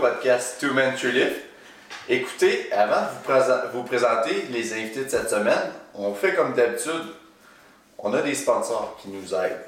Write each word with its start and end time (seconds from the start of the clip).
podcast 0.00 0.58
Two 0.58 0.72
Men 0.72 0.94
Two 0.96 1.10
Lift. 1.10 1.36
Écoutez, 2.08 2.72
avant 2.72 3.02
de 3.02 3.68
vous, 3.72 3.82
présenter 3.82 4.46
les 4.50 4.72
invités 4.72 5.04
de 5.04 5.10
cette 5.10 5.28
semaine, 5.28 5.72
on 5.94 6.14
fait 6.14 6.34
comme 6.34 6.54
d'habitude, 6.54 7.04
on 7.98 8.12
a 8.14 8.22
des 8.22 8.34
sponsors 8.34 8.96
qui 9.00 9.08
nous 9.08 9.34
aident. 9.34 9.60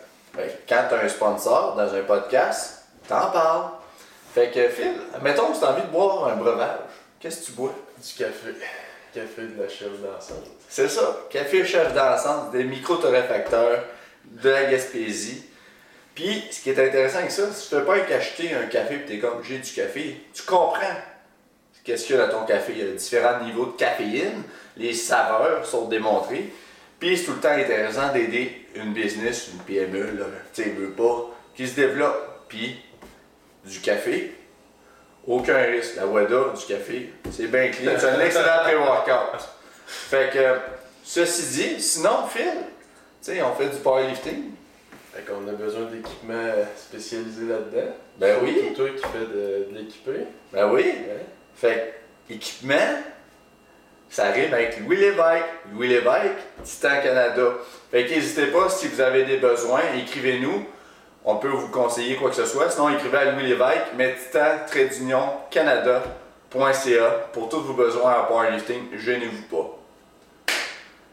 quand 0.67 0.85
tu 0.89 0.95
as 0.95 1.05
un 1.05 1.09
sponsor 1.09 1.77
dans 1.77 1.95
un 1.95 2.03
podcast, 2.03 2.85
t'en 3.07 3.31
parles. 3.31 3.73
Fait 4.35 4.51
que 4.51 4.69
Phil, 4.71 4.95
mettons 5.23 5.53
que 5.53 5.59
tu 5.59 5.65
as 5.65 5.73
envie 5.73 5.83
de 5.83 5.89
boire 5.89 6.29
un 6.29 6.37
breuvage. 6.37 6.79
Qu'est-ce 7.21 7.41
que 7.41 7.47
tu 7.47 7.53
bois? 7.53 7.75
Du 7.99 8.15
café. 8.15 8.55
Café 9.15 9.43
de 9.43 9.63
la 9.63 9.69
chef 9.69 9.91
dansante. 10.01 10.47
C'est 10.71 10.89
ça. 10.89 11.19
Café 11.29 11.67
chef 11.67 11.93
dansante, 11.93 12.51
des 12.53 12.65
micro-torréfacteurs 12.65 13.85
de 14.25 14.49
la 14.49 14.65
Gaspésie. 14.65 15.45
Puis, 16.15 16.45
ce 16.51 16.61
qui 16.61 16.71
est 16.71 16.87
intéressant 16.87 17.19
avec 17.19 17.31
ça, 17.31 17.51
si 17.53 17.69
tu 17.69 17.75
ne 17.75 17.81
pas 17.81 17.95
acheter 17.95 18.55
un 18.55 18.67
café 18.67 18.97
et 18.97 19.07
tu 19.07 19.15
es 19.15 19.19
comme 19.19 19.43
j'ai 19.43 19.59
du 19.59 19.73
café, 19.73 20.21
tu 20.35 20.43
comprends 20.43 20.97
qu'est-ce 21.85 22.07
qu'il 22.07 22.17
y 22.17 22.19
a 22.19 22.27
dans 22.27 22.41
ton 22.41 22.47
café. 22.47 22.73
Il 22.77 22.85
y 22.85 22.89
a 22.89 22.93
différents 22.93 23.43
niveaux 23.45 23.67
de 23.67 23.77
caféine, 23.77 24.43
les 24.77 24.93
saveurs 24.93 25.65
sont 25.65 25.89
démontrées. 25.89 26.53
Puis, 27.01 27.17
c'est 27.17 27.25
tout 27.25 27.33
le 27.33 27.41
temps 27.41 27.49
intéressant 27.49 28.13
d'aider 28.13 28.67
une 28.75 28.93
business, 28.93 29.49
une 29.53 29.61
PME, 29.61 30.19
là, 30.19 30.27
tu 30.55 30.63
veut 30.71 30.91
pas, 30.91 31.31
qui 31.57 31.67
se 31.67 31.75
développe. 31.75 32.47
Puis, 32.49 32.81
du 33.65 33.81
café, 33.81 34.35
aucun 35.27 35.63
risque. 35.63 35.97
La 35.97 36.07
WADA, 36.07 36.53
du 36.59 36.67
café, 36.67 37.13
c'est 37.31 37.47
bien 37.47 37.71
clean. 37.71 37.93
C'est 37.99 38.09
un 38.09 38.21
excellent 38.21 38.61
pré-workout. 38.65 39.49
Fait 39.87 40.31
que, 40.33 40.59
ceci 41.05 41.43
dit, 41.57 41.81
sinon, 41.81 42.27
Phil, 42.29 42.45
tu 43.25 43.33
sais, 43.33 43.43
on 43.43 43.55
fait 43.55 43.69
du 43.69 43.77
powerlifting. 43.77 44.51
Fait 45.15 45.23
qu'on 45.23 45.47
a 45.47 45.53
besoin 45.53 45.83
d'équipements 45.83 46.53
spécialisés 46.77 47.47
là-dedans. 47.47 47.93
Ben 48.17 48.39
oui. 48.43 48.57
C'est 48.65 48.75
toi 48.75 48.89
qui 48.89 49.03
fais 49.03 49.27
de, 49.27 49.69
l'équiper. 49.73 50.25
Ben 50.53 50.71
oui. 50.73 50.85
Fait 51.55 52.01
équipement, 52.31 53.03
ça 54.09 54.27
arrive 54.27 54.55
avec 54.55 54.81
Louis 54.81 54.97
Lévesque. 54.97 55.45
Louis 55.75 55.89
Lévesque, 55.89 56.39
Titan 56.65 57.03
Canada. 57.03 57.43
Fait 57.91 58.07
qu'hésitez 58.07 58.47
pas 58.47 58.71
si 58.71 58.89
vous 58.89 59.03
avez 59.03 59.25
des 59.25 59.37
besoins, 59.37 59.83
écrivez-nous. 59.99 60.65
On 61.25 61.37
peut 61.37 61.49
vous 61.49 61.69
conseiller 61.69 62.17
quoi 62.17 62.31
que 62.31 62.37
ce 62.37 62.47
soit. 62.47 62.71
Sinon, 62.71 62.89
écrivez 62.89 63.19
à 63.19 63.33
Louis 63.33 63.47
Lévesque, 63.47 63.93
mais 63.97 64.17
titan 64.17 64.67
canada.ca 65.51 67.11
pour 67.33 67.49
tous 67.51 67.61
vos 67.61 67.75
besoins 67.75 68.23
en 68.23 68.25
powerlifting. 68.25 68.97
Gênez-vous 68.97 69.43
pas. 69.55 69.79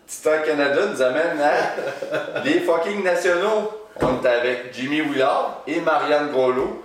Titan 0.07 0.41
Canada 0.43 0.87
nous 0.87 1.01
amène 1.01 1.39
à 1.41 2.41
les 2.43 2.61
fucking 2.61 3.03
nationaux. 3.03 3.71
On 4.01 4.23
est 4.23 4.27
avec 4.27 4.73
Jimmy 4.73 5.01
Willard 5.01 5.63
et 5.67 5.81
Marianne 5.81 6.31
Groslo, 6.31 6.83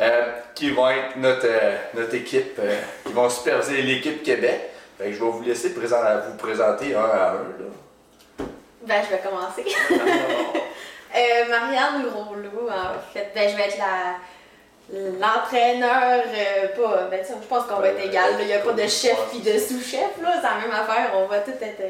euh, 0.00 0.32
qui 0.54 0.70
vont 0.70 0.88
être 0.90 1.16
notre, 1.16 1.46
euh, 1.46 1.76
notre 1.94 2.14
équipe, 2.14 2.58
euh, 2.58 2.80
qui 3.04 3.12
vont 3.12 3.28
superviser 3.28 3.82
l'équipe 3.82 4.22
Québec. 4.22 4.70
Fait 4.98 5.12
je 5.12 5.18
vais 5.18 5.30
vous 5.30 5.42
laisser 5.42 5.70
vous 5.70 6.36
présenter 6.38 6.94
un 6.94 7.00
à 7.00 7.30
un. 7.30 7.34
Là. 7.34 8.44
Ben, 8.82 9.02
je 9.04 9.16
vais 9.16 9.22
commencer. 9.22 9.64
Marianne 11.48 12.02
Groslo, 12.10 12.68
en 12.68 13.12
fait, 13.12 13.32
ben, 13.34 13.50
je 13.50 13.56
vais 13.56 13.68
être 13.68 13.78
la 13.78 14.16
l'entraîneur, 14.92 16.22
pas, 16.76 17.08
ben, 17.10 17.24
je 17.26 17.46
pense 17.46 17.64
qu'on 17.64 17.80
va 17.80 17.88
être 17.88 18.06
égal. 18.06 18.34
Il 18.40 18.46
n'y 18.46 18.52
a 18.52 18.60
pas 18.60 18.72
de 18.72 18.86
chef 18.86 19.18
puis 19.30 19.40
de 19.40 19.58
sous-chef, 19.58 20.10
c'est 20.16 20.22
la 20.22 20.60
même 20.60 20.70
affaire. 20.70 21.10
On 21.14 21.26
va 21.26 21.40
tout 21.40 21.50
être, 21.60 21.82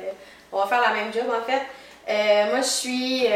on 0.51 0.61
va 0.61 0.67
faire 0.67 0.81
la 0.81 0.95
même 0.95 1.13
job 1.13 1.27
en 1.29 1.45
fait. 1.45 2.47
moi, 2.51 2.61
je 2.63 2.67
suis 2.67 3.27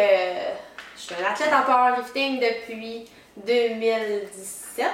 je 1.00 1.14
suis 1.14 1.14
un 1.14 1.30
athlète 1.30 1.52
en 1.52 1.62
powerlifting 1.62 2.40
depuis 2.40 3.08
2017. 3.46 4.86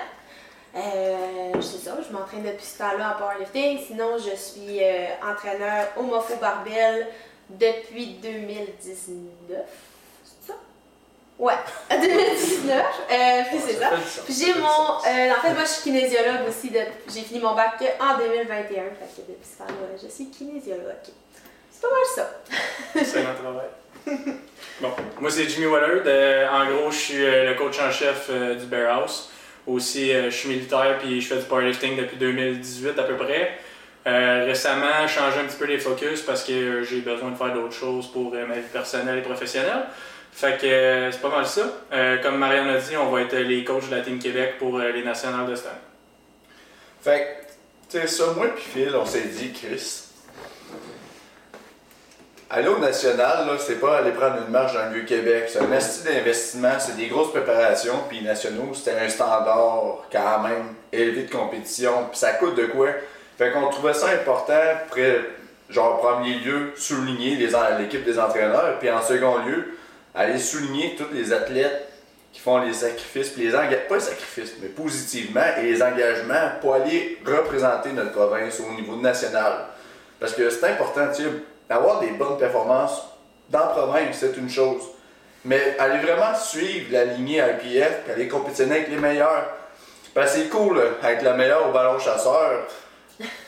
Euh, 0.76 1.52
c'est 1.60 1.78
ça, 1.78 1.96
je 2.06 2.12
m'entraîne 2.12 2.44
depuis 2.44 2.64
ce 2.64 2.78
temps-là 2.78 3.14
en 3.14 3.18
powerlifting. 3.18 3.80
Sinon, 3.86 4.18
je 4.18 4.36
suis 4.36 4.82
euh, 4.82 5.06
entraîneur 5.24 5.88
homophobe 5.96 6.38
barbell 6.38 7.08
depuis 7.48 8.18
2019. 8.22 9.62
C'est 10.22 10.52
ça? 10.52 10.58
Ouais, 11.38 11.54
2019. 11.90 12.84
Euh, 13.10 13.42
puis 13.48 13.58
c'est 13.66 13.74
ça. 13.74 13.90
Puis 14.24 14.34
j'ai 14.34 14.54
mon. 14.54 14.68
Euh, 14.68 15.32
en 15.32 15.40
fait, 15.40 15.54
moi, 15.54 15.62
je 15.62 15.70
suis 15.70 15.82
kinésiologue 15.82 16.48
aussi. 16.48 16.70
J'ai 17.08 17.22
fini 17.22 17.40
mon 17.40 17.54
bac 17.54 17.82
en 17.98 18.18
2021. 18.18 18.48
Fait 18.54 19.22
que 19.22 19.28
depuis 19.28 19.48
ce 19.50 19.58
temps-là, 19.58 19.96
je 20.00 20.08
suis 20.08 20.26
kinésiologue. 20.26 20.94
C'est 21.70 21.80
pas 21.80 21.88
mal 21.88 22.04
ça. 22.14 22.30
C'est 22.94 23.24
mon 23.24 23.34
travail. 23.34 23.66
Bon, 24.80 24.90
moi 25.20 25.30
c'est 25.30 25.48
Jimmy 25.48 25.66
Wallard. 25.66 26.02
Euh, 26.04 26.48
en 26.50 26.66
gros, 26.70 26.90
je 26.90 26.96
suis 26.96 27.24
euh, 27.24 27.50
le 27.50 27.54
coach 27.54 27.78
en 27.80 27.90
chef 27.90 28.28
euh, 28.30 28.54
du 28.56 28.66
Bear 28.66 28.98
House. 28.98 29.30
Aussi, 29.66 30.12
je 30.12 30.30
suis 30.30 30.50
militaire 30.50 30.98
puis 31.00 31.20
je 31.20 31.26
fais 31.26 31.40
du 31.40 31.46
powerlifting 31.46 31.96
depuis 31.96 32.16
2018 32.18 32.98
à 32.98 33.02
peu 33.02 33.16
près. 33.16 33.58
récemment, 34.04 35.08
j'ai 35.08 35.14
changé 35.14 35.40
un 35.40 35.44
petit 35.44 35.56
peu 35.56 35.64
les 35.64 35.78
focus 35.78 36.22
parce 36.22 36.44
que 36.44 36.84
j'ai 36.84 37.00
besoin 37.00 37.32
de 37.32 37.36
faire 37.36 37.52
d'autres 37.52 37.74
choses 37.74 38.06
pour 38.12 38.32
ma 38.32 38.54
vie 38.54 38.68
personnelle 38.72 39.18
et 39.18 39.22
professionnelle. 39.22 39.86
Fait 40.30 40.56
que 40.60 41.10
c'est 41.10 41.20
pas 41.20 41.30
mal 41.30 41.46
ça. 41.46 41.62
comme 42.22 42.36
Marianne 42.36 42.68
a 42.68 42.78
dit, 42.78 42.96
on 42.96 43.10
va 43.10 43.22
être 43.22 43.34
les 43.34 43.64
coachs 43.64 43.90
de 43.90 43.96
la 43.96 44.02
Team 44.02 44.20
Québec 44.20 44.54
pour 44.60 44.78
les 44.78 45.02
nationales 45.02 45.50
de 45.50 45.56
cette. 45.56 45.72
Fait 47.02 47.18
que, 47.90 47.98
tu 47.98 47.98
sais, 47.98 48.06
ça, 48.06 48.32
moi 48.36 48.46
puis 48.54 48.84
Phil, 48.84 48.94
on 48.94 49.04
s'est 49.04 49.22
dit, 49.22 49.52
Chris, 49.52 50.05
Aller 52.48 52.68
au 52.68 52.78
national, 52.78 53.48
c'est 53.58 53.80
pas 53.80 53.98
aller 53.98 54.12
prendre 54.12 54.36
une 54.46 54.52
marche 54.52 54.72
dans 54.74 54.86
le 54.86 54.94
Vieux-Québec. 54.94 55.46
C'est 55.48 55.58
un 55.58 55.72
astuce 55.72 56.04
d'investissement, 56.04 56.78
c'est 56.78 56.96
des 56.96 57.08
grosses 57.08 57.32
préparations, 57.32 58.04
puis 58.08 58.22
nationaux, 58.22 58.72
c'était 58.72 58.96
un 59.00 59.08
standard 59.08 60.06
quand 60.12 60.42
même 60.44 60.74
élevé 60.92 61.24
de 61.24 61.32
compétition, 61.32 62.06
puis 62.08 62.18
ça 62.18 62.34
coûte 62.34 62.54
de 62.54 62.66
quoi? 62.66 62.90
Fait 63.36 63.50
qu'on 63.50 63.66
trouvait 63.68 63.94
ça 63.94 64.10
important, 64.10 64.62
près, 64.90 65.18
genre, 65.68 65.98
premier 65.98 66.34
lieu, 66.34 66.72
souligner 66.76 67.36
l'équipe 67.80 68.04
des 68.04 68.18
entraîneurs, 68.18 68.78
puis 68.78 68.90
en 68.92 69.02
second 69.02 69.38
lieu, 69.38 69.76
aller 70.14 70.38
souligner 70.38 70.94
tous 70.96 71.12
les 71.12 71.32
athlètes 71.32 71.88
qui 72.32 72.40
font 72.40 72.58
les 72.58 72.72
sacrifices, 72.72 73.30
puis 73.30 73.42
les 73.42 73.56
engagements, 73.56 73.88
pas 73.88 73.94
les 73.96 74.00
sacrifices, 74.00 74.54
mais 74.62 74.68
positivement, 74.68 75.40
et 75.58 75.62
les 75.62 75.82
engagements 75.82 76.52
pour 76.60 76.74
aller 76.74 77.18
représenter 77.26 77.90
notre 77.90 78.12
province 78.12 78.60
au 78.60 78.72
niveau 78.74 78.94
national. 78.94 79.66
Parce 80.20 80.32
que 80.32 80.48
c'est 80.48 80.64
important, 80.64 81.08
tu 81.12 81.24
sais, 81.24 81.28
avoir 81.74 82.00
des 82.00 82.08
bonnes 82.08 82.38
performances 82.38 83.02
dans 83.50 83.60
la 83.60 83.66
province, 83.66 84.16
c'est 84.18 84.36
une 84.36 84.50
chose. 84.50 84.82
Mais 85.44 85.76
aller 85.78 85.98
vraiment 85.98 86.34
suivre 86.34 86.86
la 86.90 87.04
lignée 87.04 87.38
IPF, 87.38 88.10
aller 88.12 88.28
compétitionner 88.28 88.76
avec 88.76 88.88
les 88.88 88.96
meilleurs. 88.96 89.44
Que 90.14 90.26
c'est 90.26 90.48
cool 90.48 90.80
être 91.04 91.22
le 91.22 91.34
meilleur 91.34 91.68
au 91.68 91.72
ballon 91.72 91.98
chasseur 91.98 92.62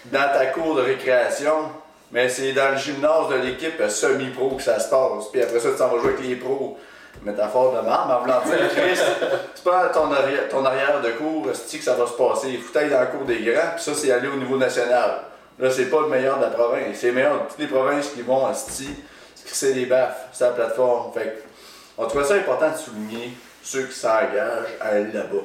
dans 0.06 0.32
ta 0.32 0.46
cour 0.46 0.74
de 0.74 0.82
récréation, 0.82 1.70
mais 2.12 2.28
c'est 2.28 2.52
dans 2.52 2.72
le 2.72 2.76
gymnase 2.76 3.28
de 3.30 3.36
l'équipe 3.36 3.82
semi-pro 3.88 4.50
que 4.50 4.62
ça 4.62 4.78
se 4.78 4.90
passe. 4.90 5.28
Puis 5.32 5.42
après 5.42 5.60
ça, 5.60 5.70
tu 5.70 5.78
s'en 5.78 5.88
vas 5.88 5.98
jouer 5.98 6.12
avec 6.12 6.26
les 6.26 6.36
pros. 6.36 6.76
Métaphore 7.24 7.72
de 7.74 7.80
marde, 7.80 8.08
mais 8.08 8.14
en 8.14 8.20
voulant 8.20 8.40
dire, 8.44 8.68
Chris, 8.68 9.00
c'est 9.54 9.64
pas 9.64 9.88
ton 9.88 10.12
arrière, 10.12 10.48
ton 10.48 10.64
arrière 10.64 11.00
de 11.00 11.10
cours, 11.12 11.48
c'est 11.52 11.78
que 11.78 11.84
ça 11.84 11.94
va 11.94 12.06
se 12.06 12.12
passer? 12.12 12.50
Il 12.50 12.60
faut 12.60 12.76
aller 12.78 12.90
dans 12.90 13.00
la 13.00 13.06
cour 13.06 13.24
des 13.24 13.40
grands, 13.40 13.70
puis 13.74 13.82
ça, 13.82 13.92
c'est 13.94 14.12
aller 14.12 14.28
au 14.28 14.36
niveau 14.36 14.56
national. 14.56 15.22
Là, 15.58 15.70
c'est 15.70 15.86
pas 15.86 16.02
le 16.02 16.08
meilleur 16.08 16.38
de 16.38 16.44
la 16.44 16.50
province. 16.50 16.96
C'est 16.96 17.08
le 17.08 17.14
meilleur 17.14 17.44
de 17.44 17.48
toutes 17.48 17.58
les 17.58 17.66
provinces 17.66 18.10
qui 18.10 18.22
vont 18.22 18.46
à 18.46 18.54
Sti, 18.54 18.88
c'est 19.52 19.74
des 19.74 19.86
baffes 19.86 20.28
sur 20.32 20.46
la 20.46 20.52
plateforme. 20.52 21.12
Fait 21.12 21.42
on 21.96 22.06
trouvait 22.06 22.24
ça 22.24 22.34
important 22.34 22.70
de 22.70 22.76
souligner 22.76 23.32
ceux 23.62 23.84
qui 23.84 23.94
s'engagent 23.94 24.76
à 24.80 24.88
aller 24.88 25.12
là-bas. 25.12 25.42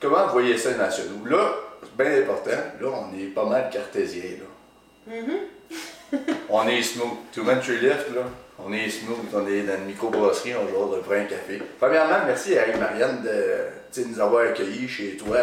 Comment 0.00 0.26
vous 0.26 0.32
voyez 0.32 0.58
ça 0.58 0.70
les 0.70 0.76
nationaux? 0.76 1.24
Là, 1.26 1.54
c'est 1.82 1.96
bien 1.96 2.22
important. 2.22 2.50
Là, 2.80 2.88
on 2.88 3.16
est 3.16 3.26
pas 3.26 3.44
mal 3.44 3.70
cartésien. 3.70 4.22
Là. 4.40 5.14
Mm-hmm. 5.14 6.18
on 6.48 6.66
est 6.66 6.82
smooth. 6.82 7.16
Tout 7.32 7.44
le 7.44 7.46
monde 7.46 7.64
lift, 7.64 8.14
là. 8.14 8.22
On 8.58 8.72
est 8.72 8.90
smooth. 8.90 9.16
On 9.32 9.46
est 9.46 9.62
dans 9.62 9.76
une 9.76 9.84
microbrasserie, 9.84 10.54
on 10.56 10.68
joue 10.68 10.96
de 10.96 11.14
un 11.14 11.24
café. 11.24 11.62
Premièrement, 11.78 12.26
merci 12.26 12.58
à 12.58 12.76
Marianne 12.76 13.22
de 13.22 14.04
nous 14.04 14.20
avoir 14.20 14.48
accueillis 14.48 14.88
chez 14.88 15.16
toi. 15.16 15.38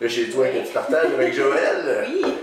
Là, 0.00 0.08
chez 0.08 0.30
toi 0.30 0.46
que 0.48 0.66
tu 0.66 0.72
partages 0.72 1.12
avec 1.12 1.34
Joël. 1.34 2.08
Oui. 2.08 2.34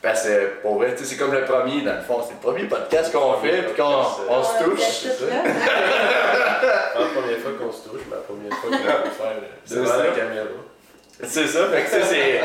Parce 0.00 0.22
que 0.22 0.60
pour 0.62 0.76
vrai, 0.76 0.94
c'est 0.96 1.16
comme 1.16 1.32
le 1.32 1.44
premier, 1.44 1.82
dans 1.82 1.94
le 1.96 2.02
fond, 2.02 2.20
c'est 2.24 2.34
le 2.34 2.40
premier 2.40 2.68
podcast 2.68 3.12
qu'on 3.12 3.34
fait, 3.34 3.62
puis 3.62 3.74
qu'on 3.74 4.04
on 4.28 4.42
se 4.42 4.64
touche. 4.64 4.80
C'est 4.80 5.08
ça. 5.08 5.26
la 6.98 7.06
première 7.06 7.38
fois 7.38 7.52
qu'on 7.58 7.72
se 7.72 7.88
touche, 7.88 8.02
mais 8.08 8.16
la 8.16 8.22
première 8.22 8.54
fois 8.58 8.70
qu'on 8.70 9.08
peut 9.08 9.14
faire 9.14 9.82
devant 9.82 9.96
la 9.96 10.10
caméra. 10.10 10.46
C'est 11.24 11.46
ça, 11.48 11.66
fait 11.68 11.82
que 11.82 12.40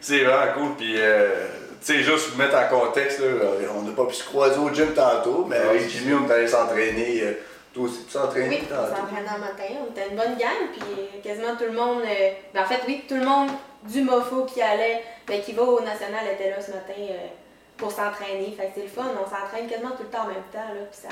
c'est 0.00 0.22
vraiment 0.22 0.52
cool, 0.54 0.76
puis 0.76 0.94
euh, 0.98 1.46
tu 1.84 1.94
sais, 1.94 2.02
juste 2.02 2.30
vous 2.30 2.38
mettre 2.38 2.56
en 2.56 2.68
contexte, 2.68 3.20
là, 3.20 3.26
on 3.74 3.82
n'a 3.82 3.92
pas 3.92 4.04
pu 4.04 4.14
se 4.14 4.24
croiser 4.24 4.58
au 4.58 4.72
gym 4.72 4.92
tantôt, 4.94 5.46
mais 5.48 5.56
avec 5.56 5.88
Jimmy, 5.88 6.14
on 6.14 6.28
est 6.28 6.32
allé 6.32 6.46
s'entraîner. 6.46 7.22
Euh, 7.22 7.32
toi 7.72 7.84
aussi, 7.84 8.04
tu 8.04 8.12
s'entraînes 8.12 8.48
Oui, 8.48 8.62
on 8.70 8.96
s'entraînait 8.96 9.28
le 9.34 9.40
matin, 9.40 9.74
on 9.80 9.90
était 9.90 10.10
une 10.10 10.16
bonne 10.16 10.36
gang, 10.38 10.68
puis 10.72 11.20
quasiment 11.22 11.56
tout 11.56 11.64
le 11.64 11.72
monde, 11.72 12.02
euh, 12.02 12.30
ben, 12.52 12.62
en 12.62 12.66
fait, 12.66 12.80
oui, 12.86 13.04
tout 13.08 13.16
le 13.16 13.24
monde 13.24 13.50
du 13.84 14.02
MOFO 14.02 14.44
qui 14.44 14.60
allait, 14.60 15.02
ben, 15.28 15.40
qui 15.42 15.52
va 15.52 15.62
au 15.62 15.80
national 15.80 16.24
était 16.32 16.50
là 16.50 16.56
ce 16.60 16.70
matin 16.70 16.92
euh, 16.98 17.26
pour 17.76 17.90
s'entraîner. 17.92 18.54
Fait 18.58 18.66
que 18.66 18.72
c'est 18.76 18.82
le 18.82 18.88
fun, 18.88 19.04
on 19.14 19.24
s'entraîne 19.28 19.68
quasiment 19.68 19.90
tout 19.90 20.02
le 20.04 20.08
temps 20.08 20.22
en 20.24 20.28
même 20.28 20.42
temps. 20.52 20.58
Là, 20.58 20.80
puis 20.90 21.00
ça... 21.02 21.08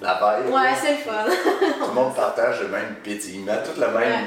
La 0.00 0.14
veille. 0.14 0.52
Ouais, 0.52 0.74
c'est 0.80 0.92
le 0.92 0.98
fun. 0.98 1.24
tout 1.80 1.88
le 1.88 1.94
monde 1.94 2.14
partage 2.14 2.60
le 2.62 2.68
même 2.68 2.94
pétillement, 3.02 3.54
tout 3.64 3.80
le 3.80 3.88
même. 3.88 4.26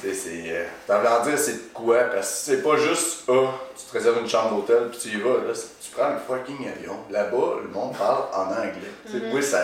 Tu 0.00 0.08
sais, 0.08 0.14
c'est. 0.14 0.50
Euh, 0.56 0.64
T'en 0.86 1.00
veux 1.00 1.30
dire, 1.30 1.38
c'est 1.38 1.52
de 1.52 1.72
quoi? 1.74 1.98
Parce 2.04 2.26
que 2.28 2.34
c'est 2.56 2.62
pas 2.62 2.76
juste, 2.78 3.24
ah, 3.28 3.50
tu 3.76 3.84
te 3.84 3.92
réserves 3.92 4.20
une 4.20 4.28
chambre 4.28 4.56
d'hôtel 4.56 4.88
puis 4.90 4.98
tu 4.98 5.08
y 5.18 5.20
vas. 5.20 5.34
Là, 5.46 5.52
tu 5.52 5.90
prends 5.90 6.08
le 6.10 6.18
fucking 6.18 6.66
avion. 6.66 6.96
Là-bas, 7.10 7.60
le 7.62 7.68
monde 7.68 7.94
parle 7.96 8.24
en 8.34 8.50
anglais. 8.52 8.72
Tu 9.04 9.12
sais, 9.12 9.18
Mhm. 9.18 9.32
moi, 9.32 9.42
ça, 9.42 9.58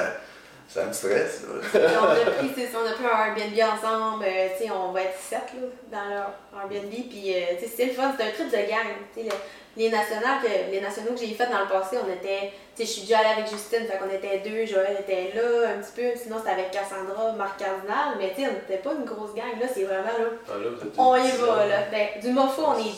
ça 0.72 0.84
me 0.86 0.92
stresse. 0.92 1.42
là. 1.74 1.80
On 2.00 2.04
a 2.06 2.14
pris, 2.30 2.66
on 2.74 2.86
a 2.86 2.92
pris 2.92 3.04
un 3.04 3.26
Airbnb 3.26 3.58
ensemble, 3.74 4.24
euh, 4.24 4.48
tu 4.56 4.64
sais, 4.64 4.70
on 4.70 4.92
va 4.92 5.02
être 5.02 5.18
sept 5.18 5.42
là, 5.60 5.66
dans 5.90 6.08
leur 6.08 6.30
Airbnb, 6.62 6.90
puis 7.10 7.34
euh, 7.34 7.40
tu 7.58 7.64
sais, 7.66 7.72
c'est 7.76 7.84
le 7.86 7.92
fun, 7.92 8.12
c'est 8.16 8.24
un 8.24 8.30
trip 8.30 8.46
de 8.50 8.70
gang, 8.70 8.86
tu 9.14 9.22
sais, 9.22 9.26
le- 9.28 9.34
les 9.76 9.88
nationaux 9.88 10.38
que 10.42 10.70
les 10.72 10.80
nationaux 10.80 11.12
que 11.12 11.18
j'ai 11.20 11.34
fait 11.34 11.46
dans 11.46 11.60
le 11.60 11.66
passé, 11.68 11.96
on 12.04 12.12
était, 12.12 12.52
tu 12.76 12.82
sais, 12.82 12.84
je 12.84 12.90
suis 12.90 13.00
déjà 13.02 13.18
allée 13.18 13.40
avec 13.40 13.48
Justine, 13.50 13.86
fait 13.86 13.98
qu'on 13.98 14.10
était 14.10 14.38
deux, 14.38 14.64
Joël 14.66 14.96
était 15.00 15.32
là 15.34 15.70
un 15.76 15.80
petit 15.82 15.92
peu, 15.94 16.18
sinon 16.20 16.38
c'était 16.38 16.50
avec 16.50 16.70
Cassandra, 16.70 17.32
Marc 17.32 17.58
Cardinal, 17.58 18.14
mais 18.18 18.32
tu 18.34 18.42
sais, 18.42 18.48
on 18.48 18.52
n'était 18.52 18.82
pas 18.82 18.92
une 18.94 19.04
grosse 19.04 19.34
gang, 19.34 19.58
là, 19.60 19.66
c'est 19.72 19.84
vraiment 19.84 20.04
là, 20.18 20.28
Ah, 20.48 20.52
là, 20.58 20.70
on 20.98 21.16
y 21.16 21.30
va 21.32 21.66
là, 21.66 21.76
ben, 21.90 22.08
du 22.20 22.30
mofo, 22.30 22.62
on 22.66 22.78
est, 22.78 22.92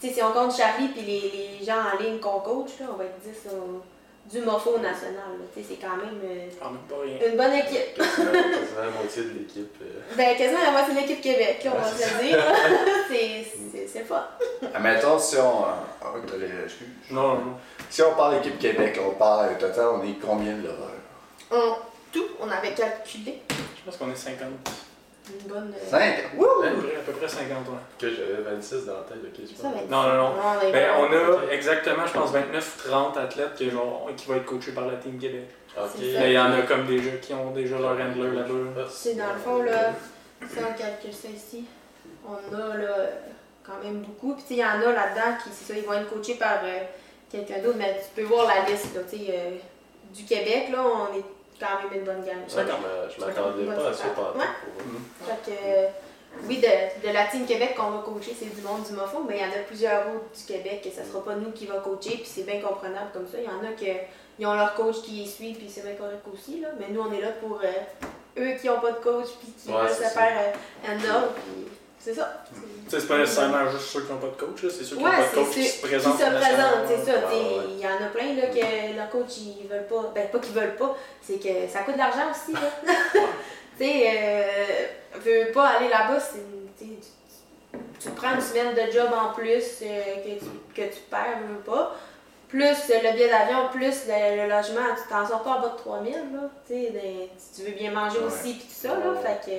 sais, 0.00 0.08
si 0.14 0.22
on 0.22 0.32
compte 0.32 0.56
Charlie 0.56 0.88
puis 0.88 1.02
les, 1.02 1.58
les 1.58 1.64
gens 1.64 1.76
en 1.94 2.02
ligne 2.02 2.18
qu'on 2.18 2.40
coach, 2.40 2.70
là, 2.80 2.86
on 2.92 2.96
va 2.96 3.04
être 3.04 3.18
10 3.20 3.50
au- 3.52 3.82
du 4.30 4.40
mofo 4.42 4.78
national, 4.78 5.14
là, 5.38 5.44
tu 5.52 5.60
sais, 5.60 5.66
c'est 5.70 5.76
quand 5.84 5.96
même 5.96 6.20
euh, 6.22 6.48
pas 6.88 6.96
rien. 7.02 7.18
une 7.30 7.36
bonne 7.36 7.54
équipe. 7.54 7.94
Quasiment, 7.96 8.30
quasiment 8.32 8.80
la 8.84 8.90
moitié 8.90 9.22
de 9.24 9.28
l'équipe. 9.30 9.76
euh, 9.82 10.00
Ben, 10.16 10.36
quasiment 10.36 10.60
la 10.62 10.70
moitié 10.70 10.94
de 10.94 11.00
l'équipe 11.00 11.20
Québec, 11.20 11.66
on 11.66 11.78
va 11.78 11.84
se 11.84 11.98
le 12.22 12.28
dire. 12.28 12.44
c'est, 13.88 14.04
fun. 14.04 14.24
Admettons, 14.72 15.18
si 15.18 15.36
on. 15.36 15.64
Ah, 15.64 16.12
oui, 16.14 16.20
t'as 16.26 16.36
les- 16.36 16.64
excuse. 16.64 16.86
Non, 17.10 17.34
non. 17.34 17.54
Si 17.88 18.02
on 18.02 18.14
parle 18.14 18.36
d'équipe 18.36 18.58
Québec, 18.58 19.00
on 19.04 19.10
parle 19.18 19.50
au 19.52 19.58
total, 19.60 19.86
on 20.00 20.02
est 20.04 20.14
combien 20.24 20.52
de 20.56 20.62
l'horreur? 20.68 20.90
En 21.50 21.78
tout, 22.12 22.26
on 22.40 22.48
avait 22.48 22.72
calculé 22.74 23.40
Je 23.50 23.82
pense 23.84 23.96
qu'on 23.96 24.10
est 24.12 24.16
50. 24.16 24.46
Une 25.42 25.48
bonne. 25.48 25.72
euh, 25.74 25.90
5? 25.90 26.14
Wouh! 26.36 26.46
À 26.64 26.68
peu 26.70 26.76
près, 26.86 26.96
à 26.96 27.00
peu 27.00 27.12
près 27.12 27.28
50, 27.28 27.48
ouais. 27.50 27.74
Que 27.98 28.10
j'avais 28.10 28.42
26 28.42 28.86
dans 28.86 28.94
la 28.94 29.00
tête, 29.00 29.18
ok, 29.24 29.40
je 29.46 29.62
pense. 29.62 29.90
Non, 29.90 30.02
non, 30.02 30.16
non. 30.16 30.32
Ben, 30.72 30.90
on 30.98 31.12
a 31.12 31.52
exactement, 31.52 32.06
je 32.06 32.12
pense, 32.12 32.32
29-30 32.32 33.18
athlètes 33.18 33.54
qui, 33.56 33.70
genre, 33.70 34.08
qui 34.16 34.26
vont 34.26 34.34
être 34.36 34.44
coachés 34.46 34.72
par 34.72 34.86
la 34.86 34.94
Team 34.96 35.18
Québec. 35.18 35.48
Ok. 35.76 35.90
Mais 36.00 36.30
il 36.30 36.34
y 36.34 36.38
en 36.38 36.52
a 36.52 36.62
comme 36.62 36.86
déjà 36.86 37.10
qui 37.22 37.32
ont 37.34 37.50
déjà 37.52 37.78
leur 37.78 37.92
handler 37.92 38.30
là-bas. 38.36 38.54
Ah, 38.78 38.80
C'est 38.90 39.14
dans 39.14 39.32
le 39.32 39.38
fond, 39.38 39.62
là, 39.62 39.92
si 40.48 40.58
on 40.58 40.72
calcule 40.78 41.12
ça 41.12 41.28
ici, 41.28 41.64
on 42.26 42.54
a 42.54 42.76
là, 42.76 42.84
euh, 42.98 43.06
quand 43.64 43.82
même 43.84 44.00
beaucoup. 44.02 44.34
Puis, 44.34 44.42
tu 44.42 44.48
sais, 44.48 44.54
il 44.54 44.60
y 44.60 44.64
en 44.64 44.80
a 44.88 44.92
là-dedans 44.92 45.36
qui, 45.42 45.50
c'est 45.52 45.72
ça, 45.72 45.78
ils 45.78 45.84
vont 45.86 45.94
être 45.94 46.10
coachés 46.10 46.34
par 46.34 46.58
euh, 46.64 46.78
quelqu'un 47.30 47.58
d'autre, 47.60 47.76
mais 47.78 48.00
tu 48.02 48.20
peux 48.20 48.26
voir 48.26 48.46
la 48.48 48.68
liste, 48.68 48.94
là, 48.94 49.02
tu 49.08 49.16
sais, 49.18 49.24
euh, 49.30 49.50
du 50.12 50.24
Québec, 50.24 50.70
là, 50.72 50.78
on 50.82 51.16
est 51.16 51.24
quand 51.60 51.88
même 51.90 51.98
une 52.00 52.04
bonne 52.04 52.24
gang. 52.24 52.36
Ça, 52.48 52.62
je 52.62 52.66
m'a- 52.66 53.08
je 53.08 53.20
m'attendais 53.20 53.64
pas 53.66 53.88
à 53.88 53.92
ça 53.92 54.04
Ouais. 54.34 54.44
Fait 55.26 55.50
que, 55.50 55.56
euh, 55.56 55.86
oui, 56.48 56.58
de, 56.58 57.06
de 57.08 57.12
la 57.12 57.26
Team 57.26 57.44
Québec 57.46 57.74
qu'on 57.76 57.90
va 57.90 57.98
coacher, 58.02 58.34
c'est 58.38 58.54
du 58.54 58.62
monde 58.62 58.82
du 58.84 58.92
mofo, 58.92 59.24
mais 59.28 59.36
il 59.38 59.40
y 59.42 59.44
en 59.44 59.50
a 59.52 59.62
plusieurs 59.66 60.00
autres 60.08 60.30
du 60.36 60.44
Québec 60.44 60.80
que 60.82 60.90
ça 60.90 61.04
sera 61.04 61.22
pas 61.24 61.34
nous 61.34 61.50
qui 61.52 61.66
va 61.66 61.78
coacher, 61.78 62.16
puis 62.16 62.26
c'est 62.26 62.42
bien 62.44 62.60
comprenable 62.60 63.10
comme 63.12 63.26
ça. 63.28 63.38
Il 63.38 63.44
y 63.44 63.48
en 63.48 63.68
a 63.68 63.72
qui 63.74 63.86
ils 64.38 64.46
ont 64.46 64.54
leur 64.54 64.74
coach 64.74 65.02
qui 65.02 65.10
les 65.12 65.26
suit, 65.26 65.52
puis 65.52 65.68
c'est 65.68 65.82
bien 65.82 65.94
correct 65.96 66.22
aussi, 66.32 66.60
là. 66.60 66.68
Mais 66.78 66.86
nous, 66.90 67.02
on 67.02 67.12
est 67.12 67.20
là 67.20 67.28
pour 67.42 67.60
euh, 67.62 68.38
eux 68.38 68.56
qui 68.58 68.68
n'ont 68.68 68.80
pas 68.80 68.92
de 68.92 68.98
coach, 69.00 69.26
puis 69.38 69.52
qui 69.52 69.70
Ouais, 69.70 69.82
veulent 69.82 69.90
se 69.90 70.02
ça. 70.04 70.08
faire 70.10 70.54
euh, 70.54 70.90
un 70.92 71.14
ordre, 71.14 71.32
puis 71.34 71.66
c'est 72.00 72.14
ça. 72.14 72.44
C'est 72.88 73.06
pas 73.06 73.18
nécessairement 73.18 73.70
juste 73.70 73.84
ceux 73.84 74.00
qui 74.02 74.10
n'ont 74.12 74.18
pas 74.18 74.26
de 74.28 74.32
coach, 74.46 74.62
là, 74.62 74.70
c'est 74.70 74.84
ceux 74.84 74.96
qui 74.96 75.02
n'ont 75.02 75.10
Ouais, 75.10 75.16
pas 75.16 75.22
de 75.40 75.44
coach 75.44 75.54
qui 75.54 75.64
se 75.64 75.72
qui 75.76 75.82
présentent. 75.86 76.18
se 76.18 76.24
présentent, 76.24 76.86
c'est 76.88 77.04
ça. 77.12 77.18
Il 77.68 77.78
y 77.78 77.86
en 77.86 78.04
a 78.04 78.08
plein 78.08 78.34
là, 78.34 78.46
que 78.48 78.96
leur 78.96 79.10
coach, 79.10 79.36
ils 79.38 79.68
veulent 79.68 79.86
pas. 79.86 80.10
Ben, 80.14 80.28
pas 80.28 80.38
qu'ils 80.38 80.54
veulent 80.54 80.76
pas, 80.76 80.96
c'est 81.22 81.38
que 81.38 81.68
ça 81.70 81.80
coûte 81.80 81.94
de 81.94 81.98
l'argent 81.98 82.30
aussi. 82.30 82.52
Là. 82.54 82.60
tu 83.78 83.84
sais, 83.84 84.10
euh, 84.12 84.86
veux 85.24 85.52
pas 85.52 85.68
aller 85.68 85.88
là-bas, 85.88 86.18
c'est. 86.20 86.40
Tu, 86.78 88.08
prends 88.16 88.34
une 88.34 88.40
semaine 88.40 88.74
de 88.74 88.90
job 88.90 89.10
en 89.14 89.34
plus 89.34 89.62
euh, 89.82 90.14
que, 90.24 90.38
tu, 90.42 90.50
que 90.74 90.94
tu 90.94 91.00
perds, 91.10 91.38
veux 91.48 91.60
pas. 91.60 91.94
Plus 92.48 92.60
le 92.88 93.12
billet 93.12 93.28
d'avion, 93.28 93.68
plus 93.70 94.06
le, 94.08 94.42
le 94.42 94.48
logement, 94.48 94.94
tu 94.96 95.08
t'en 95.08 95.24
sors 95.28 95.42
pas 95.42 95.50
en 95.50 95.60
bas 95.60 95.68
de 95.68 95.76
3000, 95.76 96.12
là. 96.14 96.50
Tu 96.66 96.72
sais, 96.72 96.92
tu 97.54 97.62
veux 97.70 97.76
bien 97.76 97.92
manger 97.92 98.18
Ouais. 98.18 98.24
aussi, 98.24 98.54
puis 98.54 98.66
tout 98.66 98.88
ça, 98.88 98.88
là. 98.88 99.14
Fait 99.22 99.50
que, 99.50 99.56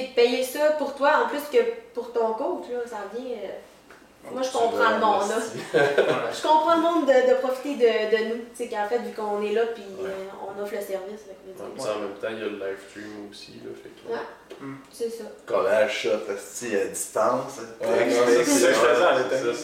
sais, 0.00 0.10
payer 0.14 0.42
ça 0.42 0.70
pour 0.78 0.94
toi, 0.94 1.24
en 1.24 1.28
plus 1.28 1.40
que 1.52 1.62
pour 1.94 2.12
ton 2.12 2.32
coach, 2.34 2.64
là, 2.70 2.80
ça 2.86 2.98
vient. 3.14 3.24
euh, 3.36 4.30
moi, 4.32 4.40
je 4.40 4.50
comprends 4.50 4.90
le 4.94 5.00
monde, 5.00 5.28
là. 5.28 5.36
Je 6.32 6.42
comprends 6.42 6.76
le 6.76 6.80
monde 6.80 7.06
de, 7.06 7.12
de 7.30 7.34
profiter 7.40 7.74
de, 7.74 8.16
de 8.16 8.24
nous. 8.30 8.40
Tu 8.56 8.64
sais, 8.64 8.68
qu'en 8.68 8.86
fait, 8.88 8.98
vu 9.00 9.12
qu'on 9.12 9.42
est 9.42 9.52
là, 9.52 9.66
puis 9.74 9.82
Ouais. 10.00 10.08
euh, 10.08 10.48
on 10.58 10.62
offre 10.62 10.72
le 10.74 10.80
service. 10.80 11.20
fait 11.26 11.36
que, 11.44 11.82
Ouais, 11.82 11.90
en 11.90 11.98
même 12.00 12.14
temps, 12.14 12.28
il 12.30 12.38
y 12.38 12.42
a 12.42 12.46
le 12.46 12.56
live 12.56 12.78
stream 12.88 13.28
aussi. 13.30 13.60
Là, 13.62 13.70
fait 13.82 13.90
que... 13.90 14.10
Ouais. 14.12 14.66
C'est 14.90 15.10
ça. 15.10 15.24
Qu'on 15.46 15.66
a 15.66 15.84
un 15.84 15.88
shot 15.88 16.08
à 16.10 16.84
distance. 16.86 17.60
Ouais, 17.82 18.06
non, 18.06 18.22
c'est 18.26 18.44
ça, 18.44 18.44
c'est 18.44 18.60
ça 18.60 18.68
que 18.68 18.72
je 18.74 18.78
faisais 18.78 19.04
en 19.04 19.16
c'est 19.30 19.54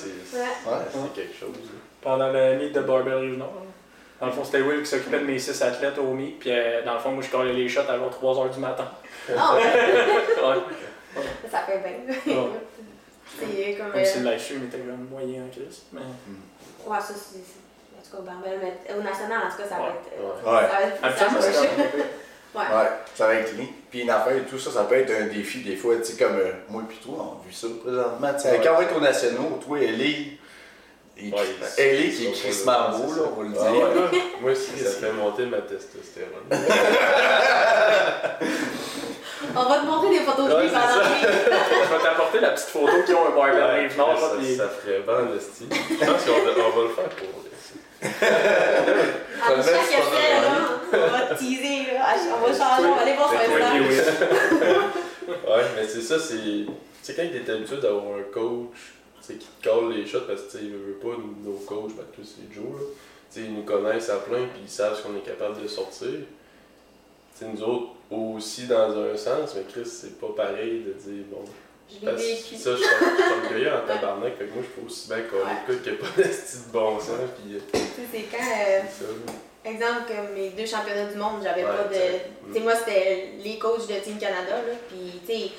c'est 0.92 1.12
quelque 1.14 1.36
chose. 1.38 1.48
là. 1.56 1.78
Pendant 2.02 2.28
le 2.30 2.56
meet 2.58 2.72
de 2.74 2.80
Barbell 2.80 3.14
Rive-Nord. 3.14 3.52
Dans 4.20 4.26
le 4.26 4.32
fond, 4.32 4.44
c'était 4.44 4.60
Will 4.60 4.80
qui 4.82 4.86
s'occupait 4.86 5.20
de 5.20 5.24
mes 5.24 5.38
6 5.38 5.62
athlètes 5.62 5.96
au 5.98 6.12
meet, 6.12 6.38
puis 6.38 6.50
euh, 6.52 6.84
dans 6.84 6.94
le 6.94 7.00
fond, 7.00 7.10
moi, 7.12 7.22
je 7.22 7.30
collais 7.30 7.52
les 7.54 7.68
shots 7.68 7.80
à 7.88 7.96
genre 7.96 8.10
3h 8.10 8.52
du 8.52 8.60
matin. 8.60 8.84
Ah, 9.36 9.54
ouais. 9.54 9.62
Ouais. 9.62 11.22
ça 11.50 11.58
fait 11.60 11.78
bien. 11.78 12.34
Ouais. 12.36 12.50
C'est 13.38 13.74
comme. 13.76 13.92
Même 13.94 14.04
si 14.04 14.18
euh, 14.18 14.22
le 14.22 14.30
live 14.30 14.40
stream 14.40 14.64
était 14.64 14.78
moyen 15.10 15.44
en 15.44 15.48
crise. 15.50 15.82
Mais... 15.92 16.00
Ouais, 16.86 16.98
ça, 17.00 17.14
c'est. 17.14 17.38
En 17.38 18.02
tout 18.18 18.24
cas, 18.24 18.32
Barbel, 18.32 18.58
mais 18.62 18.94
au 18.94 19.02
national, 19.02 19.42
en 19.46 19.50
tout 19.50 19.62
cas, 19.62 19.68
ça 19.68 19.76
va 19.76 19.82
Ouais. 19.82 19.88
être. 19.88 20.10
euh, 20.18 20.50
Ouais. 20.50 21.08
Ouais. 21.08 21.16
Ça 21.16 21.26
va 21.26 21.46
être. 21.46 22.06
Ouais. 22.52 22.62
Ouais, 22.62 22.88
ça 23.14 23.26
va 23.28 23.34
être 23.36 23.54
clean. 23.54 23.66
Puis 23.92 24.00
une 24.00 24.10
affaire 24.10 24.36
et 24.36 24.40
tout 24.40 24.58
ça, 24.58 24.72
ça 24.72 24.82
peut 24.82 24.96
être 24.96 25.12
un 25.12 25.26
défi 25.28 25.60
des 25.60 25.76
fois, 25.76 25.94
tu 25.98 26.04
sais, 26.06 26.16
comme 26.20 26.34
euh, 26.36 26.50
moi 26.68 26.82
et 26.90 26.94
toi, 27.00 27.14
on 27.16 27.40
a 27.40 27.46
vu 27.46 27.52
ça 27.52 27.68
présentement. 27.80 28.26
Ouais. 28.26 28.60
Quand 28.64 28.72
on 28.72 28.76
va 28.78 28.82
être 28.82 28.96
aux 28.96 29.00
nationaux, 29.00 29.60
toi, 29.64 29.78
Ellie, 29.80 30.36
Ouais, 31.22 31.38
ils- 31.78 31.82
Ellie 31.82 32.10
qui 32.14 32.26
est 32.26 32.32
crissement 32.32 32.90
beau, 32.90 33.12
là, 33.14 33.22
on 33.36 33.42
va 33.42 33.48
le 33.48 33.54
Ah 33.60 33.70
dire. 33.70 33.82
ouais. 33.82 34.22
Moi 34.40 34.50
aussi, 34.52 34.78
ça 34.82 34.90
fait 34.90 35.12
monter 35.12 35.46
ma 35.46 35.58
testostérone. 35.58 36.48
On 39.56 39.64
va 39.64 39.78
te 39.80 39.86
montrer 39.86 40.10
des 40.10 40.20
photos 40.24 40.48
de 40.48 40.60
lui 40.60 40.68
pendant 40.68 41.02
Je 41.20 41.94
vais 41.96 42.02
t'apporter 42.02 42.40
la 42.40 42.50
petite 42.50 42.68
photo 42.68 42.92
qui 43.04 43.12
ont 43.14 43.26
un 43.26 43.30
Barbell 43.36 43.62
Ouais, 43.62 43.80
Rive-Nord. 43.88 44.12
là, 44.14 44.20
ça, 44.20 44.26
puis- 44.38 44.56
ça 44.56 44.68
ferait 44.68 45.00
vendre 45.00 45.32
le 45.34 45.40
style. 45.40 45.66
Je 45.70 45.96
pense 45.96 46.24
qu'on 46.24 46.32
va, 46.32 46.50
on 46.66 46.70
va 46.76 46.82
le 46.82 46.88
faire 46.94 47.08
pour 47.08 47.28
vrai. 47.40 47.50
À 48.02 48.04
chaque 49.62 50.02
on 50.92 50.96
va 51.10 51.20
te 51.22 51.34
teaser, 51.38 51.94
là. 51.94 52.14
On 52.36 52.46
va 52.46 52.52
changer, 52.52 52.88
on 52.88 52.94
va 52.94 53.00
aller 53.02 53.14
voir 53.14 53.28
sur 53.30 53.38
Instagram. 53.40 53.82
Ouais, 55.28 55.64
mais 55.76 55.86
c'est 55.88 56.00
ça, 56.02 56.18
c'est. 56.18 56.34
Tu 56.36 56.66
sais, 57.02 57.14
quand 57.14 57.22
t'es 57.44 57.50
habitué 57.52 57.76
d'avoir 57.78 58.04
un 58.18 58.22
coach 58.32 58.76
qui 59.28 59.38
te 59.46 59.68
colle 59.68 59.92
les 59.94 60.06
shots 60.06 60.22
parce 60.26 60.42
que 60.42 60.58
tu 60.58 60.70
veut 60.70 60.94
pas, 61.00 61.16
nos 61.44 61.52
coachs, 61.66 61.94
ben, 61.96 62.04
tous 62.14 62.24
c'est 62.36 62.54
Joe, 62.54 62.64
là. 62.64 62.86
Ils 63.36 63.54
nous 63.54 63.62
connaissent 63.62 64.10
à 64.10 64.16
plein 64.16 64.46
puis 64.52 64.62
ils 64.64 64.70
savent 64.70 64.96
ce 64.96 65.02
qu'on 65.02 65.16
est 65.16 65.20
capable 65.24 65.62
de 65.62 65.68
sortir. 65.68 66.08
Tu 66.08 66.24
sais, 67.34 67.44
nous 67.46 67.62
autres 67.62 67.90
aussi 68.10 68.66
dans 68.66 68.90
un 68.98 69.16
sens, 69.16 69.54
mais 69.54 69.62
Chris, 69.72 69.86
c'est 69.86 70.18
pas 70.20 70.28
pareil 70.36 70.82
de 70.84 70.92
dire, 70.94 71.24
bon. 71.30 71.44
Parce 72.04 72.22
que 72.22 72.56
ça, 72.56 72.70
je 72.72 72.82
suis 72.82 73.44
orgueilleux 73.44 73.72
en 73.72 73.80
tabarnak, 73.86 74.36
fait 74.36 74.44
que 74.46 74.54
moi, 74.54 74.62
je 74.64 74.80
peux 74.80 74.86
aussi 74.86 75.08
bien 75.08 75.22
qu'on 75.22 75.36
Ouais. 75.38 75.56
écoute 75.64 75.82
qu'il 75.82 75.92
n'y 75.92 75.98
a 75.98 76.02
pas 76.02 76.16
de 76.22 76.32
style 76.32 76.60
de 76.68 76.72
bon 76.72 76.98
sens, 77.00 77.16
puis 77.42 77.56
euh, 77.56 77.60
Tu 77.72 77.78
sais, 77.78 77.86
c'est 78.12 78.36
quand. 78.36 78.44
euh, 78.44 78.80
ça. 78.82 79.68
Exemple, 79.70 80.02
comme 80.08 80.34
mes 80.34 80.50
deux 80.50 80.66
championnats 80.66 81.06
du 81.12 81.18
monde, 81.18 81.40
j'avais 81.42 81.64
Ouais, 81.64 81.70
pas 81.70 81.84
de. 81.84 82.48
Tu 82.48 82.52
sais, 82.54 82.60
moi, 82.60 82.74
c'était 82.76 83.32
les 83.42 83.58
coachs 83.58 83.86
de 83.88 83.94
Team 84.02 84.18
Canada, 84.18 84.56
là. 84.56 84.74
Puis, 84.88 85.20
tu 85.26 85.32
sais, 85.32 85.50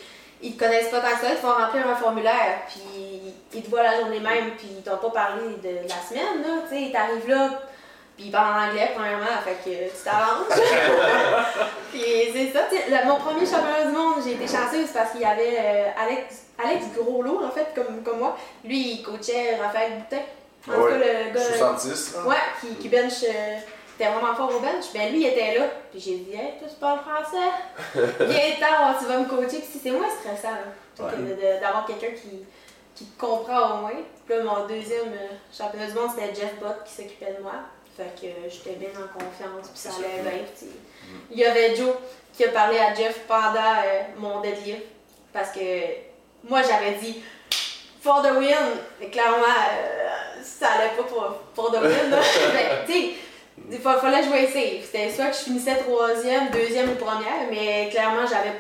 ils 0.42 0.56
te 0.56 0.60
connaissent 0.64 0.90
pas 0.90 1.02
tant 1.02 1.16
que 1.16 1.22
ça, 1.22 1.30
ils 1.32 1.36
te 1.36 1.42
font 1.42 1.54
remplir 1.54 1.86
un 1.88 1.96
formulaire, 1.96 2.62
puis 2.68 3.11
ils 3.54 3.64
te 3.64 3.70
voient 3.70 3.84
la 3.84 4.00
journée 4.00 4.20
même, 4.20 4.52
puis 4.58 4.68
ils 4.78 4.84
t'ont 4.84 4.98
pas 4.98 5.10
parlé 5.10 5.44
de 5.64 5.88
la 5.88 5.96
semaine, 6.08 6.42
là. 6.42 6.64
Tu 6.70 6.86
sais, 6.86 6.92
t'arrives 6.92 7.28
là, 7.30 7.50
puis 8.16 8.26
ils 8.28 8.32
parlent 8.32 8.54
en 8.60 8.70
anglais, 8.70 8.92
premièrement, 8.96 9.26
fait 9.44 9.58
que 9.64 9.76
tu 9.90 10.04
t'avances. 10.04 10.62
puis 11.92 12.02
c'est 12.34 12.52
ça, 12.54 12.62
tu 12.70 12.78
sais, 12.78 12.84
le- 12.90 13.08
mon 13.08 13.16
premier 13.18 13.46
championnat 13.46 13.86
du 13.86 13.92
monde, 13.92 14.16
j'ai 14.24 14.34
été 14.34 14.46
chanceuse 14.48 14.90
parce 14.94 15.12
qu'il 15.12 15.22
y 15.22 15.26
avait 15.26 15.58
euh, 15.60 15.88
Alex, 15.98 16.44
Alex 16.64 16.86
Groslot, 16.96 17.44
en 17.46 17.52
fait, 17.52 17.68
comme, 17.76 18.04
comme 18.04 18.20
moi. 18.20 18.38
Lui, 18.64 18.94
il 18.94 19.04
coachait 19.04 19.56
Raphaël 19.62 19.94
Boutin. 20.00 20.22
En 20.70 20.74
tout 20.74 20.82
Ouais. 20.84 20.92
cas, 20.92 20.98
le 20.98 21.34
gars. 21.34 21.42
66, 21.58 22.16
là. 22.16 22.28
Ouais, 22.30 22.36
qui, 22.60 22.76
qui 22.76 22.90
bench. 22.90 23.24
euh, 23.24 23.58
T'es 23.98 24.08
vraiment 24.08 24.34
fort 24.34 24.52
au 24.56 24.60
bench. 24.60 24.86
Ben 24.94 25.12
lui, 25.12 25.22
il 25.22 25.28
était 25.28 25.58
là. 25.60 25.66
Puis 25.92 26.00
j'ai 26.00 26.16
dit, 26.18 26.34
hey, 26.34 26.54
toi, 26.60 26.68
tu 26.70 26.76
parles 26.80 27.00
français? 27.02 27.52
Viens-t'en, 28.20 28.98
tu 29.00 29.06
vas 29.06 29.18
me 29.20 29.26
coacher. 29.26 29.60
Puis 29.60 29.80
c'est 29.84 29.92
moins 29.92 30.08
stressant, 30.10 30.54
là, 30.56 31.06
Ouais. 31.06 31.60
d'avoir 31.62 31.86
quelqu'un 31.86 32.12
qui, 32.16 32.44
qui 32.96 33.06
comprend 33.18 33.72
au 33.74 33.78
moins. 33.82 33.92
Puis 34.26 34.36
là, 34.36 34.44
mon 34.44 34.66
deuxième 34.68 35.14
euh, 35.14 35.28
championnat 35.56 35.88
du 35.88 35.94
monde, 35.94 36.10
c'était 36.16 36.34
Jeff 36.36 36.56
Bott 36.60 36.84
qui 36.86 36.94
s'occupait 36.94 37.34
de 37.38 37.42
moi. 37.44 37.54
Fait 37.98 38.14
que 38.20 38.28
euh, 38.28 38.50
j'étais 38.50 38.76
bien 38.78 38.90
en 38.90 39.08
confiance. 39.14 39.70
Puis 39.70 39.80
ça 39.80 39.90
allait 39.98 40.22
bien. 40.22 40.44
puis 40.58 40.68
Il 41.32 41.38
y 41.40 41.46
avait 41.46 41.76
Joe 41.76 41.94
qui 42.34 42.46
a 42.46 42.50
parlé 42.50 42.78
à 42.80 42.94
Jeff 42.94 43.20
pendant 43.28 43.60
euh, 43.86 44.02
mon 44.18 44.40
deadlift. 44.42 44.84
Parce 45.34 45.52
que 45.52 45.60
moi, 46.48 46.62
j'avais 46.64 46.94
dit 47.02 47.22
for 48.02 48.22
the 48.22 48.32
win. 48.38 48.56
Mais 49.00 49.08
clairement, 49.10 49.38
euh, 49.46 50.42
ça 50.44 50.68
allait 50.70 50.96
pas 50.96 51.04
pour, 51.04 51.24
pour 51.56 51.72
the 51.72 51.82
win. 51.82 52.10
là. 52.10 52.18
Mais, 52.54 52.70
tu 52.86 52.94
sais, 52.94 53.10
il 53.72 53.80
fa- 53.80 53.98
fallait 54.00 54.24
jouer 54.24 54.48
safe. 54.48 54.86
C'était 54.86 55.10
soit 55.12 55.28
que 55.28 55.34
je 55.36 55.40
finissais 55.42 55.76
troisième, 55.78 56.50
deuxième 56.50 56.92
ou 56.92 56.96
première, 56.96 57.48
mais 57.50 57.90
clairement, 57.92 58.26
j'avais 58.28 58.54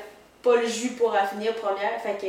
pas 0.43 0.55
le 0.57 0.67
jus 0.67 0.91
pour 0.91 1.15
finir 1.31 1.53
première. 1.55 1.99
Fait 2.01 2.17
que 2.19 2.27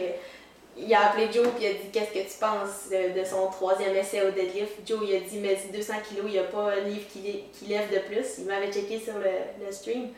il 0.76 0.92
a 0.94 1.08
appelé 1.10 1.28
Joe 1.32 1.46
puis 1.56 1.64
il 1.64 1.66
a 1.66 1.72
dit 1.72 1.90
qu'est-ce 1.92 2.10
que 2.12 2.24
tu 2.32 2.38
penses 2.40 2.88
de, 2.90 3.24
son 3.24 3.48
troisième 3.48 3.94
essai 3.94 4.22
au 4.22 4.30
deadlift? 4.30 4.72
Joe 4.86 5.00
il 5.06 5.16
a 5.16 5.20
dit 5.20 5.38
mais 5.38 5.54
dit 5.54 5.76
200 5.76 5.94
kilos, 6.08 6.24
il 6.26 6.32
n'y 6.32 6.38
a 6.38 6.44
pas 6.44 6.72
un 6.72 6.80
livre 6.80 7.06
qui, 7.12 7.44
qui 7.52 7.66
lève 7.66 7.92
de 7.92 7.98
plus. 7.98 8.38
Il 8.38 8.44
m'avait 8.46 8.72
checké 8.72 8.98
sur 8.98 9.14
le, 9.18 9.64
le 9.64 9.70
stream. 9.72 10.08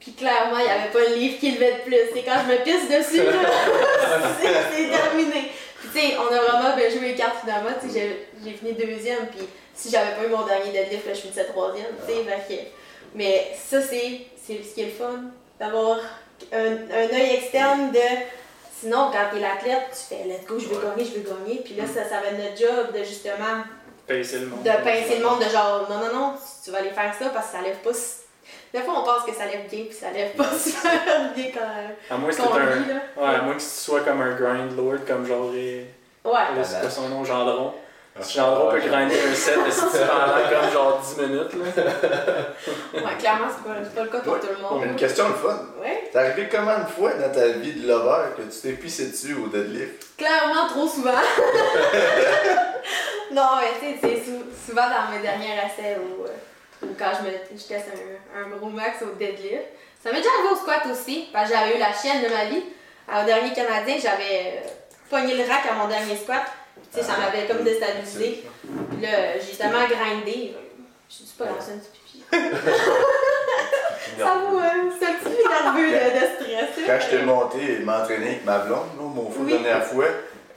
Puis 0.00 0.12
clairement, 0.12 0.58
il 0.58 0.64
n'y 0.64 0.70
avait 0.70 0.90
pas 0.90 1.00
un 1.10 1.14
livre 1.16 1.38
qui 1.38 1.52
levait 1.52 1.72
de 1.78 1.82
plus. 1.82 1.96
C'est 2.12 2.22
quand 2.22 2.38
je 2.46 2.52
me 2.52 2.62
pisse 2.64 2.88
dessus, 2.88 3.22
c'est 4.40 4.90
terminé. 4.90 5.50
Puis 5.80 5.88
tu 5.92 5.98
sais, 6.00 6.16
on 6.18 6.34
a 6.34 6.38
vraiment 6.40 6.76
bien 6.76 6.90
joué 6.90 7.08
les 7.08 7.14
cartes 7.14 7.40
finalement. 7.40 7.70
Tu 7.80 7.90
sais, 7.90 8.16
j'ai- 8.44 8.52
fini 8.52 8.72
deuxième. 8.72 9.26
Puis 9.28 9.46
si 9.74 9.90
j'avais 9.90 10.14
pas 10.16 10.24
eu 10.26 10.28
mon 10.30 10.44
dernier 10.44 10.70
deadlift, 10.72 11.06
là, 11.06 11.14
je 11.14 11.20
finissais 11.20 11.44
troisième. 11.44 11.86
Tu 12.06 12.12
sais, 12.12 12.68
Mais 13.14 13.52
ça, 13.56 13.80
c'est 13.80 14.20
c'est 14.46 14.62
ce 14.62 14.74
qui 14.74 14.82
est 14.82 14.86
le 14.86 14.90
fun. 14.90 15.24
D'avoir 15.58 15.98
un, 16.52 16.72
un 16.90 17.14
œil 17.16 17.36
externe 17.36 17.90
de. 17.92 17.98
Sinon, 18.80 19.10
quand 19.12 19.32
t'es 19.32 19.40
l'athlète, 19.40 19.88
tu 19.90 20.14
fais 20.14 20.24
let's 20.24 20.44
go, 20.46 20.58
je 20.58 20.66
veux 20.68 20.80
gagner, 20.80 21.04
je 21.04 21.18
veux 21.18 21.24
gagner. 21.28 21.60
Puis 21.64 21.74
là, 21.74 21.84
ça, 21.86 22.04
ça 22.08 22.20
va 22.20 22.26
être 22.28 22.38
notre 22.38 22.56
job 22.58 22.92
de 22.92 23.02
justement 23.04 23.64
Pincer 24.06 24.38
le 24.40 24.46
monde. 24.46 24.62
de 24.62 24.70
pincer 24.84 25.18
le 25.18 25.24
monde 25.24 25.40
de 25.40 25.48
genre 25.48 25.86
non 25.90 25.98
non 25.98 26.14
non 26.14 26.34
tu 26.62 26.70
vas 26.70 26.78
aller 26.78 26.90
faire 26.90 27.12
ça 27.18 27.28
parce 27.30 27.46
que 27.46 27.52
ça 27.56 27.60
lève 27.62 27.78
pas 27.78 27.92
si- 27.92 28.18
des 28.72 28.80
fois 28.82 28.94
on 29.00 29.04
pense 29.04 29.24
que 29.24 29.34
ça 29.34 29.46
lève 29.46 29.68
bien 29.68 29.84
puis 29.86 29.92
ça 29.98 30.12
lève 30.12 30.30
pas 30.36 30.44
super 30.56 31.32
bien 31.34 31.46
quand 31.52 32.14
À 32.14 32.16
moins 32.16 32.30
que 32.30 32.40
un. 32.40 32.46
là 32.86 33.00
Ouais, 33.16 33.34
à 33.34 33.42
moins 33.42 33.54
que 33.54 33.58
tu 33.60 33.64
sois 33.66 34.02
comme 34.02 34.20
un 34.20 34.34
grind 34.36 34.76
lord, 34.76 34.98
comme 35.04 35.26
genre. 35.26 35.50
ouais 35.50 35.86
C'est 36.62 36.80
quoi 36.82 36.90
son 36.90 37.08
nom, 37.08 37.24
Gendron. 37.24 37.72
Si 38.20 38.38
Gendron 38.38 38.70
peut 38.70 38.78
grinder 38.80 39.14
un 39.30 39.34
set 39.34 39.58
de 39.64 39.70
si 39.70 39.80
pendant 39.82 40.48
comme 40.48 40.72
genre 40.72 41.00
10 41.16 41.22
minutes, 41.22 41.52
là. 41.76 41.82
ouais 42.94 43.16
clairement 43.18 43.46
c'est 43.50 43.68
pas, 43.68 43.76
c'est 43.84 43.94
pas 43.94 44.02
le 44.04 44.08
cas 44.08 44.18
pour 44.20 44.40
tout 44.40 44.46
le 44.56 44.62
monde. 44.62 44.84
Une 44.84 44.96
question 44.96 45.28
de 45.28 45.34
fun. 45.34 45.66
ouais. 45.82 46.08
T'es 46.10 46.18
arrivé 46.18 46.48
combien 46.50 46.78
de 46.78 46.86
fois 46.88 47.12
dans 47.12 47.30
ta 47.30 47.48
vie 47.48 47.72
de 47.74 47.86
lover 47.86 48.28
que 48.36 48.42
tu 48.42 48.58
t'es 48.62 48.72
pissé 48.72 49.08
dessus 49.08 49.34
au 49.34 49.48
deadlift? 49.48 50.16
clairement 50.16 50.66
trop 50.68 50.86
souvent. 50.88 51.10
Non 53.32 53.42
mais 53.60 53.68
tu 53.80 53.86
sais 53.86 53.98
c'est 54.00 54.24
sou- 54.24 54.44
souvent 54.68 54.86
dans 54.88 55.10
mes 55.14 55.20
derniers 55.20 55.54
essais 55.56 55.98
ou 55.98 56.24
ou 56.86 56.94
quand 56.98 57.10
je 57.18 57.26
me 57.26 57.32
je 57.58 57.64
teste 57.66 57.86
un, 57.92 58.40
un 58.44 58.56
gros 58.56 58.68
max 58.68 59.02
au 59.02 59.14
deadlift. 59.18 59.64
Ça 60.02 60.12
m'est 60.12 60.18
déjà 60.18 60.28
arrivé 60.38 60.48
au 60.52 60.56
squat 60.56 60.82
aussi 60.90 61.28
parce 61.32 61.50
que 61.50 61.56
j'avais 61.56 61.76
eu 61.76 61.78
la 61.80 61.92
chienne 61.92 62.22
de 62.22 62.28
ma 62.32 62.44
vie. 62.44 62.62
Au 63.08 63.24
dernier 63.26 63.52
canadien 63.52 63.96
j'avais 64.00 64.62
euh, 64.64 64.68
pogné 65.10 65.34
le 65.34 65.42
rack 65.50 65.66
à 65.70 65.74
mon 65.74 65.88
dernier 65.88 66.16
squat 66.16 66.42
sais 66.90 67.02
ça 67.02 67.16
m'avait 67.18 67.46
comme 67.46 67.62
déstabilisé 67.64 68.44
Puis 68.90 69.00
là, 69.02 69.38
j'ai 69.38 69.56
tellement 69.56 69.86
grindé. 69.86 70.54
Je 71.08 71.16
dis 71.24 71.34
pas 71.38 71.44
lancer 71.46 71.72
un 71.72 71.78
petit 71.78 71.90
pipi. 71.90 72.24
Ça 74.18 74.34
vaut, 74.34 74.60
c'est 74.98 75.06
un 75.06 75.14
petit 75.14 75.42
peu 75.42 75.48
nerveux 75.50 75.88
de, 75.88 76.20
de 76.20 76.26
stress. 76.36 76.86
Quand 76.86 76.98
j'étais 77.00 77.24
monté 77.24 77.58
et 77.72 77.78
m'entraîner 77.80 78.26
avec 78.28 78.44
ma 78.44 78.58
blonde, 78.60 78.86
là, 78.96 79.02
mon 79.02 79.30
fou 79.30 79.44
la 79.44 79.58
dernière 79.58 79.84
fois, 79.84 80.06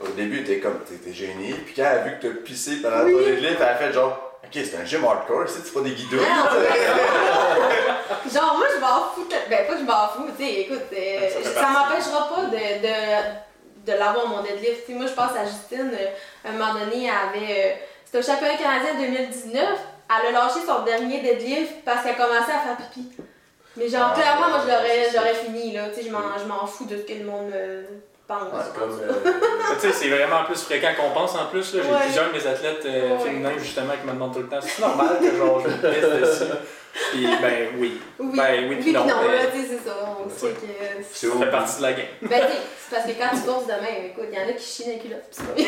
au 0.00 0.08
début, 0.08 0.44
t'es 0.44 0.60
comme, 0.60 0.80
t'étais 0.80 1.12
gêné. 1.12 1.54
Puis 1.66 1.74
quand 1.74 1.82
elle 1.82 1.98
a 1.98 2.02
vu 2.02 2.18
que 2.18 2.26
t'as 2.26 2.34
pissé 2.42 2.76
pendant 2.80 3.00
ton 3.00 3.18
deadlift, 3.18 3.56
elle 3.60 3.62
a 3.62 3.74
fait 3.74 3.92
genre, 3.92 4.38
ok, 4.42 4.50
c'est 4.52 4.76
un 4.76 4.84
gym 4.84 5.04
hardcore, 5.04 5.48
c'est 5.48 5.72
pas 5.72 5.80
des 5.80 5.90
guidots? 5.90 6.18
Ah. 6.28 6.50
Genre, 8.32 8.54
moi, 8.58 8.66
je 8.74 8.80
m'en 8.80 9.10
fous. 9.14 9.26
Ben, 9.48 9.66
pas 9.66 9.72
que 9.74 9.78
je 9.80 9.84
m'en 9.84 10.08
fous, 10.08 10.28
tu 10.36 10.44
sais, 10.44 10.52
écoute, 10.60 10.82
euh, 10.92 11.28
Ça 11.54 11.68
m'empêchera 11.68 12.28
pas 12.28 12.44
de, 12.44 13.49
de, 13.86 13.92
l'avoir 13.92 14.26
mon 14.28 14.42
deadlift. 14.42 14.86
Tu 14.86 14.92
sais, 14.92 14.98
moi, 14.98 15.06
je 15.06 15.12
pense 15.12 15.32
à 15.32 15.44
Justine, 15.44 15.90
euh, 15.92 16.06
à 16.44 16.50
un 16.50 16.52
moment 16.52 16.74
donné, 16.78 17.06
elle 17.06 17.40
avait. 17.40 17.52
euh, 17.52 17.74
C'était 18.04 18.18
au 18.18 18.22
championnat 18.22 18.56
canadien 18.56 18.94
2019. 18.98 19.64
Elle 20.08 20.34
a 20.34 20.40
lâché 20.40 20.58
son 20.66 20.82
dernier 20.82 21.20
deadlift 21.20 21.84
parce 21.84 22.02
qu'elle 22.04 22.16
commençait 22.16 22.52
à 22.52 22.60
faire 22.66 22.76
pipi. 22.92 23.08
Mais 23.76 23.88
genre, 23.88 24.10
Ah, 24.12 24.14
clairement, 24.20 24.48
moi, 24.48 24.58
je 24.66 25.16
l'aurais, 25.16 25.34
fini, 25.34 25.72
là. 25.72 25.88
Tu 25.94 26.02
sais, 26.02 26.08
je 26.08 26.46
m'en, 26.46 26.66
fous 26.66 26.86
de 26.86 26.96
ce 26.96 27.02
que 27.02 27.12
le 27.12 27.24
monde 27.24 27.52
euh, 27.54 27.84
pense. 28.26 28.42
Ouais, 28.52 28.82
euh, 28.82 29.12
Tu 29.80 29.86
sais, 29.86 29.92
c'est 29.92 30.08
vraiment 30.08 30.42
plus 30.44 30.60
fréquent 30.62 30.90
qu'on 30.98 31.10
pense 31.14 31.36
en 31.36 31.46
plus. 31.46 31.70
J'ai 31.72 31.78
Ouais. 31.80 32.00
plusieurs 32.02 32.28
de 32.28 32.32
mes 32.32 32.46
athlètes 32.46 32.84
euh, 32.86 33.16
Ouais. 33.16 33.24
féminins 33.24 33.56
justement 33.58 33.92
qui 34.00 34.06
me 34.08 34.12
demandent 34.12 34.34
tout 34.34 34.40
le 34.40 34.48
temps 34.48 34.60
c'est 34.60 34.80
normal 34.82 35.18
que 35.20 35.36
genre 35.36 35.60
je 35.60 35.68
me 35.68 35.74
pisse 35.92 36.40
dessus? 36.42 36.52
Puis 37.12 37.24
ben 37.40 37.68
oui. 37.78 38.00
Oui, 38.18 38.36
Ben 38.36 38.68
oui, 38.68 38.76
puis 38.80 38.92
non, 38.92 39.04
mais- 39.04 39.12
là, 39.36 39.46
tu 39.52 39.60
sais, 39.60 39.66
c'est 39.68 39.88
ça. 39.88 39.94
On 40.18 40.28
sait 40.28 40.48
que. 40.50 40.66
C'est 41.12 41.28
Ça 41.28 41.36
fait 41.38 41.50
partie 41.50 41.76
de 41.78 41.82
la 41.82 41.92
game. 41.92 42.06
Ben, 42.22 42.42
parce 42.90 43.04
que 43.06 43.12
quand 43.12 43.30
tu 43.34 43.42
courses 43.42 43.66
demain, 43.66 43.94
écoute, 44.06 44.24
il 44.32 44.38
y 44.38 44.42
en 44.42 44.48
a 44.48 44.52
qui 44.52 44.64
chient 44.64 44.84
dans 44.86 44.92
les 44.92 44.98
culottes. 44.98 45.30
pis 45.30 45.64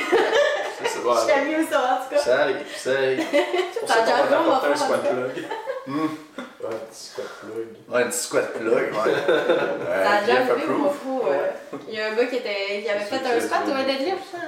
c'est 0.84 1.04
pas 1.04 1.24
bien. 1.24 1.24
c'est 1.24 1.32
ça, 1.32 1.38
Je 1.44 1.70
ça, 1.70 1.78
en 1.80 1.96
tout 2.04 2.14
cas. 2.14 2.18
Ça 2.20 2.40
arrive, 2.42 2.56
ça 2.76 2.90
arrive. 2.90 3.24
C'est 3.72 3.80
pour 3.80 3.88
Ça 3.88 3.94
qu'on 3.96 4.50
va 4.50 4.60
un 4.72 4.76
squat 4.76 5.00
plug. 5.02 5.44
Hum. 5.88 6.16
Ouais, 6.38 6.68
un 6.68 6.86
petit 6.86 7.04
squat 7.04 7.26
plug. 7.40 7.68
Ouais, 7.88 8.02
un 8.02 8.06
petit 8.08 8.18
squat 8.18 8.52
plug, 8.52 8.72
ouais. 8.72 9.14
Ça 10.04 10.10
a 10.10 10.20
déjà 10.20 10.38
arrivé, 10.52 10.66
mon 10.68 10.90
fou. 10.90 11.22
euh, 11.26 11.48
Il 11.88 11.94
y 11.94 12.00
a 12.00 12.06
un 12.06 12.14
gars 12.14 12.26
qui, 12.26 12.36
était, 12.36 12.82
qui 12.82 12.88
avait 12.90 13.00
C'est 13.08 13.18
fait 13.18 13.26
un 13.36 13.40
squat 13.40 13.60
ça. 13.66 13.82
deadlift, 13.84 14.18
ça. 14.32 14.38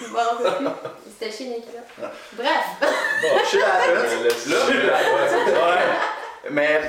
Je 0.00 0.06
rappelle 0.14 0.56
plus. 0.56 0.66
Il 1.06 1.12
s'était 1.12 1.30
chié 1.36 1.46
dans 1.50 1.56
les 1.56 1.62
culottes. 1.62 2.12
Bref. 2.32 2.66
Bon, 2.80 3.28
Euh, 3.28 4.24
laisse- 4.24 4.46
là, 4.46 4.56
Ouais. 5.46 6.50
Mais 6.50 6.80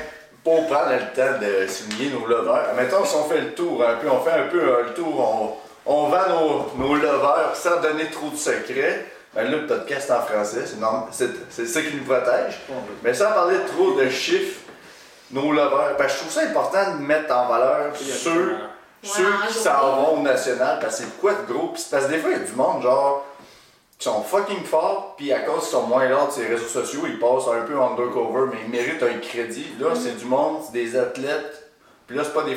pour 0.44 0.68
prendre 0.68 0.92
le 0.92 1.16
temps 1.16 1.40
de 1.40 1.68
souligner 1.68 2.12
nos 2.12 2.26
lovers, 2.28 2.74
mettons 2.76 3.06
si 3.06 3.16
on 3.16 3.24
fait 3.26 3.42
le 3.42 3.54
tour 3.54 3.84
un 3.88 3.96
peu, 3.96 4.10
on 4.10 4.20
fait 4.22 4.32
un 4.32 4.48
peu 4.48 4.60
euh, 4.62 4.84
le 4.88 4.94
tour, 4.94 5.58
on, 5.86 5.92
on 5.92 6.10
vend 6.10 6.30
nos, 6.30 6.86
nos 6.86 6.96
lovers 6.96 7.52
sans 7.56 7.80
donner 7.82 8.10
trop 8.12 8.30
de 8.30 8.36
secrets. 8.36 9.06
Ben 9.34 9.46
là, 9.50 9.58
le 9.58 9.66
podcast 9.66 10.12
en 10.12 10.22
français, 10.22 10.64
c'est 10.66 10.80
normal, 10.80 11.06
c'est 11.12 11.30
c'est 11.50 11.66
ça 11.66 11.82
qui 11.82 11.96
nous 11.96 12.04
protège. 12.04 12.60
Mais 13.04 13.14
sans 13.16 13.32
parler 13.32 13.58
trop 13.76 13.94
de 13.94 14.08
chiffres, 14.10 14.60
nos 15.32 15.52
lovers, 15.52 15.96
ben, 15.98 16.08
je 16.08 16.16
trouve 16.18 16.30
ça 16.32 16.42
important 16.42 16.98
de 16.98 17.04
mettre 17.04 17.34
en 17.36 17.48
valeur 17.48 17.96
ceux, 17.96 18.56
ceux 19.02 19.34
qui 19.48 19.54
s'en 19.56 19.96
vont 19.96 20.20
au 20.20 20.22
national, 20.22 20.78
parce 20.80 20.98
que 20.98 21.04
c'est 21.04 21.20
quoi 21.20 21.32
de 21.34 21.52
gros, 21.52 21.70
parce 21.70 22.06
que 22.06 22.12
des 22.12 22.20
fois 22.20 22.30
il 22.32 22.38
y 22.38 22.42
a 22.42 22.46
du 22.46 22.54
monde 22.54 22.84
genre 22.84 23.26
qui 24.04 24.10
sont 24.10 24.22
fucking 24.22 24.64
forts, 24.66 25.14
puis 25.18 25.32
à 25.32 25.40
cause 25.40 25.62
qu'ils 25.62 25.70
sont 25.72 25.88
moins 25.88 26.08
là 26.10 26.26
de 26.26 26.32
ces 26.32 26.46
réseaux 26.46 26.68
sociaux, 26.68 27.02
ils 27.06 27.20
passent 27.20 27.48
un 27.48 27.62
peu 27.62 27.80
undercover, 27.82 28.52
mais 28.52 28.58
ils 28.66 28.70
méritent 28.70 29.02
un 29.02 29.18
crédit. 29.20 29.66
Là, 29.80 29.90
Mhm. 29.92 29.96
c'est 29.96 30.18
du 30.18 30.26
monde, 30.26 30.58
c'est 30.66 30.74
des 30.74 30.98
athlètes. 30.98 31.60
Puis 32.06 32.18
là, 32.18 32.24
c'est 32.26 32.34
pas 32.34 32.44
des, 32.44 32.56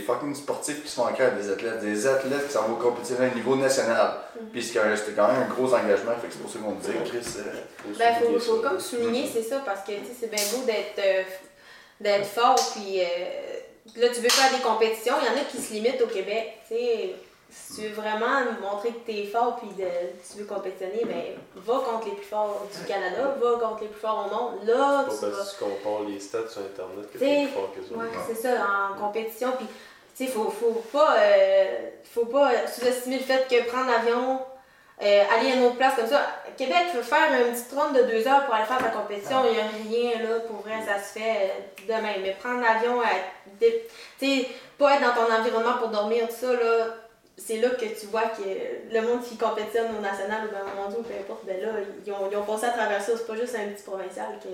fucking 0.00 0.34
sportifs 0.34 0.82
qui 0.82 0.88
se 0.88 0.94
font 0.96 1.06
cœur 1.12 1.32
des 1.32 1.50
athlètes, 1.50 1.80
des 1.80 2.06
athlètes 2.06 2.46
qui 2.46 2.52
s'en 2.54 2.62
vont 2.62 2.76
compétir 2.76 3.20
à 3.20 3.24
un 3.24 3.28
niveau 3.34 3.54
national. 3.54 4.10
Puis 4.52 4.62
c'est 4.62 4.78
quand 4.78 4.86
même- 4.86 4.96
c'était 4.96 5.12
quand 5.12 5.28
même 5.28 5.42
un 5.42 5.54
gros 5.54 5.66
engagement, 5.74 6.12
fait 6.18 6.28
que 6.28 6.32
c'est 6.32 6.40
pour 6.40 6.50
ça 6.50 6.58
qu'on 6.60 6.72
dit, 6.72 7.10
Chris. 7.10 7.26
euh, 7.40 7.92
Ben, 7.98 8.14
faut, 8.14 8.24
souligner 8.24 8.40
faut 8.40 8.56
comme 8.62 8.80
souligner, 8.80 9.30
c'est 9.30 9.42
ça, 9.42 9.58
parce 9.66 9.80
que 9.82 9.92
tu 9.92 9.98
sais, 10.06 10.16
c'est 10.18 10.30
bien 10.30 10.42
beau 10.56 10.64
d'être 10.64 10.98
euh, 10.98 12.24
fort, 12.24 12.56
puis 12.74 13.00
euh, 13.02 13.04
là, 14.00 14.08
tu 14.08 14.20
veux 14.22 14.30
faire 14.30 14.50
des 14.56 14.62
compétitions, 14.64 15.14
il 15.20 15.26
y 15.26 15.28
en 15.28 15.42
a 15.42 15.44
qui 15.44 15.58
se 15.58 15.74
limitent 15.74 16.00
au 16.00 16.06
Québec, 16.06 16.54
tu 16.66 16.74
sais. 16.74 17.14
Si 17.48 17.74
tu 17.74 17.88
veux 17.88 17.94
vraiment 17.94 18.42
montrer 18.60 18.90
que 18.90 19.06
t'es 19.06 19.24
fort, 19.26 19.56
puis 19.56 19.68
de, 19.68 19.88
tu 20.30 20.38
veux 20.38 20.44
compétitionner, 20.46 21.04
ben, 21.04 21.38
va 21.54 21.74
contre 21.74 22.06
les 22.06 22.16
plus 22.16 22.26
forts 22.26 22.66
du 22.72 22.86
Canada, 22.86 23.36
va 23.40 23.58
contre 23.58 23.82
les 23.82 23.88
plus 23.88 24.00
forts 24.00 24.26
au 24.26 24.34
monde. 24.34 24.66
Là, 24.66 25.04
tu 25.04 25.16
pas 25.16 25.28
vas. 25.28 25.36
parce 25.36 25.52
que 25.52 25.64
tu 25.64 25.64
compares 25.64 26.08
les 26.08 26.18
stats 26.18 26.48
sur 26.48 26.62
internet 26.62 27.12
que 27.12 27.18
t'es 27.18 27.44
plus 27.44 27.52
fort 27.52 27.70
que. 27.72 27.94
Ouais, 27.94 28.10
c'est 28.26 28.34
ça, 28.34 28.66
en 28.66 29.00
compétition. 29.00 29.52
Puis, 29.56 29.66
tu 30.16 30.26
sais, 30.26 30.30
faut, 30.30 30.50
faut 30.50 30.82
pas, 30.92 31.16
euh, 31.18 31.90
faut 32.04 32.26
pas 32.26 32.66
sous-estimer 32.66 33.18
le 33.18 33.24
fait 33.24 33.46
que 33.48 33.68
prendre 33.68 33.90
l'avion, 33.90 34.40
euh, 35.02 35.22
aller 35.32 35.52
à 35.52 35.54
une 35.54 35.64
autre 35.64 35.76
place 35.76 35.94
comme 35.94 36.08
ça. 36.08 36.26
Québec, 36.56 36.86
faut 36.92 37.02
faire 37.02 37.30
une 37.32 37.52
petite 37.52 37.72
ronde 37.72 37.96
de 37.96 38.02
deux 38.02 38.26
heures 38.26 38.44
pour 38.46 38.54
aller 38.54 38.64
faire 38.64 38.78
ta 38.78 38.88
compétition. 38.88 39.44
Il 39.44 39.52
n'y 39.52 39.60
a 39.60 40.10
rien 40.12 40.22
là, 40.22 40.40
pour 40.40 40.62
vrai, 40.62 40.80
ça 40.84 40.98
se 40.98 41.18
fait 41.18 41.52
euh, 41.52 41.86
demain. 41.86 42.14
Mais 42.22 42.32
prendre 42.32 42.60
l'avion, 42.60 43.00
tu 43.60 43.66
sais, 44.18 44.48
pas 44.76 44.94
être 44.94 45.02
dans 45.02 45.26
ton 45.26 45.32
environnement 45.32 45.78
pour 45.78 45.88
dormir, 45.88 46.26
tout 46.28 46.34
ça, 46.34 46.52
là. 46.52 47.05
C'est 47.38 47.58
là 47.58 47.68
que 47.68 47.84
tu 47.84 48.06
vois 48.06 48.22
que 48.32 48.42
le 48.90 49.00
monde 49.02 49.22
qui 49.22 49.36
compétitionne 49.36 49.88
au 49.96 50.00
national 50.00 50.48
ou 50.48 50.52
dans 50.54 50.64
le 50.64 50.74
mondial, 50.74 51.02
peu 51.02 51.12
importe, 51.20 51.44
ben 51.44 51.60
là, 51.60 51.68
ils 52.04 52.10
ont, 52.10 52.30
ils 52.32 52.36
ont 52.36 52.42
passé 52.42 52.64
à 52.64 52.70
travers 52.70 53.00
ça. 53.00 53.12
C'est 53.14 53.26
pas 53.26 53.36
juste 53.36 53.54
un 53.54 53.68
petit 53.68 53.82
provincial. 53.82 54.26
Que... 54.42 54.48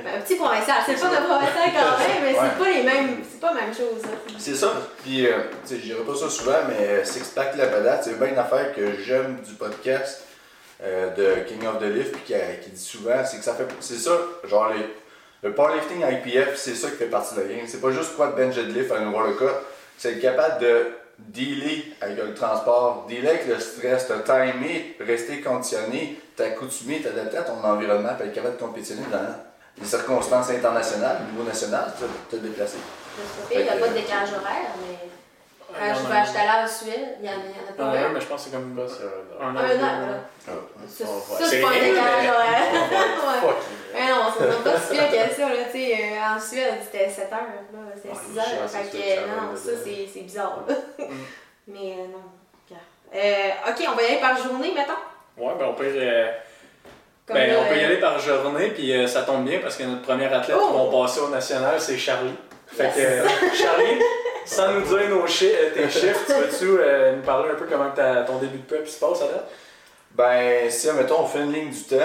ben, 0.00 0.06
un 0.06 0.20
petit 0.20 0.36
provincial, 0.36 0.76
c'est 0.86 1.00
pas 1.00 1.08
de 1.20 1.26
provincial 1.26 1.68
quand 1.74 1.98
même, 1.98 2.22
mais 2.22 2.38
Ouais. 2.38 2.46
c'est 2.48 2.64
pas 2.64 2.70
les 2.70 2.82
mêmes. 2.84 3.24
C'est 3.28 3.40
pas 3.40 3.54
la 3.54 3.60
même 3.62 3.74
chose. 3.74 4.00
ça. 4.02 4.08
C'est 4.38 4.54
ça. 4.54 4.72
Puis, 5.02 5.26
euh, 5.26 5.32
tu 5.66 5.68
sais, 5.68 5.76
je 5.80 5.82
dirais 5.82 6.04
pas 6.06 6.14
ça 6.14 6.30
souvent, 6.30 6.58
mais 6.68 6.86
euh, 6.86 7.04
Six 7.04 7.28
Pack 7.34 7.56
La 7.56 7.66
Badate, 7.66 8.04
c'est 8.04 8.18
bien 8.18 8.28
une 8.28 8.38
affaire 8.38 8.72
que 8.72 8.94
j'aime 9.02 9.40
du 9.44 9.54
podcast 9.54 10.22
euh, 10.84 11.10
de 11.16 11.40
King 11.48 11.66
of 11.66 11.80
the 11.80 11.86
Lift, 11.92 12.12
puis 12.12 12.22
qui, 12.22 12.34
qui 12.62 12.70
dit 12.70 12.80
souvent, 12.80 13.24
c'est 13.24 13.38
que 13.38 13.44
ça 13.44 13.54
fait. 13.54 13.66
C'est 13.80 13.98
ça, 13.98 14.12
genre, 14.44 14.72
les, 14.72 14.86
le 15.42 15.54
powerlifting 15.54 16.02
IPF, 16.02 16.54
c'est 16.56 16.76
ça 16.76 16.88
qui 16.88 16.96
fait 16.98 17.06
partie 17.06 17.34
de 17.34 17.40
la 17.40 17.46
game. 17.48 17.66
C'est 17.66 17.80
pas 17.80 17.90
juste 17.90 18.14
quoi 18.14 18.28
de 18.28 18.36
bench 18.36 18.56
et 18.56 18.62
de 18.62 18.72
lift 18.72 18.92
à 18.92 19.00
nouveau 19.00 19.22
le 19.22 19.34
cas, 19.34 19.60
c'est 19.96 20.12
être 20.12 20.20
capable 20.20 20.60
de 20.62 20.86
dealer 21.18 21.96
avec 22.00 22.16
le 22.16 22.34
transport, 22.34 23.06
dealer 23.08 23.28
avec 23.28 23.46
le 23.48 23.58
stress, 23.58 24.08
te 24.08 24.14
timer, 24.24 24.96
rester 25.00 25.40
conditionné, 25.40 26.20
t'accoutumer, 26.36 27.00
t'adapter 27.00 27.38
à 27.38 27.42
ton 27.42 27.62
environnement, 27.62 28.10
puis 28.18 28.28
être 28.28 28.34
capable 28.34 28.56
de 28.56 28.60
compétitionner 28.60 29.06
dans 29.10 29.34
les 29.78 29.86
circonstances 29.86 30.50
internationales, 30.50 31.18
au 31.28 31.32
niveau 31.32 31.44
national, 31.48 31.92
te, 31.98 32.36
te 32.36 32.40
déplacer. 32.40 32.78
Il 33.50 33.62
n'y 33.62 33.68
a 33.68 33.76
pas 33.76 33.88
de 33.88 33.94
décalage 33.94 34.30
horaire, 34.30 34.70
mais 34.80 35.08
quand 35.72 35.84
y 35.84 35.94
je 35.94 36.08
vais 36.08 36.16
acheter 36.18 36.38
là 36.46 36.64
en 36.64 36.66
Suède, 36.68 37.16
il 37.20 37.26
y 37.26 37.28
en 37.28 37.32
a, 37.32 37.34
il 37.44 37.50
y 37.50 37.58
en 37.60 37.66
a 37.66 37.68
Il 37.68 37.74
y 37.74 37.76
pas 37.76 37.84
en 37.84 37.88
a 37.88 37.98
un, 37.98 38.04
un. 38.04 38.08
mais 38.14 38.20
je 38.20 38.26
pense 38.26 38.44
que 38.44 38.50
c'est 38.50 38.56
comme 38.56 38.80
c'est 38.88 39.42
un 39.44 39.48
an. 39.48 39.52
voilà. 39.52 39.88
Ah, 40.48 40.52
Ça, 40.88 41.04
c'est 41.50 41.60
pas 41.60 41.68
un 41.68 41.72
décalage 41.72 42.28
horaire. 42.28 43.54
Mais 43.94 44.08
non, 44.08 44.24
c'est 44.38 44.64
pas 44.64 44.80
si 44.80 44.92
pire 44.94 45.08
que 45.10 45.34
ça, 45.34 45.48
là, 45.48 45.54
tu 45.70 45.78
sais, 45.78 45.92
euh, 45.94 46.36
en 46.36 46.40
Suède, 46.40 46.74
c'était 46.84 47.08
7 47.08 47.32
heures, 47.32 47.40
là, 47.72 47.78
c'était 47.94 48.08
Ah, 48.12 48.18
6 48.26 48.32
chiant, 48.32 48.42
heures, 48.42 48.68
c'est 48.68 48.78
fait 48.78 48.98
que, 48.98 49.20
non, 49.28 49.56
ça, 49.56 49.70
c'est 49.84 50.08
c'est 50.12 50.20
bizarre, 50.20 50.58
là. 50.68 50.74
Mm. 50.98 51.08
Mais 51.68 51.92
euh, 51.98 52.06
non. 52.12 52.76
Euh, 53.14 53.70
ok, 53.70 53.86
on 53.90 53.96
va 53.96 54.02
y 54.02 54.06
aller 54.06 54.20
par 54.20 54.36
journée, 54.36 54.72
mettons. 54.74 54.92
Ouais, 55.42 55.54
ben 55.58 55.66
on 55.70 55.72
peut, 55.72 55.84
euh, 55.86 56.30
ben, 57.26 57.56
on 57.58 57.68
peut 57.68 57.76
y 57.78 57.82
euh, 57.82 57.86
aller 57.86 57.96
par 58.00 58.18
journée, 58.18 58.68
puis 58.68 58.92
euh, 58.92 59.06
ça 59.06 59.22
tombe 59.22 59.46
bien 59.46 59.60
parce 59.60 59.76
que 59.76 59.84
notre 59.84 60.02
premier 60.02 60.26
athlète 60.26 60.58
Oh! 60.60 60.66
qui 60.72 60.76
va 60.92 61.02
passer 61.02 61.20
au 61.20 61.28
national, 61.30 61.80
c'est 61.80 61.96
Charlie. 61.96 62.34
Fait 62.66 62.84
Yes. 62.84 62.94
que, 62.96 63.00
euh, 63.00 63.28
Charlie, 63.54 63.98
sans 64.48 64.72
nous 64.72 64.80
dire 64.82 65.08
nos 65.10 65.26
chi- 65.26 65.50
euh, 65.52 65.70
tes 65.74 65.88
chiffres, 65.90 66.20
tu 66.26 66.32
veux-tu 66.32 66.78
euh, 66.80 67.16
nous 67.16 67.22
parler 67.22 67.50
un 67.50 67.54
peu 67.54 67.66
comment 67.70 67.90
ton 68.26 68.38
début 68.38 68.58
de 68.58 68.64
prep 68.64 68.88
se 68.88 68.98
passe 68.98 69.22
à 69.22 69.26
date? 69.26 69.48
Ben, 70.12 70.70
si, 70.70 70.90
mettons, 70.92 71.20
on 71.20 71.26
fait 71.26 71.40
une 71.40 71.52
ligne 71.52 71.70
du 71.70 71.82
temps, 71.84 71.96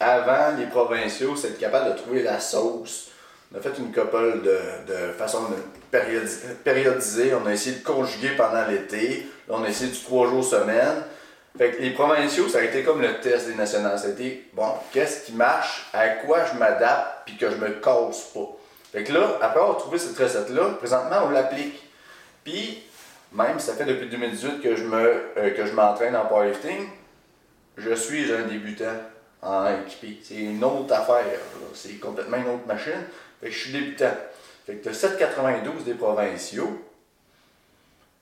avant 0.00 0.56
les 0.58 0.66
provinciaux, 0.66 1.34
c'est 1.36 1.48
être 1.48 1.58
capable 1.58 1.92
de 1.92 1.98
trouver 1.98 2.22
la 2.22 2.38
sauce. 2.40 3.08
On 3.52 3.58
a 3.58 3.60
fait 3.60 3.76
une 3.78 3.92
couple 3.92 4.42
de, 4.42 4.58
de 4.92 5.12
façon 5.12 5.42
de 5.50 5.56
périodi- 5.96 6.54
périodiser. 6.64 7.32
On 7.34 7.46
a 7.46 7.52
essayé 7.52 7.76
de 7.76 7.84
conjuguer 7.84 8.30
pendant 8.36 8.64
l'été. 8.66 9.26
Là, 9.48 9.56
on 9.58 9.64
a 9.64 9.68
essayé 9.68 9.90
du 9.90 9.98
3 10.00 10.28
jours 10.28 10.44
semaine. 10.44 11.02
Fait 11.56 11.70
que 11.70 11.82
les 11.82 11.90
provinciaux, 11.90 12.48
ça 12.48 12.58
a 12.58 12.62
été 12.62 12.82
comme 12.82 13.00
le 13.00 13.20
test 13.20 13.46
des 13.46 13.54
nationales. 13.54 13.98
Été, 14.08 14.48
bon, 14.54 14.72
qu'est-ce 14.92 15.26
qui 15.26 15.32
marche, 15.32 15.86
à 15.92 16.08
quoi 16.08 16.38
je 16.52 16.58
m'adapte, 16.58 17.26
puis 17.26 17.36
que 17.36 17.48
je 17.50 17.56
me 17.56 17.68
casse 17.80 18.22
pas. 18.34 18.48
Fait 18.94 19.02
que 19.02 19.12
là, 19.12 19.38
après 19.42 19.58
avoir 19.58 19.76
trouvé 19.76 19.98
cette 19.98 20.16
recette-là, 20.16 20.70
présentement, 20.78 21.16
on 21.24 21.30
l'applique. 21.30 21.82
Puis, 22.44 22.84
même 23.32 23.58
ça 23.58 23.74
fait 23.74 23.86
depuis 23.86 24.08
2018 24.08 24.60
que 24.60 24.76
je 24.76 24.84
me 24.84 25.32
euh, 25.36 25.50
que 25.50 25.66
je 25.66 25.72
m'entraîne 25.72 26.14
en 26.14 26.26
powerlifting, 26.26 26.86
je 27.76 27.92
suis 27.92 28.32
un 28.32 28.42
débutant 28.42 28.94
en 29.42 29.66
équipé. 29.82 30.20
C'est 30.22 30.36
une 30.36 30.62
autre 30.62 30.94
affaire. 30.94 31.40
C'est 31.74 31.98
complètement 31.98 32.36
une 32.36 32.46
autre 32.46 32.66
machine. 32.68 33.02
Fait 33.40 33.48
que 33.48 33.52
je 33.52 33.58
suis 33.58 33.72
débutant. 33.72 34.14
Fait 34.64 34.76
que 34.76 34.88
le 34.88 34.94
792 34.94 35.84
des 35.84 35.94
provinciaux, 35.94 36.80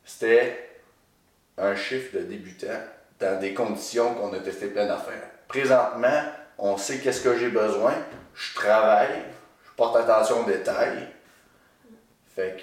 c'était 0.07 0.71
un 1.59 1.77
chiffre 1.77 2.17
de 2.17 2.23
débutant 2.23 2.81
dans 3.21 3.39
des 3.39 3.53
conditions 3.53 4.15
qu'on 4.15 4.33
a 4.33 4.39
testé 4.39 4.69
plein 4.69 4.87
d'affaires. 4.87 5.29
Présentement, 5.49 6.23
on 6.57 6.79
sait 6.79 6.97
qu'est-ce 7.01 7.21
que 7.21 7.37
j'ai 7.37 7.51
besoin. 7.51 7.93
Je 8.35 8.55
travaille, 8.55 9.23
porte 9.83 9.97
attention 9.97 10.43
aux 10.43 10.45
détails. 10.45 11.09
Fait 12.37 12.57
que 12.57 12.63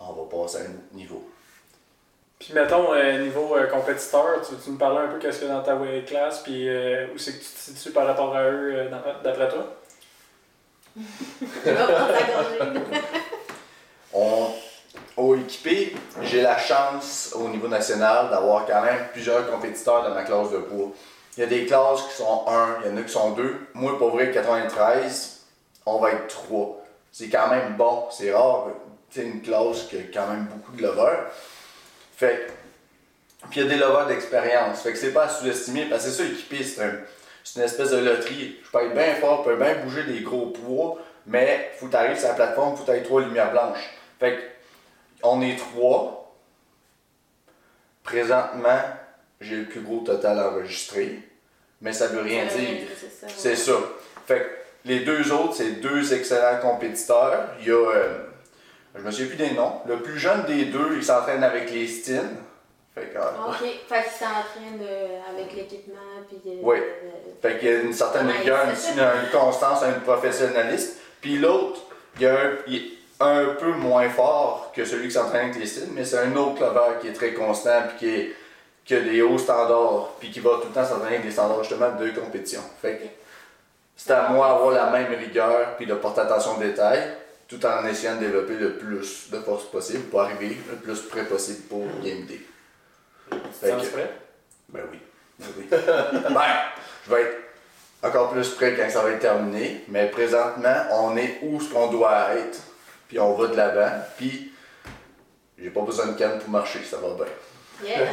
on 0.00 0.12
va 0.12 0.22
passer 0.28 0.58
à 0.58 0.62
un 0.62 0.64
autre 0.64 0.94
niveau. 0.94 1.30
Puis 2.38 2.52
mettons, 2.54 2.92
euh, 2.92 3.18
niveau 3.18 3.54
euh, 3.54 3.66
compétiteur, 3.66 4.40
tu 4.42 4.54
veux-tu 4.54 4.70
nous 4.70 4.78
parler 4.78 5.06
un 5.06 5.08
peu 5.08 5.18
qu'est-ce 5.18 5.40
qu'il 5.40 5.48
y 5.48 5.50
a 5.50 5.54
dans 5.54 5.62
ta 5.62 5.76
weight 5.76 6.06
class, 6.06 6.42
puis 6.42 6.68
euh, 6.68 7.06
où 7.14 7.18
c'est 7.18 7.32
que 7.32 7.38
tu 7.38 7.44
te 7.44 7.58
situes 7.58 7.92
par 7.92 8.06
rapport 8.06 8.34
à 8.34 8.44
eux, 8.44 8.72
euh, 8.74 8.88
d'après 9.22 9.48
toi? 9.48 9.76
On, 14.12 14.48
au 15.16 15.36
équipé, 15.36 15.94
j'ai 16.22 16.42
la 16.42 16.58
chance 16.58 17.32
au 17.38 17.46
niveau 17.48 17.68
national 17.68 18.28
d'avoir 18.30 18.66
quand 18.66 18.82
même 18.82 19.06
plusieurs 19.12 19.48
compétiteurs 19.48 20.02
dans 20.02 20.12
ma 20.14 20.24
classe 20.24 20.50
de 20.50 20.58
poids. 20.58 20.88
Il 21.36 21.40
y 21.40 21.44
a 21.44 21.46
des 21.46 21.66
classes 21.66 22.02
qui 22.08 22.16
sont 22.16 22.44
1, 22.48 22.78
il 22.84 22.90
y 22.90 22.94
en 22.94 22.96
a 22.96 23.02
qui 23.02 23.12
sont 23.12 23.30
2. 23.32 23.68
Moi, 23.74 23.96
pour 23.98 24.10
vrai, 24.10 24.32
93, 24.32 25.39
on 25.86 25.98
va 25.98 26.12
être 26.12 26.28
3. 26.28 26.84
C'est 27.12 27.28
quand 27.28 27.48
même 27.48 27.74
bon, 27.76 28.06
c'est 28.10 28.32
rare. 28.32 28.68
C'est 29.10 29.22
une 29.24 29.42
classe 29.42 29.84
qui 29.88 29.96
a 29.96 30.00
quand 30.12 30.28
même 30.28 30.44
beaucoup 30.44 30.72
de 30.76 30.82
lovers. 30.82 31.26
Fait 32.16 32.46
puis 33.50 33.60
il 33.60 33.66
y 33.66 33.66
a 33.66 33.72
des 33.72 33.78
lovers 33.78 34.06
d'expérience. 34.06 34.82
Fait 34.82 34.92
que 34.92 34.98
c'est 34.98 35.12
pas 35.12 35.24
à 35.24 35.28
sous-estimer 35.28 35.86
parce 35.86 36.04
que 36.04 36.10
c'est 36.10 36.24
ça, 36.24 36.30
équipé, 36.30 36.62
c'est 36.62 36.82
un- 36.82 37.00
c'est 37.42 37.58
une 37.58 37.64
espèce 37.64 37.90
de 37.90 37.96
loterie. 37.98 38.58
Je 38.62 38.70
peux 38.70 38.84
être 38.84 38.92
bien 38.94 39.14
fort, 39.14 39.42
je 39.44 39.50
peux 39.50 39.56
bien 39.56 39.76
bouger 39.76 40.04
des 40.04 40.20
gros 40.20 40.46
poids, 40.48 40.98
mais 41.26 41.70
faut 41.78 41.86
que 41.86 41.92
sur 42.16 42.28
la 42.28 42.34
plateforme, 42.34 42.76
faut 42.76 42.84
que 42.84 42.90
tu 42.92 42.96
aies 42.98 43.02
trois 43.02 43.22
lumières 43.22 43.50
blanches. 43.50 43.90
Fait 44.20 44.36
que, 44.36 44.40
on 45.22 45.40
est 45.40 45.56
trois. 45.56 46.34
Présentement, 48.04 48.80
j'ai 49.40 49.56
le 49.56 49.64
plus 49.66 49.80
gros 49.80 50.00
total 50.00 50.38
enregistré, 50.38 51.18
mais 51.80 51.92
ça 51.92 52.08
veut 52.08 52.20
rien 52.22 52.44
dire. 52.46 52.82
c'est 53.36 53.56
ça. 53.56 53.72
Fait 54.26 54.40
que 54.40 54.46
les 54.84 55.00
deux 55.00 55.32
autres, 55.32 55.54
c'est 55.54 55.80
deux 55.80 56.12
excellents 56.14 56.58
compétiteurs. 56.62 57.48
Il 57.60 57.68
y 57.68 57.70
a, 57.70 57.74
euh, 57.74 58.18
je 58.96 59.02
me 59.02 59.10
souviens 59.10 59.26
plus 59.28 59.36
des 59.36 59.50
noms. 59.54 59.74
Le 59.86 59.98
plus 59.98 60.18
jeune 60.18 60.44
des 60.46 60.66
deux, 60.66 60.96
il 60.96 61.04
s'entraîne 61.04 61.42
avec 61.44 61.70
les 61.70 61.86
Stins. 61.86 62.22
Fait 62.94 63.06
que, 63.06 63.18
euh, 63.18 63.22
Ok, 63.48 63.58
fait 63.60 64.02
qu'il 64.02 64.12
s'entraîne 64.12 64.80
euh, 64.82 65.18
avec 65.32 65.54
l'équipement, 65.54 65.94
puis. 66.28 66.40
euh, 66.46 66.56
Oui. 66.62 66.78
Fait 67.40 67.58
qu'il 67.58 67.68
y 67.68 67.72
a 67.72 67.80
une 67.80 67.92
certaine 67.92 68.28
rigueur, 68.28 68.66
c'est 68.74 68.92
une, 68.92 68.98
une 69.00 69.30
constance, 69.32 69.82
un 69.82 69.92
professionnalisme. 70.00 70.94
Puis 71.20 71.38
l'autre, 71.38 71.80
il, 72.16 72.22
y 72.22 72.26
a 72.26 72.32
un, 72.34 72.50
il 72.66 72.76
est 72.76 72.82
un 73.20 73.54
peu 73.60 73.72
moins 73.72 74.08
fort 74.08 74.72
que 74.74 74.84
celui 74.84 75.08
qui 75.08 75.14
s'entraîne 75.14 75.50
avec 75.50 75.58
les 75.60 75.66
styles, 75.66 75.88
mais 75.94 76.04
c'est 76.04 76.18
un 76.18 76.34
autre 76.36 76.56
clover 76.56 76.98
qui 77.00 77.08
est 77.08 77.12
très 77.12 77.32
constant, 77.32 77.82
puis 77.88 77.98
qui, 77.98 78.14
est, 78.14 78.32
qui 78.84 78.94
a 78.94 79.00
des 79.00 79.22
hauts 79.22 79.38
standards, 79.38 80.08
puis 80.18 80.30
qui 80.30 80.40
va 80.40 80.50
tout 80.60 80.68
le 80.68 80.74
temps 80.74 80.84
s'entraîner 80.84 81.16
avec 81.16 81.26
des 81.26 81.30
standards 81.32 81.62
justement 81.62 81.90
de 81.92 82.08
compétition. 82.10 82.62
Fait 82.82 82.96
que 82.96 83.04
c'est 84.02 84.14
à 84.14 84.30
moi 84.30 84.48
d'avoir 84.48 84.70
la 84.70 84.90
même 84.90 85.12
rigueur, 85.12 85.76
puis 85.76 85.84
de 85.84 85.92
porter 85.92 86.22
attention 86.22 86.56
aux 86.56 86.60
détails, 86.60 87.02
tout 87.46 87.64
en 87.66 87.84
essayant 87.86 88.14
de 88.14 88.20
développer 88.20 88.54
le 88.54 88.78
plus 88.78 89.30
de 89.30 89.38
force 89.40 89.64
possible 89.70 90.04
pour 90.04 90.22
arriver 90.22 90.56
le 90.70 90.76
plus 90.76 91.02
près 91.02 91.24
possible 91.24 91.64
pour 91.68 91.84
Game 92.02 92.24
Day. 92.24 92.40
Fait 93.60 93.72
que- 93.72 93.92
prêt? 93.92 94.10
ben 94.70 94.82
oui. 94.90 94.98
Ben 95.38 95.46
oui. 95.58 95.66
ben, 95.70 96.40
je 97.06 97.14
vais 97.14 97.22
être 97.22 97.36
encore 98.02 98.30
plus 98.30 98.48
près 98.54 98.74
quand 98.74 98.88
ça 98.88 99.02
va 99.02 99.10
être 99.10 99.20
terminé, 99.20 99.84
mais 99.88 100.06
présentement, 100.06 100.76
on 100.92 101.14
est 101.18 101.38
où 101.42 101.60
ce 101.60 101.70
qu'on 101.70 101.88
doit 101.88 102.36
être, 102.36 102.58
puis 103.06 103.18
on 103.18 103.34
va 103.34 103.48
de 103.48 103.56
l'avant, 103.56 104.02
puis 104.16 104.50
j'ai 105.58 105.68
pas 105.68 105.82
besoin 105.82 106.06
de 106.06 106.12
canne 106.12 106.38
pour 106.38 106.48
marcher, 106.48 106.80
ça 106.84 106.96
va 106.96 107.08
bien. 107.22 107.26
Yeah. 107.84 108.06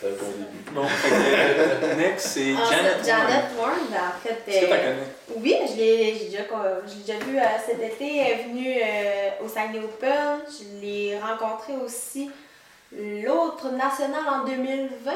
C'est 0.00 0.08
un 0.08 0.10
bon 0.10 0.32
début. 0.32 0.70
Bon, 0.72 0.84
fait 0.86 1.14
euh, 1.14 1.94
next, 1.96 2.26
c'est 2.26 2.52
Janet. 2.52 2.96
Ah, 3.00 3.04
Janet 3.04 3.44
Warren, 3.58 3.86
ben, 3.90 3.98
en 3.98 4.20
fait. 4.20 4.50
Est-ce 4.50 4.60
que 4.60 4.66
tu 4.66 4.72
euh, 4.72 4.76
connais? 4.76 5.40
Oui, 5.40 5.56
je 5.70 5.76
l'ai 5.76 6.12
déjà, 6.28 6.42
co- 6.44 6.56
je 6.86 6.90
l'ai 6.94 7.00
déjà 7.14 7.18
vue 7.24 7.38
euh, 7.38 7.42
cet 7.64 7.80
été. 7.80 8.18
Elle 8.18 8.40
est 8.40 8.42
venue 8.44 8.76
euh, 8.82 9.44
au 9.44 9.48
Saguenay 9.48 9.78
Open. 9.84 10.40
Je 10.48 10.80
l'ai 10.84 11.18
rencontrée 11.18 11.74
aussi 11.84 12.30
l'autre 12.92 13.70
national 13.70 14.22
en 14.28 14.44
2020. 14.44 15.12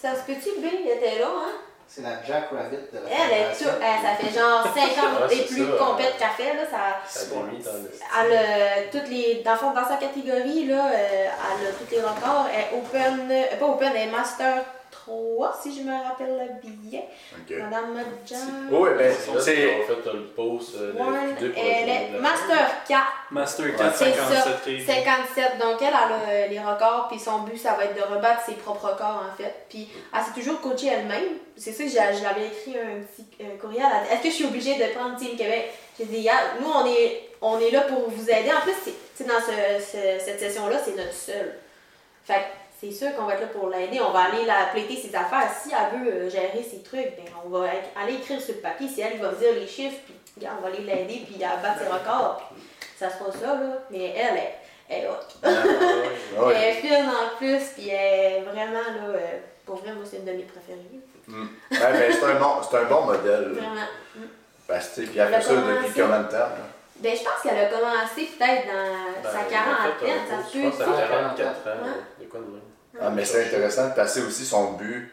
Ça 0.00 0.12
se 0.14 0.20
peut-tu, 0.26 0.60
Bill? 0.60 0.80
Il 0.84 0.90
était 0.90 1.18
là, 1.20 1.28
hein? 1.28 1.52
C'est 1.94 2.00
la 2.00 2.22
Jack 2.26 2.44
Rabbit 2.50 2.76
de 2.90 2.98
la 2.98 3.10
Elle 3.10 3.32
est 3.32 3.52
tout. 3.52 3.68
elle, 3.68 4.00
ça 4.02 4.14
fait 4.18 4.32
genre 4.38 4.64
50 4.64 5.30
Ouais, 5.30 5.36
et 5.36 5.42
plus 5.44 5.60
de 5.66 5.72
compètes 5.72 6.16
qu'elle 6.18 6.46
fait, 6.46 6.54
là. 6.54 6.62
Ça, 7.06 7.26
dans 7.26 7.42
le 7.42 7.52
elle 7.52 8.32
a 8.32 8.90
toutes 8.90 9.08
les. 9.10 9.42
Dans, 9.44 9.56
fond, 9.56 9.72
dans 9.72 9.86
sa 9.86 9.96
catégorie, 9.96 10.64
là, 10.68 10.86
euh, 10.86 11.28
elle 11.28 11.66
a 11.66 11.72
tous 11.72 11.90
les 11.90 12.00
records. 12.00 12.46
Elle 12.50 12.60
est 12.60 12.78
open. 12.80 13.28
euh, 13.30 13.56
pas 13.58 13.66
open, 13.66 13.92
elle 13.94 14.08
est 14.08 14.10
Master 14.10 14.64
3, 15.04 15.58
si 15.62 15.76
je 15.76 15.82
me 15.82 15.92
rappelle 15.92 16.28
le 16.62 16.68
billet. 16.68 17.04
Ok. 17.32 17.56
Madame 17.58 17.92
Madjan. 17.94 18.36
Oui, 18.70 18.90
ben, 18.96 19.12
C'est 19.12 19.30
qu'on 19.30 20.02
fait 20.02 20.12
le 20.12 20.22
post 20.26 20.74
euh, 20.76 20.92
le 20.92 20.98
la 22.12 22.20
Master 22.20 22.70
4. 22.88 23.02
Master 23.30 23.66
Ouais. 23.66 23.72
4, 23.76 23.96
C'est 23.96 24.04
57 24.12 24.44
ça, 24.44 24.50
kg. 24.64 24.86
57. 24.86 25.58
Donc 25.58 25.82
elle, 25.82 25.88
elle 25.88 25.94
a 25.94 26.30
euh, 26.30 26.46
les 26.48 26.58
records, 26.60 27.08
puis 27.10 27.18
son 27.18 27.40
but, 27.40 27.56
ça 27.58 27.74
va 27.74 27.84
être 27.84 27.94
de 27.96 28.02
rebattre 28.14 28.42
ses 28.46 28.52
propres 28.54 28.86
records, 28.90 29.24
en 29.32 29.36
fait. 29.36 29.54
Puis 29.68 29.88
elle 30.14 30.22
s'est 30.22 30.40
toujours 30.40 30.60
coachée 30.60 30.88
elle-même. 30.88 31.24
C'est 31.56 31.72
ça 31.72 31.84
l'avais 32.22 32.46
écrit 32.46 32.76
un 32.78 33.02
petit 33.02 33.26
euh, 33.40 33.56
courriel. 33.60 33.84
Est-ce 34.10 34.22
que 34.22 34.28
je 34.28 34.34
suis 34.34 34.44
obligée 34.46 34.76
de 34.76 34.92
prendre 34.96 35.16
Team 35.16 35.36
Québec? 35.36 35.70
J'ai 35.98 36.06
dit, 36.06 36.22
nous, 36.60 36.68
on 36.70 36.86
est, 36.86 37.28
on 37.42 37.58
est 37.60 37.70
là 37.70 37.82
pour 37.82 38.08
vous 38.08 38.30
aider. 38.30 38.50
En 38.56 38.60
plus, 38.62 38.72
c'est- 38.84 38.94
dans 39.24 39.38
ce- 39.40 39.82
ce- 39.84 40.24
cette 40.24 40.40
session-là, 40.40 40.76
c'est 40.84 40.96
notre 40.96 41.12
seul. 41.12 41.54
Fait 42.24 42.34
que 42.34 42.61
c'est 42.82 42.90
sûr 42.90 43.14
qu'on 43.14 43.26
va 43.26 43.34
être 43.34 43.42
là 43.42 43.46
pour 43.46 43.68
l'aider. 43.68 44.00
On 44.00 44.10
va 44.10 44.24
aller 44.24 44.44
la 44.44 44.66
plaiter 44.72 44.96
ses 44.96 45.14
affaires. 45.14 45.48
Si 45.62 45.70
elle 45.72 46.00
veut 46.00 46.12
euh, 46.12 46.28
gérer 46.30 46.66
ses 46.68 46.82
trucs, 46.82 47.14
ben, 47.16 47.24
on 47.44 47.48
va 47.48 47.66
être- 47.68 47.90
aller 47.96 48.14
écrire 48.14 48.40
sur 48.40 48.54
le 48.54 48.60
papier. 48.60 48.88
Si 48.88 49.00
elle, 49.00 49.12
il 49.14 49.20
va 49.22 49.28
dire 49.32 49.52
les 49.54 49.66
chiffres, 49.68 50.00
puis 50.04 50.14
regarde, 50.36 50.56
on 50.58 50.62
va 50.62 50.68
aller 50.74 50.82
l'aider, 50.84 51.22
puis 51.26 51.36
elle 51.40 51.62
battre 51.62 51.78
ses 51.80 51.86
records. 51.88 52.50
Puis 52.80 52.88
ça 52.98 53.08
sera 53.08 53.30
ça, 53.32 53.54
là. 53.54 53.78
Mais 53.90 54.14
elle, 54.16 54.36
elle, 54.36 54.50
elle 54.88 55.04
est 55.04 55.08
hot. 55.08 55.12
Ah 55.44 56.44
ouais. 56.46 56.54
Elle 56.56 56.62
est 56.70 56.80
fine 56.80 57.08
en 57.08 57.36
plus, 57.36 57.62
puis 57.76 57.88
elle 57.88 58.32
est 58.32 58.40
vraiment, 58.42 58.72
là, 58.72 59.14
euh, 59.14 59.38
pour 59.64 59.76
vrai, 59.76 59.92
moi, 59.92 60.04
c'est 60.08 60.16
une 60.18 60.24
de 60.24 60.32
mes 60.32 60.42
préférées. 60.42 61.00
Mm. 61.28 61.42
Ouais, 61.70 61.78
ben, 61.78 62.12
c'est 62.12 62.24
un, 62.24 62.34
bon, 62.34 62.54
c'est 62.68 62.76
un 62.78 62.84
bon 62.84 63.02
modèle. 63.04 63.52
Vraiment. 63.52 63.86
Parce 64.66 64.88
que, 64.88 64.94
sais, 64.96 65.02
puis 65.02 65.18
elle 65.18 65.28
fait 65.34 65.40
ça 65.42 65.54
depuis 65.54 66.00
combien 66.00 66.18
de 66.20 66.28
temps? 66.28 66.36
là? 66.38 66.56
Ben, 66.96 67.16
je 67.16 67.22
pense 67.24 67.42
qu'elle 67.42 67.58
a 67.58 67.66
commencé 67.66 68.28
peut-être 68.38 68.66
dans 68.66 69.22
Ben, 69.22 69.30
sa 69.30 69.44
quarantaine, 69.44 70.20
ça 70.28 70.48
se 70.48 70.56
Je 70.58 70.62
peut. 70.64 70.70
pense 70.70 70.80
à 70.80 70.84
tu 70.84 70.90
sais. 71.02 71.08
44 71.08 71.68
ans. 71.68 71.86
De 72.20 72.24
quoi 72.26 72.40
de 72.40 72.44
même? 72.46 72.60
Ah, 73.04 73.10
mais 73.10 73.24
c'est 73.24 73.46
intéressant 73.46 73.88
de 73.88 73.94
passer 73.94 74.20
aussi 74.22 74.44
son 74.44 74.72
but, 74.72 75.10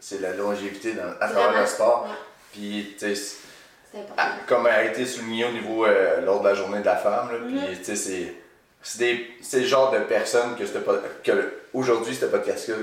c'est 0.00 0.20
la 0.20 0.32
longévité 0.34 0.92
dans, 0.94 1.10
à 1.20 1.28
travers 1.28 1.60
le 1.60 1.66
sport. 1.66 2.06
Ouais. 2.08 2.14
Puis, 2.52 2.94
tu 2.98 3.14
sais. 3.16 3.36
Ah, 4.16 4.32
comme 4.46 4.66
a 4.66 4.84
été 4.84 5.04
souligné 5.04 5.44
au 5.44 5.52
niveau 5.52 5.84
euh, 5.84 6.22
lors 6.22 6.40
de 6.40 6.48
la 6.48 6.54
journée 6.54 6.80
de 6.80 6.84
la 6.86 6.96
femme, 6.96 7.28
là, 7.30 7.38
puis 7.46 7.78
tu 7.78 7.84
sais, 7.84 7.96
c'est 7.96 8.34
c'est 9.42 9.60
le 9.60 9.66
genre 9.66 9.92
de 9.92 9.98
personnes 10.00 10.56
que, 10.56 10.64
que 11.22 11.30
le- 11.32 11.60
aujourd'hui 11.72 12.14
ce 12.16 12.24
podcast-là 12.26 12.74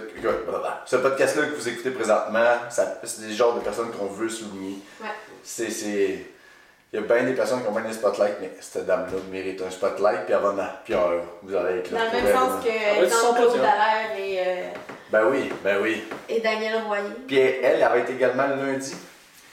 ce 0.86 0.96
podcast-là 0.96 1.48
que 1.48 1.56
vous 1.56 1.68
écoutez 1.68 1.90
présentement, 1.92 2.54
c'est 2.70 3.28
des 3.28 3.34
genres 3.34 3.56
de 3.56 3.60
personnes 3.62 3.92
qu'on 3.92 4.06
veut 4.06 4.30
souligner. 4.30 4.78
Ouais. 5.02 5.08
C'est- 5.44 6.26
il 6.92 7.00
y 7.00 7.04
a 7.04 7.06
bien 7.06 7.24
des 7.24 7.34
personnes 7.34 7.62
qui 7.62 7.68
ont 7.68 7.72
bien 7.72 7.82
des 7.84 7.94
spotlights, 7.94 8.38
mais 8.42 8.52
cette 8.60 8.86
dame-là 8.88 9.20
mérite 9.32 9.62
un 9.62 9.70
spotlight, 9.70 10.26
puis 10.26 10.34
avant, 10.34 10.56
puis 10.84 10.94
euh, 10.96 11.20
vous 11.44 11.56
allez 11.56 11.80
être 11.80 11.92
là. 11.92 12.00
Dans 12.00 12.06
le 12.06 12.12
même 12.12 12.26
elle, 12.28 12.34
sens 12.34 12.64
que, 12.64 12.70
Ah 12.70 13.00
ouais, 13.00 13.04
exemple, 13.06 13.10
c'est 13.10 13.28
son 13.28 13.34
Claude 13.34 13.48
podium. 13.48 13.66
Dallaire 13.66 14.18
et 14.18 14.40
euh, 14.40 14.68
Ben 15.12 15.26
oui, 15.30 15.54
ben 15.64 15.78
oui. 15.82 16.04
et 16.28 16.40
Daniel 16.40 16.82
Royer. 16.88 17.04
Puis 17.28 17.38
elle, 17.38 17.60
elle 17.64 17.84
avait 17.84 18.02
été 18.02 18.14
également 18.14 18.48
le 18.48 18.56
lundi. 18.56 18.96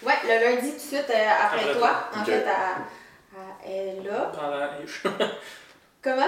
Ouais, 0.03 0.14
le 0.25 0.44
lundi 0.57 0.70
tout 0.70 0.77
de 0.77 0.81
suite 0.81 1.11
euh, 1.11 1.27
après, 1.44 1.61
Après 1.61 1.72
toi. 1.75 1.88
toi. 2.12 2.20
En 2.20 2.25
fait, 2.25 2.44
à, 2.44 3.38
à- 3.38 3.66
elle 3.66 3.99
est 3.99 4.09
là. 4.11 4.33
Pendant... 4.35 5.27
Comment? 6.03 6.22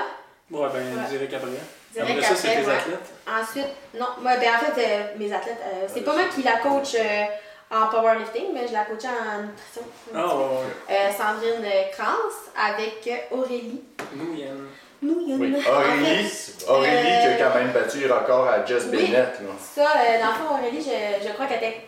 ouais, 0.50 0.68
ben, 0.72 0.98
Ouais. 0.98 1.08
direct 1.10 1.34
après. 1.34 1.48
Direct 1.94 2.10
Après 2.18 2.22
ça, 2.22 2.34
c'est 2.36 2.48
tes 2.60 2.66
ouais. 2.66 2.74
athlètes. 2.74 3.12
Ensuite, 3.26 3.66
non, 3.98 4.06
moi, 4.20 4.36
ben 4.36 4.48
en 4.54 4.58
fait, 4.74 4.82
euh, 4.86 5.02
mes 5.18 5.32
athlètes, 5.32 5.56
euh, 5.64 5.86
c'est 5.88 6.00
Ouais, 6.00 6.04
pas 6.04 6.12
moi 6.14 6.22
qui 6.34 6.42
la 6.42 6.58
coach 6.58 6.94
euh, 6.96 7.24
en 7.70 7.86
powerlifting, 7.88 8.52
mais 8.54 8.66
je 8.66 8.72
la 8.72 8.84
coach 8.84 9.04
en 9.04 9.42
nutrition. 9.42 9.82
Ah, 10.14 10.26
ouais, 10.26 10.42
ouais. 10.42 10.96
Euh, 10.96 11.10
Sandrine 11.12 11.64
Krantz 11.92 12.50
avec 12.56 13.06
euh, 13.06 13.36
Aurélie 13.36 13.82
Nous, 14.14 14.34
Yann. 14.34 14.66
Nouyen. 15.02 15.36
Oui. 15.38 15.54
En 15.68 15.74
Aurélie, 15.74 16.24
fait, 16.28 16.68
Aurélie 16.68 16.90
qui 17.06 17.26
Euh, 17.26 17.34
a 17.46 17.48
quand 17.50 17.58
même 17.58 17.70
battu 17.72 17.98
le 18.00 18.12
record 18.12 18.48
à 18.48 18.58
oui. 18.60 18.86
Bennett. 18.90 19.12
Là. 19.40 19.52
Ça, 19.60 19.82
euh, 19.82 20.20
dans 20.20 20.26
le 20.28 20.32
fond, 20.34 20.54
Aurélie, 20.58 20.82
je, 20.82 21.26
je 21.28 21.32
crois 21.34 21.46
qu'elle 21.46 21.58
était. 21.58 21.80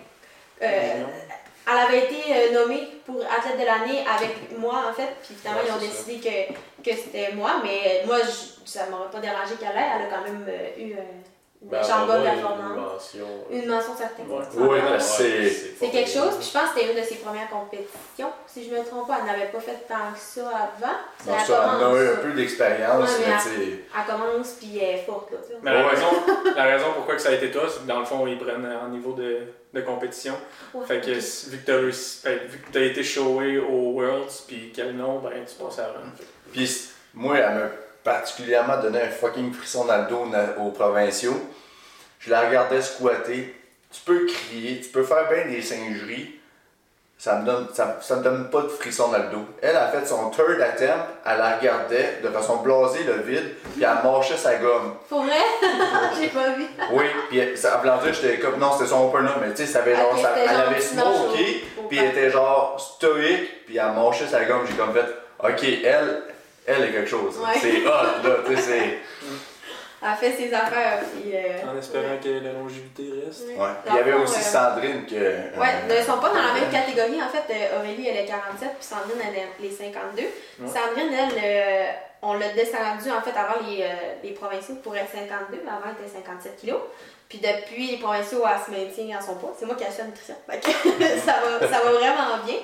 euh, 0.62 1.04
elle 1.72 1.76
avait 1.78 2.04
été 2.04 2.22
euh, 2.30 2.52
nommée 2.52 2.88
pour 3.06 3.16
athlète 3.22 3.58
de 3.60 3.64
l'année 3.64 4.04
avec 4.06 4.56
moi, 4.58 4.84
en 4.90 4.92
fait, 4.92 5.08
puis 5.22 5.34
finalement, 5.40 5.60
Ouais, 5.62 5.66
ils 5.68 5.72
ont 5.72 5.80
ça. 5.80 5.86
décidé 5.86 6.20
que, 6.84 6.90
que 6.90 6.96
c'était 6.96 7.32
moi, 7.32 7.54
mais 7.64 8.02
moi, 8.06 8.18
je, 8.24 8.70
ça 8.70 8.86
m'aurait 8.90 9.10
pas 9.10 9.18
dérangé 9.20 9.54
qu'elle 9.58 9.76
ait. 9.76 9.90
Elle 9.96 10.06
a 10.06 10.10
quand 10.10 10.22
même 10.22 10.46
euh, 10.48 10.80
eu 10.82 10.92
euh, 10.92 11.02
Ben, 11.62 11.78
méchante 11.78 12.06
bonne 12.06 12.16
avoir 12.20 12.32
une 12.34 12.40
performance. 12.40 12.92
mention. 13.14 13.26
Une 13.50 13.66
mention 13.68 13.94
certaine. 13.94 14.26
Ouais. 14.30 14.44
Oui, 14.56 14.78
ben, 14.80 14.98
c'est- 14.98 15.50
C'est 15.78 15.90
quelque 15.90 16.08
chose, 16.10 16.36
puis 16.38 16.46
je 16.48 16.52
pense 16.58 16.70
que 16.70 16.80
c'était 16.80 16.92
une 16.94 16.98
de 16.98 17.04
ses 17.06 17.16
premières 17.16 17.50
compétitions. 17.50 18.30
Si 18.46 18.64
je 18.64 18.70
me 18.74 18.82
trompe 18.82 19.06
pas, 19.06 19.18
elle 19.20 19.26
n'avait 19.26 19.52
pas 19.52 19.60
fait 19.60 19.86
tant 19.86 20.10
que 20.14 20.18
ça 20.18 20.48
avant. 20.48 20.94
Donc 21.26 21.36
Elle 21.38 21.46
ça, 21.46 21.62
on 21.66 21.76
a 21.76 21.78
commence, 21.84 21.98
eu 21.98 22.08
un 22.08 22.16
peu 22.16 22.32
d'expérience, 22.32 23.10
Ouais, 23.10 23.16
mais 23.20 23.26
mais 23.26 23.32
elle- 23.34 23.76
tu 23.76 24.10
commence, 24.10 24.48
puis 24.52 24.78
elle 24.78 24.98
est 25.00 25.02
forte, 25.02 25.30
là, 25.32 25.38
tu. 25.46 25.52
Mais 25.62 25.72
la, 25.74 25.80
Ouais. 25.84 25.88
raison, 25.90 26.06
la 26.56 26.64
raison 26.64 26.86
pourquoi 26.94 27.16
que 27.16 27.20
ça 27.22 27.28
a 27.28 27.32
été 27.32 27.50
toi, 27.50 27.62
c'est 27.68 27.80
que 27.82 27.86
dans 27.86 27.98
le 28.00 28.06
fond, 28.06 28.26
ils 28.26 28.38
prennent 28.38 28.66
en 28.82 28.88
niveau 28.88 29.12
de, 29.12 29.40
de 29.74 29.80
compétition. 29.82 30.34
Ouais. 30.72 30.86
Fait 30.86 31.00
que 31.02 31.10
vu 31.10 31.58
que 31.58 31.66
ben, 32.24 32.38
vu 32.48 32.58
que 32.58 32.72
t'as 32.72 32.80
été 32.84 33.02
showé 33.04 33.58
aux 33.58 33.92
Worlds, 33.92 34.44
puis 34.48 34.72
quel 34.74 34.96
nom, 34.96 35.18
ben 35.18 35.32
tu 35.46 35.62
passes 35.62 35.78
à 35.78 35.82
la 35.82 35.88
run. 35.88 36.00
Puis 36.52 36.88
moi, 37.12 37.36
elle 37.36 37.54
m'a 37.54 37.68
particulièrement 38.04 38.78
donné 38.78 39.00
un 39.02 39.10
fucking 39.10 39.52
frisson 39.52 39.84
dans 39.84 39.98
le 39.98 40.08
dos 40.08 40.26
aux 40.58 40.70
provinciaux. 40.70 41.40
Je 42.18 42.30
la 42.30 42.42
regardais 42.42 42.82
squatter. 42.82 43.54
Tu 43.92 44.00
peux 44.04 44.26
crier, 44.26 44.80
tu 44.80 44.88
peux 44.90 45.02
faire 45.04 45.28
bien 45.28 45.46
des 45.46 45.62
singeries. 45.62 46.36
Ça 47.18 47.36
me 47.36 47.44
donne, 47.44 47.68
ça, 47.74 47.98
ça 48.00 48.16
me 48.16 48.22
donne 48.22 48.48
pas 48.48 48.62
de 48.62 48.68
frisson 48.68 49.08
dans 49.08 49.18
le 49.18 49.28
dos. 49.28 49.44
Elle 49.60 49.76
a 49.76 49.88
fait 49.88 50.06
son 50.06 50.30
third 50.30 50.58
attempt, 50.62 51.04
elle 51.26 51.36
la 51.36 51.58
regardait 51.58 52.18
de 52.22 52.28
façon 52.30 52.56
blasée 52.58 53.04
le 53.04 53.20
vide, 53.20 53.56
puis 53.74 53.82
elle 53.84 54.02
marchait 54.02 54.38
sa 54.38 54.54
gomme. 54.54 54.94
Pour 55.06 55.24
vrai? 55.24 55.36
J'ai 56.18 56.28
pas 56.28 56.48
vu. 56.54 56.64
Oui, 56.92 57.04
puis 57.28 57.42
ça, 57.58 57.76
voulant 57.76 57.98
dire, 57.98 58.14
j'étais 58.14 58.38
comme, 58.38 58.58
non, 58.58 58.72
c'était 58.72 58.88
son 58.88 59.08
opener, 59.08 59.28
mais 59.38 59.50
tu 59.50 59.56
sais, 59.58 59.66
ça 59.66 59.80
avait 59.80 59.96
genre, 59.96 60.12
Ok, 60.14 60.20
ça- 60.22 60.32
elle 60.38 60.48
genre 60.48 60.60
avait 60.68 60.80
smoké, 60.80 61.64
puis 61.90 61.98
elle 61.98 62.06
était 62.06 62.30
genre 62.30 62.80
stoïque, 62.80 63.66
puis 63.66 63.76
elle 63.76 63.92
marchait 63.92 64.26
sa 64.26 64.42
gomme. 64.46 64.64
J'ai 64.66 64.74
comme 64.76 64.94
fait, 64.94 65.04
ok, 65.46 65.62
elle, 65.84 66.22
elle 66.66 66.82
est 66.84 66.92
quelque 66.92 67.08
chose. 67.10 67.38
Ouais. 67.38 67.58
C'est 67.60 67.78
hot, 67.86 68.22
là, 68.28 68.36
tu 68.46 68.56
sais, 68.56 68.62
c'est. 68.62 68.98
Elle 70.02 70.16
fait 70.16 70.32
ses 70.32 70.54
affaires, 70.54 71.00
puis. 71.12 71.30
euh, 71.34 71.70
En 71.70 71.76
espérant 71.76 72.16
que 72.24 72.28
la 72.42 72.52
longévité 72.52 73.10
reste. 73.26 73.48
ouais. 73.48 73.54
Ouais. 73.58 73.68
Il 73.86 73.94
y 73.96 73.98
avait 73.98 74.12
fond, 74.12 74.22
aussi 74.22 74.38
euh, 74.38 74.42
Sandrine 74.42 75.04
que. 75.04 75.14
Ouais, 75.60 75.74
mais 75.86 75.98
ils 75.98 76.04
sont 76.04 76.18
pas 76.18 76.30
dans 76.30 76.40
la 76.42 76.54
même 76.58 76.70
catégorie. 76.72 77.20
En 77.22 77.28
fait, 77.28 77.44
euh, 77.52 77.78
Aurélie, 77.78 78.08
elle 78.08 78.16
est 78.16 78.26
47, 78.26 78.70
puis 78.78 78.86
Sandrine, 78.88 79.20
elle 79.28 79.36
est 79.36 79.48
les 79.60 79.70
52. 79.70 80.22
Sandrine, 80.66 81.12
elle, 81.12 81.38
euh, 81.44 81.86
on 82.22 82.32
l'a 82.32 82.48
descendu 82.48 83.10
en 83.10 83.20
fait 83.20 83.36
avant 83.38 83.60
les, 83.68 83.82
euh, 83.82 83.86
les 84.24 84.30
provinciaux 84.30 84.76
pour 84.76 84.96
être 84.96 85.10
52, 85.12 85.60
mais 85.62 85.70
avant, 85.70 85.92
elle 85.94 86.06
était 86.06 86.16
57 86.16 86.56
kilos. 86.56 86.80
Puis 87.30 87.38
depuis 87.38 87.92
les 87.92 87.96
provinciaux, 87.96 88.42
elle 88.44 88.60
se 88.60 88.70
maintient 88.78 89.16
à 89.16 89.22
son 89.22 89.36
poids. 89.36 89.54
C'est 89.58 89.64
moi 89.64 89.76
qui 89.76 89.84
achète 89.84 90.00
la 90.00 90.04
nutrition. 90.06 90.34
Fait 90.50 90.58
que 90.60 90.66
ça, 91.24 91.34
va, 91.40 91.60
ça 91.60 91.82
va 91.84 91.92
vraiment 91.92 92.44
bien. 92.44 92.56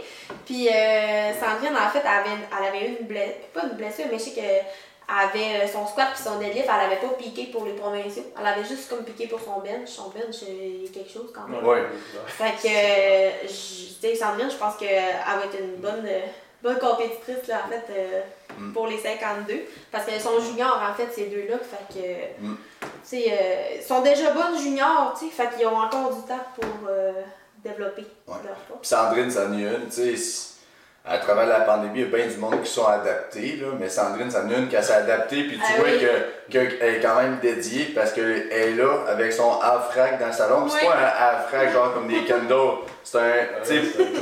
Puis 0.44 0.68
euh, 0.68 1.32
Sandrine, 1.32 1.74
en 1.76 1.88
fait, 1.88 2.00
elle 2.00 2.06
avait, 2.06 2.42
elle 2.60 2.66
avait 2.68 2.86
eu 2.90 2.96
une 3.00 3.06
blessure, 3.06 3.34
pas 3.54 3.62
une 3.62 3.76
blessure, 3.76 4.06
mais 4.10 4.18
je 4.18 4.24
sais 4.24 4.30
qu'elle 4.32 4.64
avait 5.08 5.62
euh, 5.64 5.68
son 5.72 5.86
squat 5.86 6.08
puis 6.12 6.20
son 6.24 6.40
deadlift, 6.40 6.66
elle 6.68 6.86
avait 6.92 7.00
pas 7.00 7.14
piqué 7.16 7.46
pour 7.52 7.64
les 7.64 7.74
provinciaux. 7.74 8.24
Elle 8.38 8.44
avait 8.46 8.64
juste 8.64 8.88
comme 8.90 9.04
piqué 9.04 9.28
pour 9.28 9.38
son 9.40 9.60
bench. 9.60 9.86
Son 9.86 10.08
bench, 10.10 10.42
y 10.42 10.84
a 10.84 10.92
quelque 10.92 11.12
chose 11.12 11.32
quand 11.32 11.46
même. 11.46 11.64
Ouais. 11.64 11.84
Fait 12.26 12.50
que, 12.60 12.66
euh, 12.68 13.30
je- 13.44 13.94
tu 13.94 14.00
sais, 14.00 14.14
Sandrine, 14.16 14.50
je 14.50 14.56
pense 14.56 14.74
qu'elle 14.76 14.88
va 14.98 15.44
être 15.44 15.60
une 15.60 15.76
bonne, 15.76 16.04
euh, 16.08 16.20
bonne 16.60 16.78
compétitrice, 16.80 17.46
là, 17.46 17.60
en 17.64 17.70
fait, 17.70 17.84
euh, 17.96 18.20
Mm. 18.58 18.72
pour 18.72 18.86
les 18.86 18.96
52. 18.98 19.64
Parce 19.92 20.06
qu'elles 20.06 20.20
sont 20.20 20.40
juniors, 20.40 20.80
en 20.90 20.94
fait, 20.94 21.08
ces 21.12 21.26
deux-là. 21.26 21.56
Fait 21.58 21.94
que, 22.00 22.44
Mm. 22.46 22.56
Euh, 23.14 23.76
ils 23.76 23.82
sont 23.82 24.00
déjà 24.02 24.30
bonnes 24.32 24.58
juniors, 24.60 25.14
tu 25.18 25.26
sais. 25.26 25.30
Fait 25.32 25.48
qu'ils 25.56 25.66
ont 25.66 25.76
encore 25.78 26.12
du 26.14 26.22
temps 26.22 26.40
pour 26.54 26.88
euh, 26.88 27.12
développer 27.64 28.02
Ouais. 28.26 28.34
leur 28.44 28.56
force. 28.68 28.80
Puis 28.80 28.88
Sandrine, 28.88 29.30
ça 29.30 29.46
en 29.46 29.52
est 29.52 29.62
une, 29.62 29.88
tu 29.88 30.16
sais. 30.16 30.52
À 31.08 31.18
travers 31.18 31.46
la 31.46 31.60
pandémie, 31.60 32.00
il 32.00 32.10
y 32.10 32.12
a 32.12 32.16
bien 32.16 32.26
du 32.26 32.36
monde 32.36 32.60
qui 32.64 32.68
sont 32.72 32.84
adaptés, 32.88 33.58
là, 33.62 33.68
mais 33.78 33.88
Sandrine, 33.88 34.28
ça 34.28 34.42
une 34.42 34.66
qui 34.66 34.74
s'est 34.82 34.92
adaptée, 34.92 35.44
puis 35.44 35.56
tu 35.56 35.62
Ah 35.64 35.78
vois 35.80 35.88
oui. 35.88 36.00
que- 36.00 36.52
que- 36.52 36.74
qu'elle 36.74 36.94
est 36.96 37.00
quand 37.00 37.14
même 37.22 37.38
dédiée 37.40 37.92
parce 37.94 38.10
qu'elle 38.12 38.50
est 38.50 38.72
là 38.72 39.04
avec 39.06 39.32
son 39.32 39.60
half-rack 39.60 40.18
dans 40.18 40.26
le 40.26 40.32
salon. 40.32 40.62
Puis 40.62 40.72
C'est 40.80 40.84
Ouais. 40.84 40.92
pas 40.92 40.98
un 40.98 41.26
half-rack 41.28 41.72
genre 41.72 41.94
comme 41.94 42.08
des 42.08 42.24
kendo. 42.24 42.84
C'est 43.04 43.18
un. 43.18 43.32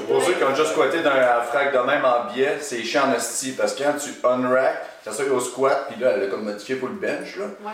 pour 0.08 0.22
ceux 0.22 0.34
qui 0.34 0.44
ont 0.44 0.50
déjà 0.50 0.66
squatté 0.66 1.00
dans 1.00 1.10
un 1.12 1.22
half-rack 1.22 1.72
de 1.72 1.78
même 1.78 2.04
en 2.04 2.30
biais, 2.30 2.58
c'est 2.60 2.82
chiant 2.82 3.04
en 3.10 3.14
esti 3.14 3.52
parce 3.52 3.72
que 3.74 3.82
quand 3.82 3.94
tu 3.98 4.10
unrack, 4.22 4.74
ça 5.02 5.10
soit 5.12 5.24
au 5.32 5.40
squat, 5.40 5.86
puis 5.90 5.98
là, 6.02 6.10
elle 6.14 6.24
a 6.24 6.26
comme 6.26 6.44
modifié 6.44 6.76
pour 6.76 6.88
le 6.88 6.96
bench, 6.96 7.36
là. 7.38 7.46
Ouais. 7.64 7.72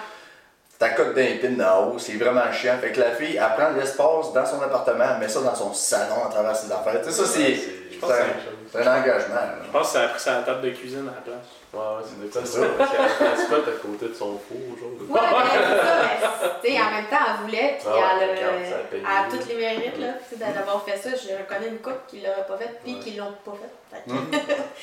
Ta 0.80 0.88
coque 0.90 1.14
d'un 1.14 1.36
pin 1.40 1.50
d'en 1.50 1.88
haut, 1.90 1.98
c'est 1.98 2.14
vraiment 2.14 2.50
chiant. 2.52 2.76
Fait 2.80 2.90
que 2.90 2.98
la 3.00 3.10
fille, 3.10 3.36
elle 3.36 3.54
prend 3.56 3.70
l'espace 3.76 4.32
dans 4.32 4.46
son 4.46 4.62
appartement, 4.62 5.04
elle 5.14 5.20
met 5.20 5.28
ça 5.28 5.40
dans 5.42 5.54
son 5.54 5.72
salon 5.74 6.24
à 6.26 6.30
travers 6.30 6.56
ses 6.56 6.72
affaires. 6.72 7.00
Tu 7.04 7.10
sais, 7.10 7.22
ça, 7.22 7.26
c'est. 7.26 7.54
Je 7.92 7.98
pense 8.00 8.10
que 8.10 8.16
c'est 8.16 8.78
un- 8.80 8.82
c'est 8.82 8.88
un 8.88 9.00
engagement. 9.00 9.34
là. 9.34 9.54
Je 9.66 9.70
pense 9.70 9.86
que 9.88 9.92
ça 9.92 10.02
a 10.04 10.08
pris 10.08 10.20
sa 10.20 10.40
table 10.42 10.62
de 10.62 10.70
cuisine 10.70 11.06
à 11.06 11.16
la 11.16 11.20
place. 11.20 11.46
Ouais, 11.72 11.78
ouais, 11.78 12.02
c'est 12.04 12.18
de 12.20 12.26
quoi 12.32 12.40
C'est 12.44 12.58
ça. 12.58 12.66
Parce 12.76 12.90
qu'elle 12.90 13.36
se 13.38 13.42
spot 13.44 13.64
à 13.68 13.70
côté 13.86 14.06
de 14.08 14.14
son 14.14 14.36
four, 14.38 14.58
genre. 14.74 14.90
Ouais, 15.08 15.20
mais 15.30 15.54
c'est 15.54 15.86
ça, 15.86 15.94
mais 16.02 16.18
tu 16.62 16.66
sais, 16.76 16.82
en 16.82 16.90
même 16.90 17.06
temps, 17.06 17.24
elle 17.28 17.38
voulait, 17.46 17.70
puis 17.78 17.86
Ah 17.86 17.88
ouais, 17.94 18.02
elle, 18.22 18.44
a- 18.44 18.48
a 18.48 18.50
elle 18.96 19.06
a 19.06 19.08
tous 19.30 19.44
les 19.48 19.54
mérites, 19.54 19.98
là, 19.98 20.08
tu 20.28 20.34
sais, 20.36 20.40
d'avoir 20.52 20.82
fait 20.84 20.96
ça. 20.96 21.10
Je 21.10 21.28
reconnais 21.38 21.68
une 21.68 21.78
couple 21.78 22.00
qui 22.08 22.16
l'auraient 22.22 22.44
pas 22.48 22.56
fait, 22.58 22.70
puis 22.82 22.94
Ouais. 22.94 22.98
qui 23.00 23.10
l'ont 23.12 23.34
pas 23.44 23.52
fait. 23.60 23.70
Hum. 24.10 24.26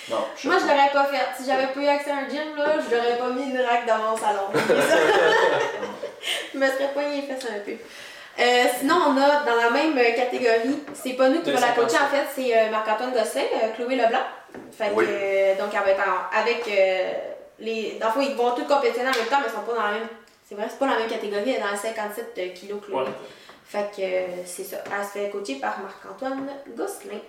Non, 0.09 0.23
je 0.37 0.47
Moi, 0.47 0.57
je 0.59 0.63
l'aurais 0.65 0.91
pas 0.93 1.03
fait. 1.05 1.25
Si 1.37 1.43
j'avais 1.45 1.67
pas 1.67 1.79
eu 1.81 1.87
accès 1.87 2.11
à 2.11 2.15
un 2.23 2.29
gym, 2.29 2.55
là, 2.57 2.75
je 2.79 2.89
l'aurais 2.95 3.17
pas 3.17 3.29
mis 3.35 3.43
une 3.51 3.59
rack 3.59 3.85
dans 3.85 3.97
mon 3.97 4.15
salon. 4.15 4.47
je 6.53 6.57
me 6.57 6.65
serais 6.67 6.87
pas 6.93 7.01
les 7.01 7.21
fesses 7.21 7.45
un 7.49 7.59
peu. 7.65 7.73
Euh, 8.39 8.63
sinon, 8.79 8.95
on 9.07 9.17
a 9.17 9.43
dans 9.43 9.55
la 9.55 9.69
même 9.71 9.97
euh, 9.97 10.11
catégorie, 10.15 10.83
c'est 10.93 11.13
pas 11.13 11.27
nous 11.29 11.41
qui 11.41 11.51
va 11.51 11.59
la 11.59 11.69
coacher 11.69 11.97
en 11.97 12.07
fait, 12.07 12.27
c'est 12.35 12.55
euh, 12.55 12.69
Marc-Antoine 12.69 13.11
Gosselin, 13.11 13.41
euh, 13.63 13.69
Chloé 13.75 13.95
Leblanc. 13.95 14.19
Fait 14.71 14.89
que, 14.89 14.93
Oui. 14.95 15.05
euh, 15.07 15.55
donc, 15.55 15.69
elle 15.73 15.79
va 15.79 15.89
être 15.91 16.01
en- 16.01 16.37
avec 16.39 16.63
euh, 16.67 17.11
les. 17.59 17.97
Dans 17.99 18.07
le 18.07 18.13
fond, 18.13 18.21
ils 18.21 18.35
vont 18.35 18.51
tous 18.51 18.65
compétitionner 18.65 19.09
en 19.09 19.17
même 19.17 19.27
temps, 19.29 19.37
mais 19.41 19.47
ils 19.47 19.53
sont 19.55 19.61
pas 19.65 19.73
dans 19.75 19.83
la 19.87 19.91
même. 19.99 20.07
C'est 20.47 20.55
vrai, 20.55 20.65
c'est 20.69 20.79
pas 20.79 20.87
la 20.87 20.97
même 20.99 21.07
catégorie, 21.09 21.49
elle 21.51 21.57
est 21.57 21.59
dans 21.59 21.71
les 21.71 21.77
57 21.77 22.53
kilos 22.53 22.79
Chloé. 22.85 22.99
Ouais. 23.03 23.09
Fait 23.65 23.89
que 23.95 24.01
euh, 24.01 24.25
c'est 24.45 24.63
ça. 24.63 24.77
Elle 24.85 25.05
se 25.05 25.09
fait 25.11 25.29
coacher 25.29 25.55
par 25.55 25.77
Marc-Antoine 25.81 26.47
Gosselin. 26.75 27.19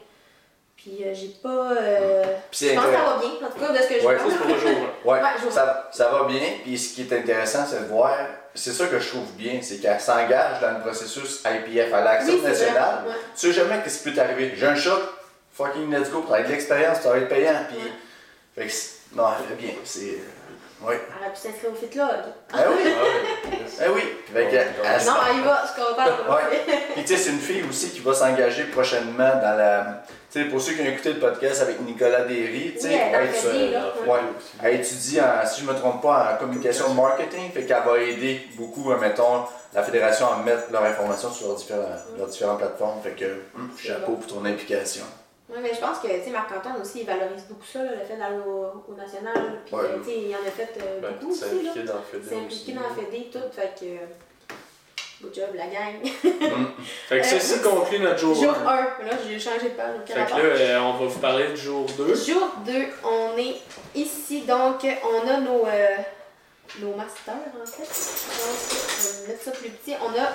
Puis 0.77 1.03
euh, 1.05 1.13
j'ai 1.13 1.35
pas. 1.43 1.73
euh, 1.73 2.23
Puis 2.53 2.59
c'est 2.61 2.69
je 2.69 2.75
pense 2.75 2.85
que 2.87 2.93
ça 2.93 2.99
va 3.03 3.19
bien, 3.19 3.31
en 3.49 3.51
tout 3.51 3.59
cas, 3.59 3.73
de 3.73 3.79
ce 3.83 3.89
que 3.89 4.01
je 4.01 4.07
Ouais, 4.07 4.15
vois. 4.15 4.33
Hein. 4.33 4.87
Ouais, 5.05 5.51
ça, 5.51 5.89
ça 5.93 6.09
va 6.11 6.25
bien. 6.25 6.41
Puis 6.63 6.79
ce 6.79 6.95
qui 6.95 7.03
est 7.03 7.13
intéressant, 7.13 7.65
c'est 7.69 7.81
de 7.81 7.87
voir. 7.87 8.15
C'est 8.55 8.73
ça 8.73 8.87
que 8.87 8.99
je 8.99 9.09
trouve 9.09 9.33
bien, 9.33 9.59
c'est 9.63 9.79
qu'elle 9.79 10.01
s'engage 10.01 10.61
dans 10.61 10.71
le 10.73 10.81
processus 10.81 11.43
IPF 11.45 11.93
à 11.93 12.01
l'action 12.03 12.35
Oui, 12.35 12.41
nationale. 12.43 13.05
ouais. 13.07 13.15
Tu 13.37 13.49
sais 13.49 13.53
jamais 13.53 13.81
qu'est-ce 13.83 13.99
qui 14.03 14.11
peut 14.11 14.15
t'arriver. 14.17 14.53
J'ai 14.57 14.67
un 14.67 14.75
choc, 14.77 15.01
fucking 15.59 15.91
let's 15.91 16.11
go, 16.11 16.25
t'as 16.29 16.43
de 16.43 16.49
l'expérience, 16.49 17.01
ça 17.01 17.11
va 17.11 17.19
être 17.19 17.29
payant. 17.29 17.67
Puis. 17.69 17.79
Ouais. 17.79 17.93
Fait 18.55 18.67
que. 18.67 19.17
Non, 19.17 19.25
elle 19.39 19.47
fait 19.47 19.63
bien. 19.63 19.75
C'est. 19.85 20.19
Oui. 20.81 20.95
Elle 20.95 21.23
aurait 21.23 21.33
pu 21.35 21.41
s'inscrire 21.41 21.73
au 21.73 21.75
FitLog. 21.75 22.09
Eh 22.55 22.57
oui, 22.57 22.93
Ah 23.81 23.85
eh 23.85 23.89
oui. 23.91 24.03
Fait 24.33 24.47
que, 24.47 24.55
elle- 24.55 25.07
Non, 25.07 25.15
elle 25.29 25.39
y 25.39 25.41
va, 25.43 25.65
je 25.67 25.83
comprends. 25.83 26.35
Ouais. 26.35 26.77
Puis 26.95 27.03
tu 27.03 27.09
sais, 27.09 27.17
c'est 27.17 27.31
une 27.31 27.41
fille 27.41 27.65
aussi 27.69 27.91
qui 27.91 27.99
va 27.99 28.15
s'engager 28.15 28.65
prochainement 28.65 29.35
dans 29.43 29.57
la. 29.59 30.05
Tu 30.31 30.41
sais, 30.41 30.49
pour 30.49 30.61
ceux 30.61 30.75
qui 30.75 30.83
ont 30.83 30.85
écouté 30.85 31.15
le 31.15 31.21
podcast 31.21 31.63
avec 31.63 31.81
Nicolas 31.81 32.21
Derry, 32.27 32.75
tu 32.75 32.83
sais, 32.83 32.89
Oui, 32.91 33.01
elle 33.13 33.75
euh. 33.75 33.91
Ouais. 34.07 34.75
Étudie, 34.75 35.21
en, 35.21 35.45
si 35.47 35.63
je 35.63 35.67
me 35.67 35.75
trompe 35.75 36.03
pas, 36.03 36.35
en 36.35 36.39
communication 36.39 36.93
marketing, 36.95 37.51
fait 37.51 37.65
qu'elle 37.65 37.83
va 37.85 37.99
aider 37.99 38.47
beaucoup, 38.57 38.93
euh, 38.93 38.99
mettons, 38.99 39.47
la 39.75 39.83
fédération 39.83 40.27
à 40.31 40.37
mettre 40.45 40.71
leurs 40.71 40.85
informations 40.85 41.33
sur 41.33 41.49
leurs, 41.49 41.57
différents, 41.57 41.89
leurs 42.17 42.29
différentes 42.29 42.59
plateformes. 42.59 43.01
Fait 43.03 43.13
que, 43.13 43.25
hum, 43.57 43.71
chapeau 43.83 44.13
bon. 44.13 44.19
pour 44.19 44.27
ton 44.27 44.45
implication. 44.45 45.05
Oui, 45.51 45.57
mais 45.63 45.73
je 45.75 45.81
pense 45.81 45.99
que 45.99 46.09
tu 46.09 46.25
sais, 46.25 46.31
Marc-Antoine 46.31 46.81
aussi, 46.83 47.01
il 47.01 47.07
valorise 47.07 47.45
beaucoup 47.49 47.65
ça, 47.65 47.83
là, 47.83 47.93
le 47.99 48.05
fait 48.05 48.17
d'aller 48.17 48.37
au, 48.47 48.93
au 48.93 48.95
national. 48.95 49.61
Puis 49.65 49.75
Ouais. 49.75 49.81
euh, 49.85 49.99
tu 50.01 50.05
sais, 50.11 50.17
il 50.19 50.35
en 50.37 50.47
a 50.47 50.51
fait 50.51 50.79
euh, 50.83 51.01
Ben, 51.01 51.13
beaucoup 51.21 51.35
c'est 51.35 51.47
aussi. 51.47 51.63
Là. 51.65 51.71
impliqué 51.71 51.87
dans 51.87 51.95
le 51.95 52.01
fait 52.03 52.29
C'est 52.29 52.37
impliqué 52.37 52.73
dans 52.73 52.95
fédé, 52.95 53.31
tout. 53.33 53.53
Fait 53.53 53.75
que. 53.79 53.85
euh, 53.87 54.07
Good 55.21 55.35
job, 55.35 55.47
la 55.57 55.67
gang. 55.67 56.01
Fait 57.09 57.21
que 57.21 57.27
Euh, 57.27 57.29
ceci 57.41 57.61
conclut 57.61 57.99
notre 57.99 58.19
jour 58.21 58.37
Jour 58.37 58.53
1. 58.53 58.67
1. 58.67 58.67
Là, 59.05 59.13
j'ai 59.27 59.37
changé 59.41 59.71
de 59.71 59.75
page. 59.75 59.97
Fait 60.07 60.13
que 60.13 60.19
là, 60.19 60.37
euh, 60.39 60.81
on 60.81 60.93
va 60.93 61.07
vous 61.07 61.19
parler 61.19 61.49
du 61.49 61.57
jour 61.57 61.87
2. 61.97 62.15
Jour 62.15 62.51
2, 62.65 62.73
on 63.03 63.37
est 63.37 63.57
ici. 63.97 64.43
Donc, 64.43 64.85
on 64.85 65.29
a 65.29 65.41
nos, 65.41 65.67
euh, 65.67 65.97
nos 66.79 66.95
masters, 66.95 67.35
en 67.35 67.67
fait. 67.67 67.83
Donc, 67.83 67.89
on 67.89 69.23
va 69.23 69.29
mettre 69.29 69.43
ça 69.43 69.51
plus 69.51 69.71
petit. 69.71 69.95
On 70.01 70.11
a 70.11 70.27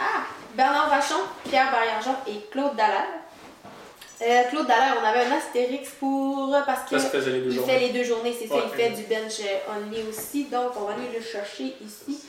Ah! 0.00 0.22
Bernard 0.54 0.90
Vachon, 0.90 1.20
Pierre 1.48 1.70
Barrière-Jean 1.70 2.16
et 2.26 2.40
Claude 2.50 2.74
Dallaire. 2.74 3.06
Euh, 4.22 4.42
Claude 4.50 4.66
Dallaire, 4.66 4.96
on 5.00 5.04
avait 5.04 5.24
un 5.24 5.32
astérix 5.32 5.90
pour. 5.98 6.54
Parce 6.66 6.88
que. 6.90 6.98
Ça 6.98 7.06
se 7.06 7.10
faisait 7.10 7.30
les 7.32 7.40
deux 7.40 7.50
il 7.50 7.56
journées. 7.56 7.72
fait 7.72 7.78
les 7.80 7.88
deux 7.90 8.04
journées, 8.04 8.36
c'est 8.38 8.46
ça. 8.46 8.54
Ouais, 8.56 8.62
il 8.70 8.76
fait 8.76 8.90
du 8.90 9.02
bench 9.04 9.40
euh, 9.40 9.72
only 9.74 10.02
aussi. 10.08 10.44
Donc, 10.44 10.72
on 10.76 10.84
va 10.84 10.92
aller 10.92 11.08
le 11.14 11.22
chercher 11.22 11.74
ici. 11.84 12.22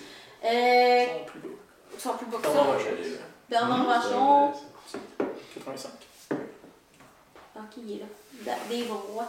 Euh, 0.45 1.05
Ils 1.05 1.09
sont 1.19 1.23
plus 1.25 1.39
beaux. 1.41 1.57
ils 1.93 1.99
sont 1.99 2.13
plus 2.13 2.25
beaux 2.27 2.37
que 2.37 2.43
Bernard 2.43 2.79
ça. 2.79 2.85
Bernard 3.49 3.85
Vachon. 3.85 4.51
85. 5.55 5.91
Ok, 7.57 7.61
il 7.85 7.91
est 7.97 7.99
là. 7.99 8.05
Dave 8.69 8.91
Roy. 9.13 9.25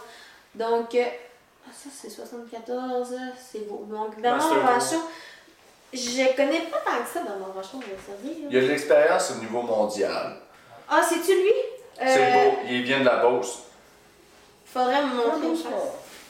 Donc, 0.55 0.95
euh, 0.95 1.03
ah, 1.67 1.71
ça 1.71 1.89
c'est 1.93 2.09
74, 2.09 3.13
c'est 3.51 3.67
beau. 3.67 3.85
Donc, 3.89 4.19
Bernard 4.21 4.63
Vachon, 4.63 5.01
je 5.91 6.35
connais 6.35 6.61
pas 6.61 6.77
tant 6.77 7.03
que 7.03 7.09
ça, 7.13 7.21
Bernard 7.23 7.51
Vachon, 7.53 7.79
je 7.81 7.87
vais 7.87 8.33
dire. 8.33 8.47
Il 8.49 8.55
y 8.55 8.57
a 8.57 8.61
de 8.61 8.67
l'expérience 8.67 9.31
au 9.31 9.39
niveau 9.41 9.61
mondial. 9.61 10.37
Ah, 10.89 11.01
c'est-tu 11.07 11.33
lui? 11.33 11.51
C'est 11.99 12.05
Euh, 12.19 12.33
beau, 12.49 12.57
il 12.69 12.83
vient 12.83 12.99
de 12.99 13.05
la 13.05 13.17
Beauce. 13.17 13.59
Faudrait 14.73 15.01
me 15.03 15.15
montrer 15.15 15.47
une. 15.47 15.57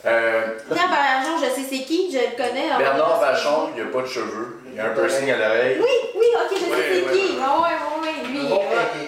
Euh, 0.05 0.41
Pierre 0.73 0.89
Barrière-Jean, 0.89 1.37
je 1.37 1.45
sais 1.55 1.67
c'est 1.69 1.83
qui, 1.85 2.11
je 2.11 2.17
le 2.17 2.35
connais. 2.35 2.67
Bernard 2.77 3.19
Vachon, 3.21 3.69
il 3.75 3.83
a 3.83 3.85
pas 3.85 4.01
de 4.01 4.07
cheveux. 4.07 4.59
Il 4.73 4.79
a 4.79 4.87
un 4.87 4.89
piercing 4.89 5.31
à 5.31 5.37
l'oreille. 5.37 5.77
Oui, 5.79 6.09
oui, 6.19 6.25
ok, 6.35 6.57
je 6.57 6.59
sais 6.59 6.65
c'est 6.93 7.05
ouais, 7.05 7.13
qui. 7.17 7.37
Ah 7.41 7.61
ouais, 7.61 7.67
ouais, 7.69 8.11
ouais, 8.23 8.27
lui. 8.29 8.47
Bon 8.49 8.57
ouais. 8.57 8.65
craqué. 8.65 9.07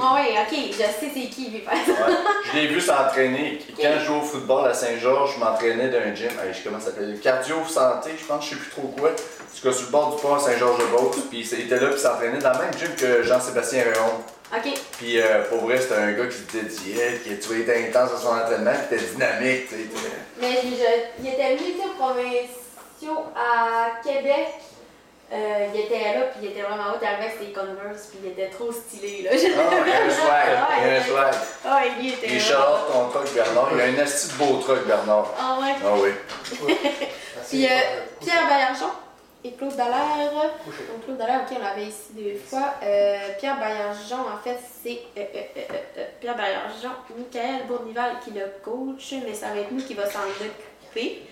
Ah 0.00 0.14
ouais, 0.14 0.34
ok, 0.42 0.72
je 0.72 0.76
sais 0.76 1.10
c'est 1.12 1.28
qui, 1.28 1.50
lui, 1.50 1.58
par 1.60 1.74
exemple. 1.74 2.02
Ouais. 2.08 2.16
Je 2.52 2.56
l'ai 2.56 2.66
vu 2.68 2.80
s'entraîner. 2.80 3.58
Quand 3.76 3.88
je 3.98 4.04
jouais 4.04 4.16
au 4.18 4.20
football 4.22 4.68
à 4.68 4.74
Saint-Georges, 4.74 5.34
je 5.34 5.40
m'entraînais 5.40 5.88
d'un 5.88 6.14
gym. 6.14 6.28
Hey, 6.44 6.52
je- 6.54 6.62
comment 6.62 6.78
ça 6.78 6.86
s'appelle? 6.86 7.18
Cardio 7.20 7.56
Santé, 7.66 8.10
je 8.16 8.24
pense, 8.24 8.44
je 8.44 8.50
sais 8.50 8.56
plus 8.56 8.70
trop 8.70 8.94
quoi. 8.98 9.10
En 9.10 9.12
tout 9.12 9.68
cas, 9.68 9.72
sur 9.72 9.86
le 9.86 9.90
bord 9.92 10.14
du 10.14 10.22
pont 10.22 10.34
à 10.34 10.38
Saint-Georges-de-Beauce. 10.38 11.16
Puis 11.30 11.48
il 11.50 11.60
était 11.62 11.80
là, 11.80 11.86
puis 11.88 11.96
il 11.96 12.00
s'entraînait 12.00 12.38
dans 12.38 12.52
le 12.52 12.58
même 12.58 12.74
gym 12.78 12.94
que 12.96 13.22
Jean-Sébastien 13.24 13.82
Réon. 13.82 14.12
Ok, 14.54 14.72
Puis 14.98 15.20
euh, 15.20 15.42
pour 15.50 15.58
vrai, 15.66 15.78
c'était 15.78 15.96
un 15.96 16.12
gars 16.12 16.26
qui 16.26 16.36
se 16.36 16.56
dédiait, 16.56 17.20
qui 17.22 17.38
tu 17.38 17.48
vois, 17.48 17.58
était 17.58 17.86
intense 17.88 18.12
dans 18.12 18.18
son 18.18 18.28
entraînement, 18.38 18.72
puis 18.88 18.96
était 18.96 19.04
dynamique. 19.06 19.68
tu 19.68 19.74
sais, 19.74 19.86
mais 20.40 20.52
je- 20.62 21.22
il 21.22 21.28
était 21.34 21.56
venu, 21.56 21.72
tu 21.74 21.88
provinciaux 21.98 23.24
à 23.36 24.00
Québec. 24.02 24.48
Euh, 25.30 25.66
il 25.74 25.80
était 25.82 26.14
là, 26.14 26.20
puis 26.32 26.40
il 26.44 26.48
était 26.52 26.62
vraiment 26.62 26.84
haut 26.92 27.04
avec 27.04 27.32
ses 27.38 27.52
Converse, 27.52 28.06
puis 28.08 28.18
il 28.24 28.30
était 28.30 28.48
trop 28.48 28.72
stylé, 28.72 29.24
là. 29.24 29.30
Ah, 29.32 29.36
il 29.36 29.90
y 29.90 29.92
a 29.92 30.04
un 30.06 30.10
swag, 30.10 30.48
il 30.80 30.88
a 30.88 30.96
un 30.96 31.04
swag. 31.04 31.34
Ah, 31.66 31.82
lui 32.00 32.08
était 32.14 32.26
Il 32.30 32.40
charlotte 32.40 32.90
ton 32.90 33.08
truc, 33.10 33.34
Bernard. 33.34 33.68
Il 33.74 33.80
a 33.82 33.84
un 33.84 33.98
asti 34.02 34.28
de 34.28 34.32
beau 34.42 34.56
truc, 34.62 34.86
Bernard. 34.86 35.34
Ah 35.38 35.58
ouais. 35.60 35.74
Ah 35.84 35.94
oui. 35.98 36.10
Puis 37.50 37.66
euh, 37.66 37.68
Pierre 38.22 38.46
Baillargeon 38.48 38.88
et 39.44 39.52
Claude 39.52 39.76
Dallaire. 39.76 40.32
Donc 40.32 41.04
Claude 41.04 41.16
Dallaire, 41.16 41.42
ok, 41.48 41.56
on 41.58 41.62
l'avait 41.62 41.86
ici 41.86 42.12
deux 42.12 42.36
fois. 42.36 42.74
Euh, 42.82 43.18
Pierre 43.38 43.58
Baillargeon, 43.58 44.20
en 44.20 44.38
fait, 44.42 44.58
c'est 44.82 45.00
euh, 45.16 45.24
euh, 45.56 46.04
Pierre 46.20 46.36
Baillargeon, 46.36 46.90
Michael 47.16 47.66
Bournival 47.66 48.16
qui 48.24 48.30
le 48.30 48.46
coach, 48.62 49.14
mais 49.24 49.34
ça 49.34 49.48
va 49.48 49.60
être 49.60 49.70
nous 49.70 49.82
qui 49.82 49.94
va 49.94 50.06
s'en 50.06 50.20
occuper. 50.20 51.22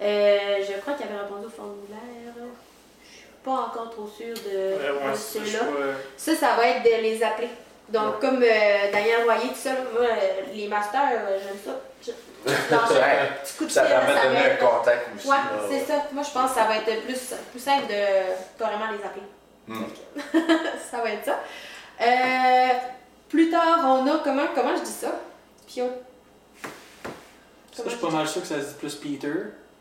Je 0.00 0.80
crois 0.80 0.94
qu'il 0.94 1.06
avait 1.06 1.20
répondu 1.22 1.46
au 1.46 1.50
formulaire. 1.50 2.34
Je 3.04 3.16
suis 3.16 3.26
pas 3.44 3.52
encore 3.52 3.90
trop 3.90 4.08
sûre 4.08 4.34
de, 4.34 4.74
Ouais, 4.76 5.08
ouais, 5.08 5.14
ceux-là. 5.14 5.60
ça. 6.16 6.34
Ça, 6.34 6.56
va 6.56 6.66
être 6.66 6.82
de 6.82 7.02
les 7.02 7.22
appeler. 7.22 7.48
Donc, 7.88 8.18
comme 8.20 8.42
euh, 8.42 8.92
Daniel 8.92 9.24
Royer, 9.24 9.48
tout 9.48 9.54
ça, 9.54 9.74
là, 9.74 9.80
moi, 9.92 10.02
euh, 10.02 10.40
les 10.54 10.68
masters, 10.68 11.20
j'aime 11.42 11.58
ça. 11.64 11.78
Je- 12.06 12.12
Lancer 12.74 13.00
un 13.00 13.42
petit 13.42 13.54
coup 13.56 13.64
de 13.64 13.70
Ça 13.70 13.82
permet 13.84 14.12
de 14.14 14.22
donner 14.28 14.50
un 14.52 14.56
contact 14.56 15.08
aussi. 15.16 15.28
Ouais, 15.28 15.36
c'est 15.70 15.86
ça. 15.86 15.94
Moi, 16.12 16.22
je 16.22 16.30
pense 16.30 16.50
que 16.50 16.56
ça 16.58 16.64
va 16.64 16.76
être 16.76 17.02
plus, 17.04 17.34
plus 17.50 17.60
simple 17.60 17.86
de 17.86 18.58
carrément 18.58 18.90
les 18.92 19.02
appeler. 19.02 19.24
Hmm. 19.66 19.84
ça 20.90 21.00
va 21.00 21.10
être 21.10 21.24
ça. 21.24 21.40
Euh, 22.02 22.68
plus 23.28 23.50
tard, 23.50 23.78
on 23.84 24.06
a 24.06 24.18
comment, 24.22 24.46
comment 24.54 24.76
je 24.76 24.82
dis 24.82 24.90
ça? 24.90 25.12
Pio? 25.66 25.86
Ça, 27.72 27.82
je 27.86 27.90
suis 27.90 27.98
pas 27.98 28.10
mal 28.10 28.28
sûr 28.28 28.42
que 28.42 28.46
ça 28.48 28.60
se 28.60 28.66
dit 28.66 28.74
plus 28.78 28.94
Peter. 28.96 29.32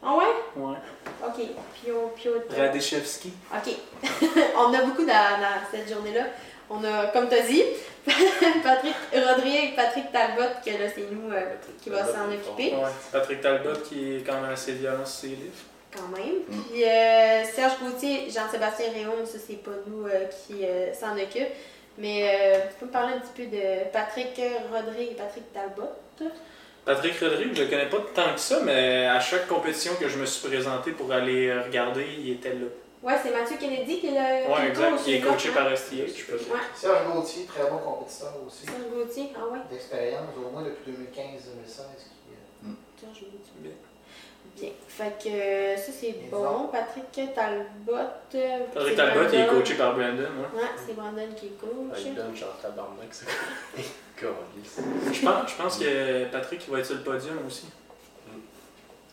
Ah 0.01 0.15
ouais? 0.15 0.25
Ouais. 0.55 0.77
Ok. 1.25 1.45
Pio, 1.75 2.13
Pio. 2.15 2.31
Radechevski. 2.57 3.33
Ok. 3.53 3.73
on 4.57 4.73
a 4.73 4.81
beaucoup 4.81 5.05
dans, 5.05 5.39
dans 5.39 5.61
cette 5.71 5.89
journée-là. 5.91 6.23
On 6.69 6.83
a, 6.83 7.07
comme 7.07 7.29
tu 7.29 7.35
as 7.35 7.41
dit, 7.41 7.63
Patrick 8.63 8.95
Rodrigue 9.13 9.71
et 9.71 9.75
Patrick 9.75 10.11
Talbot, 10.11 10.55
que 10.65 10.71
là, 10.71 10.89
c'est 10.93 11.07
nous 11.11 11.31
euh, 11.31 11.41
qui 11.81 11.89
va 11.89 12.05
s'en 12.05 12.31
occuper. 12.31 12.75
Ouais. 12.75 12.89
Patrick 13.11 13.41
Talbot 13.41 13.79
qui 13.87 14.15
est 14.15 14.19
quand 14.25 14.41
même 14.41 14.51
assez 14.51 14.73
violent 14.73 15.05
sur 15.05 15.21
ses 15.21 15.27
livres. 15.27 15.63
quand 15.95 16.07
même. 16.09 16.35
Mm. 16.47 16.63
Puis 16.69 16.83
euh, 16.83 17.43
Serge 17.45 17.73
Gauthier, 17.81 18.29
Jean-Sébastien 18.29 18.87
Réaume, 18.93 19.25
ça 19.25 19.37
c'est 19.45 19.63
pas 19.63 19.71
nous 19.87 20.05
euh, 20.07 20.25
qui 20.25 20.65
euh, 20.65 20.93
s'en 20.93 21.13
occupe. 21.17 21.49
Mais 21.97 22.23
euh, 22.23 22.59
tu 22.69 22.79
peux 22.79 22.85
me 22.87 22.91
parler 22.91 23.13
un 23.13 23.19
petit 23.19 23.43
peu 23.43 23.55
de 23.55 23.91
Patrick 23.91 24.41
Rodrigue 24.71 25.11
et 25.11 25.15
Patrick 25.15 25.53
Talbot? 25.53 25.91
Patrick 26.83 27.19
Rodrigue, 27.19 27.55
je 27.55 27.63
le 27.63 27.69
connais 27.69 27.85
pas 27.85 27.97
tant 28.13 28.33
que 28.33 28.39
ça, 28.39 28.59
mais 28.65 29.05
à 29.05 29.19
chaque 29.19 29.47
compétition 29.47 29.93
que 29.99 30.09
je 30.09 30.17
me 30.17 30.25
suis 30.25 30.45
présenté 30.49 30.91
pour 30.91 31.11
aller 31.13 31.53
regarder, 31.53 32.05
il 32.19 32.31
était 32.31 32.49
là. 32.49 32.65
Ouais, 33.03 33.15
c'est 33.21 33.31
Mathieu 33.31 33.57
Kennedy 33.59 33.99
qui 33.99 34.07
est 34.07 34.11
le 34.11 34.49
Ouais, 34.49 34.61
qui 34.61 34.67
exact. 34.67 34.91
coach, 34.91 34.99
Il 35.07 35.13
est 35.15 35.19
coaché 35.21 35.49
hein? 35.49 35.51
par 35.55 35.77
STH, 35.77 35.91
je 36.17 36.25
peux 36.25 36.37
dire. 36.37 36.53
Ouais, 36.53 36.59
Serge 36.73 37.05
Gauthier, 37.13 37.45
très 37.45 37.69
bon 37.69 37.77
compétiteur 37.79 38.33
aussi. 38.47 38.65
Serge 38.65 38.77
Gauthier, 38.93 39.33
ah 39.35 39.45
ouais. 39.51 39.59
D'expérience, 39.69 40.29
au 40.37 40.49
moins 40.51 40.61
depuis 40.63 40.91
2015-2016. 40.93 42.07
qui, 42.07 42.31
euh, 42.31 42.69
Serge 42.99 43.19
Gauthier. 43.19 43.53
Bien. 43.57 43.71
Bien. 44.55 44.69
Fait 44.87 45.17
que 45.21 45.81
ça 45.81 45.91
c'est 45.91 46.15
bon. 46.31 46.67
Patrick 46.71 47.33
Talbot. 47.33 47.91
euh, 48.35 48.59
Patrick 48.73 48.95
Talbot, 48.95 49.19
il 49.33 49.35
est 49.39 49.43
Brandon. 49.45 49.59
coaché 49.59 49.73
par 49.75 49.93
Brandon. 49.95 50.17
Ouais. 50.21 50.61
Ouais, 50.61 50.69
c'est 50.85 50.95
Brandon 50.95 51.27
qui 51.35 51.47
est 51.47 51.57
coach. 51.59 51.71
Avec 51.91 52.15
Ben, 52.15 52.35
genre 52.35 52.57
tabarnak, 52.61 53.07
c'est 53.11 53.25
Câlisse. 54.15 54.79
Je 55.11 55.25
pense, 55.25 55.51
je 55.51 55.55
pense 55.61 55.77
que 55.79 56.25
Patrick 56.31 56.61
il 56.67 56.71
va 56.71 56.79
être 56.79 56.85
sur 56.85 56.95
le 56.95 57.01
podium 57.01 57.39
aussi. 57.47 57.65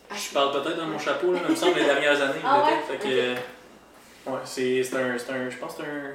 Ah, 0.09 0.13
Je 0.15 0.33
parle 0.33 0.51
peut-être 0.61 0.77
dans 0.77 0.85
mon 0.87 0.99
chapeau, 0.99 1.31
là, 1.33 1.39
il 1.45 1.51
me 1.51 1.55
semble, 1.55 1.79
les 1.79 1.85
dernières 1.85 2.21
années. 2.21 2.39
Ah 2.43 2.63
peut-être. 2.87 2.91
ouais? 2.91 2.97
Fait 2.99 3.35
que, 3.35 3.41
ouais, 4.27 4.39
c'est 4.45 4.83
c'est 4.83 4.95
un, 4.97 5.17
c'est 5.17 5.31
un. 5.31 5.49
Je 5.49 5.57
pense 5.57 5.75
que 5.75 5.81
c'est 5.83 5.89
un. 5.89 6.11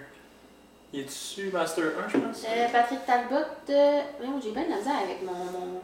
Il 0.92 1.00
est 1.00 1.04
dessus 1.04 1.50
Master 1.52 1.84
1, 2.06 2.08
je 2.08 2.18
pense? 2.18 2.44
Euh, 2.48 2.66
Patrick 2.72 3.04
Talbot. 3.04 3.34
Euh... 3.70 4.00
voyons, 4.18 4.40
J'ai 4.42 4.52
bien 4.52 4.64
de 4.64 4.70
la 4.70 4.76
misère 4.76 4.94
avec 5.04 5.22
mon, 5.22 5.32
mon, 5.32 5.80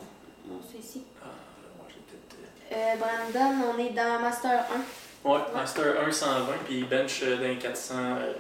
mon 0.47 0.61
ici. 0.79 1.03
Ah, 1.23 1.27
ouais, 1.27 1.89
je 1.89 1.95
l'ai 1.95 2.03
peut-être. 2.31 2.73
Euh, 2.73 3.33
Brandon, 3.33 3.75
on 3.75 3.79
est 3.85 3.91
dans 3.91 4.21
Master 4.21 4.65
1. 5.25 5.29
Ouais, 5.29 5.39
Master 5.55 5.95
1 6.07 6.11
120, 6.13 6.53
puis 6.67 6.85
bench 6.85 7.21
euh, 7.25 7.37
dans 7.37 7.43
les 7.49 7.57
400. 7.59 7.95
euh, 7.99 8.33